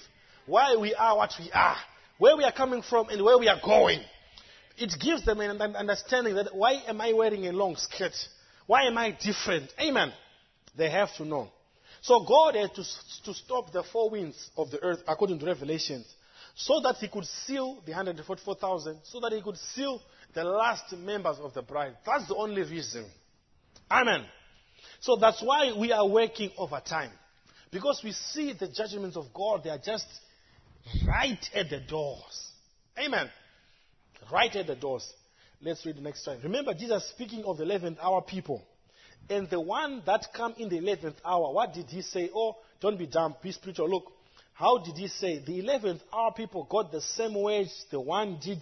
why 0.45 0.75
we 0.75 0.93
are 0.95 1.15
what 1.15 1.31
we 1.39 1.51
are, 1.51 1.77
where 2.17 2.35
we 2.35 2.43
are 2.43 2.51
coming 2.51 2.81
from, 2.81 3.09
and 3.09 3.23
where 3.23 3.37
we 3.37 3.47
are 3.47 3.59
going. 3.63 4.01
It 4.79 4.93
gives 4.99 5.25
them 5.25 5.39
an 5.41 5.61
understanding 5.75 6.35
that 6.35 6.55
why 6.55 6.81
am 6.87 7.01
I 7.01 7.13
wearing 7.13 7.47
a 7.47 7.51
long 7.51 7.75
skirt? 7.75 8.13
Why 8.65 8.83
am 8.83 8.97
I 8.97 9.11
different? 9.11 9.71
Amen. 9.79 10.13
They 10.77 10.89
have 10.89 11.13
to 11.17 11.25
know. 11.25 11.49
So 12.01 12.23
God 12.25 12.55
had 12.55 12.73
to, 12.75 12.83
to 13.25 13.33
stop 13.33 13.73
the 13.73 13.83
four 13.91 14.09
winds 14.09 14.51
of 14.55 14.71
the 14.71 14.81
earth 14.81 14.99
according 15.07 15.39
to 15.39 15.45
Revelations 15.45 16.05
so 16.55 16.79
that 16.81 16.95
he 16.97 17.07
could 17.07 17.25
seal 17.25 17.81
the 17.85 17.91
144,000, 17.91 18.99
so 19.03 19.19
that 19.21 19.31
he 19.31 19.41
could 19.41 19.57
seal 19.57 20.01
the 20.33 20.43
last 20.43 20.91
members 20.93 21.37
of 21.39 21.53
the 21.53 21.61
bride. 21.61 21.95
That's 22.05 22.27
the 22.27 22.35
only 22.35 22.63
reason. 22.63 23.05
Amen. 23.89 24.25
So 25.01 25.15
that's 25.15 25.41
why 25.41 25.73
we 25.77 25.91
are 25.91 26.07
working 26.07 26.51
overtime. 26.57 27.11
Because 27.71 28.01
we 28.03 28.11
see 28.11 28.53
the 28.53 28.67
judgments 28.67 29.15
of 29.15 29.33
God, 29.33 29.63
they 29.63 29.69
are 29.69 29.79
just 29.83 30.05
right 31.07 31.39
at 31.53 31.69
the 31.69 31.79
doors. 31.79 32.51
Amen. 32.97 33.29
Right 34.31 34.55
at 34.55 34.67
the 34.67 34.75
doors. 34.75 35.11
Let's 35.61 35.85
read 35.85 35.97
the 35.97 36.01
next 36.01 36.23
time. 36.23 36.39
Remember 36.43 36.73
Jesus 36.73 37.09
speaking 37.09 37.43
of 37.43 37.57
the 37.57 37.65
11th 37.65 37.97
hour 38.01 38.21
people. 38.21 38.61
And 39.29 39.49
the 39.49 39.59
one 39.59 40.01
that 40.05 40.27
come 40.35 40.55
in 40.57 40.69
the 40.69 40.79
11th 40.79 41.15
hour, 41.25 41.53
what 41.53 41.73
did 41.73 41.87
he 41.87 42.01
say? 42.01 42.29
Oh, 42.33 42.57
don't 42.79 42.97
be 42.97 43.05
dumb, 43.05 43.35
be 43.43 43.51
spiritual. 43.51 43.89
Look, 43.89 44.11
how 44.53 44.77
did 44.77 44.95
he 44.95 45.07
say? 45.07 45.39
The 45.45 45.61
11th 45.61 46.01
hour 46.13 46.31
people 46.31 46.65
got 46.69 46.91
the 46.91 47.01
same 47.01 47.35
wage 47.35 47.69
the 47.91 47.99
one 47.99 48.39
did 48.43 48.59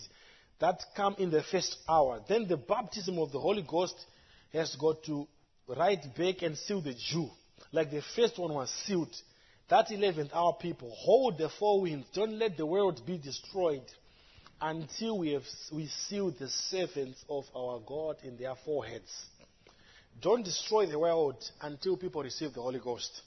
that 0.59 0.79
come 0.95 1.15
in 1.19 1.29
the 1.29 1.43
first 1.43 1.77
hour. 1.87 2.21
Then 2.27 2.47
the 2.47 2.57
baptism 2.57 3.19
of 3.19 3.31
the 3.31 3.39
Holy 3.39 3.63
Ghost 3.67 3.95
has 4.53 4.75
got 4.75 5.03
to 5.03 5.27
write 5.67 6.03
back 6.17 6.41
and 6.41 6.57
seal 6.57 6.81
the 6.81 6.93
Jew. 6.93 7.29
Like 7.71 7.91
the 7.91 8.01
first 8.15 8.39
one 8.39 8.53
was 8.53 8.71
sealed. 8.85 9.15
That 9.69 9.89
11th 9.89 10.33
hour 10.33 10.53
people 10.59 10.91
hold 10.97 11.37
the 11.37 11.49
four 11.59 11.81
winds. 11.81 12.07
Don't 12.13 12.39
let 12.39 12.57
the 12.57 12.65
world 12.65 13.01
be 13.05 13.17
destroyed 13.17 13.83
until 14.61 15.19
we 15.19 15.33
have 15.33 15.43
we 15.71 15.87
seal 16.07 16.31
the 16.31 16.47
servants 16.47 17.23
of 17.29 17.45
our 17.55 17.79
God 17.85 18.17
in 18.23 18.37
their 18.37 18.55
foreheads. 18.65 19.11
Don't 20.21 20.43
destroy 20.43 20.87
the 20.87 20.97
world 20.97 21.35
until 21.61 21.95
people 21.95 22.23
receive 22.23 22.53
the 22.53 22.61
Holy 22.61 22.79
Ghost. 22.79 23.21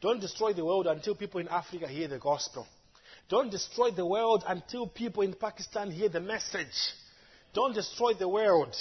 Don't 0.00 0.20
destroy 0.20 0.52
the 0.52 0.64
world 0.64 0.86
until 0.86 1.16
people 1.16 1.40
in 1.40 1.48
Africa 1.48 1.88
hear 1.88 2.06
the 2.06 2.18
gospel. 2.18 2.66
Don't 3.28 3.50
destroy 3.50 3.90
the 3.90 4.06
world 4.06 4.44
until 4.46 4.86
people 4.86 5.22
in 5.22 5.34
Pakistan 5.34 5.90
hear 5.90 6.08
the 6.08 6.20
message. 6.20 6.66
Don't 7.52 7.74
destroy 7.74 8.14
the 8.14 8.28
world. 8.28 8.74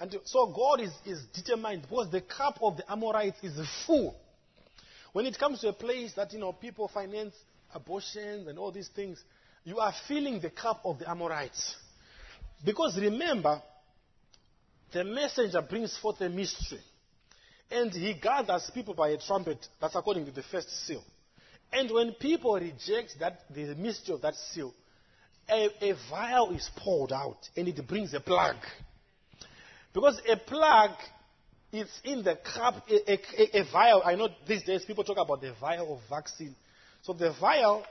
And 0.00 0.14
so 0.24 0.46
God 0.46 0.80
is, 0.80 0.90
is 1.06 1.24
determined 1.32 1.82
because 1.82 2.10
the 2.10 2.20
cup 2.20 2.58
of 2.60 2.76
the 2.76 2.90
Amorites 2.90 3.38
is 3.42 3.58
full. 3.86 4.16
When 5.12 5.26
it 5.26 5.38
comes 5.38 5.60
to 5.60 5.68
a 5.68 5.72
place 5.72 6.12
that 6.16 6.32
you 6.32 6.40
know 6.40 6.52
people 6.52 6.90
finance 6.92 7.34
abortions 7.72 8.48
and 8.48 8.58
all 8.58 8.72
these 8.72 8.88
things, 8.88 9.22
you 9.64 9.78
are 9.78 9.92
filling 10.06 10.40
the 10.40 10.50
cup 10.50 10.80
of 10.84 10.98
the 10.98 11.10
Amorites. 11.10 11.74
Because 12.64 12.98
remember, 13.00 13.60
the 14.92 15.04
messenger 15.04 15.62
brings 15.62 15.96
forth 15.98 16.20
a 16.20 16.28
mystery. 16.28 16.80
And 17.70 17.90
he 17.90 18.14
gathers 18.14 18.70
people 18.72 18.94
by 18.94 19.10
a 19.10 19.18
trumpet. 19.18 19.66
That's 19.80 19.96
according 19.96 20.26
to 20.26 20.32
the 20.32 20.42
first 20.42 20.68
seal. 20.86 21.02
And 21.72 21.90
when 21.90 22.12
people 22.12 22.54
reject 22.54 23.16
that, 23.20 23.40
the 23.50 23.74
mystery 23.74 24.14
of 24.14 24.22
that 24.22 24.34
seal, 24.52 24.72
a, 25.48 25.68
a 25.80 25.94
vial 26.10 26.52
is 26.52 26.70
poured 26.76 27.12
out 27.12 27.38
and 27.56 27.66
it 27.66 27.86
brings 27.86 28.14
a 28.14 28.20
plague. 28.20 28.56
Because 29.92 30.20
a 30.28 30.36
plague 30.36 30.96
is 31.72 31.88
in 32.04 32.22
the 32.22 32.36
cup, 32.36 32.86
a, 32.88 33.12
a, 33.12 33.60
a, 33.60 33.72
vial. 33.72 34.02
I 34.04 34.14
know 34.14 34.28
these 34.46 34.62
days 34.62 34.84
people 34.84 35.04
talk 35.04 35.18
about 35.18 35.40
the 35.40 35.52
vial 35.60 35.94
of 35.94 36.00
vaccine. 36.08 36.54
So 37.02 37.12
the 37.12 37.34
vial 37.40 37.84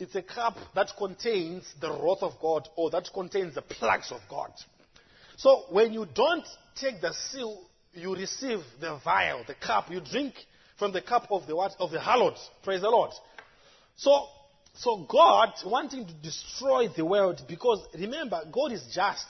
is 0.00 0.14
a 0.14 0.22
cup 0.22 0.56
that 0.74 0.90
contains 0.96 1.64
the 1.80 1.90
wrath 1.90 2.22
of 2.22 2.32
God 2.40 2.68
or 2.76 2.90
that 2.90 3.08
contains 3.12 3.54
the 3.54 3.62
plagues 3.62 4.10
of 4.10 4.20
God. 4.28 4.50
So 5.36 5.64
when 5.70 5.92
you 5.92 6.06
don't 6.14 6.46
take 6.76 7.00
the 7.00 7.12
seal 7.12 7.70
you 7.92 8.14
receive 8.14 8.60
the 8.80 9.00
vial, 9.02 9.44
the 9.46 9.54
cup. 9.54 9.90
You 9.90 10.00
drink 10.00 10.34
from 10.78 10.92
the 10.92 11.02
cup 11.02 11.26
of 11.30 11.46
the 11.46 11.56
what? 11.56 11.72
Of 11.78 11.90
the 11.90 12.00
hallowed. 12.00 12.36
Praise 12.62 12.82
the 12.82 12.88
Lord. 12.88 13.10
So, 13.96 14.26
so 14.74 15.06
God 15.08 15.52
wanting 15.64 16.06
to 16.06 16.14
destroy 16.14 16.88
the 16.88 17.04
world 17.04 17.42
because 17.48 17.80
remember, 17.94 18.40
God 18.52 18.72
is 18.72 18.84
just. 18.94 19.26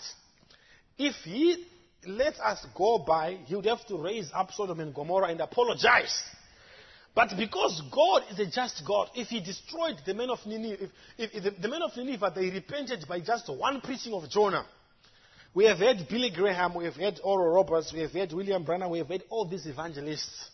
If 0.99 1.15
He 1.25 1.65
let 2.07 2.39
us 2.41 2.65
go 2.75 2.99
by, 2.99 3.39
He 3.47 3.57
would 3.57 3.67
have 3.67 3.87
to 3.87 3.97
raise 3.97 4.31
up 4.35 4.51
Sodom 4.53 4.81
and 4.81 4.95
Gomorrah 4.95 5.29
and 5.29 5.41
apologize. 5.41 6.23
But 7.21 7.37
because 7.37 7.83
God 7.93 8.23
is 8.31 8.39
a 8.39 8.47
just 8.47 8.83
God, 8.87 9.11
if 9.15 9.29
He 9.29 9.41
destroyed 9.41 9.97
the 10.07 10.15
men 10.15 10.31
of 10.31 10.39
Nineveh, 10.47 10.85
if, 10.85 10.91
if, 11.19 11.31
if 11.35 11.45
the, 11.45 11.51
the 11.61 11.69
men 11.69 11.83
of 11.83 11.95
Nineveh, 11.95 12.33
they 12.35 12.49
repented 12.49 13.05
by 13.07 13.21
just 13.21 13.47
one 13.51 13.83
preaching 13.83 14.15
of 14.15 14.31
Jonah, 14.31 14.65
we 15.53 15.67
have 15.67 15.77
had 15.77 16.09
Billy 16.09 16.31
Graham, 16.35 16.75
we 16.75 16.87
have 16.87 16.97
had 16.97 17.21
Oral 17.23 17.53
Roberts, 17.53 17.93
we 17.93 18.01
have 18.01 18.13
had 18.13 18.33
William 18.33 18.65
Branham, 18.65 18.91
we 18.91 18.99
have 19.01 19.09
had 19.09 19.23
all 19.29 19.45
these 19.45 19.67
evangelists. 19.67 20.51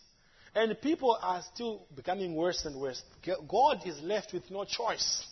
And 0.53 0.75
people 0.81 1.17
are 1.21 1.41
still 1.53 1.83
becoming 1.95 2.35
worse 2.35 2.65
and 2.65 2.81
worse. 2.81 3.01
God 3.47 3.83
is 3.85 4.01
left 4.01 4.33
with 4.33 4.51
no 4.51 4.65
choice. 4.65 5.25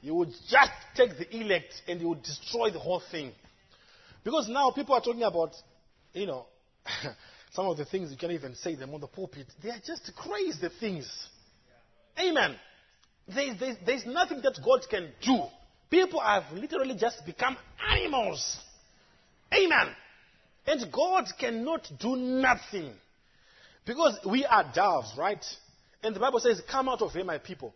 You 0.00 0.14
would 0.14 0.30
just 0.48 0.72
take 0.94 1.18
the 1.18 1.36
elect 1.36 1.74
and 1.86 2.00
you 2.00 2.08
would 2.08 2.22
destroy 2.22 2.70
the 2.70 2.78
whole 2.78 3.02
thing. 3.10 3.32
Because 4.24 4.48
now 4.48 4.70
people 4.70 4.94
are 4.94 5.02
talking 5.02 5.24
about, 5.24 5.50
you 6.14 6.26
know, 6.26 6.46
some 7.56 7.66
of 7.68 7.78
the 7.78 7.86
things 7.86 8.10
you 8.10 8.18
can't 8.18 8.32
even 8.32 8.54
say 8.54 8.74
them 8.74 8.92
on 8.92 9.00
the 9.00 9.06
pulpit. 9.06 9.46
They 9.62 9.70
are 9.70 9.80
just 9.84 10.12
crazy 10.14 10.68
things. 10.78 11.10
Amen. 12.20 12.54
There's, 13.26 13.58
there's, 13.58 13.76
there's 13.84 14.06
nothing 14.06 14.42
that 14.42 14.58
God 14.62 14.82
can 14.90 15.10
do. 15.24 15.42
People 15.90 16.20
have 16.20 16.44
literally 16.52 16.96
just 17.00 17.24
become 17.24 17.56
animals. 17.90 18.58
Amen. 19.54 19.88
And 20.66 20.92
God 20.92 21.24
cannot 21.40 21.88
do 21.98 22.14
nothing. 22.16 22.92
Because 23.86 24.18
we 24.30 24.44
are 24.44 24.70
doves, 24.74 25.14
right? 25.16 25.44
And 26.02 26.14
the 26.14 26.20
Bible 26.20 26.40
says, 26.40 26.60
Come 26.70 26.90
out 26.90 27.00
of 27.00 27.12
here, 27.12 27.24
my 27.24 27.38
people. 27.38 27.74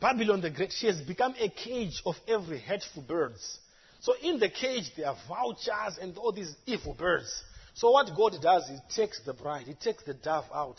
Babylon 0.00 0.40
the 0.40 0.48
Great, 0.48 0.72
she 0.72 0.86
has 0.86 1.02
become 1.02 1.34
a 1.38 1.50
cage 1.50 2.00
of 2.06 2.14
every 2.26 2.58
hateful 2.58 3.02
birds. 3.02 3.58
So 4.00 4.14
in 4.22 4.38
the 4.38 4.48
cage, 4.48 4.90
there 4.96 5.08
are 5.08 5.16
vultures 5.28 5.98
and 6.00 6.16
all 6.16 6.32
these 6.32 6.54
evil 6.64 6.94
birds. 6.94 7.42
So 7.74 7.90
what 7.90 8.10
God 8.16 8.36
does, 8.40 8.68
He 8.68 8.78
takes 8.94 9.20
the 9.24 9.32
bride, 9.32 9.66
He 9.66 9.74
takes 9.74 10.04
the 10.04 10.14
dove 10.14 10.44
out, 10.54 10.78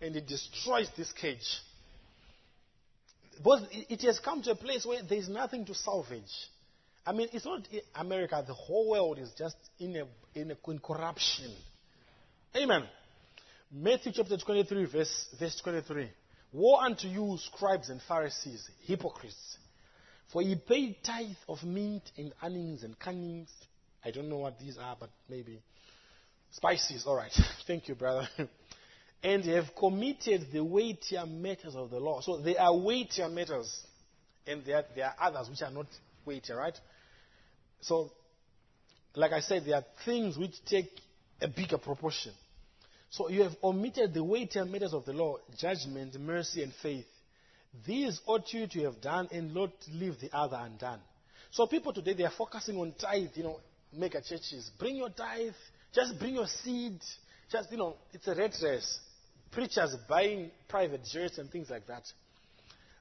and 0.00 0.14
He 0.14 0.20
destroys 0.20 0.88
this 0.96 1.12
cage. 1.12 1.60
But 3.42 3.62
it 3.70 4.02
has 4.02 4.18
come 4.18 4.42
to 4.42 4.50
a 4.52 4.56
place 4.56 4.84
where 4.84 5.02
there 5.02 5.18
is 5.18 5.28
nothing 5.28 5.64
to 5.66 5.74
salvage. 5.74 6.22
I 7.06 7.12
mean, 7.12 7.28
it's 7.32 7.44
not 7.44 7.66
America, 7.94 8.42
the 8.46 8.54
whole 8.54 8.90
world 8.90 9.18
is 9.18 9.32
just 9.38 9.56
in, 9.78 9.96
a, 9.96 10.38
in, 10.38 10.50
a, 10.50 10.70
in 10.70 10.78
corruption. 10.78 11.52
Amen. 12.56 12.84
Matthew 13.72 14.12
chapter 14.14 14.36
23, 14.36 14.86
verse, 14.86 15.26
verse 15.38 15.60
23. 15.62 16.10
Woe 16.52 16.76
unto 16.76 17.06
you, 17.06 17.38
scribes 17.38 17.90
and 17.90 18.00
Pharisees, 18.02 18.68
hypocrites! 18.86 19.58
For 20.32 20.42
ye 20.42 20.56
pay 20.56 20.98
tithe 21.02 21.36
of 21.48 21.62
mint 21.64 22.02
and 22.16 22.32
onions 22.42 22.82
and 22.82 22.98
cunnings. 22.98 23.48
I 24.04 24.10
don't 24.10 24.28
know 24.28 24.38
what 24.38 24.58
these 24.58 24.76
are, 24.78 24.96
but 24.98 25.10
maybe 25.28 25.60
spices. 26.50 27.04
All 27.06 27.16
right. 27.16 27.32
Thank 27.66 27.88
you, 27.88 27.94
brother. 27.94 28.28
and 29.22 29.44
they 29.44 29.52
have 29.52 29.74
committed 29.78 30.48
the 30.52 30.62
weightier 30.62 31.26
matters 31.26 31.74
of 31.74 31.90
the 31.90 31.98
law. 31.98 32.20
So 32.20 32.40
they 32.40 32.56
are 32.56 32.76
weightier 32.76 33.28
matters, 33.28 33.70
and 34.46 34.64
there, 34.64 34.84
there 34.94 35.06
are 35.06 35.28
others 35.28 35.48
which 35.50 35.62
are 35.62 35.70
not 35.70 35.86
weightier, 36.24 36.56
right? 36.56 36.78
So, 37.80 38.12
like 39.14 39.32
I 39.32 39.40
said, 39.40 39.64
there 39.66 39.76
are 39.76 39.84
things 40.04 40.36
which 40.36 40.54
take 40.66 40.90
a 41.40 41.48
bigger 41.48 41.78
proportion. 41.78 42.32
So 43.10 43.28
you 43.28 43.42
have 43.42 43.56
omitted 43.62 44.12
the 44.12 44.22
weightier 44.22 44.64
matters 44.64 44.92
of 44.92 45.04
the 45.04 45.12
law, 45.12 45.36
judgment, 45.58 46.18
mercy, 46.20 46.62
and 46.62 46.72
faith. 46.82 47.06
These 47.86 48.20
ought 48.26 48.52
you 48.52 48.66
to 48.66 48.82
have 48.84 49.00
done 49.00 49.28
and 49.32 49.54
not 49.54 49.70
leave 49.92 50.20
the 50.20 50.30
other 50.36 50.58
undone. 50.60 51.00
So 51.50 51.66
people 51.66 51.92
today, 51.92 52.12
they 52.12 52.24
are 52.24 52.32
focusing 52.36 52.76
on 52.76 52.94
tithe, 53.00 53.30
you 53.34 53.44
know, 53.44 53.60
mega 53.92 54.20
churches. 54.20 54.70
Bring 54.78 54.96
your 54.96 55.10
tithe, 55.10 55.52
just 55.94 56.18
bring 56.18 56.34
your 56.34 56.46
seed. 56.46 56.98
Just, 57.50 57.70
you 57.70 57.78
know, 57.78 57.96
it's 58.12 58.26
a 58.28 58.34
red. 58.34 58.52
Preachers 59.50 59.96
buying 60.08 60.50
private 60.68 61.02
jets 61.04 61.38
and 61.38 61.50
things 61.50 61.70
like 61.70 61.86
that. 61.86 62.02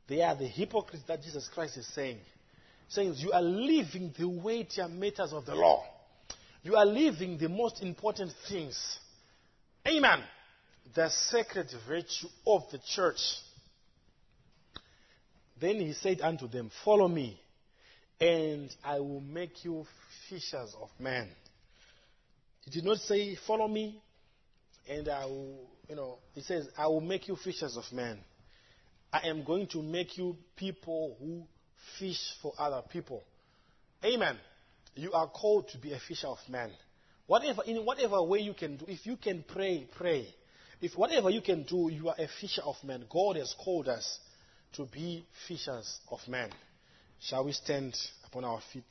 They 0.07 0.21
are 0.21 0.35
the 0.35 0.47
hypocrites 0.47 1.03
that 1.07 1.21
Jesus 1.21 1.49
Christ 1.53 1.77
is 1.77 1.87
saying. 1.93 2.19
Saying 2.89 3.15
you 3.17 3.33
are 3.33 3.41
leaving 3.41 4.13
the 4.17 4.27
weightier 4.27 4.87
matters 4.87 5.33
of 5.33 5.45
the 5.45 5.55
law. 5.55 5.83
You 6.63 6.75
are 6.75 6.85
leaving 6.85 7.37
the 7.37 7.49
most 7.49 7.81
important 7.81 8.31
things. 8.47 8.99
Amen. 9.85 10.23
The 10.95 11.09
sacred 11.09 11.67
virtue 11.87 12.27
of 12.45 12.63
the 12.71 12.79
church. 12.95 13.19
Then 15.59 15.75
he 15.75 15.93
said 15.93 16.21
unto 16.21 16.47
them, 16.47 16.71
Follow 16.85 17.07
me, 17.07 17.39
and 18.21 18.73
I 18.83 18.99
will 18.99 19.21
make 19.21 19.65
you 19.65 19.85
fishers 20.29 20.73
of 20.81 20.89
men. 20.99 21.29
He 22.67 22.71
did 22.71 22.83
not 22.83 22.97
say, 22.97 23.37
Follow 23.47 23.69
me, 23.69 24.01
and 24.89 25.07
I 25.07 25.25
will, 25.25 25.69
you 25.87 25.95
know, 25.95 26.17
he 26.33 26.41
says, 26.41 26.67
I 26.77 26.87
will 26.87 26.99
make 26.99 27.29
you 27.29 27.37
fishers 27.37 27.77
of 27.77 27.85
men. 27.93 28.19
I 29.13 29.29
am 29.29 29.45
going 29.45 29.67
to 29.67 29.81
make 29.81 30.17
you 30.17 30.35
people 30.57 31.15
who 31.17 31.43
fish 31.97 32.19
for 32.41 32.51
other 32.59 32.81
people. 32.89 33.23
Amen. 34.03 34.35
You 34.95 35.13
are 35.13 35.27
called 35.27 35.69
to 35.69 35.77
be 35.77 35.93
a 35.93 35.99
fisher 36.09 36.27
of 36.27 36.39
men. 36.49 36.71
Whatever, 37.25 37.63
in 37.63 37.85
whatever 37.85 38.21
way 38.23 38.39
you 38.39 38.53
can 38.53 38.75
do, 38.75 38.85
if 38.89 39.05
you 39.05 39.15
can 39.15 39.45
pray, 39.47 39.87
pray. 39.95 40.27
If 40.81 40.97
whatever 40.97 41.29
you 41.29 41.41
can 41.41 41.63
do, 41.63 41.89
you 41.89 42.09
are 42.09 42.15
a 42.17 42.27
fisher 42.41 42.63
of 42.63 42.75
men. 42.83 43.05
God 43.09 43.37
has 43.37 43.55
called 43.63 43.87
us 43.87 44.19
to 44.73 44.85
be 44.87 45.25
fishers 45.47 45.99
of 46.11 46.19
men. 46.27 46.49
Shall 47.21 47.45
we 47.45 47.53
stand 47.53 47.95
upon 48.25 48.43
our 48.43 48.59
feet? 48.73 48.83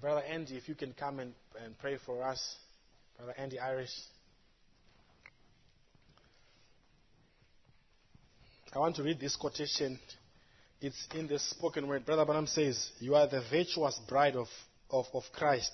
Brother 0.00 0.22
Andy, 0.22 0.54
if 0.56 0.68
you 0.68 0.76
can 0.76 0.92
come 0.92 1.18
and, 1.18 1.34
and 1.64 1.76
pray 1.78 1.96
for 2.06 2.22
us. 2.22 2.56
Brother 3.16 3.34
Andy 3.36 3.58
Irish. 3.58 3.90
I 8.72 8.78
want 8.78 8.94
to 8.96 9.02
read 9.02 9.18
this 9.18 9.34
quotation. 9.34 9.98
It's 10.80 11.08
in 11.14 11.26
the 11.26 11.40
spoken 11.40 11.88
word. 11.88 12.06
Brother 12.06 12.24
Branham 12.24 12.46
says, 12.46 12.90
You 13.00 13.16
are 13.16 13.26
the 13.26 13.42
virtuous 13.50 13.98
bride 14.08 14.36
of, 14.36 14.46
of, 14.88 15.06
of 15.12 15.24
Christ, 15.32 15.72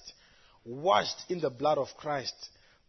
washed 0.65 1.31
in 1.31 1.41
the 1.41 1.51
blood 1.51 1.77
of 1.77 1.89
Christ, 1.99 2.35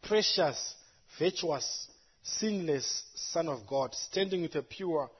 precious, 0.03 0.75
virtuous, 1.19 1.87
sinless 2.23 3.03
Son 3.15 3.49
of 3.49 3.67
God, 3.67 3.93
standing 3.93 4.43
with 4.43 4.55
a 4.55 4.63
pure, 4.63 5.11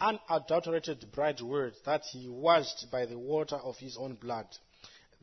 unadulterated 0.00 1.06
bride 1.12 1.40
word 1.40 1.74
that 1.86 2.02
he 2.10 2.26
washed 2.26 2.86
by 2.90 3.06
the 3.06 3.18
water 3.18 3.56
of 3.56 3.76
his 3.76 3.96
own 3.96 4.14
blood, 4.14 4.46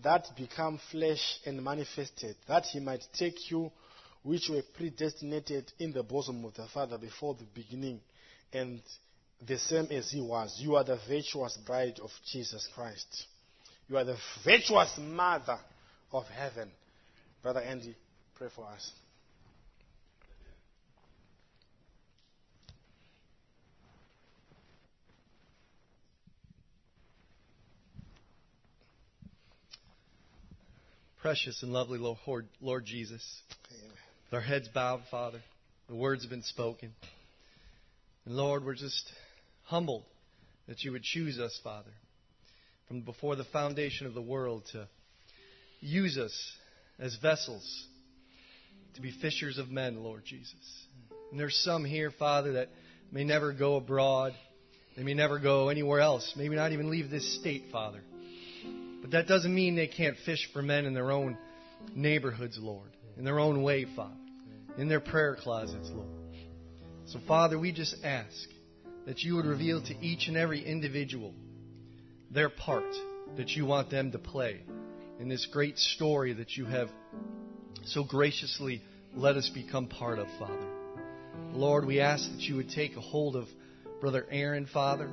that 0.03 0.27
become 0.35 0.79
flesh 0.91 1.39
and 1.45 1.63
manifested, 1.63 2.35
that 2.47 2.63
he 2.65 2.79
might 2.79 3.03
take 3.17 3.49
you 3.49 3.71
which 4.23 4.49
were 4.49 4.61
predestinated 4.75 5.71
in 5.79 5.93
the 5.93 6.03
bosom 6.03 6.43
of 6.45 6.53
the 6.55 6.67
Father 6.73 6.97
before 6.97 7.33
the 7.35 7.45
beginning, 7.53 7.99
and 8.51 8.81
the 9.45 9.57
same 9.57 9.87
as 9.91 10.11
he 10.11 10.21
was. 10.21 10.57
You 10.59 10.75
are 10.75 10.83
the 10.83 10.99
virtuous 11.07 11.57
bride 11.65 11.99
of 12.03 12.09
Jesus 12.31 12.67
Christ. 12.75 13.25
You 13.87 13.97
are 13.97 14.03
the 14.03 14.17
virtuous 14.43 14.93
mother 14.99 15.57
of 16.11 16.25
heaven. 16.25 16.69
Brother 17.41 17.61
Andy, 17.61 17.95
pray 18.35 18.49
for 18.53 18.65
us. 18.65 18.91
Precious 31.27 31.61
and 31.61 31.73
lovely 31.73 31.99
Lord, 31.99 32.45
Lord 32.61 32.85
Jesus, 32.85 33.21
with 33.69 34.33
our 34.33 34.39
heads 34.39 34.69
bowed, 34.69 35.01
Father, 35.11 35.41
the 35.89 35.93
words 35.93 36.23
have 36.23 36.29
been 36.29 36.41
spoken. 36.41 36.93
And 38.25 38.37
Lord, 38.37 38.63
we're 38.63 38.75
just 38.75 39.11
humbled 39.65 40.05
that 40.69 40.85
you 40.85 40.93
would 40.93 41.03
choose 41.03 41.37
us, 41.37 41.59
Father, 41.61 41.91
from 42.87 43.01
before 43.01 43.35
the 43.35 43.43
foundation 43.43 44.07
of 44.07 44.13
the 44.13 44.21
world 44.21 44.63
to 44.71 44.87
use 45.81 46.17
us 46.17 46.53
as 46.97 47.17
vessels 47.21 47.85
to 48.95 49.01
be 49.01 49.11
fishers 49.11 49.57
of 49.57 49.69
men, 49.69 50.01
Lord 50.01 50.23
Jesus. 50.23 50.55
And 51.31 51.37
there's 51.37 51.61
some 51.61 51.83
here, 51.83 52.09
Father, 52.09 52.53
that 52.53 52.69
may 53.11 53.25
never 53.25 53.51
go 53.51 53.75
abroad. 53.75 54.31
They 54.95 55.03
may 55.03 55.13
never 55.13 55.39
go 55.39 55.67
anywhere 55.67 55.99
else, 55.99 56.35
maybe 56.37 56.55
not 56.55 56.71
even 56.71 56.89
leave 56.89 57.09
this 57.09 57.37
state, 57.37 57.65
Father. 57.69 57.99
But 59.07 59.19
that 59.19 59.27
doesn't 59.27 59.55
mean 59.55 59.77
they 59.77 59.87
can't 59.87 60.17
fish 60.25 60.49
for 60.51 60.61
men 60.61 60.85
in 60.85 60.93
their 60.93 61.11
own 61.11 61.37
neighborhoods, 61.95 62.59
Lord, 62.59 62.89
in 63.17 63.23
their 63.23 63.39
own 63.39 63.63
way, 63.63 63.85
Father, 63.95 64.13
in 64.77 64.89
their 64.89 64.99
prayer 64.99 65.37
closets, 65.39 65.89
Lord. 65.93 66.09
So, 67.05 67.19
Father, 67.25 67.57
we 67.57 67.71
just 67.71 67.95
ask 68.03 68.49
that 69.05 69.19
you 69.19 69.37
would 69.37 69.45
reveal 69.45 69.81
to 69.81 70.05
each 70.05 70.27
and 70.27 70.35
every 70.35 70.61
individual 70.61 71.33
their 72.31 72.49
part 72.49 72.93
that 73.37 73.51
you 73.51 73.65
want 73.65 73.89
them 73.89 74.11
to 74.11 74.19
play 74.19 74.63
in 75.21 75.29
this 75.29 75.47
great 75.53 75.77
story 75.77 76.33
that 76.33 76.57
you 76.57 76.65
have 76.65 76.89
so 77.85 78.03
graciously 78.03 78.81
let 79.15 79.37
us 79.37 79.49
become 79.53 79.87
part 79.87 80.19
of, 80.19 80.27
Father. 80.37 80.67
Lord, 81.53 81.85
we 81.85 82.01
ask 82.01 82.29
that 82.29 82.41
you 82.41 82.57
would 82.57 82.71
take 82.71 82.97
a 82.97 83.01
hold 83.01 83.37
of 83.37 83.47
Brother 84.01 84.25
Aaron, 84.29 84.65
Father, 84.65 85.09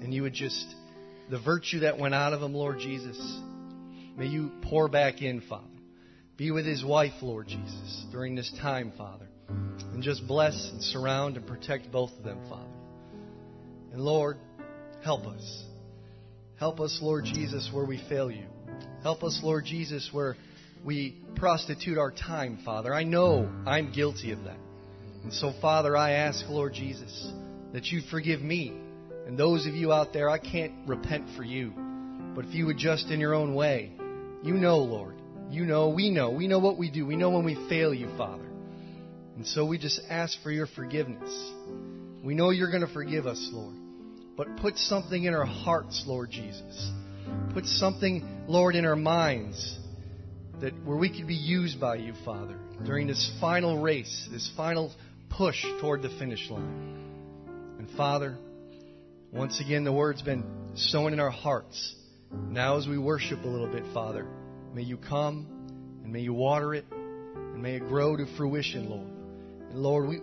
and 0.00 0.14
you 0.14 0.22
would 0.22 0.34
just, 0.34 0.64
the 1.30 1.40
virtue 1.40 1.80
that 1.80 1.98
went 1.98 2.14
out 2.14 2.32
of 2.32 2.42
him, 2.42 2.54
Lord 2.54 2.78
Jesus, 2.78 3.18
may 4.16 4.26
you 4.26 4.50
pour 4.62 4.88
back 4.88 5.22
in, 5.22 5.40
Father. 5.42 5.64
Be 6.36 6.50
with 6.50 6.66
his 6.66 6.84
wife, 6.84 7.14
Lord 7.22 7.48
Jesus, 7.48 8.04
during 8.12 8.34
this 8.34 8.52
time, 8.60 8.92
Father. 8.96 9.26
And 9.48 10.02
just 10.02 10.26
bless 10.26 10.70
and 10.72 10.82
surround 10.82 11.36
and 11.36 11.46
protect 11.46 11.90
both 11.90 12.10
of 12.18 12.24
them, 12.24 12.38
Father. 12.48 12.70
And 13.92 14.00
Lord, 14.00 14.36
help 15.02 15.26
us. 15.26 15.64
Help 16.58 16.80
us, 16.80 16.98
Lord 17.00 17.24
Jesus, 17.24 17.70
where 17.72 17.86
we 17.86 18.02
fail 18.08 18.30
you. 18.30 18.44
Help 19.02 19.22
us, 19.22 19.40
Lord 19.42 19.64
Jesus, 19.64 20.10
where 20.12 20.36
we 20.84 21.16
prostitute 21.36 21.98
our 21.98 22.10
time, 22.10 22.58
Father. 22.64 22.94
I 22.94 23.04
know 23.04 23.50
I'm 23.66 23.92
guilty 23.92 24.32
of 24.32 24.44
that. 24.44 24.58
And 25.22 25.32
so, 25.32 25.52
Father, 25.60 25.96
I 25.96 26.12
ask, 26.12 26.44
Lord 26.48 26.74
Jesus, 26.74 27.32
that 27.72 27.86
you 27.86 28.00
forgive 28.10 28.40
me. 28.40 28.78
And 29.26 29.36
those 29.36 29.66
of 29.66 29.74
you 29.74 29.92
out 29.92 30.12
there, 30.12 30.30
I 30.30 30.38
can't 30.38 30.72
repent 30.86 31.26
for 31.36 31.42
you. 31.42 31.72
but 32.34 32.44
if 32.44 32.54
you 32.54 32.70
adjust 32.70 33.10
in 33.10 33.18
your 33.18 33.34
own 33.34 33.54
way, 33.54 33.92
you 34.42 34.54
know, 34.54 34.78
Lord. 34.78 35.16
You 35.50 35.64
know, 35.64 35.88
we 35.88 36.10
know. 36.10 36.30
We 36.30 36.48
know 36.48 36.58
what 36.58 36.76
we 36.76 36.90
do. 36.90 37.06
We 37.06 37.16
know 37.16 37.30
when 37.30 37.44
we 37.44 37.54
fail 37.68 37.94
you, 37.94 38.08
Father. 38.16 38.46
And 39.36 39.46
so 39.46 39.66
we 39.66 39.78
just 39.78 40.00
ask 40.08 40.40
for 40.42 40.50
your 40.50 40.66
forgiveness. 40.66 41.52
We 42.24 42.34
know 42.34 42.50
you're 42.50 42.70
going 42.70 42.86
to 42.86 42.92
forgive 42.92 43.26
us, 43.26 43.48
Lord. 43.52 43.76
But 44.36 44.56
put 44.58 44.76
something 44.76 45.24
in 45.24 45.34
our 45.34 45.44
hearts, 45.44 46.04
Lord 46.06 46.30
Jesus. 46.30 46.90
Put 47.54 47.64
something, 47.64 48.44
Lord, 48.48 48.76
in 48.76 48.84
our 48.84 48.96
minds 48.96 49.78
that 50.60 50.72
where 50.84 50.96
we 50.96 51.16
could 51.16 51.26
be 51.26 51.34
used 51.34 51.80
by 51.80 51.96
you, 51.96 52.14
Father, 52.24 52.56
during 52.84 53.06
this 53.06 53.32
final 53.40 53.80
race, 53.80 54.28
this 54.30 54.50
final 54.56 54.92
push 55.30 55.62
toward 55.80 56.02
the 56.02 56.10
finish 56.18 56.50
line. 56.50 57.76
And 57.78 57.90
Father, 57.96 58.36
once 59.32 59.60
again, 59.60 59.84
the 59.84 59.92
word's 59.92 60.22
been 60.22 60.44
sown 60.74 61.12
in 61.12 61.20
our 61.20 61.30
hearts. 61.30 61.94
Now, 62.32 62.76
as 62.76 62.86
we 62.86 62.98
worship 62.98 63.44
a 63.44 63.48
little 63.48 63.68
bit, 63.68 63.84
Father, 63.92 64.26
may 64.72 64.82
you 64.82 64.96
come 64.96 65.46
and 66.02 66.12
may 66.12 66.20
you 66.20 66.32
water 66.32 66.74
it 66.74 66.84
and 66.90 67.62
may 67.62 67.76
it 67.76 67.88
grow 67.88 68.16
to 68.16 68.26
fruition, 68.36 68.88
Lord. 68.88 69.08
And 69.70 69.78
Lord, 69.78 70.08
we, 70.08 70.16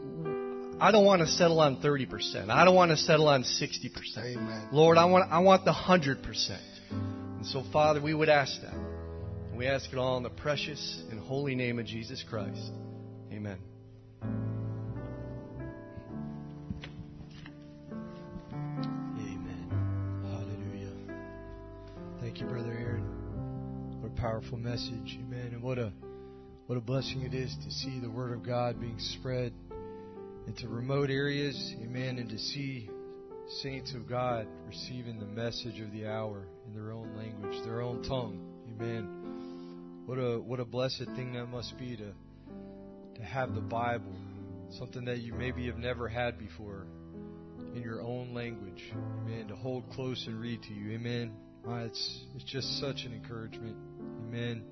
I 0.80 0.92
don't 0.92 1.06
want 1.06 1.22
to 1.22 1.28
settle 1.28 1.60
on 1.60 1.82
30%. 1.82 2.50
I 2.50 2.66
don't 2.66 2.76
want 2.76 2.92
to 2.92 2.98
settle 2.98 3.28
on 3.28 3.44
60%. 3.44 4.18
Amen. 4.18 4.70
Lord, 4.72 4.98
I 4.98 5.06
want, 5.06 5.32
I 5.32 5.40
want 5.40 5.66
the 5.66 5.74
100%. 5.74 6.60
And 6.92 7.46
so, 7.46 7.64
Father, 7.72 8.02
we 8.02 8.14
would 8.14 8.30
ask 8.30 8.62
that. 8.62 8.74
And 8.74 9.58
we 9.58 9.68
ask 9.68 9.92
it 9.92 9.98
all 9.98 10.18
in 10.18 10.24
the 10.24 10.30
precious 10.30 11.04
and 11.12 11.20
holy 11.20 11.56
name 11.56 11.80
of 11.80 11.86
Jesus 11.86 12.24
Christ. 12.28 12.72
Amen. 13.32 13.58
Amen. 13.58 13.73
You, 22.44 22.50
Brother 22.50 22.72
Aaron. 22.72 24.02
What 24.02 24.12
a 24.12 24.22
powerful 24.22 24.58
message. 24.58 25.18
Amen. 25.20 25.52
And 25.54 25.64
what 25.64 25.78
a 25.78 25.94
what 26.68 26.78
a 26.78 26.82
blessing 26.82 27.22
it 27.22 27.34
is 27.34 27.56
to 27.64 27.72
see 27.72 28.00
the 28.00 28.10
Word 28.10 28.34
of 28.34 28.44
God 28.44 28.80
being 28.80 29.00
spread 29.00 29.54
into 30.48 30.68
remote 30.68 31.10
areas. 31.10 31.74
Amen. 31.82 32.18
And 32.18 32.30
to 32.30 32.38
see 32.38 32.90
saints 33.62 33.94
of 33.94 34.10
God 34.10 34.48
receiving 34.68 35.20
the 35.20 35.26
message 35.26 35.80
of 35.80 35.92
the 35.92 36.08
hour 36.08 36.48
in 36.68 36.74
their 36.74 36.92
own 36.92 37.16
language, 37.16 37.64
their 37.66 37.82
own 37.82 38.04
tongue. 38.04 38.40
Amen. 38.70 40.04
What 40.06 40.16
a 40.16 40.40
what 40.40 40.60
a 40.60 40.66
blessed 40.66 41.06
thing 41.16 41.34
that 41.34 41.46
must 41.46 41.78
be 41.78 41.96
to 41.96 42.12
to 43.16 43.24
have 43.24 43.54
the 43.54 43.62
Bible, 43.62 44.16
something 44.78 45.06
that 45.06 45.20
you 45.20 45.34
maybe 45.34 45.68
have 45.68 45.78
never 45.78 46.10
had 46.10 46.38
before, 46.38 46.88
in 47.76 47.82
your 47.82 48.02
own 48.02 48.34
language. 48.34 48.84
Amen. 49.22 49.48
To 49.48 49.56
hold 49.56 49.90
close 49.92 50.26
and 50.28 50.40
read 50.42 50.62
to 50.64 50.74
you. 50.74 50.92
Amen. 50.94 51.32
Uh, 51.66 51.86
it's 51.86 52.20
it's 52.36 52.44
just 52.44 52.80
such 52.82 53.06
an 53.06 53.14
encouragement. 53.14 53.78
Amen. 54.28 54.64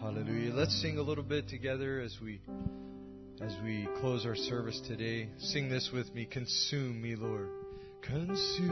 Hallelujah. 0.00 0.54
Let's 0.54 0.80
sing 0.80 0.98
a 0.98 1.02
little 1.02 1.24
bit 1.24 1.48
together 1.48 2.00
as 2.00 2.16
we 2.22 2.40
as 3.40 3.52
we 3.64 3.88
close 4.00 4.24
our 4.24 4.36
service 4.36 4.80
today. 4.86 5.28
Sing 5.38 5.68
this 5.68 5.90
with 5.92 6.14
me. 6.14 6.24
Consume 6.24 7.02
me, 7.02 7.16
Lord. 7.16 7.48
Consume 8.02 8.68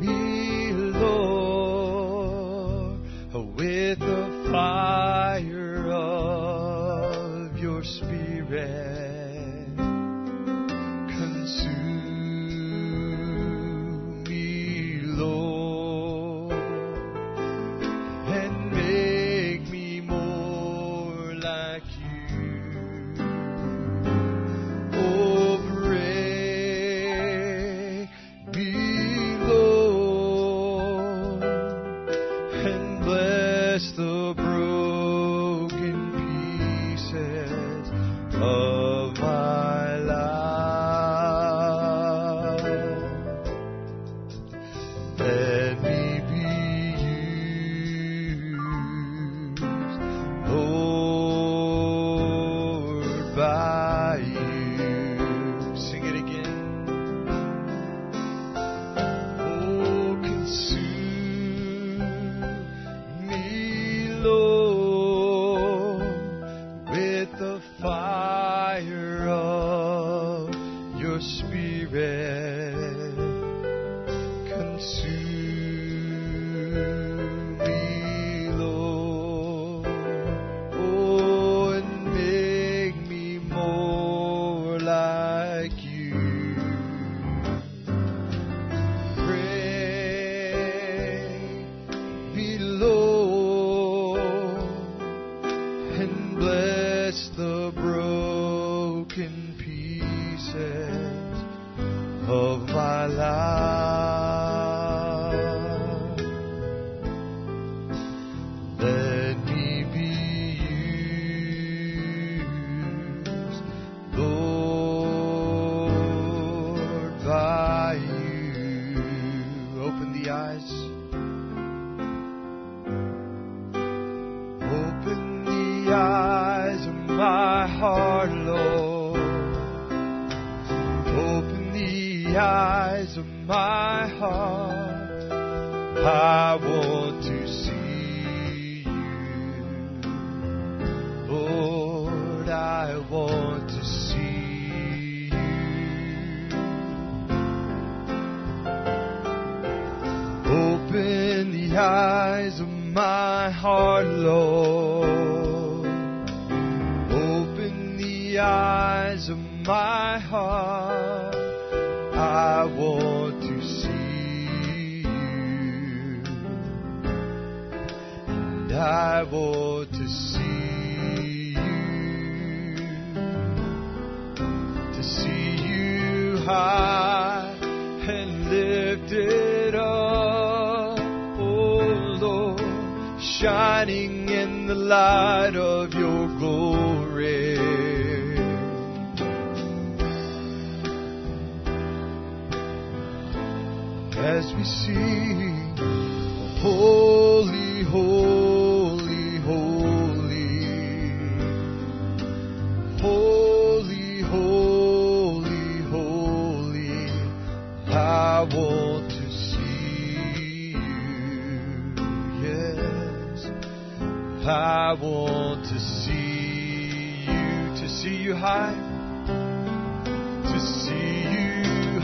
me, 0.00 0.72
Lord, 0.98 1.43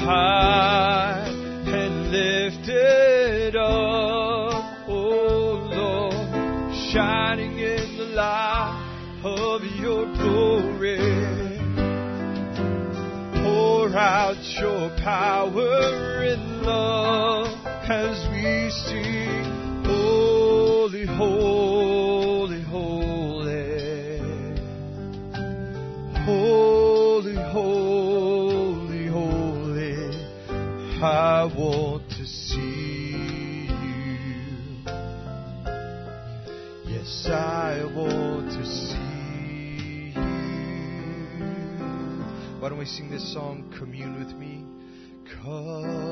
high 0.01 1.27
and 1.29 2.11
lifted 2.11 3.55
up, 3.55 4.89
oh 4.89 5.69
Lord, 5.71 6.75
shining 6.91 7.59
in 7.59 7.99
the 7.99 8.05
light 8.15 9.21
of 9.23 9.63
your 9.79 10.07
glory. 10.15 10.99
Pour 13.43 13.95
out 13.95 14.43
your 14.59 14.91
power 15.03 16.25
in 16.25 16.63
love 16.63 17.67
as 17.91 18.30
we 42.81 42.87
sing 42.87 43.11
this 43.11 43.35
song, 43.35 43.71
Commune 43.79 44.19
with 44.19 44.35
Me? 44.39 44.65
Come. 45.43 46.10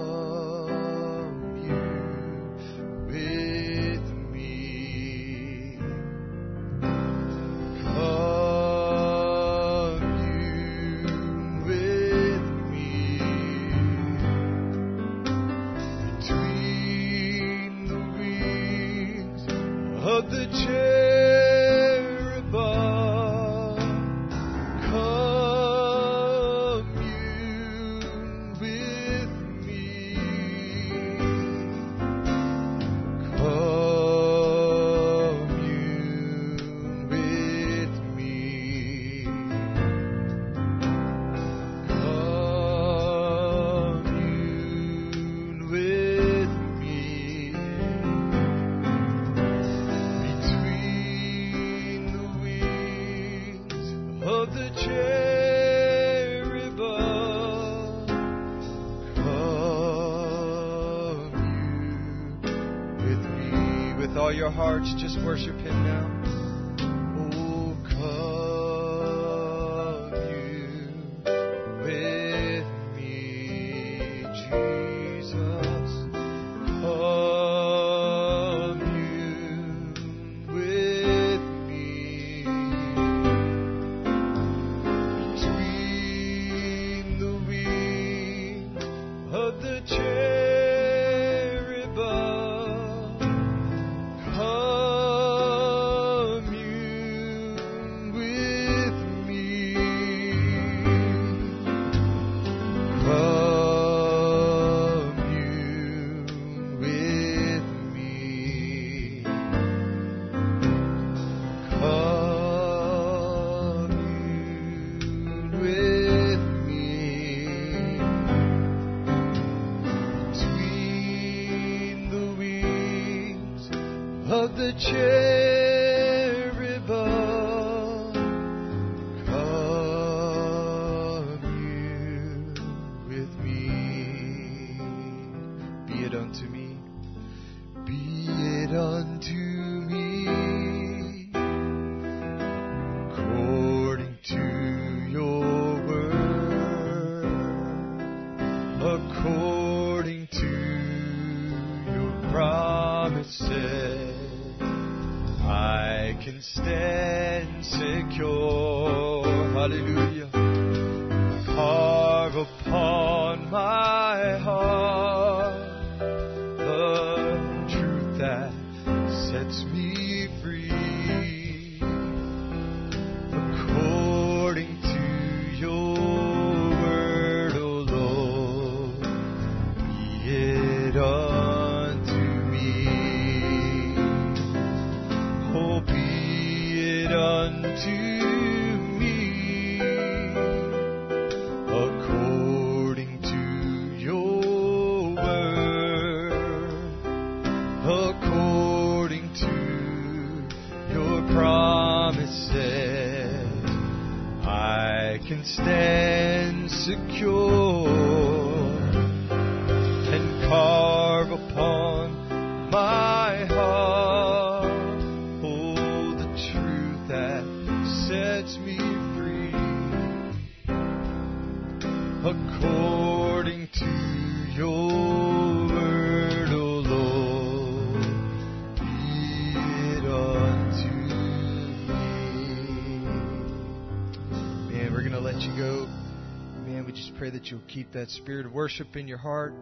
Keep 237.68 237.92
that 237.92 238.08
spirit 238.08 238.46
of 238.46 238.52
worship 238.52 238.96
in 238.96 239.06
your 239.06 239.18
heart. 239.18 239.52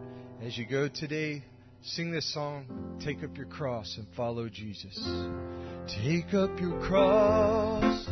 As 0.41 0.57
you 0.57 0.65
go 0.65 0.87
today, 0.87 1.43
sing 1.81 2.11
this 2.11 2.33
song, 2.33 2.99
Take 3.03 3.23
Up 3.23 3.35
Your 3.35 3.47
Cross 3.47 3.95
and 3.97 4.07
Follow 4.15 4.47
Jesus. 4.47 4.97
Take 6.03 6.33
up 6.33 6.59
your 6.59 6.79
cross. 6.81 8.07